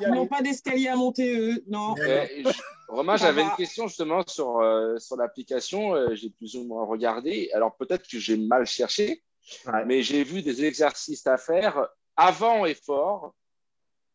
ils 0.00 0.08
n'ont 0.08 0.26
pas 0.26 0.42
d'escalier 0.42 0.88
à 0.88 0.96
monter, 0.96 1.34
eux. 1.38 1.62
Non. 1.68 1.94
Euh, 1.98 2.26
je- 2.44 2.50
Romain, 2.88 3.16
j'avais 3.16 3.42
va. 3.42 3.48
une 3.48 3.56
question 3.56 3.86
justement 3.88 4.22
sur, 4.26 4.58
euh, 4.60 4.98
sur 4.98 5.16
l'application. 5.16 5.94
Euh, 5.94 6.14
j'ai 6.14 6.28
plus 6.30 6.56
ou 6.56 6.64
moins 6.64 6.84
regardé. 6.84 7.48
Alors 7.54 7.74
peut-être 7.76 8.06
que 8.06 8.18
j'ai 8.18 8.36
mal 8.36 8.66
cherché, 8.66 9.22
Ouais. 9.66 9.84
mais 9.86 10.02
j'ai 10.02 10.22
vu 10.24 10.42
des 10.42 10.64
exercices 10.64 11.26
à 11.26 11.38
faire 11.38 11.86
avant 12.16 12.66
effort 12.66 13.34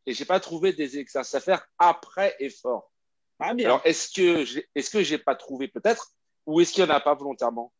et 0.08 0.14
j'ai 0.14 0.26
pas 0.26 0.39
trouvé 0.39 0.74
des 0.74 0.97
exercices 0.97 1.36
à 1.36 1.39
faire 1.41 1.68
après 1.78 2.36
effort. 2.39 2.91
Ah 3.39 3.53
bien. 3.53 3.68
Alors 3.68 3.82
est-ce 3.84 4.10
que 4.12 4.45
j'ai, 4.45 4.66
est-ce 4.74 4.89
que 4.89 5.03
j'ai 5.03 5.20
pas 5.20 5.36
trouvé 5.36 5.68
peut-être 5.68 6.08
ou 6.47 6.62
est-ce 6.62 6.72
qu'il 6.74 6.84
y 6.84 6.88
en 6.88 6.89
a 6.89 6.99
pas 6.99 7.14
volontairement? 7.14 7.72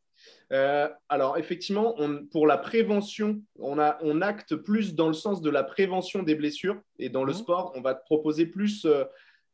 Euh, 0.51 0.89
alors, 1.09 1.38
effectivement, 1.38 1.93
on- 1.99 2.25
pour 2.25 2.47
la 2.47 2.57
prévention, 2.57 3.41
on, 3.59 3.80
a, 3.80 3.97
on 4.01 4.21
acte 4.21 4.55
plus 4.55 4.93
dans 4.95 5.07
le 5.07 5.13
sens 5.13 5.41
de 5.41 5.49
la 5.49 5.63
prévention 5.63 6.21
des 6.23 6.36
blessures. 6.36 6.80
Et 6.99 7.09
dans 7.09 7.23
le 7.23 7.34
Mhm. 7.34 7.39
sport, 7.39 7.71
on 7.75 7.82
va 7.82 7.93
te 7.95 8.03
proposer 8.03 8.45
plus 8.45 8.86
euh, 8.86 9.05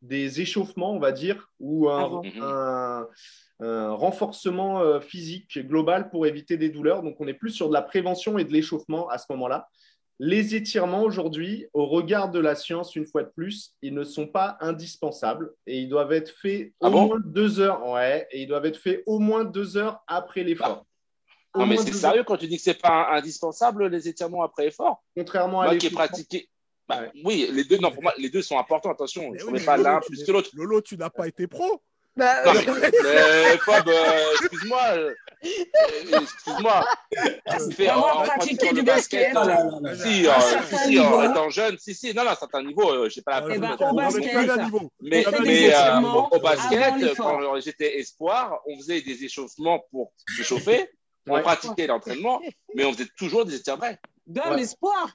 des 0.02 0.42
échauffements, 0.42 0.94
on 0.94 1.00
va 1.00 1.12
dire, 1.12 1.50
ou 1.60 1.90
un, 1.90 2.04
Avant. 2.06 2.24
Mhm. 2.24 2.42
un- 2.42 3.08
un 3.60 3.92
renforcement 3.94 4.82
euh, 4.82 5.00
physique 5.00 5.60
global 5.68 6.10
pour 6.10 6.26
éviter 6.28 6.58
des 6.58 6.70
douleurs. 6.70 7.04
Donc, 7.04 7.18
on 7.20 7.28
est 7.28 7.34
plus 7.34 7.52
sur 7.52 7.68
de 7.70 7.74
la 7.74 7.82
prévention 7.82 8.38
et 8.38 8.46
de 8.46 8.52
l'échauffement 8.52 9.08
à 9.10 9.18
ce 9.18 9.26
moment-là. 9.32 9.68
Les 10.26 10.56
étirements 10.56 11.04
aujourd'hui, 11.04 11.68
au 11.74 11.86
regard 11.86 12.32
de 12.32 12.40
la 12.40 12.56
science, 12.56 12.96
une 12.96 13.06
fois 13.06 13.24
de 13.24 13.30
plus, 13.36 13.76
ils 13.82 13.94
ne 13.94 14.06
sont 14.06 14.26
pas 14.26 14.56
indispensables 14.62 15.54
et 15.68 15.80
ils 15.82 15.90
doivent 15.90 16.14
être 16.14 16.30
faits 16.30 16.72
Ah 16.80 16.88
au 16.88 16.92
bon 16.92 17.08
moins 17.08 17.20
deux 17.26 17.60
heures. 17.60 17.86
Ouais, 17.90 18.26
et 18.32 18.44
ils 18.44 18.48
doivent 18.48 18.66
être 18.66 18.78
faits 18.78 19.04
au 19.06 19.20
moins 19.20 19.44
deux 19.44 19.76
heures 19.76 20.02
après 20.08 20.46
l'effort. 20.46 20.86
Au 21.54 21.60
Non 21.60 21.66
mais 21.66 21.76
c'est 21.76 21.92
sérieux 21.92 22.24
quand 22.24 22.38
tu 22.38 22.48
dis 22.48 22.56
que 22.56 22.64
c'est 22.64 22.82
pas 22.82 23.10
indispensable 23.12 23.88
les 23.88 24.08
étirements 24.08 24.44
après 24.44 24.68
effort? 24.68 25.04
Contrairement 25.14 25.60
à 25.60 25.66
Moi 25.66 25.76
qui 25.76 25.88
ai 25.88 25.90
pratiqué. 25.90 26.48
Bah, 26.88 27.02
Ouais. 27.02 27.12
Oui, 27.26 27.50
les 27.52 27.66
deux. 27.66 27.78
Non, 27.80 27.92
pour 27.92 28.04
moi, 28.04 28.14
les 28.18 28.30
deux 28.30 28.42
sont 28.42 28.58
importants. 28.58 28.92
Attention, 28.92 29.30
Mais 29.30 29.40
je 29.40 29.46
oui, 29.46 29.52
ne 29.54 29.60
mais 29.60 29.66
pas 29.66 29.76
l'un 29.76 30.00
plus 30.00 30.24
que 30.24 30.32
l'autre. 30.32 30.50
Lolo, 30.54 30.82
tu 30.82 30.96
n'as 30.96 31.10
pas 31.10 31.28
été 31.28 31.48
pro. 31.48 31.82
Bah, 32.16 32.46
Non, 32.46 32.52
euh, 32.60 32.64
mais, 32.80 32.92
mais 33.04 33.58
Fab, 33.58 33.88
euh, 33.90 34.34
excuse-moi. 34.40 34.82
euh, 34.92 35.14
excuse-moi. 36.22 36.88
Fais 37.76 37.88
Pour 37.88 37.94
en- 37.94 38.22
en 38.22 38.24
pratiqué 38.24 38.56
pratiquant 38.58 38.74
du 38.74 38.84
basket. 38.84 39.34
basket. 39.34 39.36
Ah 39.36 39.46
là 39.46 39.80
là. 39.82 39.96
Si, 39.96 40.28
euh, 40.28 40.32
un 40.32 40.78
si, 40.78 41.00
en 41.00 41.32
étant 41.32 41.50
jeune, 41.50 41.78
si, 41.80 41.96
si, 41.96 42.14
non, 42.14 42.24
non, 42.24 42.30
à 42.30 42.34
un 42.34 42.36
certain 42.36 42.62
niveau, 42.64 42.90
euh, 42.92 43.10
j'ai 43.10 43.22
pas 43.24 43.32
la 43.32 43.38
Ah, 43.38 43.42
peine 43.42 43.62
ben, 43.62 43.70
de 43.70 43.74
au 43.74 43.78
dire. 43.78 43.94
basket, 43.96 44.50
Mais, 45.02 45.24
fait 45.24 46.04
au, 46.04 46.28
au 46.32 46.40
basket, 46.40 47.16
quand 47.18 47.60
j'étais 47.60 48.00
espoir, 48.00 48.60
on 48.68 48.78
faisait 48.78 49.02
des 49.02 49.24
échauffements 49.24 49.84
pour 49.92 50.12
se 50.38 50.44
chauffer, 50.44 50.90
on 51.28 51.34
Ouais. 51.34 51.42
pratiquait 51.42 51.88
l'entraînement, 51.88 52.42
mais 52.76 52.86
on 52.86 52.94
faisait 52.94 53.10
toujours 53.18 53.44
des 53.46 53.56
étirements. 53.56 53.88
D'un 54.28 54.54
Ouais. 54.56 54.62
espoir. 54.62 55.10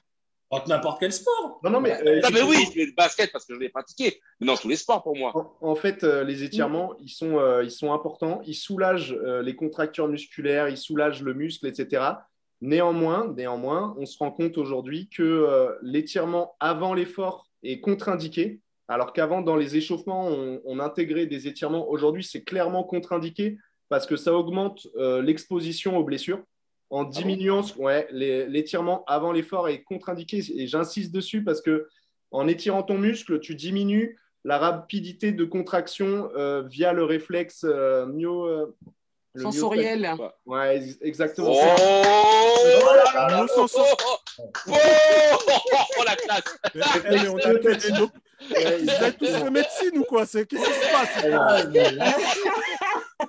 N'importe 0.67 0.99
quel 0.99 1.13
sport. 1.13 1.59
Non, 1.63 1.69
non, 1.69 1.81
mais, 1.81 1.93
euh, 2.05 2.21
Non, 2.21 2.29
mais 2.33 2.41
oui, 2.41 2.57
je 2.65 2.71
fais 2.71 2.85
le 2.85 2.93
basket 2.93 3.31
parce 3.31 3.45
que 3.45 3.53
je 3.53 3.59
l'ai 3.59 3.69
pratiqué, 3.69 4.19
mais 4.39 4.47
dans 4.47 4.57
tous 4.57 4.67
les 4.67 4.75
sports 4.75 5.03
pour 5.03 5.15
moi. 5.15 5.31
En, 5.35 5.69
en 5.69 5.75
fait, 5.75 6.03
euh, 6.03 6.23
les 6.23 6.43
étirements, 6.43 6.95
ils, 6.99 7.09
sont, 7.09 7.37
euh, 7.37 7.63
ils 7.63 7.71
sont 7.71 7.93
importants. 7.93 8.41
Ils 8.45 8.55
soulagent 8.55 9.13
euh, 9.13 9.43
les 9.43 9.55
contractures 9.55 10.07
musculaires, 10.07 10.67
ils 10.67 10.77
soulagent 10.77 11.21
le 11.21 11.35
muscle, 11.35 11.67
etc. 11.67 12.03
Néanmoins, 12.61 13.31
néanmoins, 13.37 13.95
on 13.99 14.05
se 14.05 14.17
rend 14.17 14.31
compte 14.31 14.57
aujourd'hui 14.57 15.07
que 15.07 15.23
euh, 15.23 15.75
l'étirement 15.83 16.55
avant 16.59 16.93
l'effort 16.95 17.47
est 17.61 17.79
contre-indiqué, 17.79 18.59
alors 18.87 19.13
qu'avant, 19.13 19.41
dans 19.41 19.55
les 19.55 19.77
échauffements, 19.77 20.27
on, 20.27 20.61
on 20.65 20.79
intégrait 20.79 21.27
des 21.27 21.47
étirements. 21.47 21.87
Aujourd'hui, 21.89 22.23
c'est 22.23 22.43
clairement 22.43 22.83
contre-indiqué 22.83 23.57
parce 23.89 24.05
que 24.05 24.15
ça 24.15 24.33
augmente 24.33 24.87
euh, 24.95 25.21
l'exposition 25.21 25.97
aux 25.97 26.03
blessures. 26.03 26.41
En 26.91 27.03
diminuant, 27.03 27.61
ouais, 27.77 28.07
les- 28.11 28.47
l'étirement 28.47 29.03
avant 29.07 29.31
l'effort 29.31 29.69
est 29.69 29.83
contre-indiqué 29.83 30.41
et 30.55 30.65
j'insiste 30.67 31.11
dessus 31.13 31.43
parce 31.43 31.61
que 31.61 31.87
en 32.31 32.47
étirant 32.47 32.81
ton 32.83 32.97
muscle, 32.97 33.39
tu 33.39 33.53
diminues 33.55 34.17
la 34.43 34.57
rapidité 34.57 35.31
de 35.31 35.45
contraction 35.45 36.29
euh, 36.35 36.63
via 36.67 36.91
le 36.93 37.03
réflexe 37.03 37.63
euh, 37.63 38.05
myo, 38.07 38.45
euh, 38.47 38.75
le 39.35 39.43
Sensoriel. 39.43 39.99
myostatique. 39.99 40.31
Ouais, 40.45 40.77
ex- 40.77 40.97
exactement. 41.01 41.51
Oh, 41.51 41.59
oh, 41.61 41.75
oh, 43.57 43.61
oh, 44.67 44.71
oh, 45.99 46.03
la 46.05 46.15
classe. 46.15 46.43
Eh, 46.75 46.79
eh, 46.79 47.09
mais 47.11 47.27
on 47.27 47.37
a 47.37 47.41
tous- 47.59 47.91
donc, 47.91 48.11
Vous 48.49 48.55
êtes 49.05 49.17
tous 49.17 49.27
fait 49.27 49.49
médecine 49.51 49.97
ou 49.97 50.03
quoi? 50.03 50.25
C'est 50.25 50.45
Qu'est-ce 50.45 50.65
qui 50.65 50.73
se 50.73 50.91
passe? 50.91 51.23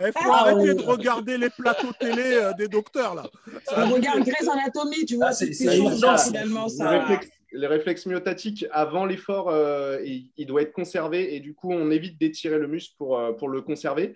Il 0.01 0.07
faut 0.07 0.31
Ah, 0.33 0.41
arrêter 0.49 0.75
de 0.75 0.83
regarder 0.83 1.37
les 1.39 1.51
plateaux 1.51 1.93
télé 1.99 2.23
euh, 2.35 2.53
des 2.55 2.69
docteurs 2.69 3.15
là. 3.15 3.25
Ça- 3.65 3.85
On 3.87 3.91
regarde 3.91 4.21
Grey's 4.21 4.49
Anatomy, 4.49 5.05
tu 5.05 5.17
vois, 5.17 5.27
Ah, 5.29 5.33
c'est- 5.33 5.47
toutes 5.49 5.55
c'est 5.57 5.71
finalement, 6.29 6.65
le, 6.65 6.69
ça. 6.71 6.89
réflexe, 6.89 7.29
le 7.53 7.67
réflexe 7.67 8.07
myotatique 8.07 8.65
avant 8.71 9.05
l'effort, 9.05 9.51
euh, 9.51 9.99
il, 10.05 10.31
il 10.37 10.47
doit 10.47 10.63
être 10.63 10.73
conservé 10.73 11.35
et 11.35 11.41
du 11.41 11.55
coup, 11.55 11.71
on 11.73 11.91
évite 11.91 12.19
d'étirer 12.19 12.59
le 12.59 12.67
muscle 12.67 12.95
pour, 12.97 13.19
euh, 13.19 13.33
pour 13.33 13.49
le 13.49 13.61
conserver. 13.61 14.15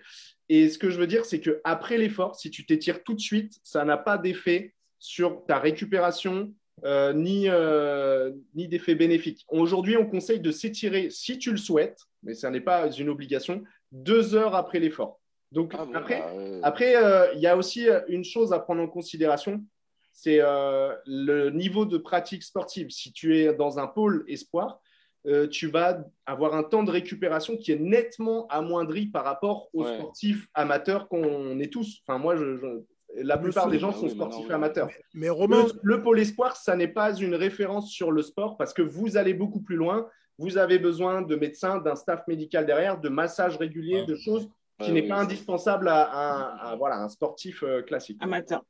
Et 0.49 0.69
ce 0.69 0.77
que 0.77 0.89
je 0.89 0.97
veux 0.99 1.07
dire, 1.07 1.25
c'est 1.25 1.39
qu'après 1.39 1.97
l'effort, 1.97 2.35
si 2.35 2.49
tu 2.49 2.65
t'étires 2.65 3.03
tout 3.03 3.13
de 3.13 3.19
suite, 3.19 3.53
ça 3.63 3.83
n'a 3.85 3.97
pas 3.97 4.17
d'effet 4.17 4.73
sur 4.99 5.43
ta 5.47 5.59
récupération 5.59 6.51
euh, 6.83 7.13
ni, 7.13 7.45
euh, 7.47 8.31
ni 8.53 8.67
d'effet 8.67 8.95
bénéfique. 8.95 9.45
Aujourd'hui, 9.49 9.95
on 9.97 10.05
conseille 10.05 10.39
de 10.41 10.51
s'étirer 10.51 11.09
si 11.09 11.37
tu 11.37 11.51
le 11.51 11.57
souhaites, 11.57 11.99
mais 12.23 12.33
ça 12.33 12.49
n'est 12.49 12.59
pas 12.61 12.91
une 12.91 13.07
obligation, 13.09 13.63
deux 13.91 14.35
heures 14.35 14.55
après 14.55 14.79
l'effort. 14.79 15.19
Donc 15.55 15.71
Ah 15.73 15.85
bon, 15.85 15.93
après, 15.95 16.19
bah, 16.19 16.31
euh, 16.35 16.59
après, 16.63 16.95
euh, 16.97 17.33
il 17.33 17.39
y 17.39 17.47
a 17.47 17.55
aussi 17.57 17.87
une 18.09 18.25
chose 18.25 18.51
à 18.53 18.59
prendre 18.59 18.81
en 18.81 18.87
considération, 18.87 19.63
c'est 20.11 20.39
euh, 20.41 20.93
le 21.07 21.49
niveau 21.49 21.85
de 21.85 21.97
pratique 21.97 22.43
sportive. 22.43 22.89
Si 22.89 23.11
tu 23.13 23.37
es 23.39 23.53
dans 23.53 23.79
un 23.79 23.87
pôle 23.87 24.25
espoir, 24.27 24.79
euh, 25.27 25.47
tu 25.47 25.67
vas 25.67 26.03
avoir 26.25 26.53
un 26.55 26.63
temps 26.63 26.83
de 26.83 26.91
récupération 26.91 27.55
qui 27.57 27.71
est 27.71 27.79
nettement 27.79 28.45
amoindri 28.47 29.07
par 29.07 29.23
rapport 29.23 29.69
aux 29.73 29.83
Ouais. 29.85 29.95
sportifs 29.97 30.47
amateurs 30.53 31.07
qu'on 31.07 31.57
est 31.59 31.71
tous. 31.71 32.01
Enfin, 32.05 32.19
moi, 32.19 32.35
je, 32.35 32.57
je- 32.57 32.81
la 33.23 33.37
plupart 33.37 33.69
des 33.69 33.79
gens 33.79 33.91
Ah 33.91 33.97
sont 33.97 34.03
oui, 34.07 34.11
sportifs 34.11 34.51
amateurs. 34.51 34.89
Mais 35.13 35.29
Romain, 35.29 35.63
Le, 35.63 35.79
le 35.95 36.01
pôle 36.03 36.19
espoir, 36.19 36.57
ça 36.57 36.75
n'est 36.75 36.89
pas 36.89 37.13
une 37.15 37.33
référence 37.33 37.89
sur 37.89 38.11
le 38.11 38.21
sport 38.21 38.57
parce 38.57 38.73
que 38.73 38.81
vous 38.81 39.15
allez 39.15 39.33
beaucoup 39.33 39.61
plus 39.61 39.77
loin. 39.77 40.05
Vous 40.37 40.57
avez 40.57 40.79
besoin 40.79 41.21
de 41.21 41.35
médecins, 41.37 41.77
d'un 41.79 41.95
staff 41.95 42.27
médical 42.27 42.65
derrière, 42.65 42.99
de 42.99 43.07
massages 43.07 43.55
réguliers, 43.55 44.01
Ouais. 44.01 44.05
de 44.05 44.15
choses 44.17 44.49
qui 44.79 44.87
ouais, 44.87 45.01
n'est 45.01 45.07
pas 45.07 45.15
indispensable 45.17 45.87
à, 45.87 46.11
un- 46.11 46.57
à, 46.57 46.75
voilà, 46.75 46.97
un 46.97 47.09
sportif 47.09 47.63
euh, 47.63 47.81
classique. 47.81 48.17
Amateur. 48.21 48.61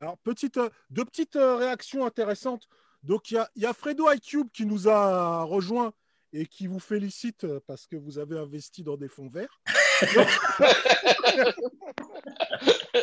Alors, 0.00 0.16
petite, 0.18 0.56
euh, 0.56 0.68
deux 0.90 1.04
petites 1.04 1.36
euh, 1.36 1.56
réactions 1.56 2.06
intéressantes. 2.06 2.68
Donc, 3.02 3.30
il 3.30 3.34
y 3.34 3.38
a, 3.38 3.50
il 3.56 3.62
y 3.62 3.66
a 3.66 3.72
Fredo 3.72 4.10
iCube 4.12 4.48
qui 4.52 4.64
nous 4.66 4.88
a 4.88 5.42
rejoint 5.42 5.92
et 6.32 6.46
qui 6.46 6.66
vous 6.68 6.78
félicite 6.78 7.46
parce 7.66 7.86
que 7.86 7.96
vous 7.96 8.18
avez 8.18 8.38
investi 8.38 8.82
dans 8.84 8.96
des 8.96 9.08
fonds 9.08 9.28
verts. 9.28 9.60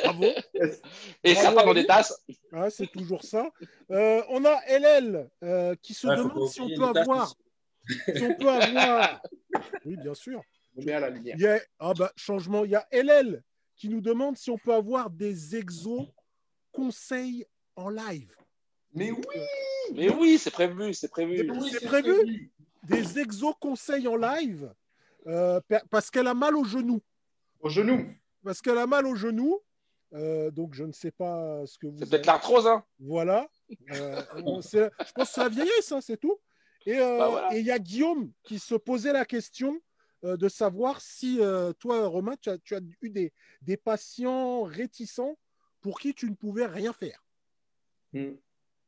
Bravo, 0.03 0.25
Et 1.23 1.35
ça 1.35 1.51
part 1.51 1.65
dans 1.65 1.73
des 1.73 1.85
tasses. 1.85 2.23
c'est 2.69 2.87
toujours 2.91 3.23
ça. 3.23 3.49
Euh, 3.91 4.21
on 4.29 4.45
a 4.45 4.55
LL 4.67 5.29
euh, 5.43 5.75
qui 5.81 5.93
se 5.93 6.07
demande 6.07 6.47
si 6.47 6.61
on 6.61 6.69
peut 6.69 6.83
avoir. 6.99 7.33
Si 7.87 8.23
on 8.23 8.33
peut 8.35 8.49
avoir. 8.49 9.21
Oui, 9.85 9.97
bien 9.97 10.13
sûr. 10.13 10.41
On 10.77 10.83
met 10.83 10.93
à 10.93 10.99
la 10.99 11.09
lumière. 11.09 11.35
Il 11.37 11.41
y 11.41 11.47
a, 11.47 11.59
ah 11.79 11.93
bah, 11.93 12.11
changement. 12.15 12.63
Il 12.63 12.71
y 12.71 12.75
a 12.75 12.87
LL 12.91 13.43
qui 13.75 13.89
nous 13.89 14.01
demande 14.01 14.37
si 14.37 14.49
on 14.49 14.57
peut 14.57 14.73
avoir 14.73 15.09
des 15.09 15.55
exos 15.55 16.07
conseils 16.71 17.45
en 17.75 17.89
live. 17.89 18.35
Mais 18.93 19.11
oui, 19.11 19.21
Mais 19.93 20.09
oui, 20.09 20.37
c'est 20.37 20.51
prévu, 20.51 20.93
c'est 20.93 21.09
prévu. 21.09 21.49
Oui, 21.51 21.69
c'est 21.71 21.85
prévu. 21.85 22.51
Des 22.83 23.19
exos 23.19 23.55
conseils 23.59 24.07
en 24.07 24.15
live 24.15 24.71
euh, 25.27 25.59
parce 25.89 26.09
qu'elle 26.09 26.27
a 26.27 26.33
mal 26.33 26.55
au 26.55 26.63
genou. 26.63 27.01
au 27.59 27.69
genou. 27.69 28.07
Parce 28.43 28.61
qu'elle 28.61 28.77
a 28.77 28.87
mal 28.87 29.05
au 29.05 29.15
genou. 29.15 29.59
Euh, 30.13 30.51
donc, 30.51 30.73
je 30.73 30.85
ne 30.85 30.93
sais 30.93 31.11
pas 31.11 31.65
ce 31.65 31.77
que 31.77 31.87
vous. 31.87 31.97
C'est 31.99 32.09
peut-être 32.09 32.27
l'arthrose, 32.27 32.65
hein. 32.65 32.83
Voilà. 32.99 33.49
Euh, 33.91 34.21
je 34.37 34.41
pense 34.41 34.71
que 34.71 35.25
c'est 35.25 35.41
la 35.41 35.49
vieillesse, 35.49 35.91
hein, 35.91 35.99
c'est 36.01 36.17
tout. 36.17 36.39
Et 36.85 36.97
euh, 36.97 37.17
Bah 37.17 37.27
voilà. 37.27 37.53
et 37.53 37.59
il 37.59 37.65
y 37.65 37.71
a 37.71 37.79
Guillaume 37.79 38.31
qui 38.43 38.59
se 38.59 38.75
posait 38.75 39.11
la 39.11 39.25
question 39.25 39.81
euh, 40.23 40.37
de 40.37 40.49
savoir 40.49 41.01
si 41.01 41.37
euh, 41.41 41.73
toi, 41.73 42.07
Romain, 42.07 42.35
tu 42.41 42.49
as, 42.49 42.57
tu 42.57 42.75
as 42.75 42.79
eu 43.01 43.09
des, 43.09 43.31
des 43.61 43.77
patients 43.77 44.63
réticents 44.63 45.37
pour 45.81 45.99
qui 45.99 46.13
tu 46.13 46.29
ne 46.29 46.35
pouvais 46.35 46.65
rien 46.65 46.93
faire. 46.93 47.23
Hmm. 48.13 48.33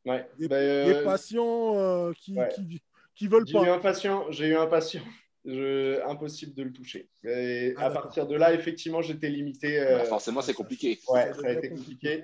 Ouais. 0.05 0.29
Des, 0.37 0.47
des 0.47 0.55
euh, 0.55 1.03
patients 1.03 1.77
euh, 1.77 2.13
qui, 2.13 2.33
ouais. 2.35 2.49
qui, 2.49 2.81
qui 3.13 3.27
veulent 3.27 3.45
J'ai 3.45 3.53
eu 3.57 3.65
pas. 3.65 3.73
un 3.73 3.79
patient, 3.79 4.31
j'ai 4.31 4.47
eu 4.47 4.55
un 4.55 4.67
patient, 4.67 5.03
je, 5.45 6.01
impossible 6.07 6.53
de 6.55 6.63
le 6.63 6.73
toucher. 6.73 7.09
Et 7.23 7.73
Ah, 7.77 7.85
à 7.85 7.89
d'accord. 7.89 8.03
partir 8.03 8.27
de 8.27 8.35
là, 8.35 8.53
effectivement, 8.53 9.01
j'étais 9.01 9.29
limité. 9.29 9.79
euh, 9.79 9.97
Bah, 9.99 10.05
forcément, 10.05 10.41
c'est 10.41 10.53
compliqué. 10.53 10.99
ouais, 11.09 11.33
ça 11.33 11.47
a 11.47 11.51
été 11.51 11.69
compliqué. 11.69 12.23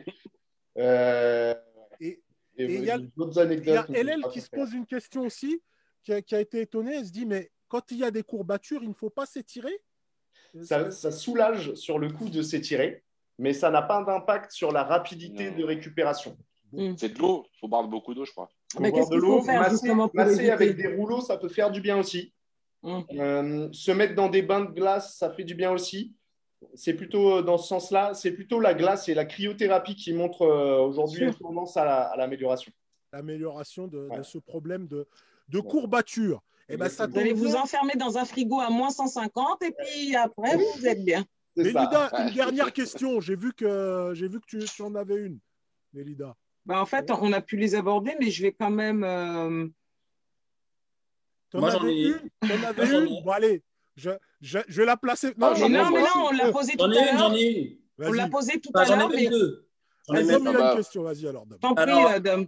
Euh, 0.78 1.54
Et- 2.00 2.22
et 2.58 2.64
et 2.66 2.76
il 2.78 2.86
y 2.86 2.90
a- 2.90 2.98
d'autres 2.98 3.34
Il 3.34 3.38
y 3.38 3.42
anecdotes. 3.42 3.78
a 3.78 3.86
mais 3.90 4.00
je 4.00 4.04
LL 4.04 4.24
qui 4.32 4.42
se 4.42 4.50
pose 4.50 4.74
une 4.74 4.86
question 4.86 5.22
aussi, 5.24 5.62
qui 6.04 6.14
a, 6.14 6.22
qui 6.22 6.36
a 6.36 6.40
été 6.40 6.62
étonné. 6.62 6.96
Elle 6.96 7.06
se 7.06 7.12
dit, 7.12 7.26
mais 7.26 7.52
quand 7.68 7.92
il 7.92 7.98
y 7.98 8.04
a 8.04 8.12
des 8.12 8.24
courbatures, 8.24 8.84
il 8.84 8.90
ne 8.90 8.94
faut 8.94 9.10
pas 9.10 9.26
s'étirer 9.26 9.74
ça, 10.62 10.90
ça 10.92 11.12
soulage 11.12 11.74
sur 11.74 12.00
le 12.00 12.10
coup 12.10 12.30
de 12.30 12.42
s'étirer, 12.42 13.04
mais 13.38 13.52
ça 13.52 13.70
n'a 13.70 13.82
pas 13.82 14.02
d'impact 14.04 14.52
sur 14.52 14.72
la 14.72 14.84
rapidité 14.84 15.52
Non. 15.52 15.58
de 15.58 15.64
récupération. 15.66 16.38
C'est 16.98 17.14
de 17.14 17.20
l'eau. 17.20 17.46
Il 17.54 17.60
faut 17.60 17.68
boire 17.68 17.88
beaucoup 17.88 18.14
d'eau, 18.14 18.26
je 18.26 18.32
crois. 18.32 18.50
Faut 18.74 18.80
Mais 18.82 18.92
boire 18.92 19.10
de 19.10 19.16
l'eau, 19.18 19.42
masser, 19.44 20.50
avec 20.50 20.76
des 20.78 20.88
rouleaux, 20.88 21.22
ça 21.22 21.38
peut 21.38 21.50
faire 21.50 21.72
du 21.72 21.82
bien 21.82 21.98
aussi. 21.98 22.34
Hum. 22.84 23.04
Euh, 23.14 23.70
se 23.72 23.92
mettre 23.92 24.16
dans 24.16 24.30
des 24.30 24.42
bains 24.42 24.62
de 24.66 24.72
glace, 24.72 25.18
ça 25.18 25.30
fait 25.32 25.44
du 25.44 25.56
bien 25.56 25.72
aussi. 25.72 26.16
C'est 26.74 26.94
plutôt 26.94 27.38
euh, 27.38 27.42
dans 27.42 27.58
ce 27.58 27.68
sens-là. 27.68 28.14
C'est 28.14 28.32
plutôt 28.32 28.60
la 28.60 28.74
glace 28.74 29.10
et 29.10 29.14
la 29.14 29.26
cryothérapie 29.26 29.96
qui 29.96 30.14
montrent 30.14 30.44
euh, 30.44 30.80
aujourd'hui 30.80 31.24
une 31.26 31.34
tendance 31.34 31.76
à 31.78 31.86
la- 31.86 32.04
à 32.04 32.18
l'amélioration. 32.18 32.72
L'amélioration 33.12 33.88
de, 33.88 34.10
ce 34.24 34.38
problème 34.38 34.88
de, 34.88 35.08
de 35.50 35.60
courbature. 35.60 36.44
Et 36.68 36.78
ben, 36.78 36.90
ça 36.90 37.06
Vous 37.08 37.18
allez 37.20 37.34
vous 37.34 37.56
enfermer 37.56 37.94
dans 37.96 38.18
un 38.18 38.26
frigo 38.26 38.60
à 38.60 38.70
moins 38.70 38.90
150 38.90 39.62
et 39.64 39.72
puis 39.72 40.16
après, 40.16 40.58
vous 40.58 40.86
êtes 40.88 41.04
bien. 41.06 41.24
Mélida, 41.56 42.10
une 42.28 42.34
dernière 42.34 42.74
question. 42.74 43.22
J'ai 43.22 43.36
vu 43.36 43.54
que, 43.54 44.12
j'ai 44.14 44.28
vu 44.28 44.40
que 44.42 44.46
tu, 44.48 44.60
tu 44.60 44.82
en 44.82 44.94
avais 44.96 45.16
une, 45.16 45.40
Mélida. 45.94 46.36
Bah, 46.66 46.82
en 46.82 46.86
fait, 46.86 47.12
on 47.12 47.32
a 47.32 47.42
pu 47.42 47.56
les 47.58 47.76
aborder, 47.76 48.16
mais 48.20 48.32
je 48.32 48.42
vais 48.42 48.52
quand 48.52 48.72
même. 48.72 49.04
euh, 49.04 49.68
Tu 51.52 51.58
en 51.58 51.60
Moi, 51.62 51.70
j'en 51.70 51.82
avais 51.82 51.94
ai- 51.96 52.08
une? 52.08 52.30
T'en 52.42 52.64
avais 52.68 52.98
une? 53.08 53.24
Bon, 53.24 53.32
allez, 53.32 53.64
je, 53.96 54.10
je, 54.42 54.60
je 54.68 54.78
vais 54.82 54.86
la 54.86 54.98
placer. 54.98 55.28
Ah, 55.40 55.54
Mais 55.56 55.70
non, 55.70 55.92
mais 55.92 56.02
non, 56.02 56.08
on 56.30 56.32
l'a 56.32 56.52
posé 56.52 56.72
tout 56.74 56.80
J'en 56.80 56.92
à 56.92 56.96
ai 56.96 57.12
une, 57.12 57.18
j'en 57.18 57.30
l'heure. 57.30 57.38
ai 57.38 57.52
une. 57.52 57.78
On 58.00 58.12
l'a 58.12 58.24
Vas-y. 58.24 58.30
posé 58.32 58.60
tout 58.60 58.72
Enfin, 58.74 58.82
à 58.84 58.86
j'en 59.00 59.10
ai 59.12 59.22
l'heure, 59.24 59.30
deux. 59.32 59.68
J'en 60.10 60.16
ai 60.16 60.24
deux. 60.26 60.40
Une 60.40 60.76
question. 60.76 61.04
Vas-y, 61.04 61.28
alors. 61.28 61.46
Dom. 61.46 61.60
t'en 61.60 61.76
prie, 61.76 61.84
Alors- 61.84 62.08
Adam. 62.10 62.44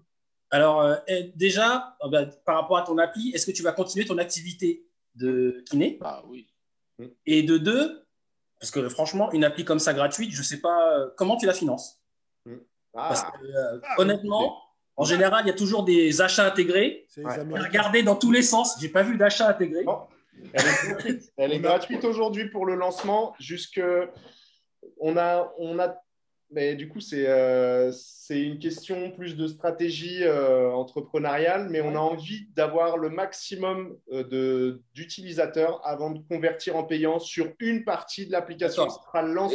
Alors, 0.50 0.82
euh, 0.82 0.96
eh, 1.08 1.32
déjà, 1.36 1.98
euh, 2.04 2.08
bah, 2.10 2.26
par 2.46 2.56
rapport 2.56 2.78
à 2.78 2.84
ton 2.84 2.98
appli, 2.98 3.32
est-ce 3.34 3.46
que 3.46 3.52
tu 3.52 3.64
vas 3.64 3.74
continuer 3.74 4.06
ton 4.06 4.18
activité 4.18 4.86
de 5.16 5.64
kiné? 5.70 6.00
Ah 6.02 6.24
oui. 6.28 6.48
Et 7.26 7.44
de 7.44 7.58
deux, 7.58 8.06
parce 8.60 8.72
que 8.72 8.88
franchement, 8.90 9.32
une 9.34 9.44
appli 9.44 9.66
comme 9.66 9.80
ça 9.80 9.94
gratuite, 9.94 10.32
je 10.32 10.42
sais 10.42 10.60
pas 10.62 10.98
euh, 10.98 11.10
comment 11.18 11.38
tu 11.38 11.46
la 11.46 11.54
finances? 11.54 12.02
Parce 12.94 13.24
Ah, 13.24 13.32
que, 13.38 13.46
euh, 13.46 13.80
Ah, 13.84 13.96
honnêtement, 14.00 14.58
en 14.96 15.04
général, 15.04 15.44
il 15.46 15.48
y 15.48 15.52
a 15.52 15.56
toujours 15.56 15.84
des 15.84 16.22
achats 16.22 16.48
intégrés. 16.48 17.06
Ouais. 17.18 17.24
J'ai 17.34 17.42
Américains. 17.42 17.68
regardé 17.68 18.04
dans 18.04 18.16
tous 18.16 18.32
les 18.32 18.42
sens, 18.42 18.78
j'ai 18.82 18.90
pas 18.90 19.04
vu 19.04 19.18
d'achat 19.18 19.50
intégré. 19.50 19.84
Bon. 19.84 20.00
elle 20.54 20.66
est 20.66 20.88
gratuite. 20.88 21.34
Elle 21.38 21.54
est 21.54 21.60
gratuite 21.60 22.06
aujourd'hui 22.06 22.50
pour 22.50 22.66
le 22.66 22.76
lancement. 22.76 23.36
Jusque 23.40 23.82
on 25.00 25.18
a, 25.18 25.54
on 25.60 25.78
a, 25.78 25.96
mais 26.52 26.76
du 26.76 26.88
coup 26.90 27.00
c'est 27.00 27.28
euh, 27.28 27.92
c'est 27.92 28.42
une 28.42 28.60
question 28.60 29.12
plus 29.12 29.36
de 29.36 29.48
stratégie 29.48 30.24
euh, 30.24 30.70
entrepreneuriale, 30.72 31.70
mais 31.70 31.82
on 31.82 31.96
a 31.96 32.00
envie 32.00 32.48
d'avoir 32.56 32.98
le 32.98 33.10
maximum 33.10 33.98
euh, 34.12 34.24
de 34.24 34.82
d'utilisateurs 34.94 35.82
avant 35.86 36.12
de 36.12 36.20
convertir 36.28 36.76
en 36.76 36.84
payant 36.84 37.20
sur 37.20 37.52
une 37.60 37.84
partie 37.86 38.26
de 38.28 38.32
l'application. 38.32 38.88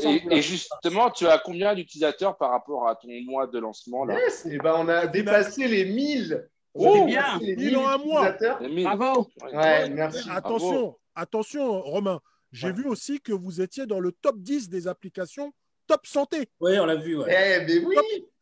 Et, 0.02 0.22
et 0.30 0.42
justement, 0.42 1.10
tu 1.10 1.26
as 1.26 1.38
combien 1.38 1.74
d'utilisateurs 1.74 2.36
par 2.36 2.50
rapport 2.50 2.88
à 2.88 2.96
ton 2.96 3.08
mois 3.26 3.46
de 3.46 3.58
lancement 3.58 4.04
là? 4.04 4.18
Yes, 4.18 4.46
et 4.46 4.58
ben 4.58 4.74
on 4.78 4.88
a 4.88 5.06
dépassé 5.06 5.68
les 5.68 5.84
1000. 5.84 6.48
On 6.74 6.84
a 6.86 6.88
Oh, 6.88 7.06
dépassé 7.06 7.06
bien. 7.06 7.38
les 7.40 7.56
1000 7.56 7.76
en 7.76 7.88
un 7.88 7.98
mois. 7.98 8.32
Bravo. 8.60 9.28
Ouais, 9.52 9.90
merci. 9.90 10.28
Attention, 10.30 10.96
attention, 11.14 11.80
Romain. 11.82 12.20
J'ai 12.50 12.66
Ouais. 12.68 12.72
vu 12.74 12.86
aussi 12.86 13.20
que 13.20 13.32
vous 13.32 13.60
étiez 13.60 13.86
dans 13.86 14.00
le 14.00 14.12
top 14.12 14.38
10 14.38 14.68
des 14.68 14.86
applications 14.88 15.52
top 15.92 16.06
santé. 16.06 16.48
Oui, 16.60 16.78
on 16.78 16.86
l'a 16.86 16.96
vu. 16.96 17.16
ouais. 17.18 17.60
Eh 17.62 17.64
ben 17.66 17.84
oui, 17.86 17.96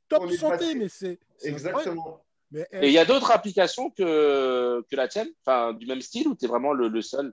Top 0.08 0.22
On 0.24 0.28
est 0.28 0.36
santé, 0.36 0.56
passé- 0.56 0.74
mais 0.74 0.88
c'est. 0.88 1.18
exactement. 1.44 2.22
Mais, 2.52 2.66
Et 2.72 2.86
il 2.88 2.92
y 2.92 2.98
a 2.98 3.04
d'autres 3.04 3.30
applications 3.30 3.90
que, 3.90 4.82
que 4.90 4.96
la 4.96 5.06
tienne, 5.06 5.28
enfin 5.46 5.72
du 5.72 5.86
même 5.86 6.00
style, 6.00 6.26
ou 6.28 6.34
tu 6.34 6.44
es 6.46 6.48
vraiment 6.48 6.72
le, 6.72 6.88
le 6.88 7.00
seul? 7.02 7.32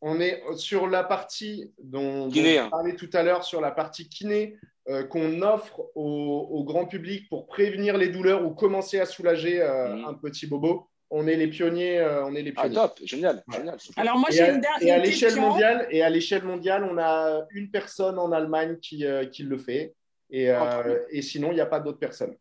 On 0.00 0.18
est 0.20 0.42
sur 0.56 0.86
la 0.86 1.04
partie 1.04 1.72
dont, 1.82 2.30
Kiné, 2.30 2.54
je 2.54 2.58
hein. 2.60 2.68
parlais 2.70 2.96
tout 2.96 3.10
à 3.12 3.22
l'heure, 3.22 3.44
sur 3.44 3.60
la 3.60 3.70
partie 3.70 4.08
kiné 4.08 4.56
euh, 4.88 5.04
qu'on 5.04 5.42
offre 5.42 5.80
au, 5.94 6.48
au 6.50 6.64
grand 6.64 6.86
public 6.86 7.28
pour 7.28 7.46
prévenir 7.46 7.96
les 7.98 8.08
douleurs 8.08 8.46
ou 8.46 8.50
commencer 8.54 8.98
à 9.00 9.04
soulager 9.06 9.60
euh, 9.60 9.94
Mhm. 9.96 10.04
un 10.06 10.14
petit 10.14 10.46
bobo. 10.46 10.88
On 11.10 11.26
est 11.28 11.36
les 11.36 11.46
pionniers. 11.48 11.98
euh, 11.98 12.24
on 12.24 12.34
est 12.34 12.42
les 12.42 12.52
Ah, 12.56 12.62
pionniers. 12.62 12.74
top, 12.74 12.98
génial, 13.04 13.44
Ouais. 13.48 13.58
génial. 13.58 13.80
super. 13.80 14.02
Alors, 14.02 14.18
moi, 14.18 14.28
et 14.30 14.32
j'ai 14.32 14.42
à, 14.42 14.52
une, 14.52 14.60
der- 14.60 14.82
et 14.82 14.90
à 14.90 14.98
l'échelle 14.98 15.28
question. 15.34 15.48
mondiale, 15.48 15.86
et 15.90 16.02
à 16.02 16.10
l'échelle 16.10 16.44
mondiale, 16.44 16.84
on 16.84 16.98
a 16.98 17.46
une 17.50 17.70
personne 17.70 18.18
en 18.18 18.32
Allemagne 18.32 18.78
qui, 18.80 19.04
euh, 19.06 19.26
qui 19.26 19.44
le 19.44 19.56
fait. 19.56 19.94
Et, 20.30 20.50
euh, 20.50 20.58
Ah, 20.60 20.82
et 21.10 21.22
sinon, 21.22 21.52
il 21.52 21.54
n'y 21.54 21.60
a 21.60 21.66
pas 21.66 21.78
d'autres 21.80 21.98
personnes. 22.00 22.36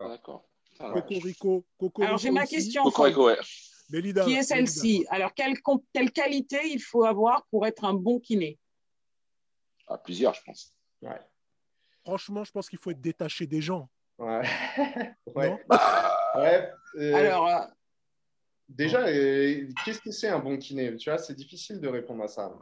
D'accord. 0.00 0.44
Cocorico, 0.78 1.64
Cocorico 1.78 2.02
Alors, 2.02 2.18
j'ai 2.18 2.30
ma 2.30 2.46
question. 2.46 2.82
Cocorico, 2.84 3.26
ouais. 3.26 3.36
Mélida, 3.90 4.24
Qui 4.24 4.34
est 4.34 4.42
celle-ci? 4.42 5.06
Alors, 5.10 5.32
quelle, 5.34 5.54
quelle 5.92 6.12
qualité 6.12 6.60
il 6.64 6.80
faut 6.80 7.04
avoir 7.04 7.46
pour 7.46 7.66
être 7.66 7.84
un 7.84 7.94
bon 7.94 8.18
kiné? 8.20 8.58
Ah, 9.86 9.98
plusieurs, 9.98 10.34
je 10.34 10.42
pense. 10.44 10.74
Franchement, 12.04 12.44
je 12.44 12.50
pense 12.52 12.68
qu'il 12.68 12.78
faut 12.78 12.90
être 12.90 13.00
détaché 13.00 13.46
des 13.46 13.60
gens. 13.60 13.88
Ouais. 14.18 14.42
ouais. 15.34 15.48
Non? 15.50 15.58
Ouais, 16.36 16.70
euh, 16.96 17.14
Alors, 17.14 17.46
euh, 17.48 17.64
déjà, 18.68 19.06
euh, 19.06 19.66
qu'est-ce 19.84 20.00
que 20.00 20.10
c'est 20.10 20.28
un 20.28 20.38
bon 20.38 20.56
kiné? 20.56 20.96
Tu 20.96 21.10
vois, 21.10 21.18
c'est 21.18 21.34
difficile 21.34 21.80
de 21.80 21.88
répondre 21.88 22.22
à 22.22 22.28
ça. 22.28 22.52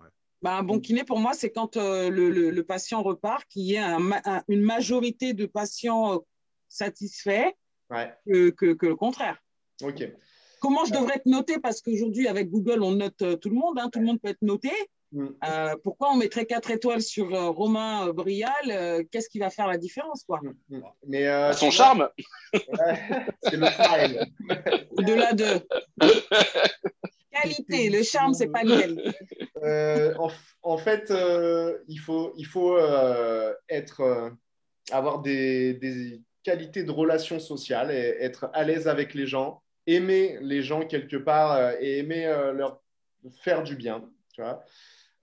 Bah, 0.42 0.56
un 0.58 0.62
bon 0.62 0.78
kiné, 0.80 1.02
pour 1.04 1.18
moi, 1.18 1.32
c'est 1.32 1.50
quand 1.50 1.76
euh, 1.76 2.10
le, 2.10 2.30
le- 2.30 2.50
le 2.50 2.62
patient 2.64 3.02
repart, 3.02 3.44
qu'il 3.48 3.62
y 3.62 3.74
ait 3.74 3.78
un 3.78 3.98
ma- 3.98 4.22
un- 4.24 4.42
une 4.48 4.62
majorité 4.62 5.32
de 5.34 5.46
patients 5.46 6.22
satisfaits 6.68 7.52
Ouais, 7.90 8.12
que, 8.26 8.50
que, 8.50 8.72
que 8.74 8.86
le 8.86 8.96
contraire. 8.96 9.38
ok. 9.82 10.12
Comment 10.60 10.84
je 10.84 10.92
devrais 10.92 11.16
être 11.16 11.26
noté? 11.26 11.58
Parce 11.60 11.80
qu'aujourd'hui, 11.80 12.26
avec 12.28 12.50
Google, 12.50 12.82
on 12.82 12.92
note 12.92 13.40
tout 13.40 13.48
le 13.50 13.54
monde, 13.54 13.78
hein, 13.78 13.88
tout 13.90 14.00
le 14.00 14.06
monde 14.06 14.20
peut 14.20 14.30
être 14.30 14.42
noté. 14.42 14.70
Mm. 15.12 15.26
Euh, 15.48 15.76
pourquoi 15.84 16.10
on 16.10 16.16
mettrait 16.16 16.46
4 16.46 16.70
étoiles 16.72 17.00
sur 17.02 17.32
euh, 17.34 17.50
Romain 17.50 18.08
euh, 18.08 18.12
Brial 18.12 18.52
Euh, 18.70 19.02
Qu'est-ce 19.10 19.28
qui 19.28 19.38
va 19.38 19.50
faire 19.50 19.68
la 19.68 19.78
différence 19.78 20.24
quoi? 20.24 20.40
Mm, 20.42 20.76
mm. 20.76 20.82
Mais 21.06 21.28
euh, 21.28 21.52
Son 21.52 21.70
charme, 21.70 22.08
c'est 22.52 23.56
le 23.56 23.66
style. 23.66 24.26
Au-delà 24.98 25.32
de 25.32 25.44
qualité, 27.30 27.90
le 27.90 28.02
charme, 28.02 28.34
c'est 28.34 28.48
pas. 28.48 28.62
Euh, 29.62 30.14
en, 30.18 30.30
en 30.62 30.78
fait, 30.78 31.10
euh, 31.10 31.78
il 31.88 31.98
faut, 31.98 32.32
il 32.36 32.46
faut 32.46 32.76
euh, 32.76 33.54
être, 33.68 34.00
euh, 34.00 34.30
avoir 34.90 35.22
des, 35.22 35.74
des 35.74 36.20
qualités 36.42 36.84
de 36.84 36.90
relations 36.90 37.38
sociales 37.38 37.90
et 37.90 38.16
être 38.20 38.50
à 38.52 38.64
l'aise 38.64 38.88
avec 38.88 39.14
les 39.14 39.26
gens, 39.26 39.62
aimer 39.86 40.38
les 40.40 40.62
gens 40.62 40.86
quelque 40.86 41.16
part 41.16 41.52
euh, 41.52 41.72
et 41.80 41.98
aimer 41.98 42.26
euh, 42.26 42.52
leur 42.52 42.80
faire 43.42 43.62
du 43.62 43.76
bien. 43.76 44.08
Tu 44.34 44.42
vois 44.42 44.64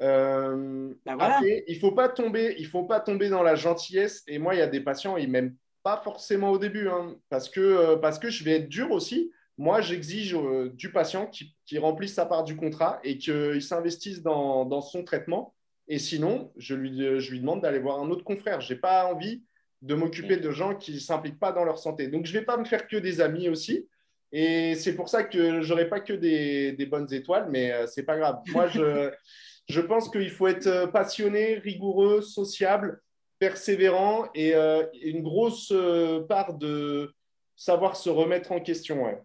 Euh, 0.03 0.93
Ben 1.05 1.15
voilà. 1.15 1.37
après, 1.37 1.63
il 1.67 1.79
faut 1.79 1.91
pas 1.91 2.09
tomber, 2.09 2.55
il 2.59 2.67
faut 2.67 2.83
pas 2.83 2.99
tomber 2.99 3.29
dans 3.29 3.43
la 3.43 3.55
gentillesse. 3.55 4.23
Et 4.27 4.37
moi, 4.37 4.55
il 4.55 4.59
y 4.59 4.61
a 4.61 4.67
des 4.67 4.81
patients, 4.81 5.17
ils 5.17 5.29
m'aiment 5.29 5.55
pas 5.81 6.01
forcément 6.03 6.51
au 6.51 6.57
début, 6.57 6.87
hein, 6.89 7.15
parce 7.29 7.49
que 7.49 7.59
euh, 7.59 7.95
parce 7.97 8.19
que 8.19 8.29
je 8.29 8.43
vais 8.43 8.51
être 8.51 8.69
dur 8.69 8.91
aussi. 8.91 9.31
Moi, 9.57 9.81
j'exige 9.81 10.35
euh, 10.35 10.69
du 10.73 10.91
patient 10.91 11.27
qui, 11.27 11.55
qui 11.65 11.77
remplisse 11.77 12.13
sa 12.13 12.25
part 12.25 12.43
du 12.43 12.55
contrat 12.55 12.99
et 13.03 13.17
qu'il 13.17 13.61
s'investisse 13.61 14.21
dans, 14.21 14.65
dans 14.65 14.81
son 14.81 15.03
traitement. 15.03 15.53
Et 15.87 15.99
sinon, 15.99 16.51
je 16.57 16.75
lui, 16.75 17.19
je 17.19 17.31
lui 17.31 17.39
demande 17.39 17.61
d'aller 17.61 17.79
voir 17.79 17.99
un 17.99 18.09
autre 18.09 18.23
confrère. 18.23 18.61
Je 18.61 18.73
n'ai 18.73 18.79
pas 18.79 19.05
envie 19.05 19.43
de 19.81 19.95
m'occuper 19.95 20.37
de 20.37 20.49
gens 20.49 20.75
qui 20.75 20.93
ne 20.93 20.99
s'impliquent 20.99 21.39
pas 21.39 21.51
dans 21.51 21.65
leur 21.65 21.77
santé. 21.77 22.07
Donc, 22.07 22.25
je 22.25 22.33
ne 22.33 22.39
vais 22.39 22.45
pas 22.45 22.57
me 22.57 22.63
faire 22.63 22.87
que 22.87 22.95
des 22.97 23.21
amis 23.21 23.49
aussi. 23.49 23.87
Et 24.31 24.73
c'est 24.75 24.95
pour 24.95 25.09
ça 25.09 25.23
que 25.23 25.61
je 25.61 25.69
n'aurai 25.69 25.87
pas 25.87 25.99
que 25.99 26.13
des, 26.13 26.71
des 26.71 26.85
bonnes 26.87 27.13
étoiles, 27.13 27.47
mais 27.51 27.71
euh, 27.71 27.85
c'est 27.85 28.03
pas 28.03 28.17
grave. 28.17 28.39
Moi, 28.47 28.67
je, 28.67 29.11
je 29.69 29.81
pense 29.81 30.09
qu'il 30.09 30.29
faut 30.29 30.47
être 30.47 30.67
euh, 30.67 30.87
passionné, 30.87 31.55
rigoureux, 31.55 32.21
sociable, 32.21 33.01
persévérant 33.39 34.27
et 34.33 34.55
euh, 34.55 34.85
une 35.01 35.21
grosse 35.23 35.71
euh, 35.71 36.21
part 36.21 36.53
de 36.53 37.13
savoir 37.55 37.95
se 37.95 38.09
remettre 38.09 38.51
en 38.51 38.59
question. 38.59 39.03
ouais. 39.05 39.19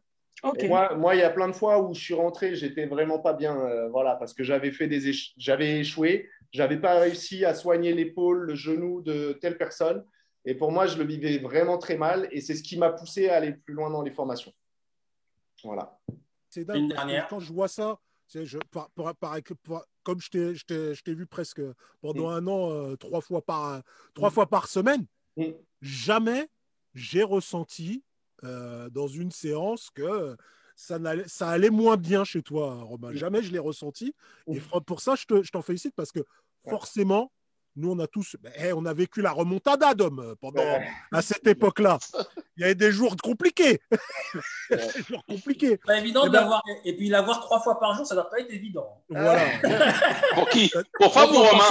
Moi, 0.68 0.94
moi, 0.94 1.14
il 1.16 1.18
y 1.18 1.22
a 1.24 1.30
plein 1.30 1.48
de 1.48 1.52
fois 1.52 1.82
où 1.82 1.94
je 1.94 2.00
suis 2.00 2.14
rentré, 2.14 2.54
j'étais 2.54 2.86
vraiment 2.86 3.18
pas 3.18 3.32
bien, 3.32 3.58
euh, 3.60 3.88
voilà, 3.88 4.14
parce 4.14 4.32
que 4.34 4.44
j'avais 4.44 4.70
fait 4.70 4.86
des, 4.86 5.00
j'avais 5.36 5.80
échoué, 5.80 6.28
j'avais 6.52 6.76
pas 6.78 7.00
réussi 7.00 7.44
à 7.44 7.54
soigner 7.54 7.92
l'épaule, 7.92 8.42
le 8.46 8.54
genou 8.54 9.02
de 9.02 9.32
telle 9.40 9.56
personne. 9.58 10.04
Et 10.44 10.54
pour 10.54 10.70
moi, 10.70 10.86
je 10.86 10.96
le 10.96 11.04
vivais 11.04 11.38
vraiment 11.38 11.76
très 11.76 11.96
mal, 11.96 12.28
et 12.30 12.40
c'est 12.40 12.54
ce 12.54 12.62
qui 12.62 12.78
m'a 12.78 12.90
poussé 12.90 13.28
à 13.28 13.36
aller 13.36 13.52
plus 13.52 13.74
loin 13.74 13.90
dans 13.90 14.02
les 14.02 14.12
formations. 14.12 14.52
Voilà. 15.64 15.98
C'est 16.48 16.64
dingue. 16.64 16.76
Une 16.82 16.88
dernière. 16.88 17.26
Quand 17.28 17.40
je 17.40 17.52
vois 17.52 17.68
ça, 17.68 17.98
c'est- 18.28 18.46
je, 18.46 18.58
par- 18.70 18.90
par- 18.90 19.16
par- 19.16 19.36
par- 19.66 19.84
comme 20.08 20.22
je 20.22 20.30
t'ai- 20.30 20.54
je 20.54 20.64
t'ai 20.64 20.94
je 20.94 21.02
t'ai 21.02 21.12
vu 21.12 21.26
presque 21.26 21.60
pendant 22.00 22.30
un 22.30 22.46
an, 22.46 22.70
euh, 22.70 22.96
trois, 22.96 23.20
fois 23.20 23.42
par, 23.44 23.82
trois 24.14 24.30
Mm. 24.30 24.32
fois 24.32 24.46
par 24.46 24.66
semaine, 24.66 25.04
Mm. 25.36 25.50
jamais 25.82 26.48
j'ai 26.94 27.22
ressenti 27.22 28.02
euh, 28.44 28.88
dans 28.90 29.08
une 29.08 29.32
séance 29.32 29.90
que 29.90 30.36
ça, 30.76 31.00
n'allait- 31.00 31.26
ça 31.26 31.50
allait 31.50 31.70
moins 31.70 31.96
bien 31.96 32.22
chez 32.22 32.40
toi, 32.40 32.82
Romain. 32.84 33.10
Mm. 33.10 33.16
Jamais 33.16 33.42
je 33.42 33.50
l'ai 33.52 33.58
ressenti. 33.58 34.14
Et 34.46 34.60
Mm. 34.60 34.80
pour 34.86 35.00
ça, 35.00 35.14
je 35.16 35.24
te- 35.26 35.42
je 35.42 35.50
t'en 35.50 35.60
félicite 35.60 35.92
parce 35.96 36.12
que 36.12 36.20
forcément, 36.70 37.32
nous, 37.76 37.92
on 37.92 37.98
a 38.00 38.06
tous, 38.08 38.36
ben, 38.40 38.52
eh, 38.58 38.72
on 38.72 38.84
a 38.86 38.92
vécu 38.92 39.22
la 39.22 39.30
remontada 39.30 39.94
d'hommes 39.94 40.34
pendant, 40.40 40.62
Ouais. 40.62 40.88
à 41.12 41.22
cette 41.22 41.46
époque-là. 41.46 41.98
Il 42.56 42.62
y 42.62 42.64
avait 42.64 42.74
des 42.74 42.90
jours 42.90 43.14
compliqués. 43.22 43.80
des 44.70 45.02
jours 45.08 45.24
compliqués. 45.28 45.76
Pas 45.76 45.98
évident 45.98 46.22
Eh 46.26 46.30
ben- 46.30 46.40
d'avoir. 46.40 46.62
Et 46.84 46.96
puis 46.96 47.08
l'avoir 47.08 47.38
trois 47.40 47.60
fois 47.60 47.78
par 47.78 47.94
jour, 47.94 48.04
ça 48.04 48.16
doit 48.16 48.28
pas 48.28 48.40
être 48.40 48.50
évident. 48.52 49.00
Voilà. 49.08 49.42
pour 50.34 50.48
qui? 50.48 50.68
Pour 50.98 51.12
Fab 51.12 51.30
ou 51.30 51.34
Romain 51.34 51.64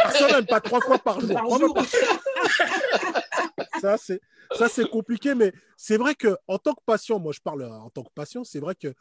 par 0.00 0.12
semaine, 0.12 0.46
pas 0.46 0.60
trois 0.60 0.80
fois 0.80 0.98
par 0.98 1.20
jour. 1.20 1.32
Par 1.34 1.58
jour. 1.58 1.74
par- 1.74 1.84
Ça, 3.80 3.96
c'est 3.98 4.20
ça, 4.56 4.68
c'est 4.68 4.88
compliqué, 4.88 5.34
mais 5.34 5.52
c'est 5.76 5.96
vrai 5.96 6.14
que 6.14 6.36
en 6.48 6.58
tant 6.58 6.72
que 6.74 6.82
patient, 6.86 7.18
moi, 7.18 7.32
je 7.34 7.40
parle 7.40 7.62
euh, 7.62 7.70
en 7.70 7.90
tant 7.90 8.02
que 8.02 8.12
patient, 8.14 8.44
c'est 8.44 8.60
vrai 8.60 8.74
que 8.74 8.94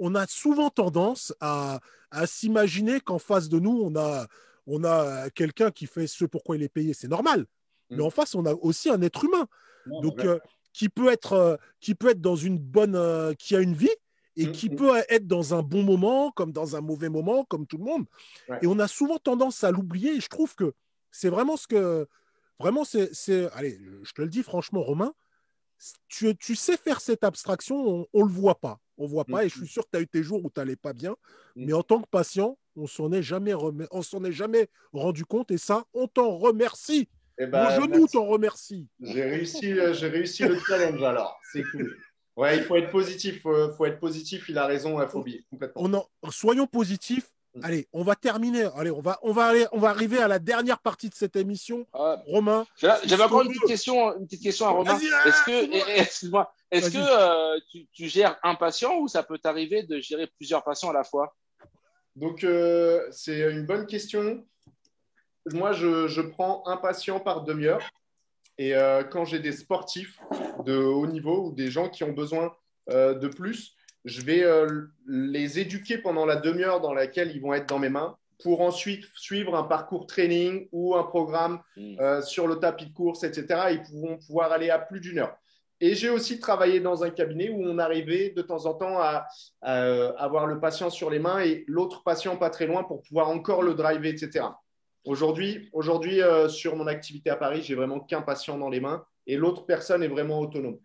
on 0.00 0.14
a 0.16 0.26
souvent 0.26 0.70
tendance 0.70 1.32
à, 1.40 1.78
à 2.10 2.26
s'imaginer 2.26 3.00
qu'en 3.00 3.18
face 3.18 3.48
de 3.48 3.60
nous, 3.60 3.80
on 3.84 3.94
a 3.96 4.26
on 4.66 4.84
a 4.84 5.30
quelqu'un 5.30 5.70
qui 5.70 5.86
fait 5.86 6.06
ce 6.06 6.24
pourquoi 6.24 6.56
il 6.56 6.62
est 6.62 6.68
payé, 6.68 6.94
c'est 6.94 7.08
normal. 7.08 7.40
Mm. 7.90 7.96
Mais 7.96 8.02
en 8.02 8.10
face, 8.10 8.34
on 8.34 8.46
a 8.46 8.54
aussi 8.54 8.90
un 8.90 9.00
être 9.02 9.24
humain, 9.24 9.46
Non, 9.86 10.00
donc 10.00 10.24
euh, 10.24 10.38
qui 10.72 10.88
peut 10.88 11.10
être 11.10 11.32
euh, 11.34 11.56
qui 11.80 11.94
peut 11.94 12.10
être 12.10 12.20
dans 12.20 12.36
une 12.36 12.58
bonne, 12.58 12.94
euh, 12.96 13.34
qui 13.34 13.54
a 13.54 13.60
une 13.60 13.74
vie 13.74 13.88
et 14.36 14.46
Mm, 14.46 14.52
qui 14.52 14.70
mm. 14.70 14.76
peut 14.76 14.92
être 15.08 15.26
dans 15.26 15.54
un 15.54 15.62
bon 15.62 15.82
moment, 15.82 16.30
comme 16.30 16.52
dans 16.52 16.76
un 16.76 16.80
mauvais 16.80 17.08
moment, 17.08 17.44
comme 17.44 17.66
tout 17.66 17.78
le 17.78 17.84
monde. 17.84 18.06
Ouais. 18.48 18.58
Et 18.62 18.66
on 18.66 18.78
a 18.78 18.88
souvent 18.88 19.18
tendance 19.18 19.64
à 19.64 19.70
l'oublier. 19.70 20.16
Et 20.16 20.20
je 20.20 20.28
trouve 20.28 20.54
que 20.54 20.72
c'est 21.10 21.30
vraiment 21.30 21.56
ce 21.56 21.66
que. 21.66 22.08
Vraiment, 22.58 22.84
c'est. 22.84 23.12
c'est- 23.14 23.50
Allez, 23.52 23.78
je 24.02 24.12
te 24.12 24.22
le 24.22 24.28
dis 24.28 24.42
franchement, 24.42 24.82
Romain, 24.82 25.12
tu, 26.08 26.36
tu 26.36 26.54
sais 26.54 26.76
faire 26.76 27.00
cette 27.00 27.24
abstraction, 27.24 28.06
on 28.12 28.18
ne 28.18 28.24
le 28.24 28.30
voit 28.30 28.60
pas. 28.60 28.78
On 29.00 29.06
voit 29.06 29.24
pas. 29.24 29.44
Et 29.44 29.48
je 29.48 29.56
suis 29.56 29.66
sûr 29.66 29.82
que 29.84 29.88
tu 29.92 29.98
as 29.98 30.02
eu 30.02 30.06
tes 30.06 30.22
jours 30.22 30.44
où 30.44 30.50
tu 30.50 30.60
n'allais 30.60 30.76
pas 30.76 30.92
bien. 30.92 31.12
Mm. 31.56 31.64
Mais 31.64 31.72
en 31.72 31.82
tant 31.82 32.02
que 32.02 32.08
patient, 32.08 32.58
on 32.76 32.86
s'en 32.86 33.10
est 33.12 33.22
jamais 33.22 33.54
on 33.90 34.02
s'en 34.02 34.22
est 34.24 34.32
jamais 34.32 34.68
rendu 34.92 35.24
compte. 35.24 35.50
Et 35.50 35.58
ça, 35.58 35.84
on 35.94 36.06
t'en 36.06 36.36
remercie. 36.36 37.08
Eh 37.38 37.46
Mon 37.46 37.52
ben, 37.52 37.70
genou 37.70 38.00
merci. 38.00 38.12
t'en 38.12 38.26
remercie. 38.26 38.88
J'ai 39.00 39.24
réussi, 39.24 39.72
euh, 39.72 39.94
j'ai 39.94 40.08
réussi 40.08 40.42
le 40.42 40.58
challenge 40.58 41.02
alors. 41.02 41.40
C'est 41.50 41.62
cool. 41.62 41.96
Ouais, 42.36 42.58
il 42.58 42.62
faut 42.62 42.76
être 42.76 42.90
positif. 42.90 43.36
Il 43.44 43.72
faut 43.76 43.86
être 43.86 43.98
positif. 43.98 44.48
Il 44.50 44.58
a 44.58 44.66
raison, 44.66 45.06
faut 45.08 45.20
oublier 45.20 45.44
complètement. 45.50 45.82
on 45.82 45.94
en, 45.94 46.30
soyons 46.30 46.66
positifs. 46.66 47.30
Allez, 47.62 47.88
on 47.92 48.02
va 48.04 48.14
terminer. 48.14 48.68
Allez, 48.76 48.90
on 48.90 49.00
va, 49.00 49.18
on 49.22 49.32
va 49.32 49.46
aller, 49.46 49.66
on 49.72 49.78
va 49.78 49.90
arriver 49.90 50.18
à 50.18 50.28
la 50.28 50.38
dernière 50.38 50.78
partie 50.78 51.08
de 51.08 51.14
cette 51.14 51.34
émission. 51.36 51.86
Ah, 51.92 52.22
Romain, 52.26 52.64
J'avais 52.76 53.22
encore 53.22 53.42
une 53.42 53.48
petite 53.48 53.64
question, 53.66 54.16
une 54.18 54.26
petite 54.26 54.42
question 54.42 54.66
à 54.66 54.70
Romain. 54.70 54.96
Ah, 54.96 55.28
Est-ce 55.28 55.42
que, 55.44 55.50
eh, 55.76 55.82
eh, 55.88 56.00
excuse-moi, 56.00 56.52
est-ce 56.70 56.90
que 56.90 56.98
Vas-y. 56.98 57.08
euh, 57.10 57.58
tu, 57.70 57.86
tu 57.92 58.06
gères 58.08 58.38
un 58.44 58.54
patient 58.54 58.96
ou 58.98 59.08
ça 59.08 59.22
peut 59.24 59.38
t'arriver 59.38 59.82
de 59.82 59.98
gérer 60.00 60.28
plusieurs 60.36 60.62
patients 60.62 60.90
à 60.90 60.92
la 60.92 61.02
fois? 61.04 61.34
Donc, 62.16 62.44
euh, 62.44 63.06
c'est 63.10 63.40
une 63.50 63.66
bonne 63.66 63.86
question. 63.86 64.44
Moi, 65.52 65.72
je, 65.72 66.06
je 66.06 66.20
prends 66.20 66.62
un 66.66 66.76
patient 66.76 67.18
par 67.18 67.42
demi-heure. 67.42 67.82
Et 68.58 68.74
euh, 68.76 69.02
quand 69.04 69.24
j'ai 69.24 69.38
des 69.38 69.52
sportifs 69.52 70.20
de 70.66 70.76
haut 70.76 71.06
niveau 71.06 71.46
ou 71.46 71.52
des 71.52 71.70
gens 71.70 71.88
qui 71.88 72.04
ont 72.04 72.12
besoin 72.12 72.54
euh, 72.90 73.14
de 73.14 73.26
plus, 73.28 73.74
je 74.04 74.22
vais 74.22 74.42
euh, 74.42 74.86
les 75.06 75.58
éduquer 75.58 75.98
pendant 75.98 76.24
la 76.26 76.36
demi-heure 76.36 76.80
dans 76.80 76.94
laquelle 76.94 77.30
ils 77.34 77.40
vont 77.40 77.54
être 77.54 77.68
dans 77.68 77.78
mes 77.78 77.88
mains 77.88 78.16
pour 78.42 78.62
ensuite 78.62 79.04
suivre 79.16 79.54
un 79.54 79.64
parcours 79.64 80.06
training 80.06 80.66
ou 80.72 80.94
un 80.96 81.04
programme 81.04 81.60
Hmm. 81.76 81.96
euh, 82.00 82.22
sur 82.22 82.46
le 82.46 82.56
tapis 82.56 82.86
de 82.86 82.94
course, 82.94 83.22
etc. 83.24 83.46
Ils 83.72 83.82
pourront 83.82 84.18
pouvoir 84.18 84.52
aller 84.52 84.70
à 84.70 84.78
plus 84.78 85.00
d'une 85.00 85.18
heure. 85.18 85.36
Et 85.82 85.94
j'ai 85.94 86.10
aussi 86.10 86.38
travaillé 86.40 86.80
dans 86.80 87.04
un 87.04 87.10
cabinet 87.10 87.48
où 87.48 87.62
on 87.62 87.78
arrivait 87.78 88.30
de 88.30 88.42
temps 88.42 88.66
en 88.66 88.74
temps 88.74 88.98
à, 88.98 89.26
à, 89.62 89.82
euh, 89.82 90.12
avoir 90.16 90.46
le 90.46 90.60
patient 90.60 90.90
sur 90.90 91.08
les 91.10 91.18
mains 91.18 91.40
et 91.40 91.64
l'autre 91.68 92.02
patient 92.02 92.36
pas 92.36 92.50
très 92.50 92.66
loin 92.66 92.84
pour 92.84 93.02
pouvoir 93.02 93.28
encore 93.30 93.62
le 93.62 93.72
driver, 93.74 94.10
etc. 94.12 94.44
Aujourd'hui, 95.06 95.70
aujourd'hui 95.72 96.20
euh, 96.20 96.48
sur 96.48 96.76
mon 96.76 96.86
activité 96.86 97.30
à 97.30 97.36
Paris, 97.36 97.62
j'ai 97.62 97.74
vraiment 97.74 98.00
qu'un 98.00 98.20
patient 98.20 98.58
dans 98.58 98.68
les 98.68 98.80
mains 98.80 99.04
et 99.26 99.36
l'autre 99.36 99.64
personne 99.64 100.02
est 100.02 100.08
vraiment 100.08 100.40
autonome. 100.40 100.78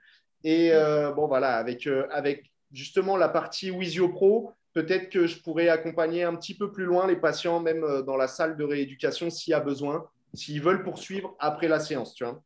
Et 0.46 0.72
euh, 0.72 1.12
bon, 1.12 1.28
voilà, 1.28 1.56
avec, 1.58 1.88
euh, 1.88 2.08
avec 2.12 2.52
justement 2.76 3.18
la 3.18 3.30
partie 3.30 3.72
Wizio 3.72 4.10
Pro, 4.10 4.52
peut-être 4.74 5.10
que 5.10 5.26
je 5.28 5.42
pourrais 5.42 5.70
accompagner 5.70 6.24
un 6.24 6.36
petit 6.36 6.54
peu 6.56 6.72
plus 6.72 6.84
loin 6.86 7.08
les 7.08 7.16
patients, 7.16 7.60
même 7.62 7.84
euh, 7.84 8.02
dans 8.02 8.18
la 8.18 8.28
salle 8.28 8.58
de 8.58 8.64
rééducation 8.64 9.30
s'il 9.30 9.52
y 9.52 9.54
a 9.54 9.60
besoin, 9.60 10.06
s'ils 10.34 10.62
veulent 10.62 10.84
poursuivre 10.84 11.36
après 11.40 11.68
la 11.68 11.80
séance, 11.80 12.14
tu 12.14 12.24
vois. 12.26 12.44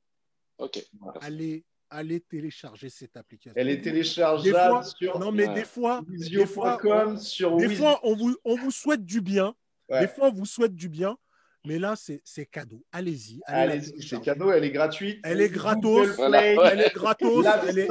Ok. 0.60 0.80
allez, 1.22 1.64
allez 1.90 2.20
télécharger 2.20 2.90
cette 2.90 3.18
application. 3.18 3.54
Elle 3.56 3.70
est 3.70 3.78
Des 3.78 3.82
téléchargeable 3.82 4.56
fois, 4.56 4.84
sur 4.84 5.20
non 5.20 5.32
mais 5.32 5.48
Ouais. 5.48 5.54
des 5.56 5.66
fois, 5.66 6.02
des 6.08 6.46
fois, 6.46 6.76
Wizio.com, 6.78 7.18
sur 7.18 7.58
des 7.58 7.68
Wizio. 7.68 7.84
fois, 7.84 8.00
on 8.04 8.16
vous, 8.16 8.36
on 8.44 8.56
vous 8.56 8.72
souhaite 8.72 9.06
du 9.06 9.22
bien. 9.22 9.56
Ouais. 9.90 10.02
Des 10.02 10.08
fois, 10.08 10.28
on 10.28 10.34
vous 10.34 10.46
souhaite 10.46 10.76
du 10.76 10.88
bien. 10.90 11.18
Mais 11.66 11.78
là, 11.78 11.96
c'est 11.96 12.46
cadeau. 12.46 12.84
Allez-y. 12.92 13.42
allez 13.46 13.68
la 13.68 13.74
Allez, 13.74 14.02
c'est 14.02 14.22
cadeau, 14.22 14.52
elle 14.52 14.64
est 14.64 14.72
gratuite. 14.72 15.20
Elle 15.24 15.42
est 15.42 15.50
gratos. 15.50 16.16
Voilà. 16.16 16.46
Elle 16.46 16.82
est 16.82 16.94
gratos. 16.94 17.46
elle 17.68 17.80
est... 17.80 17.88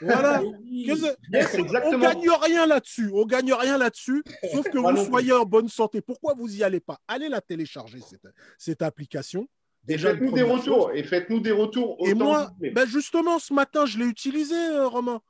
Voilà. 0.00 0.42
On 0.42 1.98
gagne 1.98 2.30
rien 2.42 2.66
là-dessus. 2.66 3.10
On 3.14 3.24
gagne 3.24 3.52
rien 3.54 3.78
là-dessus, 3.78 4.22
sauf 4.52 4.68
que 4.68 4.78
vous 4.96 5.04
soyez 5.04 5.32
en 5.32 5.44
bonne 5.44 5.68
santé. 5.68 6.00
Pourquoi 6.02 6.34
vous 6.34 6.54
y 6.54 6.62
allez 6.62 6.80
pas? 6.80 7.00
Allez 7.08 7.28
la 7.28 7.40
télécharger 7.40 8.00
cette, 8.00 8.26
cette 8.58 8.82
application. 8.82 9.48
Déjà, 9.84 10.10
faites-nous 10.10 10.32
des 10.32 10.42
retours. 10.42 10.88
chose. 10.88 10.92
Et 10.94 11.02
faites-nous 11.02 11.40
des 11.40 11.52
retours. 11.52 11.96
Et 12.06 12.14
moi, 12.14 12.50
ben 12.60 12.86
justement, 12.86 13.38
ce 13.38 13.54
matin, 13.54 13.86
je 13.86 13.98
l'ai 13.98 14.04
utilisé, 14.04 14.54
euh, 14.54 14.86
Romain. 14.86 15.20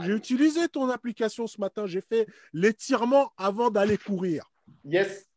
J'ai 0.00 0.12
utilisé 0.12 0.68
ton 0.68 0.88
application 0.88 1.46
ce 1.46 1.60
matin. 1.60 1.86
J'ai 1.86 2.00
fait 2.00 2.26
l'étirement 2.52 3.32
avant 3.36 3.70
d'aller 3.70 3.96
courir. 3.96 4.50
Yes. 4.84 5.27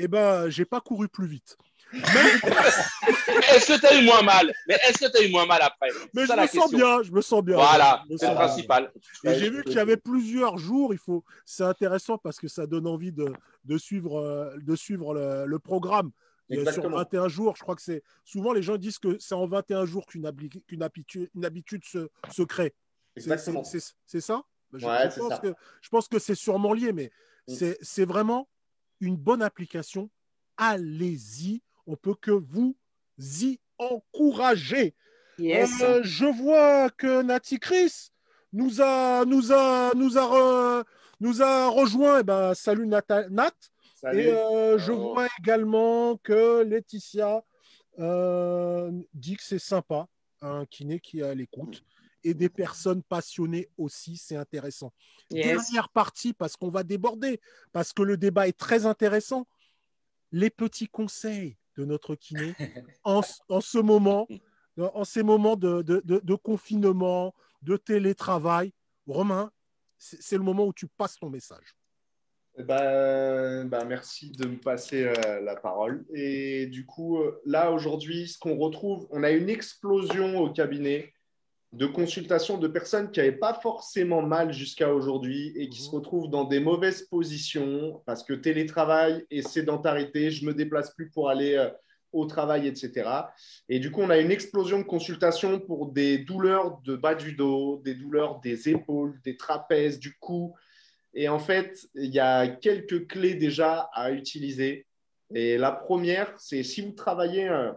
Eh 0.00 0.06
ben, 0.06 0.48
j'ai 0.48 0.64
pas 0.64 0.80
couru 0.80 1.08
plus 1.08 1.26
vite. 1.26 1.58
est-ce 1.92 3.66
que 3.66 3.80
tu 3.80 3.86
as 3.86 4.00
eu 4.00 4.04
moins 4.04 4.22
mal? 4.22 4.54
Mais 4.68 4.78
est-ce 4.86 4.98
que 5.04 5.10
tu 5.10 5.18
as 5.18 5.26
eu 5.26 5.30
moins 5.32 5.44
mal 5.44 5.60
après? 5.60 5.88
Mais 6.14 6.24
je 6.24 6.32
me 6.32 6.46
sens 6.46 6.70
bien, 6.70 7.02
je 7.02 7.10
me 7.10 7.20
sens 7.20 7.42
bien. 7.42 7.56
Voilà, 7.56 8.04
c'est 8.16 8.28
le 8.28 8.34
principal. 8.34 8.92
Et 9.24 9.34
j'ai 9.34 9.50
vu 9.50 9.64
qu'il 9.64 9.74
y 9.74 9.78
avait 9.80 9.96
plusieurs 9.96 10.56
jours. 10.56 10.94
Il 10.94 11.00
faut, 11.00 11.24
c'est 11.44 11.64
intéressant 11.64 12.16
parce 12.16 12.38
que 12.38 12.46
ça 12.46 12.66
donne 12.68 12.86
envie 12.86 13.10
de, 13.10 13.32
de 13.64 13.78
suivre, 13.78 14.20
euh, 14.20 14.56
de 14.58 14.76
suivre 14.76 15.14
le, 15.14 15.58
programme. 15.58 16.12
Sur 16.72 16.88
21 16.88 17.26
jours, 17.26 17.56
je 17.56 17.62
crois 17.62 17.74
que 17.74 17.82
c'est 17.82 18.02
souvent 18.24 18.52
les 18.52 18.62
gens 18.62 18.76
disent 18.76 18.98
que 18.98 19.18
c'est 19.18 19.34
en 19.34 19.46
21 19.48 19.84
jours 19.84 20.06
qu'une 20.06 20.26
habitude, 20.26 21.28
une 21.34 21.44
habitude 21.44 21.84
se, 21.84 22.08
se 22.30 22.42
crée. 22.42 22.72
C'est 23.16 24.20
ça, 24.20 24.42
je, 24.72 24.86
ouais, 24.86 25.10
je, 25.10 25.18
pense 25.18 25.32
ça. 25.32 25.38
Que, 25.38 25.54
je 25.82 25.88
pense 25.88 26.08
que 26.08 26.18
c'est 26.18 26.34
sûrement 26.34 26.72
lié, 26.72 26.92
mais 26.92 27.10
mm. 27.48 27.74
c'est 27.82 28.04
vraiment 28.04 28.48
une 29.00 29.16
bonne 29.16 29.42
application. 29.42 30.10
Allez-y, 30.56 31.62
on 31.86 31.96
peut 31.96 32.14
que 32.14 32.30
vous 32.30 32.76
y 33.18 33.58
encourager. 33.78 34.94
Euh, 35.40 36.00
je 36.02 36.26
vois 36.26 36.90
que 36.90 37.22
Nati 37.22 37.58
Chris 37.60 38.10
nous 38.52 38.80
a, 38.80 39.24
nous 39.24 39.52
a, 39.52 39.92
nous 39.94 40.18
a, 40.18 40.84
nous 41.20 41.42
a 41.42 41.68
rejoint. 41.68 42.20
Eh 42.20 42.22
ben, 42.24 42.54
salut 42.54 42.86
Nat. 42.86 43.02
Et 44.12 44.28
euh, 44.28 44.78
je 44.78 44.92
vois 44.92 45.26
également 45.40 46.16
que 46.18 46.62
Laetitia 46.62 47.42
euh, 47.98 48.92
dit 49.12 49.36
que 49.36 49.42
c'est 49.42 49.58
sympa, 49.58 50.06
un 50.40 50.66
kiné 50.66 51.00
qui 51.00 51.20
est 51.20 51.24
à 51.24 51.34
l'écoute. 51.34 51.82
Et 52.24 52.34
des 52.34 52.48
personnes 52.48 53.02
passionnées 53.02 53.68
aussi, 53.78 54.16
c'est 54.16 54.36
intéressant. 54.36 54.92
Dernière 55.30 55.88
partie, 55.88 56.32
parce 56.32 56.56
qu'on 56.56 56.70
va 56.70 56.82
déborder, 56.82 57.40
parce 57.72 57.92
que 57.92 58.02
le 58.02 58.16
débat 58.16 58.48
est 58.48 58.58
très 58.58 58.86
intéressant. 58.86 59.46
Les 60.32 60.50
petits 60.50 60.88
conseils 60.88 61.56
de 61.76 61.84
notre 61.84 62.16
kiné 62.16 62.54
en, 63.04 63.22
ce 63.22 63.78
moment, 63.78 64.26
en 64.76 65.04
ces 65.04 65.22
moments 65.22 65.56
de, 65.56 65.82
de, 65.82 66.34
confinement, 66.34 67.34
de 67.62 67.76
télétravail. 67.76 68.72
Romain, 69.06 69.50
c'est 69.96 70.36
le 70.36 70.42
moment 70.42 70.66
où 70.66 70.72
tu 70.72 70.86
passes 70.86 71.18
ton 71.18 71.30
message. 71.30 71.74
Ben, 72.58 73.68
ben 73.68 73.84
merci 73.84 74.32
de 74.32 74.48
me 74.48 74.58
passer 74.58 75.04
euh, 75.04 75.40
la 75.40 75.54
parole. 75.54 76.04
Et 76.12 76.66
du 76.66 76.84
coup, 76.84 77.18
euh, 77.18 77.40
là, 77.46 77.70
aujourd'hui, 77.70 78.26
ce 78.26 78.36
qu'on 78.36 78.56
retrouve, 78.56 79.06
on 79.10 79.22
a 79.22 79.30
une 79.30 79.48
explosion 79.48 80.40
au 80.40 80.52
cabinet 80.52 81.14
de 81.72 81.86
consultation 81.86 82.56
de 82.56 82.66
personnes 82.66 83.10
qui 83.10 83.20
n'avaient 83.20 83.32
pas 83.32 83.54
forcément 83.54 84.22
mal 84.22 84.52
jusqu'à 84.52 84.92
aujourd'hui 84.92 85.52
et 85.56 85.68
qui 85.68 85.82
se 85.82 85.88
mhm. 85.88 85.96
retrouvent 85.96 86.30
dans 86.30 86.44
des 86.44 86.60
mauvaises 86.60 87.02
positions 87.02 88.02
parce 88.06 88.24
que 88.24 88.32
télétravail 88.32 89.24
et 89.30 89.42
sédentarité, 89.42 90.30
je 90.30 90.46
me 90.46 90.54
déplace 90.54 90.94
plus 90.94 91.10
pour 91.10 91.28
aller 91.28 91.54
euh, 91.54 91.68
au 92.12 92.24
travail, 92.24 92.66
etc. 92.66 93.10
Et 93.68 93.80
du 93.80 93.90
coup, 93.90 94.00
on 94.00 94.08
a 94.08 94.18
une 94.18 94.30
explosion 94.30 94.78
de 94.78 94.84
consultations 94.84 95.60
pour 95.60 95.92
des 95.92 96.18
douleurs 96.18 96.80
de 96.84 96.96
bas 96.96 97.14
du 97.14 97.32
dos, 97.32 97.82
des 97.84 97.94
douleurs 97.94 98.40
des 98.40 98.70
épaules, 98.70 99.20
des 99.24 99.36
trapèzes, 99.36 99.98
du 99.98 100.16
cou. 100.18 100.54
Et 101.12 101.28
en 101.28 101.38
fait, 101.38 101.86
il 101.94 102.10
y 102.10 102.20
a 102.20 102.48
quelques 102.48 103.06
clés 103.08 103.34
déjà 103.34 103.90
à 103.92 104.10
utiliser. 104.10 104.86
Et 105.34 105.58
la 105.58 105.72
première, 105.72 106.32
c'est 106.38 106.62
si 106.62 106.80
vous 106.80 106.92
travaillez 106.92 107.46
euh, 107.48 107.72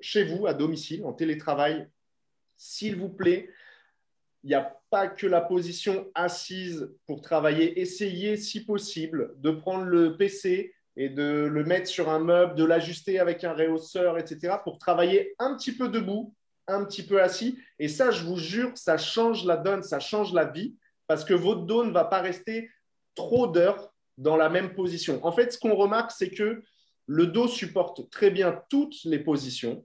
chez 0.00 0.22
vous, 0.22 0.46
à 0.46 0.54
domicile, 0.54 1.04
en 1.04 1.12
télétravail, 1.12 1.88
s'il 2.62 2.94
vous 2.94 3.08
plaît, 3.08 3.50
il 4.44 4.48
n'y 4.48 4.54
a 4.54 4.78
pas 4.88 5.08
que 5.08 5.26
la 5.26 5.40
position 5.40 6.08
assise 6.14 6.88
pour 7.06 7.20
travailler. 7.20 7.80
Essayez, 7.80 8.36
si 8.36 8.64
possible, 8.64 9.34
de 9.38 9.50
prendre 9.50 9.84
le 9.84 10.16
PC 10.16 10.72
et 10.96 11.08
de 11.08 11.48
le 11.50 11.64
mettre 11.64 11.88
sur 11.88 12.08
un 12.08 12.20
meuble, 12.20 12.54
de 12.54 12.64
l'ajuster 12.64 13.18
avec 13.18 13.42
un 13.42 13.52
réhausseur, 13.52 14.16
etc., 14.16 14.58
pour 14.62 14.78
travailler 14.78 15.34
un 15.40 15.56
petit 15.56 15.72
peu 15.72 15.88
debout, 15.88 16.34
un 16.68 16.84
petit 16.84 17.02
peu 17.02 17.20
assis. 17.20 17.58
Et 17.80 17.88
ça, 17.88 18.12
je 18.12 18.24
vous 18.24 18.38
jure, 18.38 18.70
ça 18.76 18.96
change 18.96 19.44
la 19.44 19.56
donne, 19.56 19.82
ça 19.82 19.98
change 19.98 20.32
la 20.32 20.44
vie, 20.44 20.76
parce 21.08 21.24
que 21.24 21.34
votre 21.34 21.62
dos 21.62 21.84
ne 21.84 21.90
va 21.90 22.04
pas 22.04 22.20
rester 22.20 22.70
trop 23.16 23.48
d'heures 23.48 23.92
dans 24.18 24.36
la 24.36 24.48
même 24.48 24.72
position. 24.72 25.18
En 25.26 25.32
fait, 25.32 25.52
ce 25.52 25.58
qu'on 25.58 25.74
remarque, 25.74 26.12
c'est 26.12 26.30
que 26.30 26.62
le 27.06 27.26
dos 27.26 27.48
supporte 27.48 28.08
très 28.10 28.30
bien 28.30 28.62
toutes 28.68 29.02
les 29.02 29.18
positions 29.18 29.84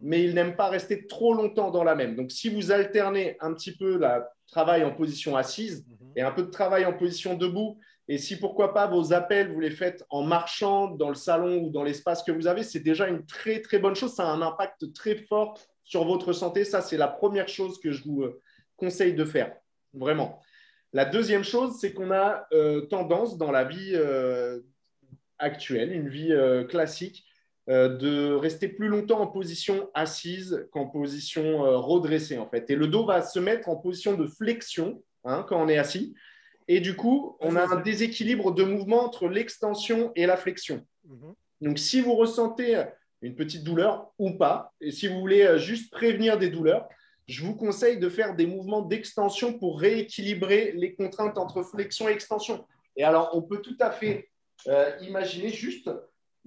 mais 0.00 0.24
il 0.24 0.34
n'aime 0.34 0.56
pas 0.56 0.68
rester 0.68 1.06
trop 1.06 1.34
longtemps 1.34 1.70
dans 1.70 1.84
la 1.84 1.94
même. 1.94 2.16
Donc, 2.16 2.30
si 2.30 2.48
vous 2.48 2.70
alternez 2.70 3.36
un 3.40 3.52
petit 3.54 3.76
peu 3.76 3.98
le 3.98 4.22
travail 4.46 4.84
en 4.84 4.94
position 4.94 5.36
assise 5.36 5.86
mhm. 5.88 6.12
et 6.16 6.22
un 6.22 6.30
peu 6.30 6.42
de 6.42 6.50
travail 6.50 6.84
en 6.84 6.92
position 6.92 7.34
debout, 7.34 7.78
et 8.08 8.16
si 8.16 8.38
pourquoi 8.38 8.72
pas 8.72 8.86
vos 8.86 9.12
appels, 9.12 9.52
vous 9.52 9.60
les 9.60 9.70
faites 9.70 10.04
en 10.08 10.22
marchant 10.22 10.88
dans 10.88 11.10
le 11.10 11.14
salon 11.14 11.58
ou 11.58 11.70
dans 11.70 11.82
l'espace 11.82 12.22
que 12.22 12.32
vous 12.32 12.46
avez, 12.46 12.62
c'est 12.62 12.80
déjà 12.80 13.06
une 13.06 13.26
très 13.26 13.60
très 13.60 13.78
bonne 13.78 13.94
chose. 13.94 14.14
Ça 14.14 14.26
a 14.26 14.32
un 14.32 14.40
impact 14.40 14.94
très 14.94 15.14
fort 15.14 15.58
sur 15.84 16.04
votre 16.06 16.32
santé. 16.32 16.64
Ça, 16.64 16.80
c'est 16.80 16.96
la 16.96 17.08
première 17.08 17.48
chose 17.48 17.78
que 17.78 17.92
je 17.92 18.02
vous 18.04 18.22
euh, 18.22 18.40
conseille 18.76 19.14
de 19.14 19.26
faire, 19.26 19.54
vraiment. 19.92 20.40
La 20.94 21.04
deuxième 21.04 21.44
chose, 21.44 21.76
c'est 21.78 21.92
qu'on 21.92 22.10
a 22.10 22.46
euh, 22.54 22.82
tendance 22.82 23.36
dans 23.36 23.50
la 23.50 23.64
vie 23.64 23.92
euh, 23.92 24.60
actuelle, 25.38 25.92
une 25.92 26.08
vie 26.08 26.34
classique, 26.68 27.27
de 27.68 28.32
rester 28.32 28.66
plus 28.66 28.88
longtemps 28.88 29.20
en 29.20 29.26
position 29.26 29.90
assise 29.92 30.66
qu'en 30.72 30.86
position 30.86 31.66
euh, 31.66 31.76
redressée, 31.76 32.38
en 32.38 32.48
fait. 32.48 32.70
Et 32.70 32.74
le 32.74 32.86
dos 32.86 33.04
va 33.04 33.20
se 33.20 33.38
mettre 33.38 33.68
en 33.68 33.76
position 33.76 34.14
de 34.14 34.26
flexion 34.26 35.02
hein, 35.24 35.44
quand 35.46 35.62
on 35.62 35.68
est 35.68 35.76
assis. 35.76 36.14
Et 36.66 36.80
du 36.80 36.96
coup, 36.96 37.36
on 37.40 37.56
a 37.56 37.66
un 37.66 37.80
déséquilibre 37.80 38.54
de 38.54 38.64
mouvement 38.64 39.04
entre 39.04 39.28
l'extension 39.28 40.12
et 40.16 40.24
la 40.24 40.38
flexion. 40.38 40.86
Mhm. 41.04 41.34
Donc, 41.60 41.78
si 41.78 42.00
vous 42.00 42.14
ressentez 42.14 42.84
une 43.20 43.34
petite 43.34 43.64
douleur 43.64 44.12
ou 44.18 44.30
pas, 44.30 44.72
et 44.80 44.90
si 44.90 45.06
vous 45.06 45.20
voulez 45.20 45.42
euh, 45.42 45.58
juste 45.58 45.92
prévenir 45.92 46.38
des 46.38 46.48
douleurs, 46.48 46.88
je 47.26 47.44
vous 47.44 47.54
conseille 47.54 47.98
de 47.98 48.08
faire 48.08 48.34
des 48.34 48.46
mouvements 48.46 48.80
d'extension 48.80 49.58
pour 49.58 49.78
rééquilibrer 49.78 50.72
les 50.74 50.94
contraintes 50.94 51.36
entre 51.36 51.62
flexion 51.62 52.08
et 52.08 52.12
extension. 52.12 52.66
Et 52.96 53.04
alors, 53.04 53.28
on 53.34 53.42
peut 53.42 53.60
tout 53.60 53.76
à 53.78 53.90
fait 53.90 54.30
imaginer 55.02 55.50
juste 55.50 55.90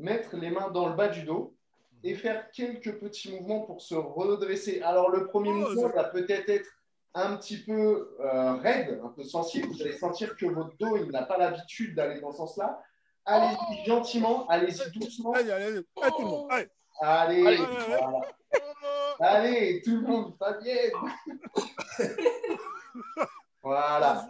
mettre 0.01 0.35
les 0.35 0.49
mains 0.49 0.69
dans 0.71 0.89
le 0.89 0.95
bas 0.95 1.07
du 1.07 1.23
dos 1.23 1.55
et 2.03 2.15
faire 2.15 2.51
quelques 2.51 2.99
petits 2.99 3.31
mouvements 3.31 3.61
pour 3.61 3.81
se 3.81 3.95
redresser. 3.95 4.81
Alors, 4.81 5.09
le 5.09 5.27
premier 5.27 5.51
oh, 5.51 5.53
mouvement 5.53 5.89
va 5.89 6.05
peut-être 6.05 6.49
être 6.49 6.69
un 7.13 7.37
petit 7.37 7.57
peu 7.57 8.15
euh, 8.19 8.53
raide, 8.53 8.99
un 9.03 9.09
peu 9.09 9.23
sensible. 9.23 9.67
Vous 9.67 9.81
allez 9.81 9.97
sentir 9.97 10.35
que 10.35 10.45
votre 10.45 10.75
dos, 10.77 10.97
il 10.97 11.11
n'a 11.11 11.23
pas 11.23 11.37
l'habitude 11.37 11.95
d'aller 11.95 12.19
dans 12.19 12.31
ce 12.31 12.37
sens-là. 12.37 12.81
Allez-y 13.25 13.57
oh. 13.59 13.85
gentiment, 13.85 14.47
allez-y 14.47 14.91
doucement. 14.99 15.33
Allez, 15.33 15.51
allez, 15.51 15.65
allez, 15.65 15.83
tout 16.15 16.21
le 16.21 16.27
monde. 16.27 16.49
Allez, 16.51 16.67
allez, 17.01 17.45
allez, 17.45 17.57
voilà. 17.87 18.21
allez 19.19 19.81
tout 19.83 19.97
le 19.97 20.01
monde, 20.01 20.33
Fabienne. 20.39 20.91
voilà 23.61 24.27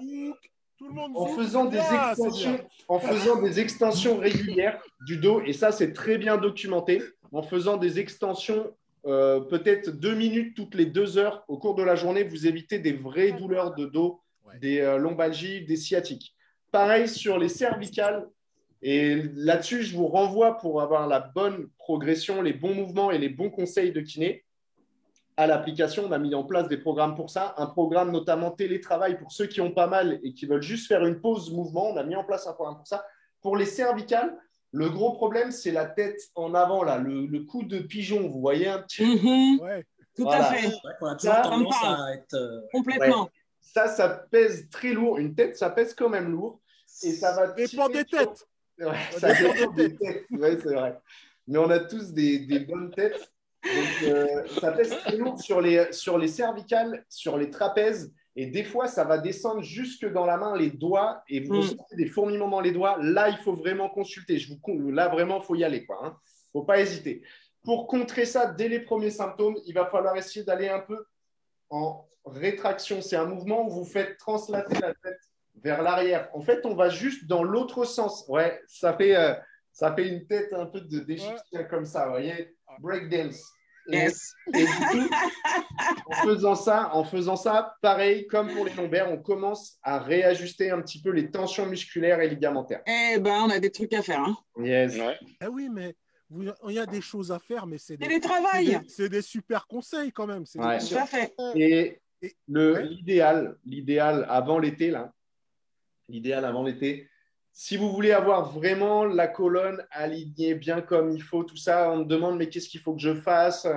en 1.16 1.28
faisant, 1.28 1.66
des 1.66 1.78
extensions, 1.78 2.60
en 2.88 3.00
faisant 3.00 3.42
des 3.42 3.60
extensions 3.60 4.18
régulières 4.18 4.82
du 5.06 5.18
dos, 5.18 5.42
et 5.42 5.54
ça 5.54 5.72
c'est 5.72 5.94
très 5.94 6.18
bien 6.18 6.38
documenté, 6.38 7.02
en 7.32 7.44
faisant 7.44 7.78
des 7.78 8.00
extensions 8.00 8.72
euh, 9.06 9.40
peut-être 9.40 9.90
deux 9.90 10.14
minutes 10.14 10.56
toutes 10.56 10.76
les 10.76 10.86
deux 10.86 11.18
heures 11.18 11.44
au 11.48 11.58
cours 11.58 11.76
de 11.76 11.84
la 11.84 11.96
journée, 11.96 12.24
vous 12.24 12.48
évitez 12.48 12.80
des 12.80 12.94
vraies 12.94 13.32
douleurs 13.32 13.74
de 13.74 13.86
dos, 13.86 14.22
des 14.60 14.80
euh, 14.80 14.98
lombalgies, 14.98 15.66
des 15.66 15.76
sciatiques. 15.76 16.36
Pareil 16.72 17.08
sur 17.08 17.38
les 17.38 17.50
cervicales, 17.50 18.28
et 18.82 19.22
là-dessus, 19.36 19.84
je 19.84 19.96
vous 19.96 20.08
renvoie 20.08 20.58
pour 20.58 20.82
avoir 20.82 21.08
la 21.08 21.20
bonne 21.20 21.70
progression, 21.78 22.42
les 22.42 22.54
bons 22.54 22.74
mouvements 22.74 23.12
et 23.12 23.20
les 23.20 23.30
bons 23.30 23.52
conseils 23.52 23.92
de 23.92 24.02
kiné 24.02 24.44
à 25.38 25.48
l'application. 25.48 26.06
On 26.08 26.12
a 26.12 26.20
mis 26.20 26.36
en 26.36 26.44
place 26.44 26.68
des 26.68 26.78
programmes 26.78 27.16
pour 27.16 27.30
ça, 27.30 27.54
un 27.58 27.68
programme 27.68 28.12
notamment 28.12 28.52
télétravail 28.52 29.18
pour 29.18 29.32
ceux 29.32 29.48
qui 29.48 29.62
ont 29.62 29.72
pas 29.72 29.88
mal 29.88 30.20
et 30.24 30.34
qui 30.34 30.46
veulent 30.46 30.62
juste 30.62 30.88
faire 30.88 31.06
une 31.06 31.20
pause 31.20 31.52
mouvement. 31.52 31.90
On 31.92 31.98
a 31.98 32.04
mis 32.04 32.16
en 32.16 32.24
place 32.24 32.48
un 32.48 32.54
programme 32.54 32.78
pour 32.78 32.88
ça. 32.88 33.06
Pour 33.42 33.58
les 33.58 33.66
cervicales, 33.66 34.38
le 34.72 34.90
gros 34.90 35.14
problème, 35.14 35.52
c'est 35.52 35.72
la 35.72 35.86
tête 35.86 36.20
en 36.36 36.54
avant, 36.54 36.84
là, 36.84 36.98
le, 36.98 37.26
le, 37.26 37.40
coup 37.42 37.64
de 37.64 37.80
pigeon. 37.80 38.30
Vous 38.30 38.40
voyez 38.40 38.68
un 38.68 38.82
petit. 38.82 39.04
Mhm. 39.04 39.84
Tout 40.16 40.30
à 40.30 40.44
fait. 40.44 40.70
ça, 41.20 41.42
à 41.42 42.14
être. 42.14 42.34
Euh, 42.34 42.62
Complètement. 42.72 43.30
Ça, 43.60 43.88
ça 43.88 44.10
pèse 44.10 44.70
très 44.70 44.94
lourd. 44.94 45.18
Une 45.18 45.36
tête, 45.36 45.58
ça 45.58 45.70
pèse 45.70 45.94
quand 45.94 46.10
même 46.10 46.32
lourd. 46.32 46.62
Et 47.04 47.12
ça 47.12 47.34
va. 47.34 47.48
Dépend 47.54 47.90
des 47.90 48.06
têtes. 48.06 48.48
Ouais, 48.80 48.98
ça 49.18 49.34
dépend 49.34 49.72
des 49.72 49.96
têtes. 49.96 50.26
Ouais, 50.32 50.58
c'est 50.62 50.74
vrai. 50.74 51.00
Mais 51.48 51.58
on 51.58 51.70
a 51.70 51.80
tous 51.80 52.14
des, 52.14 52.40
des 52.40 52.62
bonnes 52.62 52.92
têtes. 52.92 53.31
Donc, 53.64 54.04
euh, 54.10 54.48
ça 54.60 54.72
pèse 54.72 54.90
très 54.90 55.16
lourd 55.18 55.40
sur 55.40 55.62
les, 55.62 55.92
sur 55.92 56.18
les 56.18 56.28
cervicales, 56.28 57.06
sur 57.10 57.38
les 57.38 57.50
trapèzes. 57.50 58.14
Et 58.36 58.48
des 58.48 58.64
fois, 58.64 58.88
ça 58.88 59.04
va 59.04 59.18
descendre 59.18 59.62
jusque 59.62 60.06
dans 60.12 60.26
la 60.26 60.38
main, 60.38 60.56
les 60.56 60.72
doigts, 60.72 61.22
et 61.28 61.42
vous 61.42 61.62
mm. 61.62 61.78
des 61.98 62.08
fourmillements 62.08 62.50
dans 62.50 62.62
les 62.62 62.72
doigts. 62.72 62.98
Là, 63.02 63.30
il 63.30 63.38
faut 63.38 63.54
vraiment 63.54 63.90
consulter. 63.90 64.38
Je 64.38 64.54
vous, 64.54 64.92
là, 64.92 65.10
vraiment, 65.10 65.40
il 65.40 65.44
faut 65.44 65.56
y 65.56 65.64
aller. 65.64 65.86
Il 65.88 66.04
ne 66.04 66.08
hein. 66.08 66.18
faut 66.52 66.64
pas 66.64 66.80
hésiter. 66.80 67.22
Pour 67.64 67.88
contrer 67.88 68.26
ça, 68.26 68.48
dès 68.48 68.68
les 68.68 68.80
premiers 68.80 69.12
symptômes, 69.12 69.58
il 69.66 69.74
va 69.74 69.86
falloir 69.86 70.16
essayer 70.18 70.44
d'aller 70.44 70.70
un 70.70 70.80
peu 70.80 71.06
en 71.70 72.08
rétraction. 72.26 73.02
C'est 73.02 73.18
un 73.18 73.26
mouvement 73.26 73.68
où 73.68 73.70
vous 73.70 73.86
faites 73.86 74.18
translater 74.18 74.80
la 74.80 74.94
tête 74.96 75.20
vers 75.62 75.84
l'arrière. 75.84 76.30
En 76.34 76.42
fait, 76.42 76.66
on 76.66 76.74
va 76.74 76.90
juste 76.90 77.28
dans 77.28 77.44
l'autre 77.44 77.86
sens. 77.86 78.26
Ouais, 78.28 78.60
ça 78.68 78.94
fait, 78.94 79.16
euh, 79.16 79.34
ça 79.72 79.94
fait 79.94 80.08
une 80.08 80.26
tête 80.26 80.54
un 80.54 80.66
peu 80.66 80.82
de 80.82 81.00
d'égyptien 81.00 81.64
comme 81.66 81.86
ça, 81.86 82.06
vous 82.06 82.12
voyez 82.12 82.56
Breakdance. 82.80 83.42
Et, 83.92 83.96
Yes. 83.98 84.34
et 84.54 84.60
du 84.64 84.66
coup, 84.68 85.10
en 86.06 86.12
faisant 86.24 86.54
ça, 86.56 86.92
en 86.94 87.04
faisant 87.04 87.36
ça, 87.36 87.76
pareil 87.82 88.28
comme 88.28 88.54
pour 88.54 88.64
les 88.66 88.74
lombaires, 88.76 89.12
on 89.12 89.18
commence 89.18 89.80
à 89.82 89.98
réajuster 89.98 90.70
un 90.70 90.82
petit 90.82 91.02
peu 91.02 91.10
les 91.10 91.32
tensions 91.32 91.66
musculaires 91.66 92.20
et 92.22 92.30
ligamentaires. 92.30 92.82
Eh 92.86 93.18
ben, 93.20 93.42
on 93.44 93.50
a 93.50 93.60
des 93.60 93.72
trucs 93.72 93.92
à 93.94 94.04
faire. 94.04 94.22
Hein. 94.22 94.38
Yes. 94.60 94.96
Ouais. 94.98 95.18
Eh 95.44 95.48
oui, 95.48 95.68
mais 95.70 95.96
vous- 96.30 96.44
il 96.70 96.76
y 96.76 96.80
a 96.80 96.86
des 96.86 97.02
choses 97.02 97.32
à 97.32 97.40
faire, 97.40 97.66
mais 97.66 97.80
c'est 97.80 97.98
des, 97.98 98.08
des- 98.08 98.80
c'est 98.88 99.10
des 99.10 99.22
super 99.24 99.66
conseils 99.66 100.12
quand 100.12 100.28
même. 100.28 100.44
des 100.44 100.60
Ouais. 100.60 100.78
Tout 100.78 100.98
à 100.98 101.06
fait. 101.08 101.34
Et 101.56 102.00
Et- 102.22 102.36
le 102.48 102.74
Ouais. 102.74 102.84
l'idéal, 102.86 103.58
l'idéal 103.66 104.28
avant 104.30 104.60
l'été 104.60 104.92
là, 104.92 105.12
l'idéal 106.08 106.46
avant 106.46 106.64
l'été. 106.64 107.10
Si 107.54 107.78
vous 107.78 107.92
voulez 107.92 108.12
avoir 108.12 108.52
vraiment 108.52 109.06
la 109.06 109.28
colonne 109.28 109.86
alignée 109.92 110.56
bien 110.56 110.82
comme 110.82 111.12
il 111.12 111.22
faut, 111.22 111.44
tout 111.44 111.58
ça, 111.58 111.92
on 111.92 111.98
me 111.98 112.06
demande 112.06 112.38
mais 112.38 112.50
qu'est-ce 112.50 112.70
qu'il 112.70 112.80
faut 112.80 112.94
que 112.94 113.02
je 113.02 113.14
fasse? 113.14 113.68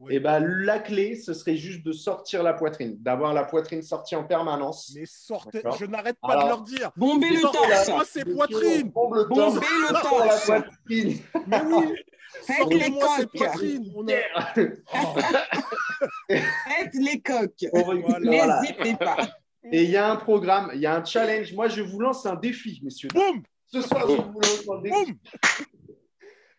Oui. 0.00 0.14
Et 0.14 0.20
ben 0.20 0.38
la 0.38 0.78
clé, 0.78 1.16
ce 1.16 1.34
serait 1.34 1.56
juste 1.56 1.84
de 1.84 1.90
sortir 1.90 2.44
la 2.44 2.52
poitrine, 2.52 2.96
d'avoir 3.00 3.34
la 3.34 3.42
poitrine 3.42 3.82
sortie 3.82 4.14
en 4.14 4.22
permanence. 4.22 4.92
Mais 4.94 5.06
sortez, 5.06 5.60
je 5.76 5.86
n'arrête 5.86 6.16
pas 6.20 6.28
Alors, 6.28 6.44
de 6.44 6.48
leur 6.48 6.62
dire. 6.62 6.92
Bomber 6.96 7.30
le 7.30 7.40
torse. 7.40 7.88
moi 7.88 8.04
ces 8.04 8.24
poitrines. 8.24 8.90
Bombe 8.90 9.16
le 9.16 9.28
torse, 9.28 9.58
la 10.48 10.60
poitrine. 10.60 11.18
Mais 11.48 11.62
oui, 11.62 11.94
Faites 12.30 12.72
les 12.72 12.90
coques. 12.90 13.48
Oh, 14.94 15.16
Faites 16.28 16.94
les 16.94 17.20
coques. 17.20 17.66
Voilà. 17.72 18.00
Voilà. 18.22 18.60
N'hésitez 18.60 18.96
pas. 18.96 19.16
Et 19.72 19.84
il 19.84 19.90
y 19.90 19.96
a 19.96 20.10
un 20.10 20.16
programme, 20.16 20.70
il 20.74 20.80
y 20.80 20.86
a 20.86 20.96
un 20.96 21.04
challenge. 21.04 21.52
Moi, 21.54 21.68
je 21.68 21.82
vous 21.82 22.00
lance 22.00 22.24
un 22.26 22.34
défi, 22.36 22.80
messieurs. 22.82 23.08
Boum, 23.14 23.42
Ce 23.66 23.82
soir, 23.82 24.06
je 24.08 24.16
vous 24.16 24.40
lance 24.40 24.68
un 24.70 24.80
défi. 24.80 25.12
boum. 25.12 25.18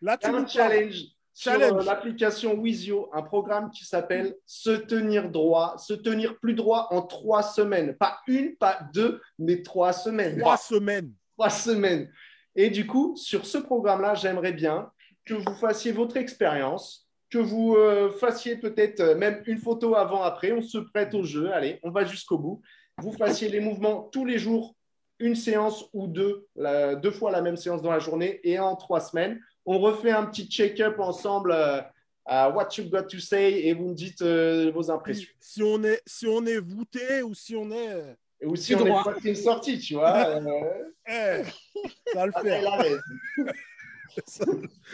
Là, 0.02 0.16
tu 0.16 0.26
un 0.28 0.46
challenge 0.46 1.02
sur 1.32 1.52
Challenge. 1.52 1.72
euh, 1.80 1.84
l'application 1.84 2.54
Wizio, 2.54 3.08
un 3.12 3.22
programme 3.22 3.70
qui 3.70 3.84
s'appelle 3.84 4.34
Se 4.46 4.70
tenir 4.70 5.30
droit, 5.30 5.76
se 5.78 5.94
tenir 5.94 6.38
plus 6.38 6.54
droit 6.54 6.88
en 6.90 7.02
trois 7.02 7.42
semaines. 7.42 7.94
Pas 7.96 8.18
une, 8.26 8.56
pas 8.56 8.80
deux, 8.92 9.20
mais 9.38 9.62
trois 9.62 9.92
semaines. 9.92 10.38
Trois 10.38 10.56
semaines. 10.56 11.12
Trois 11.36 11.50
semaines. 11.50 12.10
Et 12.56 12.68
du 12.70 12.86
coup, 12.86 13.14
sur 13.16 13.46
ce 13.46 13.58
programme-là, 13.58 14.14
j'aimerais 14.14 14.52
bien 14.52 14.90
que 15.24 15.34
vous 15.34 15.54
fassiez 15.54 15.92
votre 15.92 16.16
expérience, 16.16 17.08
que 17.30 17.38
vous 17.38 17.74
euh, 17.76 18.10
fassiez 18.10 18.56
peut-être 18.56 19.00
euh, 19.00 19.14
même 19.16 19.42
une 19.46 19.58
photo 19.58 19.94
avant-après. 19.94 20.52
On 20.52 20.62
se 20.62 20.78
prête 20.78 21.14
au 21.14 21.22
jeu. 21.22 21.52
Allez, 21.52 21.78
on 21.82 21.90
va 21.90 22.04
jusqu'au 22.04 22.38
bout. 22.38 22.60
Vous 22.98 23.12
fassiez 23.12 23.48
les 23.48 23.60
mouvements 23.60 24.02
tous 24.12 24.24
les 24.24 24.38
jours, 24.38 24.74
une 25.18 25.34
séance 25.34 25.86
ou 25.92 26.06
deux, 26.06 26.46
la- 26.56 26.94
deux 26.94 27.10
fois 27.10 27.30
la 27.30 27.40
même 27.42 27.56
séance 27.56 27.82
dans 27.82 27.90
la 27.90 27.98
journée 27.98 28.40
et 28.44 28.58
en 28.58 28.76
trois 28.76 29.00
semaines. 29.00 29.40
On 29.66 29.78
refait 29.78 30.10
un 30.10 30.26
petit 30.26 30.46
check-up 30.48 30.98
ensemble 30.98 31.52
euh, 31.52 31.80
à 32.26 32.50
What 32.50 32.68
You 32.78 32.84
Got 32.90 33.04
to 33.04 33.18
Say 33.18 33.66
et 33.66 33.74
vous 33.74 33.88
me 33.88 33.94
dites 33.94 34.22
euh, 34.22 34.70
vos 34.74 34.90
impressions. 34.90 35.28
Si 35.38 35.62
on 35.62 35.82
est, 35.82 36.00
si 36.06 36.26
on 36.26 36.44
est 36.46 36.58
voûté 36.58 37.22
ou 37.22 37.34
si 37.34 37.54
on 37.56 37.70
est, 37.70 37.88
euh, 37.92 38.12
Et 38.40 38.46
aussi, 38.46 38.72
Tout 38.74 38.82
on 38.82 38.86
droit. 38.86 39.00
est 39.00 39.04
pas 39.04 39.16
une 39.24 39.34
sortie, 39.34 39.78
tu 39.78 39.94
vois. 39.94 40.26
euh, 40.26 40.40
eh, 41.08 41.42
ça 42.12 42.14
va 42.14 42.26
le 42.26 42.32
ah, 42.34 42.40
arrête. 42.72 43.00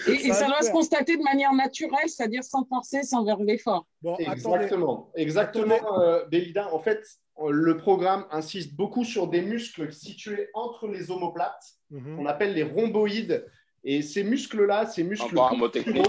Et, 0.08 0.12
et 0.26 0.32
Ça 0.32 0.46
doit 0.46 0.62
se 0.62 0.70
constater 0.70 1.16
de 1.16 1.22
manière 1.22 1.52
naturelle, 1.52 2.08
c'est-à-dire 2.08 2.44
sans 2.44 2.64
forcer, 2.64 3.02
sans 3.02 3.24
faire 3.24 3.38
d'effort. 3.38 3.86
Bon, 4.02 4.14
attendez. 4.14 4.30
Exactement, 4.32 5.10
exactement, 5.14 6.00
euh, 6.00 6.24
Belinda. 6.26 6.72
En 6.74 6.80
fait, 6.80 7.02
le 7.50 7.76
programme 7.76 8.24
insiste 8.30 8.74
beaucoup 8.74 9.04
sur 9.04 9.26
des 9.28 9.42
muscles 9.42 9.92
situés 9.92 10.48
entre 10.54 10.88
les 10.88 11.10
omoplates, 11.10 11.64
Mhm. 11.90 12.16
qu'on 12.16 12.26
appelle 12.26 12.54
les 12.54 12.62
rhomboïdes. 12.62 13.46
Et 13.84 14.02
ces 14.02 14.24
muscles-là, 14.24 14.86
ces 14.86 15.04
muscles 15.04 15.26
Encore 15.38 15.52
un 15.52 15.56
mot 15.56 15.68
technique. 15.68 16.06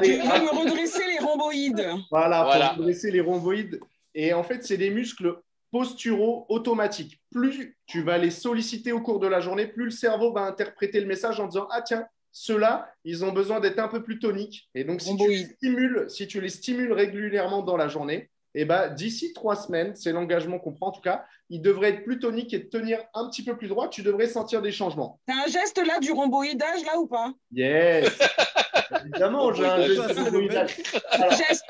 Tu 0.03 0.19
me 0.23 0.61
redresser 0.61 1.07
les 1.07 1.19
rhomboïdes. 1.19 1.87
Voilà, 2.11 2.45
Voilà. 2.45 2.69
pour 2.75 2.85
dresser 2.85 3.11
les 3.11 3.21
rhomboïdes. 3.21 3.81
Et 4.15 4.33
en 4.33 4.43
fait, 4.43 4.65
c'est 4.65 4.77
des 4.77 4.91
muscles 4.91 5.37
posturaux 5.71 6.47
automatiques. 6.49 7.21
Plus 7.33 7.77
tu 7.87 8.03
vas 8.03 8.17
les 8.17 8.31
solliciter 8.31 8.93
au 8.93 9.01
cours 9.01 9.19
de 9.19 9.27
la 9.27 9.41
journée, 9.41 9.67
plus 9.67 9.87
le 9.87 9.91
cerveau 9.91 10.33
va 10.33 10.43
interpréter 10.43 11.01
le 11.01 11.07
message 11.07 11.41
en 11.41 11.47
disant 11.49 11.67
Ah, 11.71 11.83
tiens, 11.83 12.07
ceux-là, 12.37 12.93
ils 13.05 13.25
ont 13.25 13.31
besoin 13.31 13.61
d'être 13.61 13.79
un 13.79 13.87
peu 13.87 14.03
plus 14.03 14.19
toniques. 14.19 14.69
Et 14.75 14.83
donc, 14.83 15.01
si 15.01 15.17
tu, 15.17 15.29
les 15.29 15.45
stimules, 15.45 16.07
si 16.09 16.27
tu 16.27 16.41
les 16.41 16.49
stimules 16.49 16.93
régulièrement 16.93 17.63
dans 17.63 17.77
la 17.77 17.87
journée, 17.87 18.29
eh 18.57 18.65
ben, 18.65 18.89
d'ici 18.89 19.33
trois 19.33 19.55
semaines, 19.55 19.95
c'est 19.95 20.11
l'engagement 20.11 20.59
qu'on 20.59 20.73
prend 20.73 20.89
en 20.89 20.93
tout 20.93 21.01
cas, 21.01 21.25
ils 21.49 21.63
devraient 21.63 21.91
être 21.91 22.03
plus 22.03 22.19
toniques 22.19 22.53
et 22.53 22.69
te 22.69 22.77
tenir 22.77 22.99
un 23.15 23.31
petit 23.31 23.45
peu 23.45 23.57
plus 23.57 23.69
droit. 23.69 23.89
Tu 23.89 24.03
devrais 24.03 24.27
sentir 24.27 24.63
des 24.63 24.73
changements. 24.73 25.21
T'as 25.27 25.45
un 25.45 25.47
geste 25.47 25.79
là 25.87 26.01
du 26.01 26.11
rhomboïdage 26.11 26.85
là 26.85 26.99
ou 26.99 27.07
pas? 27.07 27.33
Yes 27.53 28.19
Évidemment, 29.05 29.53
j'ai 29.53 29.67
un 29.67 29.87
geste 29.87 30.19
rhomboïdage. 30.19 30.77
Alors, 31.13 31.31
geste. 31.31 31.65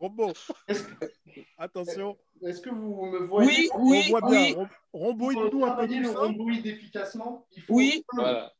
Robot. 0.00 0.32
Attention. 1.58 2.16
Est-ce 2.42 2.62
que 2.62 2.70
vous 2.70 3.06
me 3.06 3.26
voyez? 3.26 3.46
Oui, 3.46 3.70
on 3.74 3.90
oui, 3.90 4.08
voit 4.08 4.20
bien. 4.22 4.54
oui. 4.94 5.34
Pour 5.34 5.52
nous 5.52 5.64
un 5.66 5.86
peu 5.86 6.18
rhomboïde 6.18 6.66
efficacement, 6.66 7.46
il 7.54 7.62
faut 7.62 7.74
Oui. 7.74 8.04
Voilà. 8.14 8.52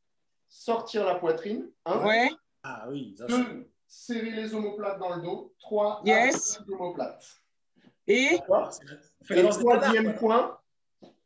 Sortir 0.63 1.03
la 1.05 1.15
poitrine, 1.15 1.65
un, 1.85 2.05
Ouais. 2.05 2.29
Ah 2.63 2.85
oui, 2.89 3.15
ça, 3.17 3.25
deux, 3.25 3.67
serrer 3.87 4.31
les 4.31 4.53
omoplates 4.53 4.99
dans 4.99 5.15
le 5.15 5.21
dos, 5.21 5.53
trois, 5.59 6.01
Yes. 6.05 6.59
les 6.67 6.73
omoplates. 6.73 7.25
Et 8.07 8.39
Et 9.29 9.49
troisième 9.49 10.15
point, 10.15 10.57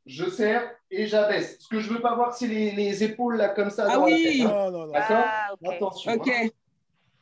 je 0.06 0.30
serre 0.30 0.72
et 0.90 1.06
j'abaisse. 1.08 1.58
Ce 1.60 1.68
que 1.68 1.80
je 1.80 1.90
veux 1.92 2.02
pas 2.02 2.16
voir, 2.16 2.34
c'est 2.34 2.48
les, 2.48 2.72
les 2.72 3.04
épaules 3.04 3.36
là 3.38 3.50
comme 3.50 3.70
ça. 3.70 3.86
Ah 3.90 3.96
dans 3.96 4.06
la 4.06 4.06
oui. 4.06 4.24
tête, 4.40 4.48
hein. 4.48 4.72
Non, 4.72 4.88
non, 4.88 4.94
Ah. 4.96 5.50
Attention. 5.70 6.12
ok. 6.14 6.28
hein. 6.30 6.48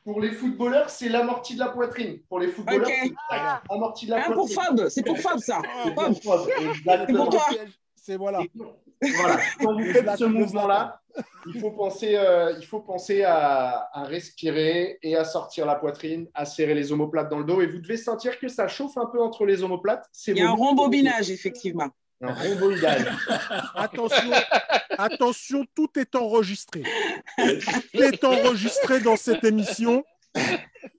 Pour 0.04 0.22
les 0.22 0.32
footballeurs, 0.32 0.90
c'est 0.92 1.10
l'amorti 1.10 1.56
de 1.56 1.60
la 1.60 1.70
poitrine. 1.70 2.20
Pour 2.30 2.40
les 2.40 2.50
footballeurs, 2.50 2.88
Ok. 2.88 2.94
c'est 3.04 3.12
Ah. 3.32 3.62
l'amorti 3.70 4.06
de 4.06 4.12
la 4.12 4.18
Hein, 4.20 4.32
pour 4.34 4.48
poitrine. 4.48 4.78
Fab, 4.78 4.88
c'est 4.90 5.04
pour 5.04 5.18
Fab 5.18 5.40
ça. 5.40 5.62
Ah, 5.66 5.84
C'est 5.86 5.94
pour 5.96 6.20
toi. 6.22 6.46
C'est 7.08 7.14
pour 7.16 7.30
toi. 7.30 7.46
C'est 7.96 8.18
voilà. 8.18 8.42
Et 8.42 8.52
voilà. 9.02 9.40
Quand 9.60 9.74
vous 9.74 9.86
faites 9.92 10.18
ce 10.18 10.26
mouvement-là, 10.26 11.02
il 11.48 11.60
faut 11.60 11.72
penser, 11.72 12.16
euh, 12.16 12.54
il 12.60 12.66
faut 12.66 12.80
penser 12.80 13.24
à, 13.24 13.90
à 13.94 14.04
respirer 14.04 15.00
et 15.02 15.16
à 15.16 15.24
sortir 15.24 15.66
la 15.66 15.76
poitrine, 15.76 16.28
à 16.34 16.46
serrer 16.46 16.74
les 16.74 16.92
omoplates 16.92 17.30
dans 17.30 17.40
le 17.40 17.46
dos. 17.46 17.62
Et 17.62 17.68
vous 17.68 17.80
devez 17.80 17.98
sentir 17.98 18.40
que 18.40 18.48
ça 18.48 18.68
chauffe 18.68 18.98
un 18.98 19.06
peu 19.06 19.22
entre 19.22 19.46
les 19.46 19.64
omoplates. 19.64 20.08
C'est 20.12 20.32
Il 20.32 20.38
y 20.38 20.42
a 20.42 20.50
un 20.50 20.54
rembobinage, 20.54 21.30
effectivement. 21.32 21.90
Un. 22.22 22.34
Attention, 23.76 24.32
attention, 24.98 25.66
tout 25.76 25.90
est 25.98 26.16
enregistré. 26.16 26.84
Tout 27.38 28.02
est 28.02 28.24
enregistré 28.24 29.02
dans 29.02 29.18
cette 29.18 29.44
émission. 29.44 30.04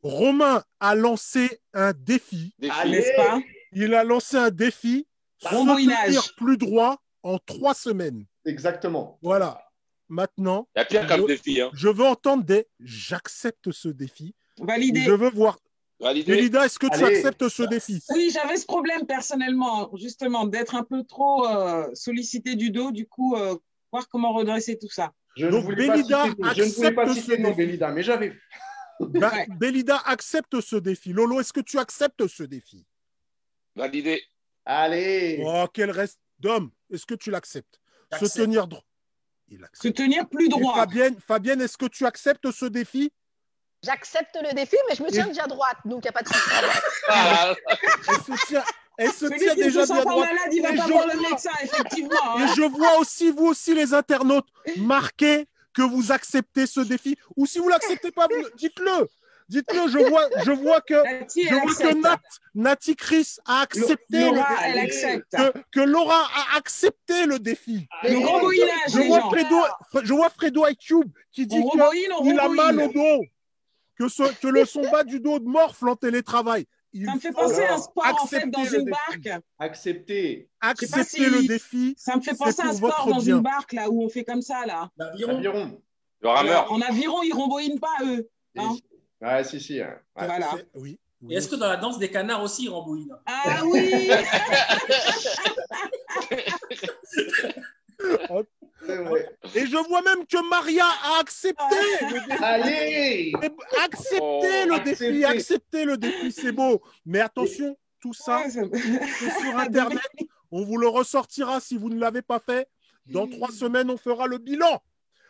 Romain 0.03 0.63
a 0.79 0.95
lancé 0.95 1.61
un 1.73 1.93
défi. 1.93 2.55
Allez. 2.71 3.05
pas 3.17 3.41
Il 3.73 3.95
a 3.95 4.05
lancé 4.05 4.37
un 4.37 4.51
défi. 4.51 5.07
Tenir 5.41 6.35
plus 6.37 6.57
droit 6.57 6.99
en 7.27 7.39
trois 7.39 7.75
semaines. 7.75 8.25
Exactement. 8.45 9.19
Voilà. 9.23 9.63
Maintenant, 10.09 10.69
Il 10.77 10.79
y 10.79 10.83
a 10.83 10.85
pire 10.85 11.07
comme 11.09 11.27
défi. 11.27 11.61
Hein. 11.61 11.71
je 11.75 11.89
veux 11.89 12.05
entendre 12.05 12.45
des 12.45 12.67
j'accepte 12.79 13.73
ce 13.73 13.89
défi. 13.89 14.35
Validé. 14.59 15.01
Je 15.01 15.11
veux 15.11 15.31
voir. 15.31 15.59
Validé. 15.99 16.35
Elida, 16.35 16.65
est-ce 16.65 16.79
que 16.79 16.87
tu 16.87 17.03
Allez. 17.05 17.17
acceptes 17.17 17.49
ce 17.49 17.65
défi? 17.65 18.01
Oui, 18.15 18.31
j'avais 18.33 18.57
ce 18.57 18.67
problème 18.67 19.07
personnellement, 19.07 19.91
justement, 19.97 20.47
d'être 20.47 20.75
un 20.77 20.85
peu 20.85 21.03
trop 21.03 21.47
euh, 21.49 21.89
sollicité 21.95 22.55
du 22.55 22.71
dos, 22.71 22.93
du 22.93 23.07
coup, 23.09 23.35
euh, 23.35 23.57
voir 23.91 24.09
comment 24.09 24.33
redresser 24.33 24.79
tout 24.79 24.91
ça. 24.91 25.13
Je 25.37 25.47
ne 25.47 25.51
Donc, 25.51 25.65
voulais 25.65 25.87
pas 25.89 25.97
citer, 25.97 26.15
je 26.55 26.63
ne 26.63 26.69
voulais 26.69 26.93
pas 26.93 27.13
citer 27.15 27.37
ce 27.37 27.41
non. 27.43 27.53
Belinda, 27.53 27.91
mais 27.93 28.03
j'avais. 28.03 28.33
Ben, 29.01 29.31
Ouais. 29.31 29.47
Belida 29.59 29.99
accepte 30.07 30.61
ce 30.61 30.77
défi. 30.77 31.13
Lolo, 31.13 31.41
est-ce 31.41 31.53
que 31.53 31.61
tu 31.61 31.79
acceptes 31.79 32.27
ce 32.29 32.45
défi? 32.45 32.87
Validé. 33.75 34.23
Allez. 34.65 35.43
Oh, 35.45 35.67
quel 35.73 35.91
reste 35.91 36.19
d'homme 36.41 36.71
Est-ce 36.93 37.07
que 37.07 37.15
tu 37.15 37.31
l'acceptes? 37.31 37.81
Se 38.21 38.27
tenir 38.27 38.67
droit. 38.67 38.83
Il 39.49 39.67
Se 39.73 39.89
tenir 39.89 40.29
plus 40.29 40.47
Et 40.47 40.49
droit. 40.49 40.75
Fabienne, 40.75 41.17
Fabienne 41.21 41.61
est-ce 41.61 41.77
que 41.79 41.87
tu 41.87 42.05
acceptes 42.07 42.51
ce 42.51 42.67
défi? 42.67 43.13
J'accepte 43.83 44.37
le 44.43 44.53
défi, 44.55 44.77
mais 44.89 44.97
je 44.97 45.03
me 45.03 45.11
tiens 45.11 45.27
déjà 45.27 45.47
droite, 45.47 45.77
donc 45.85 46.05
il 46.05 46.07
n'y 46.07 46.09
a 46.09 46.13
pas 46.13 46.23
de 46.23 46.29
souci. 46.29 46.41
Ah, 47.09 47.55
Elle 48.09 48.37
se 48.37 48.47
tient, 48.47 48.65
elle 48.99 49.13
se 49.13 49.27
Celui 49.29 49.39
tient 49.39 49.55
qui 49.55 49.61
ne 49.61 49.65
déjà 49.65 49.85
bien 49.85 49.97
pas 49.97 50.03
droite. 50.11 50.29
malade, 50.33 50.53
il 50.53 50.63
va 50.63 50.71
Et 50.73 50.77
pas 50.77 50.87
je 50.87 50.93
voir 50.93 51.07
le 51.07 51.13
vois- 51.19 51.31
médecin, 51.31 51.51
effectivement. 51.63 52.39
Et 52.39 52.43
hein. 52.43 52.55
je 52.57 52.63
vois 52.63 52.99
aussi, 52.99 53.31
vous 53.31 53.47
aussi, 53.47 53.75
les 53.75 53.95
internautes, 53.95 54.49
marquer 54.79 55.47
que 55.75 55.83
vous 55.83 56.11
acceptez 56.11 56.67
ce 56.67 56.81
défi. 56.81 57.17
Ou 57.37 57.47
si 57.47 57.59
vous 57.59 57.69
l'acceptez 57.69 58.11
pas, 58.11 58.27
vous- 58.27 58.51
dites-le. 58.57 59.09
Dites-le. 59.49 59.89
Je 59.89 59.99
vois, 59.99 60.29
je 60.45 60.51
vois 60.53 60.81
que, 60.81 60.95
je 60.95 61.55
vois 61.55 61.75
que. 61.93 61.95
Nat, 62.01 62.19
Nati 62.55 62.97
Chris 62.97 63.37
a 63.47 63.61
accepté 63.61 64.19
le 64.19 64.25
Laura, 64.35 64.49
défi. 64.49 64.63
elle 64.65 64.79
accepte. 64.79 65.31
Que, 65.37 65.53
que 65.73 65.81
Laura 65.81 66.21
a 66.35 66.57
accepté 66.57 67.27
le 67.27 67.39
défi. 67.39 67.87
Le 68.03 68.11
Je 68.11 69.07
vois 69.07 69.21
gens. 69.21 69.31
Fredo, 69.31 69.57
je 70.03 70.13
vois 70.15 70.31
Fredo 70.31 70.67
iCube 70.69 71.11
qui 71.33 71.47
dit 71.47 71.63
qu'il 71.71 72.39
a 72.41 72.49
mal 72.49 72.81
au 72.81 72.89
dos. 72.89 73.25
que, 73.99 74.09
ce, 74.09 74.25
que 74.41 74.49
le 74.49 74.65
son 74.65 74.83
bas 74.91 75.05
du 75.05 75.21
dos 75.21 75.39
de 75.39 75.45
morfle 75.47 75.89
en 75.89 75.97
télétravail. 75.97 76.67
Il 76.93 77.05
Ça 77.05 77.15
me 77.15 77.21
fait 77.21 77.33
penser 77.33 77.63
à 77.65 77.75
un 77.75 77.79
sport 77.79 78.05
en 78.23 78.27
fait 78.27 78.37
accepter 78.37 78.51
dans 78.51 78.65
une 78.65 78.91
barque. 78.91 79.43
Accepter 79.59 80.49
si- 81.05 81.27
le 81.27 81.47
défi. 81.47 81.95
Ça 81.99 82.17
me 82.17 82.23
fait 82.23 82.35
penser 82.35 82.63
à 82.63 82.69
un 82.69 82.73
sport 82.73 83.07
dans 83.07 83.19
bien. 83.21 83.37
une 83.37 83.43
barque 83.43 83.73
là 83.75 83.91
où 83.91 84.03
on 84.03 84.09
fait 84.09 84.25
comme 84.25 84.41
ça 84.43 84.65
là. 84.67 84.91
L'aviron. 84.97 85.79
Le 86.23 86.29
rameur. 86.29 86.73
En 86.73 86.81
aviron, 86.81 87.23
ils 87.23 87.33
remboïnent 87.35 87.79
pas 87.81 87.99
eux. 88.05 88.29
Non. 88.55 88.77
Ouais, 89.21 89.45
si, 89.45 89.61
si. 89.61 89.79
ouais. 89.81 89.87
Ouais. 89.87 90.27
Voilà. 90.27 90.51
C'est- 90.57 90.67
Oui. 90.75 90.99
oui. 91.23 91.35
Et 91.35 91.39
est-ce 91.39 91.49
que 91.49 91.57
dans 91.57 91.69
la 91.69 91.77
danse 91.77 91.99
des 91.99 92.11
canards 92.11 92.43
aussi, 92.43 92.65
ils 92.65 92.69
rembouillent 92.71 93.11
Ah 93.27 93.63
oui. 93.65 94.11
Et 99.55 99.67
je 99.67 99.89
vois 99.89 100.03
même 100.03 100.27
que 100.27 100.49
Maria 100.49 100.85
a 100.85 101.21
accepté 101.21 101.65
le 102.03 102.27
défi. 102.29 102.43
Allez 102.45 103.33
Accepter 103.85 104.19
Oh, 104.21 104.43
le 104.45 104.85
défi, 104.85 105.05
accepter. 105.05 105.25
accepter 105.25 105.85
le 105.85 105.97
défi, 105.97 106.33
c'est 106.33 106.53
beau. 106.53 106.83
Mais 107.05 107.21
attention, 107.21 107.77
tout 108.01 108.13
ça, 108.13 108.43
Ouais, 108.43 108.51
c'est 108.51 109.41
sur 109.41 109.59
Internet. 109.59 110.01
On 110.53 110.65
vous 110.65 110.77
le 110.77 110.89
ressortira 110.89 111.61
si 111.61 111.77
vous 111.77 111.89
ne 111.91 111.99
l'avez 111.99 112.23
pas 112.23 112.39
fait. 112.39 112.69
Dans 113.07 113.27
trois 113.27 113.51
semaines, 113.51 113.91
on 113.91 113.97
fera 113.97 114.27
le 114.27 114.39
bilan. 114.39 114.81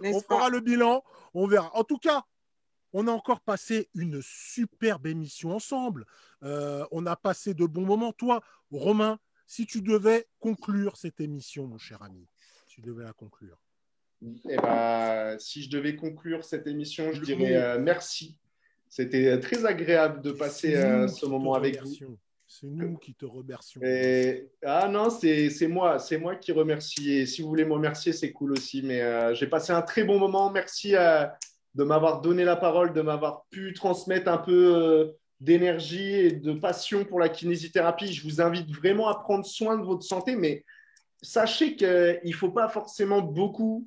On 0.02 0.20
fera 0.20 0.48
le 0.50 0.60
bilan. 0.60 1.02
On 1.34 1.46
verra. 1.46 1.70
En 1.74 1.84
tout 1.84 1.98
cas, 1.98 2.22
on 2.98 3.06
a 3.08 3.12
encore 3.12 3.40
passé 3.40 3.90
une 3.94 4.20
superbe 4.22 5.06
émission 5.06 5.54
ensemble. 5.54 6.06
Euh, 6.42 6.82
on 6.90 7.04
a 7.04 7.14
passé 7.14 7.52
de 7.52 7.66
bons 7.66 7.84
moments. 7.84 8.12
Toi, 8.14 8.40
Romain, 8.70 9.18
si 9.46 9.66
tu 9.66 9.82
devais 9.82 10.26
conclure 10.40 10.96
cette 10.96 11.20
émission, 11.20 11.66
mon 11.66 11.76
cher 11.76 12.02
ami, 12.02 12.26
tu 12.66 12.80
devais 12.80 13.04
la 13.04 13.12
conclure. 13.12 13.58
Eh 14.48 14.56
ben, 14.56 15.36
si 15.38 15.62
je 15.62 15.68
devais 15.68 15.94
conclure 15.94 16.42
cette 16.42 16.66
émission, 16.66 17.12
je 17.12 17.20
dirais 17.20 17.54
euh, 17.54 17.78
merci. 17.78 18.38
C'était 18.88 19.38
très 19.40 19.66
agréable 19.66 20.22
de 20.22 20.32
passer 20.32 20.74
euh, 20.74 21.06
ce 21.06 21.26
moment 21.26 21.52
avec 21.52 21.82
vous. 21.82 22.18
C'est 22.48 22.66
nous 22.66 22.96
qui 22.96 23.12
te 23.14 23.26
remercions. 23.26 23.80
Et... 23.82 24.48
Ah 24.64 24.88
non, 24.88 25.10
c'est 25.10 25.50
moi, 25.68 25.98
c'est 25.98 26.16
moi 26.16 26.36
qui 26.36 26.52
remercie. 26.52 27.12
Et 27.12 27.26
si 27.26 27.42
vous 27.42 27.48
voulez 27.48 27.64
me 27.64 27.72
remercier, 27.72 28.12
c'est 28.12 28.32
cool 28.32 28.52
aussi. 28.52 28.82
Mais 28.82 29.02
euh, 29.02 29.34
j'ai 29.34 29.48
passé 29.48 29.72
un 29.72 29.82
très 29.82 30.04
bon 30.04 30.18
moment. 30.18 30.50
Merci 30.50 30.94
euh, 30.94 31.26
de 31.76 31.84
m'avoir 31.84 32.22
donné 32.22 32.44
la 32.44 32.56
parole, 32.56 32.94
de 32.94 33.02
m'avoir 33.02 33.44
pu 33.50 33.74
transmettre 33.74 34.30
un 34.30 34.38
peu 34.38 34.74
euh, 34.74 35.12
d'énergie 35.40 36.10
et 36.14 36.32
de 36.32 36.54
passion 36.54 37.04
pour 37.04 37.20
la 37.20 37.28
kinésithérapie. 37.28 38.12
Je 38.12 38.22
vous 38.22 38.40
invite 38.40 38.70
vraiment 38.74 39.08
à 39.08 39.14
prendre 39.14 39.44
soin 39.44 39.76
de 39.76 39.84
votre 39.84 40.02
santé, 40.02 40.36
mais 40.36 40.64
sachez 41.22 41.76
qu'il 41.76 42.20
ne 42.24 42.32
faut 42.32 42.50
pas 42.50 42.68
forcément 42.68 43.20
beaucoup 43.20 43.86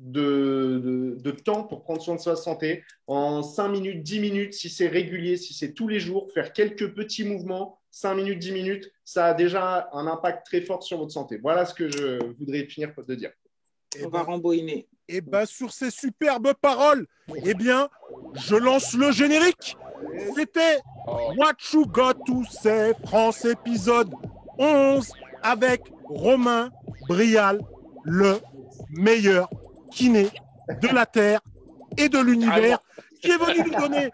de, 0.00 1.16
de- 1.20 1.30
temps 1.30 1.62
pour 1.64 1.82
prendre 1.82 2.02
soin 2.02 2.16
de 2.16 2.20
sa 2.20 2.34
santé. 2.36 2.84
En 3.06 3.42
5 3.42 3.68
minutes, 3.68 4.02
10 4.02 4.20
minutes, 4.20 4.54
si 4.54 4.68
c'est 4.68 4.88
régulier, 4.88 5.36
si 5.36 5.54
c'est 5.54 5.72
tous 5.72 5.86
les 5.88 6.00
jours, 6.00 6.28
faire 6.32 6.52
quelques 6.52 6.92
petits 6.94 7.24
mouvements, 7.24 7.78
5 7.92 8.14
minutes, 8.16 8.38
10 8.40 8.52
minutes, 8.52 8.92
ça 9.04 9.26
a 9.26 9.34
déjà 9.34 9.88
un 9.92 10.06
impact 10.08 10.46
très 10.46 10.60
fort 10.60 10.82
sur 10.82 10.98
votre 10.98 11.12
santé. 11.12 11.38
Voilà 11.38 11.64
ce 11.64 11.74
que 11.74 11.88
je 11.88 12.18
voudrais 12.38 12.64
finir 12.64 12.92
de 13.06 13.14
dire. 13.14 13.30
Eh 13.96 14.04
On 14.04 14.08
va 14.08 14.22
remboïner. 14.22 14.88
Et 15.08 15.20
bien, 15.20 15.46
sur 15.46 15.72
ces 15.72 15.90
superbes 15.90 16.52
paroles, 16.60 17.06
eh 17.44 17.54
bien, 17.54 17.88
je 18.34 18.56
lance 18.56 18.94
le 18.94 19.10
générique. 19.10 19.76
C'était 20.36 20.80
What 21.36 21.54
You 21.72 21.86
Got 21.86 22.14
to 22.26 22.42
Say 22.50 22.92
France 23.06 23.44
épisode 23.44 24.12
11 24.58 25.10
avec 25.42 25.82
Romain 26.04 26.70
Brial, 27.08 27.60
le 28.04 28.38
meilleur 28.90 29.48
kiné 29.90 30.28
de 30.82 30.88
la 30.88 31.06
Terre 31.06 31.40
et 31.96 32.08
de 32.08 32.18
l'univers, 32.18 32.78
qui 33.22 33.30
est 33.30 33.38
venu 33.38 33.70
nous 33.70 33.80
donner 33.80 34.10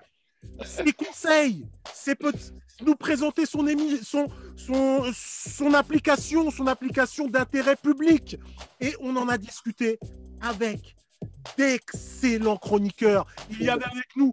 ses 0.65 0.93
conseils, 0.93 1.67
ses 1.93 2.15
petits- 2.15 2.53
nous 2.83 2.95
présenter 2.97 3.47
son, 3.47 3.67
émi- 3.67 4.03
son, 4.03 4.27
son, 4.57 5.05
son 5.15 5.75
application, 5.75 6.51
son 6.51 6.67
application 6.67 7.27
d'intérêt 7.29 7.77
public. 7.77 8.39
Et 8.81 8.95
on 9.01 9.17
en 9.17 9.29
a 9.29 9.39
discuté 9.39 9.99
avec 10.41 10.97
d'excellents 11.57 12.57
chroniqueurs. 12.57 13.27
Il 13.51 13.63
y 13.63 13.69
avait 13.71 13.85
avec 13.85 14.09
nous 14.17 14.33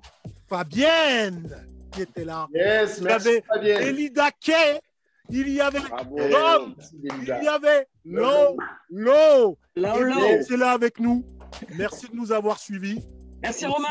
Fabienne 0.50 1.68
qui 1.92 2.02
était 2.02 2.26
là. 2.26 2.48
Yes, 2.54 2.98
Il 2.98 3.04
y 3.04 3.06
merci 3.06 3.28
avait 3.30 3.44
Fabienne. 3.48 3.84
Elida 3.84 4.32
Kay. 4.32 4.80
Il 5.30 5.48
y 5.50 5.62
avait. 5.62 5.80
Tom. 5.80 6.76
Merci, 6.78 7.00
Il 7.04 7.44
y 7.44 7.48
avait 7.48 7.88
Lo. 8.04 9.58
C'est 10.48 10.58
là 10.58 10.72
avec 10.72 11.00
nous. 11.00 11.24
Merci 11.76 12.08
de 12.10 12.16
nous 12.16 12.32
avoir 12.32 12.60
suivis. 12.60 13.00
Merci 13.42 13.66
On 13.66 13.70
se 13.70 13.76
Romain. 13.76 13.88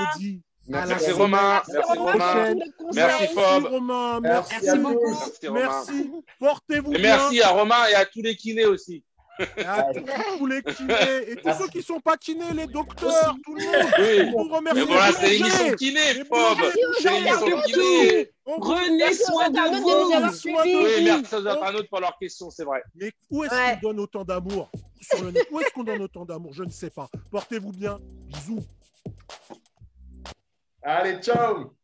Merci, 0.69 1.11
Romain. 1.13 1.63
Merci 1.73 1.99
Romain, 1.99 2.55
Merci. 2.95 3.27
Fob. 3.35 3.65
Romain. 3.67 4.21
Merci, 4.21 4.53
Merci. 4.53 4.69
à 4.69 4.77
beaucoup. 4.77 5.17
Merci. 5.53 6.11
Portez-vous 6.39 6.91
bien. 6.93 7.01
merci 7.01 7.43
à 7.43 7.49
Romain 7.49 7.87
et 7.91 7.95
à 7.95 8.07
tous 8.07 8.23
les 8.23 8.37
kinés 8.37 8.67
aussi. 8.67 9.03
À 9.67 9.85
tous 10.37 10.47
les 10.47 10.63
kinés 10.63 11.31
et 11.31 11.37
tous 11.37 11.51
ceux 11.59 11.69
qui 11.69 11.79
ne 11.79 11.83
sont 11.83 12.01
pas 12.01 12.19
kinés, 12.19 12.53
les 12.55 12.67
docteurs, 12.67 13.35
tout 13.43 13.55
le 13.55 13.65
monde. 13.65 13.91
Oui. 13.99 14.33
On 14.37 14.45
vous 14.45 14.55
remercie. 14.55 14.81
Mais 14.81 14.87
voilà, 14.87 15.13
c'est 15.13 15.31
l'émission 15.31 15.75
kiné, 15.77 16.01
Fob. 16.29 16.59
C'est 17.01 17.11
l'émission 17.11 17.47
Merci, 17.47 17.73
kiné. 17.73 18.31
Prenez 18.45 19.15
soin 19.15 19.49
de 19.49 19.81
vous. 19.81 20.85
Oui, 20.85 21.05
merci 21.05 21.35
aux 21.35 21.47
internautes 21.47 21.89
pour 21.89 22.01
leurs 22.01 22.19
questions, 22.19 22.51
c'est 22.51 22.65
vrai. 22.65 22.83
Mais 22.95 23.13
où 23.31 23.45
est-ce 23.45 23.81
qu'on 23.81 23.89
donne 23.89 24.01
autant 24.01 24.25
d'amour 24.25 24.71
Où 25.51 25.61
est-ce 25.61 25.73
qu'on 25.73 25.85
donne 25.85 26.03
autant 26.03 26.27
d'amour? 26.27 26.53
Je 26.53 26.65
ne 26.65 26.71
sais 26.71 26.91
pas. 26.91 27.09
Portez-vous 27.31 27.73
bien. 27.73 27.99
Bisous. 28.27 28.61
Allez, 30.83 31.21
ciao 31.23 31.75